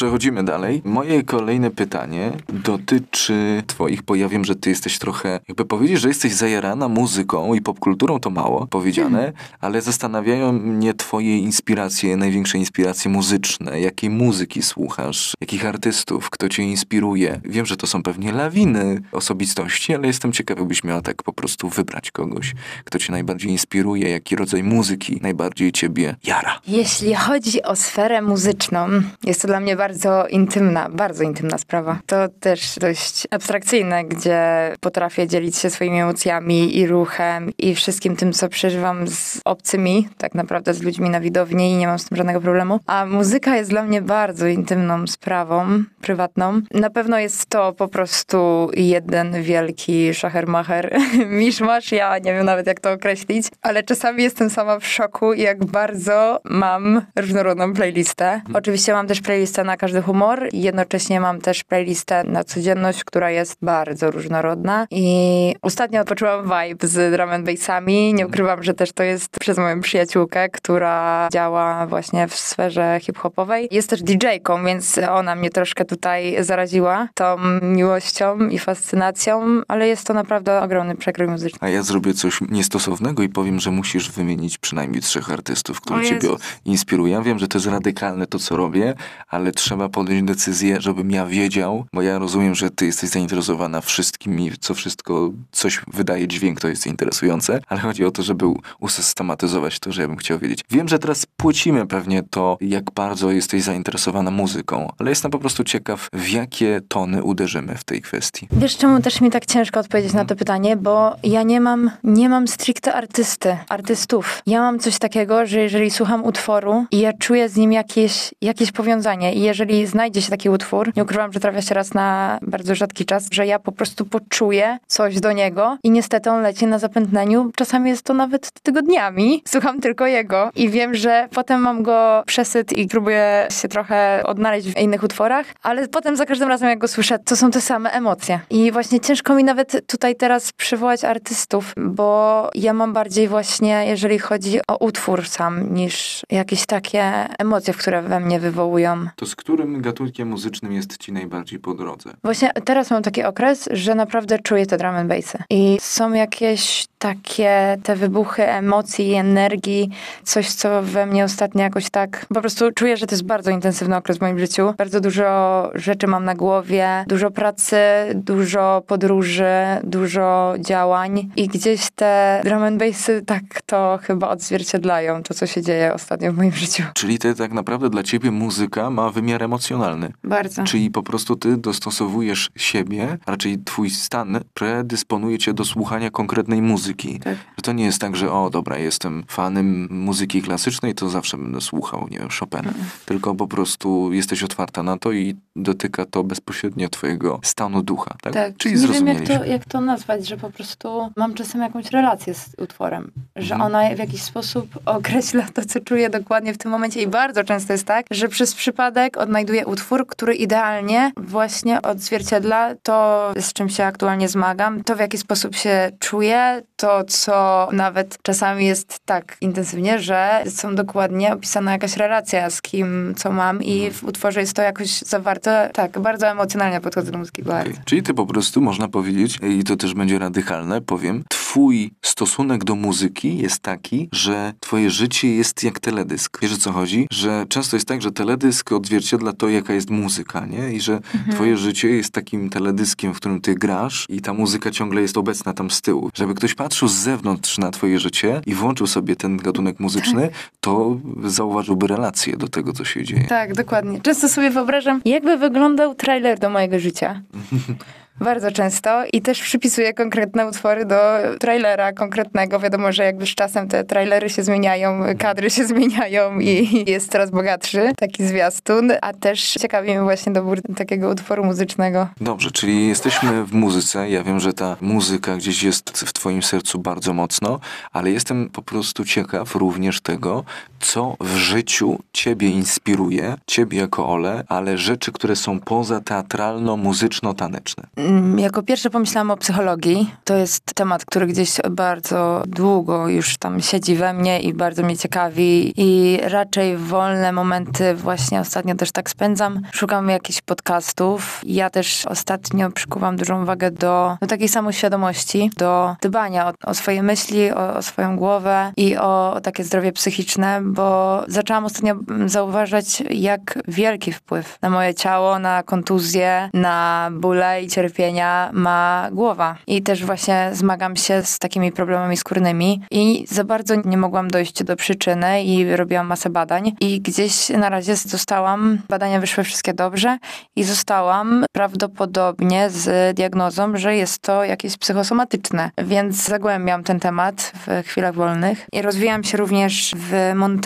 Przechodzimy 0.00 0.44
dalej. 0.44 0.82
Moje 0.84 1.22
kolejne 1.22 1.70
pytanie 1.70 2.32
dotyczy 2.48 3.62
twoich, 3.66 4.02
bo 4.02 4.14
ja 4.14 4.28
wiem, 4.28 4.44
że 4.44 4.54
ty 4.56 4.70
jesteś 4.70 4.98
trochę, 4.98 5.40
jakby 5.48 5.64
powiedzieć, 5.64 6.00
że 6.00 6.08
jesteś 6.08 6.32
zajarana 6.32 6.88
muzyką 6.88 7.54
i 7.54 7.60
popkulturą, 7.60 8.20
to 8.20 8.30
mało 8.30 8.66
powiedziane, 8.66 9.18
hmm. 9.18 9.32
ale 9.60 9.82
zastanawiają 9.82 10.52
mnie 10.52 10.94
twoje 10.94 11.38
inspiracje, 11.38 12.16
największe 12.16 12.58
inspiracje 12.58 13.10
muzyczne. 13.10 13.80
Jakiej 13.80 14.10
muzyki 14.10 14.62
słuchasz? 14.62 15.34
Jakich 15.40 15.66
artystów? 15.66 16.30
Kto 16.30 16.48
cię 16.48 16.62
inspiruje? 16.62 17.40
Wiem, 17.44 17.66
że 17.66 17.76
to 17.76 17.86
są 17.86 18.02
pewnie 18.02 18.32
lawiny 18.32 19.02
osobistości, 19.12 19.94
ale 19.94 20.06
jestem 20.06 20.32
ciekaw, 20.32 20.58
jakbyś 20.58 20.84
miała 20.84 21.00
tak 21.00 21.22
po 21.22 21.32
prostu 21.32 21.68
wybrać 21.68 22.10
kogoś, 22.10 22.54
kto 22.84 22.98
cię 22.98 23.12
najbardziej 23.12 23.50
inspiruje, 23.50 24.08
jaki 24.08 24.36
rodzaj 24.36 24.62
muzyki 24.62 25.20
najbardziej 25.22 25.72
ciebie 25.72 26.16
jara. 26.24 26.60
Jeśli 26.66 27.14
chodzi 27.14 27.62
o 27.62 27.76
sferę 27.76 28.22
muzyczną, 28.22 28.88
jest 29.24 29.42
to 29.42 29.48
dla 29.48 29.60
mnie 29.60 29.76
bardzo 29.76 29.89
bardzo 29.90 30.26
intymna, 30.26 30.88
bardzo 30.88 31.24
intymna 31.24 31.58
sprawa. 31.58 31.98
To 32.06 32.28
też 32.40 32.78
dość 32.80 33.26
abstrakcyjne, 33.30 34.04
gdzie 34.04 34.40
potrafię 34.80 35.26
dzielić 35.26 35.56
się 35.56 35.70
swoimi 35.70 36.00
emocjami 36.00 36.78
i 36.78 36.86
ruchem 36.86 37.50
i 37.58 37.74
wszystkim 37.74 38.16
tym, 38.16 38.32
co 38.32 38.48
przeżywam 38.48 39.08
z 39.08 39.40
obcymi, 39.44 40.08
tak 40.18 40.34
naprawdę 40.34 40.74
z 40.74 40.82
ludźmi 40.82 41.10
na 41.10 41.20
widowni 41.20 41.70
i 41.70 41.76
nie 41.76 41.86
mam 41.86 41.98
z 41.98 42.04
tym 42.04 42.16
żadnego 42.16 42.40
problemu. 42.40 42.80
A 42.86 43.06
muzyka 43.06 43.56
jest 43.56 43.70
dla 43.70 43.82
mnie 43.82 44.02
bardzo 44.02 44.46
intymną 44.46 45.06
sprawą, 45.06 45.84
prywatną. 46.00 46.60
Na 46.74 46.90
pewno 46.90 47.18
jest 47.18 47.46
to 47.46 47.72
po 47.72 47.88
prostu 47.88 48.70
jeden 48.74 49.42
wielki 49.42 50.14
szachermacher, 50.14 50.98
miszmasz, 51.42 51.92
ja 51.92 52.18
nie 52.18 52.34
wiem 52.34 52.46
nawet 52.46 52.66
jak 52.66 52.80
to 52.80 52.92
określić, 52.92 53.48
ale 53.62 53.82
czasami 53.82 54.22
jestem 54.22 54.50
sama 54.50 54.78
w 54.78 54.86
szoku, 54.86 55.32
jak 55.32 55.64
bardzo 55.64 56.40
mam 56.44 57.02
różnorodną 57.16 57.74
playlistę. 57.74 58.40
Oczywiście 58.54 58.92
mam 58.92 59.06
też 59.06 59.20
playlistę, 59.20 59.64
na 59.64 59.76
każdy 59.80 60.02
humor. 60.02 60.48
Jednocześnie 60.52 61.20
mam 61.20 61.40
też 61.40 61.64
playlistę 61.64 62.24
na 62.24 62.44
codzienność, 62.44 63.04
która 63.04 63.30
jest 63.30 63.56
bardzo 63.62 64.10
różnorodna 64.10 64.86
i 64.90 65.54
ostatnio 65.62 66.00
odpoczyłam 66.00 66.42
vibe 66.42 66.88
z 66.88 67.12
drum 67.12 67.30
and 67.30 67.46
bassami. 67.46 68.14
Nie 68.14 68.26
ukrywam, 68.26 68.62
że 68.62 68.74
też 68.74 68.92
to 68.92 69.02
jest 69.02 69.38
przez 69.40 69.58
moją 69.58 69.80
przyjaciółkę, 69.80 70.48
która 70.48 71.28
działa 71.32 71.86
właśnie 71.86 72.28
w 72.28 72.34
sferze 72.34 72.98
hip-hopowej. 73.02 73.68
Jest 73.70 73.90
też 73.90 74.02
DJ-ką, 74.02 74.64
więc 74.64 75.00
ona 75.10 75.34
mnie 75.34 75.50
troszkę 75.50 75.84
tutaj 75.84 76.44
zaraziła 76.44 77.08
tą 77.14 77.36
miłością 77.62 78.38
i 78.48 78.58
fascynacją, 78.58 79.60
ale 79.68 79.88
jest 79.88 80.06
to 80.06 80.14
naprawdę 80.14 80.62
ogromny 80.62 80.96
przekrój 80.96 81.28
muzyczny. 81.28 81.58
A 81.60 81.68
ja 81.68 81.82
zrobię 81.82 82.14
coś 82.14 82.40
niestosownego 82.50 83.22
i 83.22 83.28
powiem, 83.28 83.60
że 83.60 83.70
musisz 83.70 84.10
wymienić 84.10 84.58
przynajmniej 84.58 85.02
trzech 85.02 85.30
artystów, 85.30 85.80
którzy 85.80 86.04
ciebie 86.04 86.28
inspirują. 86.64 87.18
Ja 87.18 87.22
wiem, 87.22 87.38
że 87.38 87.48
to 87.48 87.58
jest 87.58 87.68
radykalne 87.68 88.26
to, 88.26 88.38
co 88.38 88.56
robię, 88.56 88.94
ale 89.28 89.52
trzeba 89.70 89.88
podjąć 89.88 90.22
decyzję, 90.28 90.80
żebym 90.80 91.10
ja 91.10 91.26
wiedział, 91.26 91.84
bo 91.92 92.02
ja 92.02 92.18
rozumiem, 92.18 92.54
że 92.54 92.70
ty 92.70 92.86
jesteś 92.86 93.10
zainteresowana 93.10 93.80
wszystkim 93.80 94.40
i 94.40 94.52
co 94.60 94.74
wszystko, 94.74 95.30
coś 95.52 95.82
wydaje 95.92 96.28
dźwięk, 96.28 96.60
to 96.60 96.68
jest 96.68 96.86
interesujące, 96.86 97.60
ale 97.68 97.80
chodzi 97.80 98.04
o 98.04 98.10
to, 98.10 98.22
żeby 98.22 98.46
usystematyzować 98.80 99.78
to, 99.78 99.92
że 99.92 100.02
ja 100.02 100.08
bym 100.08 100.16
chciał 100.16 100.38
wiedzieć. 100.38 100.64
Wiem, 100.70 100.88
że 100.88 100.98
teraz 100.98 101.26
płacimy 101.36 101.86
pewnie 101.86 102.22
to, 102.22 102.58
jak 102.60 102.90
bardzo 102.90 103.30
jesteś 103.30 103.62
zainteresowana 103.62 104.30
muzyką, 104.30 104.92
ale 104.98 105.10
jestem 105.10 105.30
po 105.30 105.38
prostu 105.38 105.64
ciekaw, 105.64 106.08
w 106.12 106.28
jakie 106.28 106.80
tony 106.88 107.22
uderzymy 107.22 107.74
w 107.74 107.84
tej 107.84 108.02
kwestii. 108.02 108.48
Wiesz, 108.52 108.76
czemu 108.76 109.00
też 109.00 109.20
mi 109.20 109.30
tak 109.30 109.46
ciężko 109.46 109.80
odpowiedzieć 109.80 110.12
na 110.12 110.24
to 110.24 110.36
pytanie, 110.36 110.76
bo 110.76 111.16
ja 111.22 111.42
nie 111.42 111.60
mam, 111.60 111.90
nie 112.04 112.28
mam 112.28 112.48
stricte 112.48 112.94
artysty, 112.94 113.56
artystów. 113.68 114.42
Ja 114.46 114.60
mam 114.60 114.78
coś 114.78 114.98
takiego, 114.98 115.46
że 115.46 115.60
jeżeli 115.60 115.90
słucham 115.90 116.24
utworu 116.24 116.86
i 116.90 116.98
ja 116.98 117.12
czuję 117.12 117.48
z 117.48 117.56
nim 117.56 117.72
jakieś, 117.72 118.34
jakieś 118.40 118.72
powiązanie 118.72 119.34
i 119.34 119.42
jeżeli 119.50 119.86
znajdzie 119.86 120.22
się 120.22 120.30
taki 120.30 120.50
utwór, 120.50 120.92
nie 120.96 121.02
ukrywam, 121.02 121.32
że 121.32 121.40
trafia 121.40 121.62
się 121.62 121.74
raz 121.74 121.94
na 121.94 122.38
bardzo 122.42 122.74
rzadki 122.74 123.04
czas, 123.04 123.28
że 123.32 123.46
ja 123.46 123.58
po 123.58 123.72
prostu 123.72 124.04
poczuję 124.04 124.78
coś 124.86 125.20
do 125.20 125.32
niego 125.32 125.78
i 125.82 125.90
niestety 125.90 126.30
on 126.30 126.42
leci 126.42 126.66
na 126.66 126.78
zapętleniu. 126.78 127.50
Czasami 127.56 127.90
jest 127.90 128.02
to 128.02 128.14
nawet 128.14 128.50
tygodniami. 128.62 129.42
Słucham 129.48 129.80
tylko 129.80 130.06
jego 130.06 130.50
i 130.54 130.68
wiem, 130.68 130.94
że 130.94 131.28
potem 131.34 131.60
mam 131.60 131.82
go 131.82 132.22
przesyt 132.26 132.72
i 132.72 132.88
próbuję 132.88 133.48
się 133.60 133.68
trochę 133.68 134.22
odnaleźć 134.24 134.68
w 134.68 134.78
innych 134.78 135.02
utworach, 135.02 135.46
ale 135.62 135.88
potem 135.88 136.16
za 136.16 136.26
każdym 136.26 136.48
razem 136.48 136.68
jak 136.68 136.78
go 136.78 136.88
słyszę, 136.88 137.18
to 137.18 137.36
są 137.36 137.50
te 137.50 137.60
same 137.60 137.90
emocje. 137.90 138.40
I 138.50 138.72
właśnie 138.72 139.00
ciężko 139.00 139.34
mi 139.34 139.44
nawet 139.44 139.86
tutaj 139.86 140.16
teraz 140.16 140.52
przywołać 140.52 141.04
artystów, 141.04 141.74
bo 141.76 142.50
ja 142.54 142.72
mam 142.72 142.92
bardziej 142.92 143.28
właśnie, 143.28 143.84
jeżeli 143.86 144.18
chodzi 144.18 144.60
o 144.68 144.76
utwór 144.76 145.28
sam, 145.28 145.74
niż 145.74 146.22
jakieś 146.30 146.66
takie 146.66 147.02
emocje, 147.38 147.74
które 147.74 148.02
we 148.02 148.20
mnie 148.20 148.40
wywołują. 148.40 149.06
To 149.16 149.26
którym 149.40 149.82
gatunkiem 149.82 150.28
muzycznym 150.28 150.72
jest 150.72 150.96
ci 150.96 151.12
najbardziej 151.12 151.58
po 151.58 151.74
drodze? 151.74 152.10
Właśnie 152.24 152.50
teraz 152.64 152.90
mam 152.90 153.02
taki 153.02 153.24
okres, 153.24 153.68
że 153.72 153.94
naprawdę 153.94 154.38
czuję 154.38 154.66
te 154.66 154.76
drum 154.76 154.94
and 154.94 155.08
bassy. 155.08 155.38
I 155.50 155.78
są 155.80 156.12
jakieś 156.12 156.86
takie 156.98 157.78
te 157.82 157.96
wybuchy 157.96 158.48
emocji 158.48 159.08
i 159.08 159.14
energii, 159.14 159.90
coś, 160.24 160.52
co 160.52 160.82
we 160.82 161.06
mnie 161.06 161.24
ostatnio 161.24 161.62
jakoś 161.62 161.90
tak, 161.90 162.26
po 162.34 162.40
prostu 162.40 162.72
czuję, 162.72 162.96
że 162.96 163.06
to 163.06 163.14
jest 163.14 163.24
bardzo 163.24 163.50
intensywny 163.50 163.96
okres 163.96 164.18
w 164.18 164.20
moim 164.20 164.38
życiu. 164.38 164.74
Bardzo 164.78 165.00
dużo 165.00 165.70
rzeczy 165.74 166.06
mam 166.06 166.24
na 166.24 166.34
głowie, 166.34 167.04
dużo 167.06 167.30
pracy, 167.30 167.76
dużo 168.14 168.82
podróży, 168.86 169.52
dużo 169.84 170.54
działań 170.58 171.30
i 171.36 171.48
gdzieś 171.48 171.90
te 171.94 172.40
drum 172.44 172.62
and 172.62 172.78
bassy 172.78 173.22
tak 173.26 173.42
to 173.66 173.98
chyba 174.02 174.28
odzwierciedlają 174.28 175.22
to, 175.22 175.34
co 175.34 175.46
się 175.46 175.62
dzieje 175.62 175.94
ostatnio 175.94 176.32
w 176.32 176.36
moim 176.36 176.52
życiu. 176.52 176.82
Czyli 176.94 177.18
ty 177.18 177.34
tak 177.34 177.52
naprawdę 177.52 177.90
dla 177.90 178.02
ciebie 178.02 178.30
muzyka 178.30 178.90
ma 178.90 179.10
wymiar 179.10 179.29
emocjonalny. 179.38 180.12
Bardzo. 180.24 180.64
Czyli 180.64 180.90
po 180.90 181.02
prostu 181.02 181.36
ty 181.36 181.56
dostosowujesz 181.56 182.50
siebie, 182.56 183.18
raczej 183.26 183.58
twój 183.64 183.90
stan 183.90 184.40
predysponuje 184.54 185.38
cię 185.38 185.54
do 185.54 185.64
słuchania 185.64 186.10
konkretnej 186.10 186.62
muzyki. 186.62 187.18
Tak. 187.18 187.34
Że 187.34 187.62
to 187.62 187.72
nie 187.72 187.84
jest 187.84 188.00
tak, 188.00 188.16
że 188.16 188.32
o 188.32 188.50
dobra, 188.50 188.78
jestem 188.78 189.24
fanem 189.28 189.88
muzyki 189.90 190.42
klasycznej, 190.42 190.94
to 190.94 191.08
zawsze 191.10 191.36
będę 191.36 191.60
słuchał, 191.60 192.08
nie 192.10 192.18
wiem, 192.18 192.28
Chopina. 192.40 192.72
Tylko 193.06 193.34
po 193.34 193.46
prostu 193.46 194.12
jesteś 194.12 194.42
otwarta 194.42 194.82
na 194.82 194.98
to 194.98 195.12
i 195.12 195.36
dotyka 195.56 196.04
to 196.06 196.24
bezpośrednio 196.24 196.88
twojego 196.88 197.40
stanu 197.42 197.82
ducha, 197.82 198.14
tak? 198.22 198.32
Tak, 198.32 198.56
Czyli 198.56 198.74
nie 198.80 198.88
wiem 198.88 199.06
jak 199.06 199.20
to, 199.28 199.44
jak 199.44 199.64
to 199.64 199.80
nazwać, 199.80 200.28
że 200.28 200.36
po 200.36 200.50
prostu 200.50 201.10
mam 201.16 201.34
czasem 201.34 201.60
jakąś 201.60 201.90
relację 201.90 202.34
z 202.34 202.50
utworem, 202.58 203.10
że 203.36 203.54
Mhm. 203.54 203.74
ona 203.74 203.94
w 203.94 203.98
jakiś 203.98 204.22
sposób 204.22 204.78
określa 204.86 205.42
to, 205.54 205.64
co 205.64 205.80
czuję 205.80 206.10
dokładnie 206.10 206.54
w 206.54 206.58
tym 206.58 206.70
momencie 206.70 207.02
i 207.02 207.06
bardzo 207.06 207.44
często 207.44 207.72
jest 207.72 207.84
tak, 207.84 208.06
że 208.10 208.28
przez 208.28 208.54
przypadek 208.54 209.18
odnajduję 209.20 209.66
utwór, 209.66 210.06
który 210.06 210.34
idealnie 210.34 211.12
właśnie 211.16 211.82
odzwierciedla 211.82 212.74
to, 212.82 213.30
z 213.40 213.52
czym 213.52 213.68
się 213.68 213.84
aktualnie 213.84 214.28
zmagam, 214.28 214.84
to 214.84 214.96
w 214.96 215.00
jaki 215.00 215.18
sposób 215.18 215.54
się 215.56 215.90
czuję, 215.98 216.62
to 216.76 217.04
co 217.04 217.68
nawet 217.72 218.18
czasami 218.22 218.66
jest 218.66 218.98
tak 219.04 219.36
intensywnie, 219.40 219.98
że 219.98 220.42
są 220.48 220.74
dokładnie 220.74 221.32
opisana 221.32 221.72
jakaś 221.72 221.96
relacja 221.96 222.50
z 222.50 222.62
kim, 222.62 223.14
co 223.16 223.30
mam 223.32 223.62
i 223.62 223.70
Mhm. 223.80 223.92
w 223.94 224.04
utworze 224.04 224.40
jest 224.40 224.52
to 224.56 224.62
jakoś 224.62 224.98
zawarte, 224.98 225.70
tak, 225.74 225.98
bardzo 225.98 226.26
emocjonalnie 226.26 226.80
podchodzę 226.80 227.12
do 227.12 227.18
muzyki, 227.18 227.42
bardzo. 227.42 227.80
Czyli 227.84 228.02
ty 228.02 228.14
po 228.14 228.26
prostu, 228.26 228.60
można 228.60 228.88
powiedzieć, 228.88 229.38
i 229.42 229.64
to 229.64 229.76
też 229.76 229.94
będzie 229.94 230.18
radykalne, 230.18 230.80
powiem, 230.80 231.24
twój 231.50 231.90
stosunek 232.02 232.64
do 232.64 232.74
muzyki 232.74 233.38
jest 233.38 233.58
taki, 233.62 234.08
że 234.12 234.52
twoje 234.60 234.90
życie 234.90 235.34
jest 235.34 235.64
jak 235.64 235.80
teledysk. 235.80 236.38
Wiesz 236.42 236.52
o 236.52 236.56
co 236.56 236.72
chodzi? 236.72 237.06
Że 237.12 237.46
często 237.48 237.76
jest 237.76 237.88
tak, 237.88 238.02
że 238.02 238.12
teledysk 238.12 238.72
odzwierciedla 238.72 239.32
to, 239.32 239.48
jaka 239.48 239.72
jest 239.74 239.90
muzyka, 239.90 240.46
nie? 240.46 240.72
I 240.72 240.80
że 240.80 240.92
Mhm. 240.94 241.32
twoje 241.32 241.56
życie 241.56 241.88
jest 241.88 242.12
takim 242.12 242.50
teledyskiem, 242.50 243.14
w 243.14 243.16
którym 243.16 243.40
ty 243.40 243.54
grasz 243.54 244.06
i 244.08 244.20
ta 244.20 244.32
muzyka 244.32 244.70
ciągle 244.70 245.02
jest 245.02 245.16
obecna 245.16 245.52
tam 245.52 245.70
z 245.70 245.80
tyłu. 245.82 246.10
Żeby 246.14 246.34
ktoś 246.34 246.54
patrzył 246.54 246.88
z 246.88 246.92
zewnątrz 246.94 247.58
na 247.58 247.70
twoje 247.70 247.98
życie 247.98 248.40
i 248.46 248.54
włączył 248.54 248.86
sobie 248.86 249.16
ten 249.16 249.36
gatunek 249.36 249.80
muzyczny, 249.80 250.30
to 250.60 250.96
zauważyłby 251.24 251.86
relację 251.86 252.36
do 252.36 252.48
tego, 252.48 252.72
co 252.72 252.84
się 252.84 253.04
dzieje. 253.04 253.24
Tak, 253.28 253.54
dokładnie. 253.54 254.00
Często 254.00 254.28
sobie 254.28 254.50
wyobrażam, 254.50 255.00
jakby 255.04 255.36
wyglądał 255.36 255.94
trailer 255.94 256.38
do 256.38 256.50
mojego 256.50 256.78
życia. 256.78 257.22
Bardzo 258.20 258.52
często 258.52 259.04
i 259.12 259.22
też 259.22 259.42
przypisuję 259.42 259.94
konkretne 259.94 260.46
utwory 260.46 260.84
do 260.84 261.00
trailera 261.38 261.92
konkretnego. 261.92 262.58
Wiadomo, 262.58 262.92
że 262.92 263.04
jakby 263.04 263.26
z 263.26 263.34
czasem 263.34 263.68
te 263.68 263.84
trailery 263.84 264.30
się 264.30 264.42
zmieniają, 264.42 265.02
kadry 265.18 265.50
się 265.50 265.66
zmieniają 265.72 266.38
i 266.38 266.84
jest 266.90 267.12
coraz 267.12 267.30
bogatszy 267.30 267.92
taki 267.96 268.26
zwiastun, 268.26 268.92
a 269.02 269.12
też 269.12 269.52
ciekawi 269.52 269.90
mnie 269.90 270.02
właśnie 270.02 270.32
dobór 270.32 270.60
takiego 270.76 271.08
utworu 271.08 271.44
muzycznego. 271.44 272.08
Dobrze, 272.20 272.50
czyli 272.50 272.88
jesteśmy 272.88 273.44
w 273.44 273.52
muzyce. 273.52 274.10
Ja 274.10 274.22
wiem, 274.22 274.40
że 274.40 274.52
ta 274.52 274.76
muzyka 274.80 275.36
gdzieś 275.36 275.62
jest 275.62 275.90
w 275.90 276.12
Twoim 276.12 276.42
sercu 276.42 276.78
bardzo 276.78 277.12
mocno, 277.12 277.60
ale 277.92 278.10
jestem 278.10 278.50
po 278.50 278.62
prostu 278.62 279.04
ciekaw 279.04 279.54
również 279.54 280.00
tego, 280.00 280.44
co 280.80 281.16
w 281.20 281.36
życiu 281.36 281.98
Ciebie 282.12 282.48
inspiruje, 282.48 283.34
Ciebie 283.46 283.78
jako 283.78 284.08
Ole, 284.08 284.44
ale 284.48 284.78
rzeczy, 284.78 285.12
które 285.12 285.36
są 285.36 285.60
poza 285.60 286.00
teatralno-muzyczno-taneczne. 286.00 287.84
Mm, 287.96 288.38
Jako 288.38 288.62
pierwsze 288.62 288.90
pomyślałam 288.90 289.30
o 289.30 289.36
psychologii. 289.36 290.14
To 290.24 290.34
jest 290.34 290.62
temat, 290.74 291.04
który 291.04 291.26
gdzieś 291.26 291.50
bardzo 291.70 292.42
długo 292.46 293.08
już 293.08 293.36
tam 293.38 293.60
siedzi 293.60 293.96
we 293.96 294.12
mnie 294.14 294.40
i 294.40 294.54
bardzo 294.54 294.82
mnie 294.82 294.96
ciekawi. 294.96 295.72
I 295.76 296.18
raczej 296.22 296.76
wolne 296.76 297.32
momenty 297.32 297.94
właśnie 297.94 298.40
ostatnio 298.40 298.74
też 298.74 298.92
tak 298.92 299.10
spędzam. 299.10 299.60
Szukam 299.72 300.08
jakichś 300.08 300.40
podcastów. 300.40 301.40
Ja 301.46 301.70
też 301.70 302.06
ostatnio 302.06 302.70
przykuwam 302.70 303.16
dużą 303.16 303.42
uwagę 303.42 303.70
do, 303.70 304.16
do 304.20 304.26
takiej 304.26 304.48
samoświadomości, 304.48 305.50
do 305.56 305.96
dbania 306.02 306.48
o, 306.48 306.52
o 306.64 306.74
swoje 306.74 307.02
myśli, 307.02 307.52
o, 307.52 307.74
o 307.76 307.82
swoją 307.82 308.16
głowę 308.16 308.72
i 308.76 308.96
o, 308.96 309.32
o 309.34 309.40
takie 309.40 309.64
zdrowie 309.64 309.92
psychiczne, 309.92 310.62
bo 310.70 311.24
zaczęłam 311.28 311.64
ostatnio 311.64 311.94
mm, 312.10 312.28
zauważać, 312.28 313.02
jak 313.10 313.58
wielki 313.68 314.12
wpływ 314.12 314.58
na 314.62 314.70
moje 314.70 314.94
ciało, 314.94 315.38
na 315.38 315.62
kontuzje, 315.62 316.50
na 316.54 317.08
bóle 317.12 317.62
i 317.62 317.68
cierpienia 317.68 318.50
ma 318.52 319.08
głowa. 319.12 319.56
I 319.66 319.82
też 319.82 320.04
właśnie 320.04 320.50
zmagam 320.52 320.96
się 320.96 321.22
z 321.22 321.38
takimi 321.38 321.72
problemami 321.72 322.16
skórnymi 322.16 322.80
i 322.90 323.24
za 323.28 323.44
bardzo 323.44 323.74
nie 323.84 323.96
mogłam 323.96 324.28
dojść 324.28 324.64
do 324.64 324.76
przyczyny 324.76 325.44
i 325.44 325.76
robiłam 325.76 326.06
masę 326.06 326.30
badań 326.30 326.72
i 326.80 327.00
gdzieś 327.00 327.48
na 327.48 327.68
razie 327.68 327.96
zostałam, 327.96 328.78
badania 328.88 329.20
wyszły 329.20 329.44
wszystkie 329.44 329.74
dobrze 329.74 330.18
i 330.56 330.64
zostałam 330.64 331.44
prawdopodobnie 331.52 332.70
z 332.70 333.16
diagnozą, 333.16 333.76
że 333.76 333.96
jest 333.96 334.18
to 334.18 334.44
jakieś 334.44 334.76
psychosomatyczne, 334.76 335.70
więc 335.78 336.16
zagłębiam 336.16 336.84
ten 336.84 337.00
temat 337.00 337.52
w 337.66 337.86
chwilach 337.86 338.14
wolnych 338.14 338.66
i 338.72 338.82
rozwijam 338.82 339.24
się 339.24 339.38
również 339.38 339.94
w 339.96 340.32
montażu, 340.34 340.59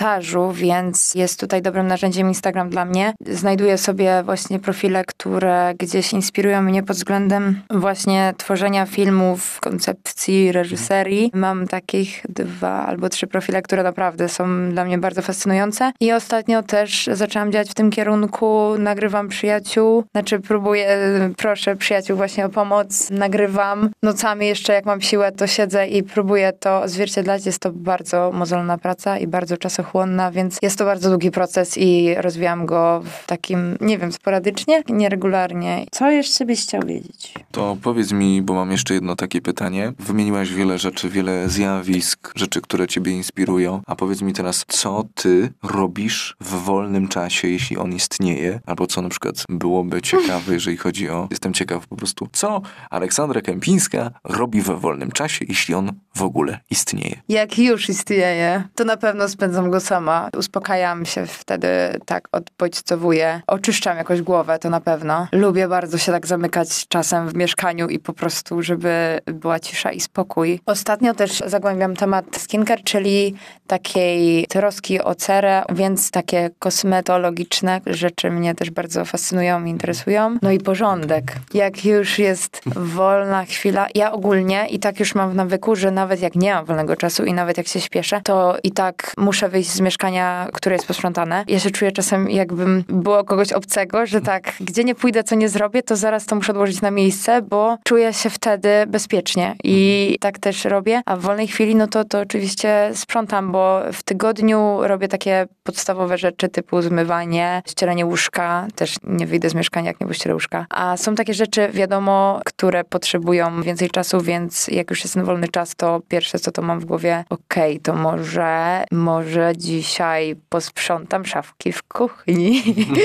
więc 0.53 1.15
jest 1.15 1.41
tutaj 1.41 1.63
dobrym 1.63 1.87
narzędziem 1.87 2.29
Instagram 2.29 2.71
dla 2.71 2.85
mnie. 2.85 3.15
Znajduję 3.27 3.79
sobie 3.79 4.23
właśnie 4.25 4.59
profile, 4.59 5.05
które 5.05 5.75
gdzieś 5.79 6.13
inspirują 6.13 6.63
mnie 6.63 6.83
pod 6.83 6.97
względem 6.97 7.61
właśnie 7.71 8.35
tworzenia 8.37 8.87
filmów, 8.87 9.61
koncepcji, 9.61 10.53
reżyserii. 10.53 11.31
Mam 11.35 11.69
takich 11.69 12.23
dwa 12.29 12.87
albo 12.87 13.09
trzy 13.09 13.27
profile, 13.27 13.63
które 13.63 13.83
naprawdę 13.83 14.29
są 14.29 14.71
dla 14.71 14.85
mnie 14.85 14.99
bardzo 14.99 15.23
fascynujące. 15.23 15.93
I 16.01 16.13
ostatnio 16.13 16.63
też 16.63 17.11
zaczęłam 17.13 17.53
działać 17.53 17.71
w 17.71 17.75
tym 17.75 17.91
kierunku. 17.91 18.75
Nagrywam 18.79 19.29
przyjaciół, 19.29 20.05
znaczy 20.13 20.41
próbuję, 20.41 20.99
proszę 21.37 21.77
przyjaciół 21.77 22.17
właśnie 22.17 22.47
o 22.47 22.49
pomoc. 22.49 23.11
Nagrywam 23.11 23.91
nocami 24.03 24.47
jeszcze, 24.47 24.73
jak 24.73 24.85
mam 24.85 25.01
siłę, 25.01 25.33
to 25.33 25.47
siedzę 25.47 25.87
i 25.87 26.03
próbuję 26.03 26.53
to 26.53 26.83
odzwierciedlać. 26.83 27.47
Jest 27.47 27.59
to 27.59 27.71
bardzo 27.73 28.31
mozolna 28.33 28.79
praca 28.79 29.19
i 29.19 29.27
bardzo 29.27 29.57
czasochłonna, 29.57 29.84
więc 30.33 30.59
jest 30.63 30.79
to 30.79 30.85
bardzo 30.85 31.11
długi 31.11 31.31
proces 31.31 31.79
i 31.79 32.15
rozwijam 32.15 32.67
go 32.67 33.03
w 33.05 33.27
takim, 33.27 33.77
nie 33.81 33.99
wiem, 33.99 34.13
sporadycznie, 34.13 34.83
nieregularnie. 34.89 35.87
Co 35.91 36.11
jeszcze 36.11 36.45
byś 36.45 36.63
chciał 36.63 36.83
wiedzieć? 36.87 37.35
To 37.51 37.77
powiedz 37.83 38.13
mi, 38.13 38.43
bo 38.43 38.55
mam 38.55 38.73
jeszcze 38.73 38.95
jedno 38.95 39.17
takie 39.17 39.41
pytanie. 39.41 39.93
Wymieniłaś 39.99 40.53
wiele 40.53 40.79
rzeczy, 40.79 41.09
wiele 41.09 41.49
zjawisk, 41.49 42.33
rzeczy, 42.37 42.61
które 42.61 42.87
ciebie 42.87 43.13
inspirują. 43.13 43.81
A 43.87 43.97
powiedz 43.97 44.23
mi 44.23 44.33
teraz, 44.33 44.65
co 44.69 45.05
ty 45.15 45.53
robisz 45.63 46.37
w 46.41 46.51
wolnym 46.51 47.09
czasie, 47.09 47.49
jeśli 47.49 47.77
on 47.77 47.93
istnieje? 47.93 48.61
Albo 48.67 48.87
co 48.87 49.03
na 49.03 49.09
przykład 49.09 49.45
byłoby 49.49 50.03
ciekawe, 50.03 50.53
jeżeli 50.59 50.77
chodzi 50.77 51.11
o... 51.11 51.29
Jestem 51.31 51.53
ciekaw 51.53 51.87
po 51.87 51.97
prostu, 51.97 52.29
co 52.33 52.63
Aleksandra 52.91 53.41
Kępińska 53.41 54.11
robi 54.25 54.63
we 54.63 54.77
wolnym 54.77 55.13
czasie, 55.13 55.45
jeśli 55.49 55.75
on 55.75 55.93
w 56.15 56.23
ogóle 56.23 56.61
istnieje? 56.71 57.23
Jak 57.29 57.59
już 57.59 57.89
istnieje, 57.89 58.65
to 58.75 58.85
na 58.85 58.97
pewno 58.97 59.29
spędzam 59.29 59.71
go 59.75 59.81
sama. 59.81 60.29
Uspokajam 60.39 61.07
się 61.07 61.27
wtedy, 61.27 61.69
tak 62.07 62.29
odpodźcowuję. 62.33 63.41
Oczyszczam 63.47 63.97
jakoś 63.97 64.23
głowę, 64.23 64.59
to 64.59 64.71
na 64.71 64.81
pewno. 64.81 65.29
Lubię 65.33 65.69
bardzo 65.69 65.99
się 65.99 66.13
tak 66.13 66.27
zamykać 66.27 66.89
czasem 66.89 67.29
w 67.29 67.35
mieszkaniu 67.35 67.89
i 67.89 67.99
po 67.99 68.13
prostu, 68.13 68.63
żeby 68.63 69.21
była 69.27 69.61
cisza 69.61 69.93
i 69.93 70.01
spokój. 70.01 70.61
Ostatnio 70.67 71.15
też 71.15 71.43
zagłębiam 71.47 71.97
temat 71.97 72.25
skincare, 72.37 72.83
czyli 72.85 73.37
takiej 73.67 74.47
troski 74.47 75.01
o 75.01 75.15
cerę, 75.15 75.63
więc 75.73 76.11
takie 76.11 76.51
kosmetologiczne 76.59 77.81
rzeczy 77.87 78.31
mnie 78.31 78.55
też 78.55 78.71
bardzo 78.71 79.05
fascynują 79.05 79.65
i 79.65 79.71
interesują. 79.71 80.37
No 80.43 80.51
i 80.51 80.59
porządek. 80.59 81.25
Jak 81.55 81.85
już 81.85 82.19
jest 82.19 82.61
wolna 82.77 83.45
chwila, 83.45 83.87
ja 83.95 84.13
ogólnie 84.13 84.67
i 84.71 84.79
tak 84.79 85.01
już 85.01 85.15
mam 85.15 85.31
w 85.31 85.35
nawyku, 85.35 85.77
że 85.77 85.91
nawet 85.91 86.21
jak 86.21 86.35
nie 86.35 86.55
mam 86.55 86.65
wolnego 86.65 86.97
czasu 86.97 87.25
i 87.25 87.33
nawet 87.33 87.59
jak 87.59 87.69
się 87.69 87.81
śpieszę, 87.81 88.21
to 88.25 88.57
i 88.63 88.73
tak 88.73 89.13
muszę 89.19 89.49
wyjść 89.49 89.71
z 89.71 89.81
mieszkania, 89.81 90.49
które 90.53 90.77
jest 90.77 90.87
posprzątane. 90.87 91.45
Ja 91.49 91.59
się 91.59 91.71
czuję 91.71 91.93
czasem 91.93 92.31
jakbym 92.31 92.85
było 92.89 93.25
kogoś 93.25 93.53
obcego, 93.53 94.07
że 94.07 94.21
tak, 94.21 94.53
gdzie 94.61 94.85
nie 94.85 94.95
pójdę, 94.95 95.25
co 95.25 95.35
nie 95.35 95.49
zrobię, 95.49 95.83
to 95.83 95.97
zaraz 95.97 96.27
to 96.27 96.37
muszę 96.37 96.53
odłożyć 96.53 96.81
na 96.81 96.91
miejsce, 96.91 97.43
bo 97.43 97.79
czuję 97.85 98.13
się 98.13 98.31
wtedy 98.31 98.69
bezpiecznie 98.87 99.57
i 99.65 100.17
tak 100.21 100.39
też 100.39 100.65
robię. 100.65 101.03
A 101.07 101.17
w 101.17 101.21
wolnej 101.21 101.49
chwili, 101.49 101.75
no 101.75 101.87
to, 101.87 102.05
to 102.05 102.21
oczywiście 102.21 102.91
sprzątam, 102.95 103.53
bo 103.55 103.83
w 103.93 104.03
tygodniu 104.03 104.79
robię 104.83 105.09
takie 105.09 105.47
podstawowe 105.63 106.19
rzeczy 106.19 106.49
typu 106.49 106.83
zmywanie, 106.83 107.63
ścieranie 107.67 108.07
łóżka. 108.07 108.67
Też 108.75 108.97
nie 109.05 109.27
wyjdę 109.27 109.51
z 109.51 109.55
mieszkania, 109.55 109.87
jak 109.87 110.01
nie 110.01 110.07
pościerę 110.07 110.35
łóżka. 110.35 110.67
A 110.71 110.97
są 110.97 111.15
takie 111.15 111.35
rzeczy, 111.35 111.69
wiadomo, 111.73 112.41
które 112.45 112.85
potrzebują 112.85 113.63
więcej 113.63 113.91
czasu, 113.91 114.21
więc 114.21 114.69
jak 114.69 114.91
już 114.91 115.05
jest 115.05 115.15
ten 115.15 115.25
wolny 115.25 115.49
czas, 115.49 115.75
to 115.77 116.01
pierwsze, 116.09 116.39
co 116.39 116.53
to 116.53 116.63
mam 116.63 116.81
w 116.81 116.85
głowie, 116.85 117.25
okej, 117.31 117.73
okay, 117.73 117.83
to 117.83 117.95
może, 117.95 118.85
może 118.93 119.53
dzisiaj 119.57 120.37
posprzątam 120.49 121.25
szafki 121.25 121.73
w 121.73 121.83
kuchni. 121.83 122.63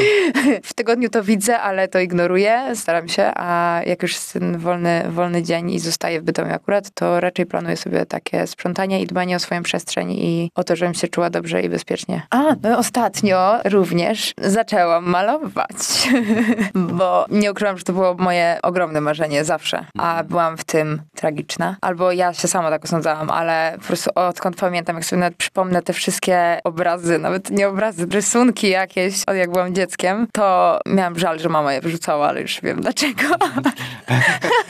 w 0.69 0.73
tygodniu 0.73 1.09
to 1.09 1.23
widzę, 1.23 1.59
ale 1.59 1.87
to 1.87 1.99
ignoruję, 1.99 2.75
staram 2.75 3.07
się, 3.07 3.31
a 3.35 3.81
jak 3.85 4.01
już 4.01 4.13
jest 4.13 4.33
ten 4.33 4.57
wolny, 4.57 5.03
wolny 5.09 5.43
dzień 5.43 5.71
i 5.71 5.79
zostaję 5.79 6.21
w 6.21 6.23
Bytomiu 6.23 6.53
akurat, 6.53 6.89
to 6.93 7.19
raczej 7.19 7.45
planuję 7.45 7.77
sobie 7.77 8.05
takie 8.05 8.47
sprzątanie 8.47 9.01
i 9.01 9.07
dbanie 9.07 9.35
o 9.35 9.39
swoją 9.39 9.63
przestrzeń 9.63 10.11
i 10.11 10.38
o 10.55 10.63
to, 10.63 10.75
żebym 10.75 10.93
się 10.93 11.07
czuła 11.07 11.29
dobrze 11.29 11.61
i 11.61 11.69
bezpiecznie. 11.69 12.21
A, 12.29 12.43
no 12.63 12.77
ostatnio 12.77 13.59
również 13.65 14.33
zaczęłam 14.37 15.09
malować, 15.09 16.09
bo 16.99 17.25
nie 17.29 17.51
ukrywam, 17.51 17.77
że 17.77 17.83
to 17.83 17.93
było 17.93 18.13
moje 18.13 18.59
ogromne 18.63 19.01
marzenie 19.01 19.43
zawsze, 19.45 19.85
a 19.97 20.23
byłam 20.23 20.57
w 20.57 20.63
tym 20.63 21.01
tragiczna. 21.15 21.75
Albo 21.81 22.11
ja 22.11 22.33
się 22.33 22.47
sama 22.47 22.69
tak 22.69 22.85
osądzałam, 22.85 23.29
ale 23.29 23.75
po 23.79 23.85
prostu 23.85 24.09
odkąd 24.15 24.55
pamiętam, 24.55 24.95
jak 24.95 25.05
sobie 25.05 25.19
nawet 25.19 25.37
przypomnę 25.37 25.81
te 25.81 25.93
wszystkie 25.93 26.59
obrazy, 26.63 27.19
nawet 27.19 27.51
nie 27.51 27.67
obrazy, 27.67 28.05
rysunki 28.05 28.69
jakieś, 28.69 29.23
od 29.27 29.35
jak 29.35 29.51
byłam 29.51 29.75
dzieckiem, 29.75 30.27
to 30.33 30.79
miałam 30.85 31.19
żal, 31.19 31.39
że 31.39 31.49
mama 31.49 31.73
je 31.73 31.81
wyrzucała, 31.81 32.27
ale 32.27 32.41
już 32.41 32.61
wiem 32.61 32.81
dlaczego. 32.81 33.23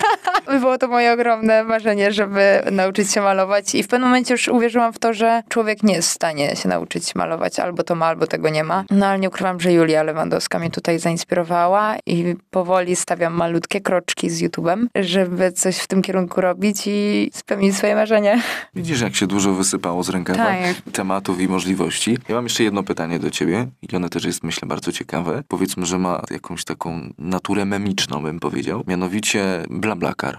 Było 0.50 0.78
to 0.78 0.88
moje 0.88 1.14
ogromne 1.14 1.64
marzenie, 1.64 2.12
żeby 2.12 2.62
nauczyć 2.72 3.12
się 3.12 3.22
malować 3.22 3.76
i 3.76 3.84
w 3.84 3.88
pewnym 3.88 4.10
momencie 4.10 4.34
już 4.34 4.48
uwierzyłam 4.48 4.94
w 4.94 5.00
to, 5.00 5.14
że 5.14 5.44
człowiek 5.50 5.84
nie 5.84 5.94
jest 5.94 6.10
w 6.10 6.12
stanie 6.12 6.56
się 6.56 6.70
nauczyć 6.70 7.16
malować, 7.16 7.60
albo 7.60 7.84
to 7.84 7.96
ma, 7.96 8.06
albo 8.06 8.28
tego 8.28 8.50
nie 8.50 8.64
ma. 8.64 8.84
No 8.90 9.06
ale 9.06 9.20
nie 9.20 9.28
ukrywam, 9.28 9.60
że 9.60 9.74
Julia 9.74 10.04
Lewandowska 10.04 10.60
mnie 10.60 10.70
tutaj 10.70 11.00
zainspirowała 11.00 11.96
i 12.06 12.36
powoli 12.52 12.96
stawiam 12.96 13.34
malutkie 13.34 13.82
kroczki 13.82 14.30
z 14.30 14.42
YouTube'em, 14.42 14.86
żeby 14.96 15.52
coś 15.52 15.78
w 15.78 15.88
tym 15.88 16.02
kierunku 16.02 16.42
robić 16.42 16.82
i 16.88 17.30
spełnić 17.34 17.78
swoje 17.78 17.96
marzenie. 17.96 18.42
Widzisz, 18.76 19.02
jak 19.02 19.16
się 19.16 19.28
dużo 19.28 19.54
wysypało 19.54 20.04
z 20.04 20.10
rękawa 20.10 20.46
Tak. 20.46 20.60
tematów 20.92 21.42
i 21.42 21.48
możliwości. 21.48 22.18
Ja 22.30 22.36
mam 22.36 22.44
jeszcze 22.44 22.64
jedno 22.64 22.84
pytanie 22.84 23.20
do 23.20 23.30
ciebie 23.32 23.68
i 23.82 23.96
ono 23.96 24.10
też 24.10 24.26
jest, 24.26 24.44
myślę, 24.44 24.68
bardzo 24.68 24.92
ciekawe. 24.92 25.44
Powiedzmy, 25.48 25.86
że 25.86 25.98
ma 25.98 26.22
jakąś 26.32 26.64
taką 26.64 27.10
naturę 27.18 27.66
memiczną, 27.66 28.22
bym 28.24 28.40
powiedział. 28.40 28.84
Mianowicie 28.88 29.64
BlaBlaCar. 29.70 30.39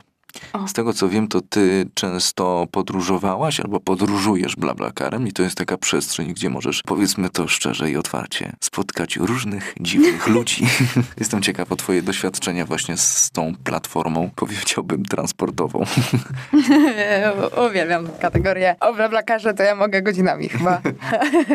O. 0.53 0.69
Z 0.69 0.73
tego 0.73 0.93
co 0.93 1.09
wiem, 1.09 1.29
to 1.29 1.41
ty 1.41 1.87
często 1.95 2.67
podróżowałaś 2.71 3.61
albo 3.61 3.81
podróżujesz 3.81 4.57
BlaBlaCarem 4.57 5.27
i 5.27 5.33
to 5.33 5.43
jest 5.43 5.57
taka 5.57 5.79
przestrzeń, 5.79 6.33
gdzie 6.35 6.51
możesz, 6.51 6.83
powiedzmy 6.83 7.31
to 7.31 7.49
szczerze 7.49 7.91
i 7.91 7.97
otwarcie, 7.97 8.53
spotkać 8.61 9.17
różnych 9.17 9.75
dziwnych 9.81 10.29
ludzi. 10.37 10.67
Jestem 11.21 11.43
ciekaw 11.43 11.73
o 11.73 11.77
twoje 11.77 12.03
doświadczenia 12.03 12.67
właśnie 12.67 12.97
z 12.97 13.31
tą 13.31 13.55
platformą, 13.65 14.31
powiedziałbym, 14.37 15.05
transportową. 15.05 15.85
Uwielbiam 17.71 18.07
tę 18.07 18.13
kategorię. 18.21 18.77
O 18.81 18.95
blablakarze 18.95 19.55
to 19.55 19.63
ja 19.63 19.75
mogę 19.75 20.03
godzinami 20.03 20.49
chyba. 20.49 20.81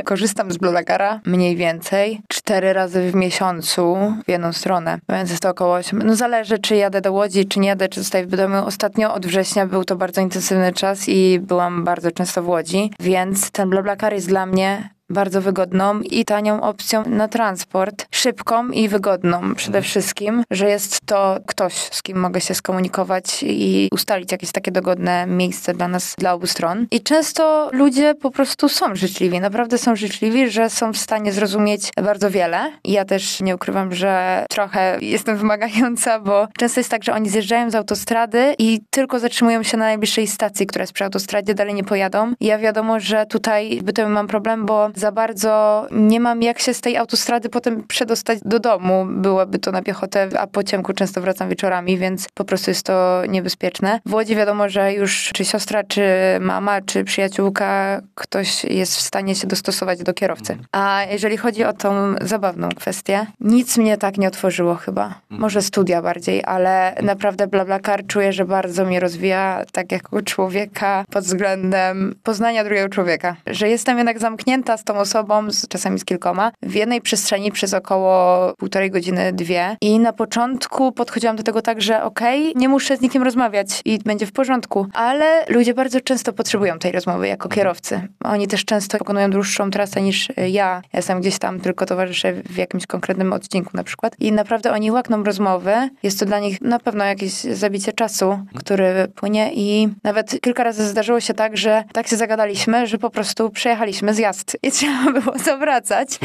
Korzystam 0.06 0.52
z 0.52 0.58
blablakara 0.58 1.20
mniej 1.26 1.56
więcej 1.56 2.22
cztery 2.28 2.74
razy 2.74 3.12
w 3.12 3.16
miesiącu 3.16 3.98
w 4.28 4.30
jedną 4.30 4.54
stronę, 4.54 5.00
więc 5.10 5.30
jest 5.30 5.44
to 5.44 5.50
około 5.50 5.74
8. 5.74 6.02
No 6.06 6.16
zależy, 6.16 6.60
czy 6.60 6.76
jadę 6.76 7.02
do 7.02 7.14
Łodzi, 7.14 7.46
czy 7.46 7.60
nie 7.60 7.68
jadę, 7.68 7.90
czy 7.90 8.00
zostaję 8.00 8.26
w 8.26 8.30
domu. 8.30 8.65
Ostatnio 8.66 9.14
od 9.14 9.26
września 9.26 9.66
był 9.66 9.84
to 9.84 9.96
bardzo 9.96 10.22
intensywny 10.22 10.74
czas 10.74 11.10
i 11.10 11.40
byłam 11.40 11.84
bardzo 11.84 12.12
często 12.12 12.44
w 12.44 12.48
Łodzi, 12.48 12.92
więc 13.00 13.52
ten 13.52 13.70
blablakar 13.70 14.14
jest 14.14 14.28
dla 14.28 14.46
mnie 14.46 14.95
bardzo 15.10 15.42
wygodną 15.42 16.00
i 16.00 16.26
tanią 16.26 16.62
opcją 16.62 17.04
na 17.06 17.28
transport, 17.28 18.06
szybką 18.12 18.70
i 18.70 18.90
wygodną 18.90 19.56
przede 19.56 19.82
wszystkim, 19.82 20.44
że 20.52 20.70
jest 20.70 21.00
to 21.06 21.38
ktoś, 21.48 21.74
z 21.74 22.04
kim 22.04 22.18
mogę 22.18 22.42
się 22.42 22.54
skomunikować 22.54 23.44
i 23.44 23.90
ustalić 23.92 24.32
jakieś 24.32 24.52
takie 24.52 24.72
dogodne 24.72 25.28
miejsce 25.28 25.74
dla 25.74 25.88
nas, 25.88 26.16
dla 26.18 26.34
obu 26.34 26.48
stron. 26.48 26.88
I 26.92 27.02
często 27.02 27.70
ludzie 27.74 28.16
po 28.16 28.32
prostu 28.32 28.70
są 28.70 28.96
życzliwi, 28.96 29.40
naprawdę 29.40 29.78
są 29.78 29.96
życzliwi, 29.96 30.50
że 30.50 30.70
są 30.70 30.94
w 30.94 30.98
stanie 30.98 31.32
zrozumieć 31.32 31.90
bardzo 32.04 32.32
wiele. 32.32 32.72
Ja 32.84 33.06
też 33.06 33.42
nie 33.42 33.56
ukrywam, 33.56 33.94
że 33.94 34.46
trochę 34.50 34.98
jestem 35.02 35.38
wymagająca, 35.38 36.20
bo 36.20 36.48
często 36.58 36.80
jest 36.80 36.90
tak, 36.90 37.04
że 37.04 37.14
oni 37.14 37.30
zjeżdżają 37.30 37.72
z 37.72 37.76
autostrady 37.76 38.56
i 38.60 38.82
tylko 38.90 39.20
zatrzymują 39.20 39.64
się 39.64 39.78
na 39.78 39.86
najbliższej 39.86 40.28
stacji, 40.28 40.68
która 40.68 40.84
jest 40.84 40.94
przy 40.94 41.04
autostradzie, 41.04 41.54
dalej 41.54 41.74
nie 41.74 41.84
pojadą. 41.84 42.34
Ja 42.42 42.58
wiadomo, 42.58 43.00
że 43.00 43.26
tutaj 43.26 43.80
bytem 43.84 44.12
mam 44.12 44.28
problem, 44.28 44.66
bo 44.66 44.90
za 44.96 45.12
bardzo 45.12 45.86
nie 45.92 46.20
mam 46.20 46.42
jak 46.42 46.60
się 46.60 46.74
z 46.74 46.82
tej 46.82 46.98
autostrady 46.98 47.50
potem 47.50 47.84
przedostać 47.84 48.40
do 48.46 48.60
domu. 48.60 49.06
Byłoby 49.10 49.60
to 49.60 49.72
na 49.72 49.82
piechotę, 49.82 50.30
a 50.40 50.48
po 50.48 50.64
ciemku 50.64 50.94
często 50.94 51.22
wracam 51.22 51.50
wieczorami, 51.50 51.98
więc 51.98 52.28
po 52.34 52.46
prostu 52.46 52.72
jest 52.72 52.86
to 52.86 53.24
niebezpieczne. 53.30 54.00
W 54.06 54.14
Łodzi 54.14 54.36
wiadomo, 54.36 54.70
że 54.70 54.94
już 54.94 55.30
czy 55.34 55.46
siostra, 55.46 55.84
czy 55.84 56.02
mama, 56.40 56.82
czy 56.82 57.04
przyjaciółka, 57.04 58.02
ktoś 58.16 58.64
jest 58.64 58.96
w 58.96 59.02
stanie 59.02 59.36
się 59.36 59.48
dostosować 59.48 60.04
do 60.04 60.14
kierowcy. 60.14 60.58
A 60.72 61.02
jeżeli 61.12 61.38
chodzi 61.38 61.64
o 61.64 61.74
tą 61.74 62.16
zabawną 62.22 62.70
kwestię, 62.70 63.26
nic 63.40 63.78
mnie 63.78 63.98
tak 63.98 64.18
nie 64.18 64.28
otworzyło 64.28 64.76
chyba. 64.76 65.20
Może 65.30 65.62
studia 65.62 66.02
bardziej, 66.02 66.44
ale 66.46 66.96
naprawdę 67.04 67.48
BlaBlaCar 67.48 68.08
czuję, 68.08 68.34
że 68.34 68.46
bardzo 68.46 68.86
mnie 68.86 69.00
rozwija 69.00 69.62
tak 69.72 69.92
jako 69.92 70.22
człowieka 70.22 71.06
pod 71.12 71.24
względem 71.24 72.16
poznania 72.24 72.64
drugiego 72.64 72.90
człowieka. 72.90 73.36
Że 73.48 73.70
jestem 73.70 73.98
jednak 73.98 74.20
zamknięta 74.20 74.78
kilkunastą 74.86 75.00
osobom, 75.00 75.52
z, 75.52 75.68
czasami 75.68 76.00
z 76.00 76.06
kilkoma, 76.06 76.52
w 76.62 76.74
jednej 76.74 77.02
przestrzeni 77.02 77.52
przez 77.52 77.74
około 77.74 78.54
półtorej 78.58 78.92
godziny, 78.92 79.34
dwie. 79.34 79.78
I 79.82 80.00
na 80.00 80.14
początku 80.14 80.92
podchodziłam 80.92 81.36
do 81.36 81.44
tego 81.44 81.62
tak, 81.62 81.82
że 81.82 82.04
okej, 82.04 82.42
okay, 82.42 82.62
nie 82.62 82.70
muszę 82.70 82.98
z 82.98 83.02
nikim 83.02 83.24
rozmawiać 83.24 83.82
i 83.86 84.00
będzie 84.00 84.26
w 84.26 84.32
porządku. 84.32 84.88
Ale 84.94 85.46
ludzie 85.50 85.74
bardzo 85.74 86.02
często 86.02 86.34
potrzebują 86.34 86.80
tej 86.80 86.92
rozmowy 86.92 87.28
jako 87.28 87.50
kierowcy. 87.50 88.08
Oni 88.24 88.48
też 88.48 88.66
często 88.66 88.98
pokonują 88.98 89.30
dłuższą 89.30 89.72
trasę 89.72 90.02
niż 90.02 90.30
ja. 90.38 90.66
Ja 90.66 90.82
jestem 90.94 91.22
gdzieś 91.22 91.40
tam 91.40 91.60
tylko 91.60 91.86
towarzyszę 91.86 92.34
w 92.34 92.58
jakimś 92.58 92.88
konkretnym 92.88 93.34
odcinku 93.34 93.72
na 93.74 93.84
przykład. 93.84 94.16
I 94.20 94.32
naprawdę 94.32 94.72
oni 94.72 94.92
łakną 94.92 95.24
rozmowy. 95.24 95.90
Jest 96.04 96.20
to 96.20 96.26
dla 96.26 96.40
nich 96.40 96.62
na 96.62 96.80
pewno 96.80 97.04
jakieś 97.04 97.32
zabicie 97.34 97.94
czasu, 97.94 98.40
który 98.56 99.08
płynie 99.16 99.52
i 99.54 99.90
nawet 100.04 100.42
kilka 100.42 100.64
razy 100.64 100.88
zdarzyło 100.88 101.20
się 101.20 101.34
tak, 101.34 101.58
że 101.58 101.84
tak 101.94 102.08
się 102.08 102.18
zagadaliśmy, 102.18 102.88
że 102.88 102.98
po 102.98 103.10
prostu 103.10 103.50
przejechaliśmy 103.50 104.14
zjazd 104.14 104.58
i 104.64 104.72
trzeba 104.76 105.12
było 105.22 105.38
zawracać. 105.52 106.20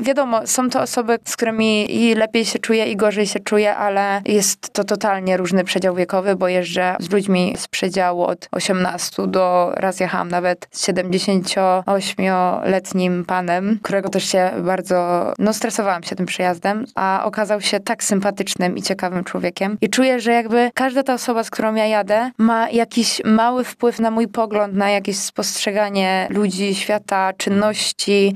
Wiadomo, 0.00 0.46
są 0.46 0.70
to 0.70 0.80
osoby, 0.80 1.18
z 1.24 1.36
którymi 1.36 1.96
i 1.96 2.14
lepiej 2.14 2.44
się 2.44 2.58
czuje, 2.58 2.86
i 2.86 2.96
gorzej 2.96 3.26
się 3.26 3.40
czuje, 3.40 3.76
ale 3.76 4.22
jest 4.26 4.72
to 4.72 4.84
totalnie 4.84 5.36
różny 5.36 5.64
przedział 5.64 5.94
wiekowy, 5.94 6.36
bo 6.36 6.48
jeżdżę 6.48 6.96
z 7.00 7.10
ludźmi 7.10 7.54
z 7.58 7.68
przedziału 7.68 8.24
od 8.24 8.48
18 8.52 9.26
do, 9.26 9.72
raz 9.74 10.00
jechałam 10.00 10.28
nawet 10.28 10.68
z 10.70 10.88
78-letnim 10.88 13.24
panem, 13.24 13.78
którego 13.82 14.08
też 14.08 14.24
się 14.24 14.50
bardzo, 14.62 15.32
no 15.38 15.52
stresowałam 15.52 16.02
się 16.02 16.16
tym 16.16 16.26
przejazdem, 16.26 16.84
a 16.94 17.22
okazał 17.24 17.60
się 17.60 17.80
tak 17.80 18.04
sympatycznym 18.04 18.76
i 18.76 18.82
ciekawym 18.82 19.24
człowiekiem. 19.24 19.78
I 19.80 19.90
czuję, 19.90 20.20
że 20.20 20.32
jakby 20.32 20.70
każda 20.74 21.02
ta 21.02 21.14
osoba, 21.14 21.44
z 21.44 21.50
którą 21.50 21.74
ja 21.74 21.86
jadę, 21.86 22.30
ma 22.38 22.70
jakiś 22.70 23.20
mały 23.24 23.64
wpływ 23.64 24.00
na 24.00 24.10
mój 24.10 24.28
pogląd, 24.28 24.74
na 24.74 24.90
jakieś 24.90 25.18
spostrzeganie 25.18 26.26
ludzi, 26.30 26.74
świata, 26.74 27.32
czynności. 27.36 27.81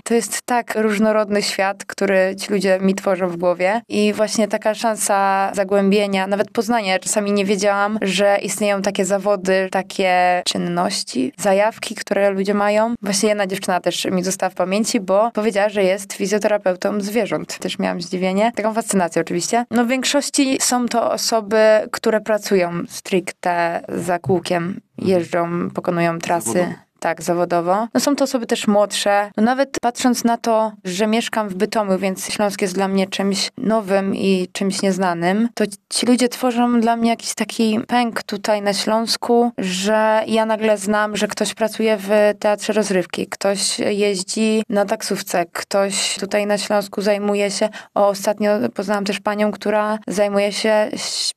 To 0.05 0.15
jest 0.15 0.43
tak 0.43 0.75
różnorodny 0.77 1.43
świat, 1.43 1.85
który 1.85 2.37
ci 2.39 2.53
ludzie 2.53 2.79
mi 2.81 2.95
tworzą 2.95 3.29
w 3.29 3.37
głowie. 3.37 3.81
I 3.89 4.13
właśnie 4.13 4.49
taka 4.49 4.75
szansa 4.75 5.51
zagłębienia, 5.55 6.27
nawet 6.27 6.51
poznania. 6.51 6.99
Czasami 6.99 7.33
nie 7.33 7.45
wiedziałam, 7.45 7.99
że 8.03 8.39
istnieją 8.43 8.83
takie 8.83 9.05
zawody, 9.05 9.69
takie 9.71 10.43
czynności, 10.45 11.33
zajawki, 11.39 11.95
które 11.95 12.31
ludzie 12.31 12.55
mają. 12.55 12.95
Właśnie 13.03 13.29
jedna 13.29 13.47
dziewczyna 13.47 13.81
też 13.81 14.05
mi 14.05 14.23
została 14.23 14.51
w 14.51 14.55
pamięci, 14.55 15.01
bo 15.01 15.31
powiedziała, 15.31 15.69
że 15.69 15.83
jest 15.85 16.13
fizjoterapeutą 16.13 17.01
zwierząt. 17.01 17.59
Też 17.59 17.79
miałam 17.79 18.01
zdziwienie. 18.01 18.53
Taką 18.55 18.75
fascynację 18.75 19.23
oczywiście. 19.23 19.65
No 19.71 19.85
w 19.85 19.89
większości 19.89 20.59
są 20.61 20.87
to 20.87 21.13
osoby, 21.13 21.59
które 21.91 22.21
pracują 22.21 22.73
stricte 22.89 23.81
za 23.89 24.19
kółkiem, 24.19 24.81
jeżdżą, 24.99 25.71
pokonują 25.71 26.19
trasy 26.19 26.75
tak, 27.01 27.23
zawodowo. 27.23 27.89
No 27.95 28.01
są 28.01 28.17
to 28.17 28.25
osoby 28.25 28.47
też 28.47 28.67
młodsze. 28.69 29.31
No 29.37 29.43
nawet 29.43 29.77
patrząc 29.83 30.25
na 30.25 30.37
to, 30.37 30.73
że 30.85 31.07
mieszkam 31.07 31.49
w 31.49 31.55
Bytomiu, 31.55 31.99
więc 31.99 32.33
Śląsk 32.33 32.63
jest 32.63 32.75
dla 32.75 32.89
mnie 32.89 33.07
czymś 33.07 33.51
nowym 33.59 34.15
i 34.15 34.49
czymś 34.53 34.83
nieznanym, 34.83 35.49
to 35.55 35.65
ci 35.91 36.07
ludzie 36.07 36.29
tworzą 36.29 36.81
dla 36.81 36.97
mnie 36.97 37.11
jakiś 37.11 37.35
taki 37.35 37.81
pęk 37.89 38.23
tutaj 38.23 38.63
na 38.63 38.73
Śląsku, 38.73 39.53
że 39.59 40.23
ja 40.27 40.47
nagle 40.47 40.79
znam, 40.79 41.17
że 41.17 41.29
ktoś 41.29 41.55
pracuje 41.55 41.97
w 41.97 42.09
teatrze 42.39 42.73
rozrywki, 42.73 43.27
ktoś 43.27 43.79
jeździ 43.79 44.63
na 44.69 44.85
taksówce, 44.85 45.47
ktoś 45.53 46.19
tutaj 46.19 46.47
na 46.47 46.59
Śląsku 46.59 47.03
zajmuje 47.03 47.51
się, 47.51 47.69
o 47.95 48.09
ostatnio 48.09 48.51
poznałam 48.75 49.05
też 49.05 49.21
panią, 49.21 49.53
która 49.53 49.99
zajmuje 50.07 50.53
się 50.53 50.91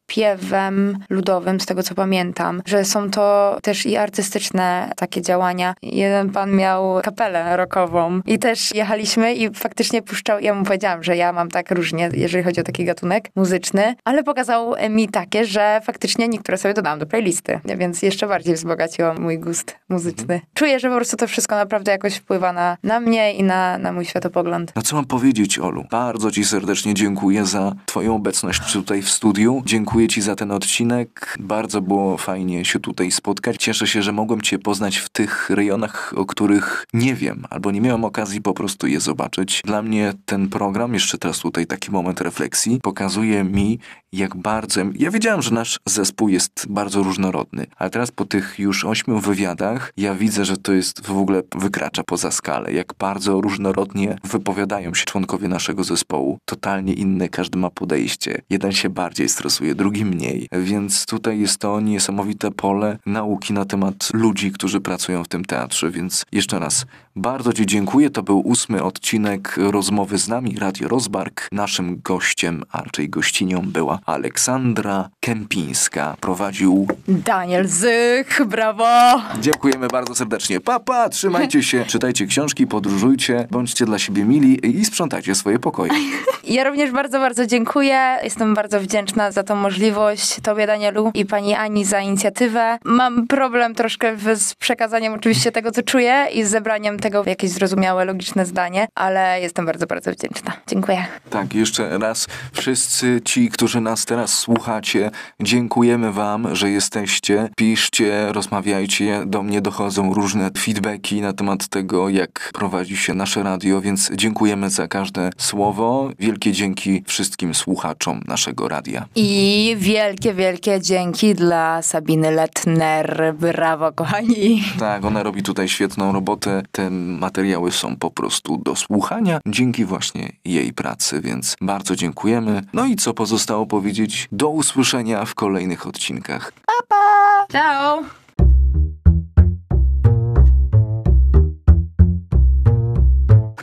śpiewem 0.10 0.98
ludowym, 1.10 1.60
z 1.60 1.65
tego 1.65 1.84
co 1.84 1.95
pamiętam, 1.95 2.61
że 2.65 2.86
są 2.86 3.10
to 3.10 3.57
też 3.61 3.86
i 3.86 3.98
artystyczne 3.98 4.91
takie 4.95 5.22
działania, 5.22 5.76
Jeden 5.81 6.30
pan 6.30 6.56
miał 6.56 7.02
kapelę 7.03 7.57
rockową 7.57 8.22
i 8.26 8.40
też 8.40 8.76
jechaliśmy 8.76 9.34
i 9.34 9.53
faktycznie 9.53 10.02
puszczał, 10.02 10.40
ja 10.40 10.53
mu 10.53 10.65
powiedziałam, 10.65 11.03
że 11.03 11.18
ja 11.18 11.34
mam 11.34 11.49
tak 11.49 11.72
różnie, 11.72 12.10
jeżeli 12.14 12.44
chodzi 12.44 12.61
o 12.61 12.64
taki 12.64 12.86
gatunek 12.86 13.30
muzyczny, 13.36 13.95
ale 14.03 14.23
pokazał 14.23 14.73
mi 14.90 15.10
takie, 15.10 15.45
że 15.45 15.81
faktycznie 15.84 16.27
niektóre 16.27 16.57
sobie 16.57 16.73
dodałam 16.73 16.99
do 16.99 17.06
playlisty, 17.06 17.60
więc 17.77 18.02
jeszcze 18.02 18.27
bardziej 18.27 18.56
wzbogaciło 18.56 19.14
mój 19.14 19.40
gust 19.40 19.76
muzyczny. 19.90 20.41
Czuję, 20.53 20.80
że 20.80 20.90
po 20.90 20.95
prostu 20.95 21.18
to 21.18 21.27
wszystko 21.27 21.56
naprawdę 21.56 21.91
jakoś 21.91 22.15
wpływa 22.15 22.53
na, 22.53 22.77
na 22.84 22.99
mnie 22.99 23.34
i 23.34 23.44
na, 23.44 23.77
na 23.77 23.91
mój 23.91 24.06
światopogląd. 24.06 24.72
No 24.76 24.81
co 24.81 24.95
mam 24.95 25.06
powiedzieć, 25.06 25.60
Olu? 25.60 25.84
Bardzo 25.91 26.31
ci 26.31 26.45
serdecznie 26.45 26.94
dziękuję 26.94 27.45
za 27.45 27.76
twoją 27.86 28.15
obecność 28.15 28.73
tutaj 28.73 29.02
w 29.02 29.10
studiu. 29.10 29.61
Dziękuję 29.65 29.98
ci 30.07 30.21
za 30.21 30.35
ten 30.35 30.51
odcinek. 30.51 31.38
Bardzo 31.39 31.81
było 31.81 32.17
fajnie 32.17 32.65
się 32.65 32.80
tutaj 32.80 33.11
spotkać. 33.11 33.57
Cieszę 33.57 33.88
się, 33.88 34.01
że 34.01 34.11
mogłem 34.11 34.41
cię 34.41 34.59
poznać 34.59 34.97
w 34.97 35.09
tych 35.09 35.49
rejonach, 35.49 36.13
o 36.15 36.26
których 36.26 36.85
nie 36.93 37.15
wiem, 37.15 37.45
albo 37.49 37.71
nie 37.71 37.81
miałem 37.81 38.03
okazji 38.03 38.41
po 38.41 38.53
prostu 38.53 38.88
je 38.88 38.99
zobaczyć. 38.99 39.61
Dla 39.65 39.81
mnie 39.81 40.13
ten 40.26 40.49
program, 40.49 40.93
jeszcze 40.93 41.17
teraz 41.17 41.39
tutaj 41.39 41.65
taki 41.67 41.91
moment 41.91 42.21
refleksji, 42.21 42.80
pokazuje 42.84 43.43
mi, 43.43 43.80
jak 44.14 44.36
bardzo. 44.36 44.81
Ja 44.95 45.11
wiedziałem, 45.11 45.41
że 45.41 45.52
nasz 45.52 45.80
zespół 45.86 46.30
jest 46.30 46.65
bardzo 46.69 47.03
różnorodny, 47.03 47.68
ale 47.77 47.90
teraz 47.90 48.11
po 48.11 48.26
tych 48.26 48.60
już 48.60 48.86
ośmiu 48.86 49.19
wywiadach 49.19 49.94
ja 49.98 50.15
widzę, 50.15 50.45
że 50.45 50.57
to 50.57 50.73
jest 50.73 51.07
w 51.07 51.18
ogóle 51.18 51.41
wykracza 51.56 52.03
poza 52.03 52.31
skalę. 52.31 52.73
Jak 52.73 52.94
bardzo 52.99 53.41
różnorodnie 53.41 54.15
wypowiadają 54.23 54.94
się 54.94 55.06
członkowie 55.06 55.48
naszego 55.48 55.84
zespołu. 55.84 56.38
Totalnie 56.45 56.94
inne, 56.94 57.30
każdy 57.30 57.57
ma 57.57 57.69
podejście. 57.69 58.41
Jeden 58.49 58.72
się 58.72 58.90
bardziej 58.90 59.30
stresuje, 59.30 59.76
drugi 59.76 60.06
mniej. 60.06 60.48
Więc 60.52 61.06
tutaj 61.06 61.40
jest 61.40 61.57
to 61.57 61.80
niesamowite 61.80 62.52
pole 62.52 62.98
nauki 63.06 63.53
na 63.53 63.65
temat 63.65 64.10
ludzi, 64.14 64.52
którzy 64.52 64.81
pracują 64.81 65.23
w 65.23 65.27
tym 65.27 65.45
teatrze. 65.45 65.91
Więc 65.91 66.26
jeszcze 66.31 66.60
raz 66.60 66.86
bardzo 67.15 67.53
Ci 67.53 67.65
dziękuję. 67.65 68.10
To 68.10 68.23
był 68.23 68.40
ósmy 68.40 68.84
odcinek 68.84 69.56
rozmowy 69.57 70.18
z 70.18 70.27
nami, 70.27 70.56
Radio 70.60 70.88
Rozbark. 70.88 71.48
Naszym 71.52 72.02
gościem, 72.02 72.64
a 72.72 72.81
raczej 72.81 73.10
gościnią 73.10 73.61
była 73.61 73.98
Aleksandra 74.05 75.09
Kępińska. 75.19 76.15
Prowadził 76.21 76.88
Daniel 77.07 77.67
Zych, 77.67 78.41
brawo! 78.45 79.21
Dziękujemy 79.41 79.88
bardzo 79.88 80.15
serdecznie. 80.15 80.59
Papa, 80.59 81.09
trzymajcie 81.09 81.63
się, 81.63 81.85
czytajcie 81.85 82.26
książki, 82.26 82.67
podróżujcie, 82.67 83.47
bądźcie 83.51 83.85
dla 83.85 83.99
siebie 83.99 84.26
mili 84.26 84.80
i 84.80 84.85
sprzątajcie 84.85 85.35
swoje 85.35 85.59
pokoje. 85.59 85.91
Ja 86.43 86.63
również 86.63 86.91
bardzo, 86.91 87.19
bardzo 87.19 87.45
dziękuję. 87.45 88.17
Jestem 88.23 88.53
bardzo 88.53 88.80
wdzięczna 88.80 89.31
za 89.31 89.43
tą 89.43 89.55
możliwość. 89.55 90.39
Tobie, 90.43 90.67
Danielu, 90.67 91.11
i 91.13 91.26
pani 91.26 91.55
Ani 91.55 91.85
za 91.85 91.99
inicjatywę. 91.99 92.77
Mam 92.84 93.27
problem 93.27 93.76
troszkę 93.76 94.17
z 94.35 94.55
przekazaniem 94.55 95.13
oczywiście 95.13 95.51
tego, 95.51 95.71
co 95.71 95.84
czuję 95.84 96.27
i 96.34 96.43
z 96.43 96.49
zebraniem 96.49 96.99
tego 96.99 97.23
w 97.23 97.27
jakieś 97.27 97.49
zrozumiałe, 97.51 98.05
logiczne 98.05 98.45
zdanie, 98.45 98.88
ale 98.95 99.41
jestem 99.41 99.65
bardzo, 99.65 99.88
bardzo 99.88 100.11
wdzięczna. 100.11 100.51
Dziękuję. 100.67 101.05
Tak, 101.30 101.55
jeszcze 101.55 101.97
raz 101.97 102.27
wszyscy 102.53 103.21
ci, 103.26 103.49
którzy 103.49 103.81
nas 103.81 103.88
teraz 103.95 104.33
słuchacie, 104.33 105.11
dziękujemy 105.41 106.11
wam, 106.11 106.55
że 106.55 106.69
jesteście. 106.69 107.49
Piszcie, 107.57 108.31
rozmawiajcie. 108.31 109.23
Do 109.25 109.43
mnie 109.43 109.61
dochodzą 109.61 110.13
różne 110.13 110.51
feedbacki 110.57 111.21
na 111.21 111.33
temat 111.33 111.67
tego, 111.67 112.09
jak 112.09 112.51
prowadzi 112.53 112.97
się 112.97 113.13
nasze 113.13 113.43
radio, 113.43 113.81
więc 113.81 114.11
dziękujemy 114.15 114.69
za 114.69 114.87
każde 114.87 115.29
słowo. 115.37 116.09
Wielkie 116.19 116.51
dzięki 116.51 117.03
wszystkim 117.07 117.53
słuchaczom 117.53 118.21
naszego 118.27 118.67
radia. 118.67 119.05
I 119.15 119.75
wielkie, 119.79 120.33
wielkie 120.33 120.81
dzięki 120.81 121.35
dla 121.35 121.81
Sabiny 121.81 122.31
Letner. 122.31 123.35
Brawo, 123.39 123.91
kochani. 123.91 124.63
Tak, 124.79 125.05
ona 125.05 125.23
robi 125.23 125.43
tutaj 125.43 125.69
świetną 125.69 126.11
robotę. 126.11 126.61
Te 126.71 126.89
materiały 126.89 127.71
są 127.71 127.95
po 127.95 128.11
prostu 128.11 128.57
do 128.57 128.75
słuchania 128.75 129.39
dzięki 129.47 129.85
właśnie 129.85 130.31
jej 130.45 130.73
pracy, 130.73 131.21
więc 131.21 131.55
bardzo 131.61 131.95
dziękujemy. 131.95 132.61
No 132.73 132.85
i 132.85 132.95
co 132.95 133.13
pozostało 133.13 133.65
powiedzieć? 133.80 134.27
Do 134.31 134.49
usłyszenia 134.49 135.26
w 135.26 135.35
kolejnych 135.35 135.88
odcinkach. 135.88 136.51
Pa, 136.65 136.73
pa! 136.89 137.45
Ciao! 137.51 138.03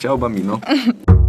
Ciao, 0.00 0.18
bambino. 0.18 0.60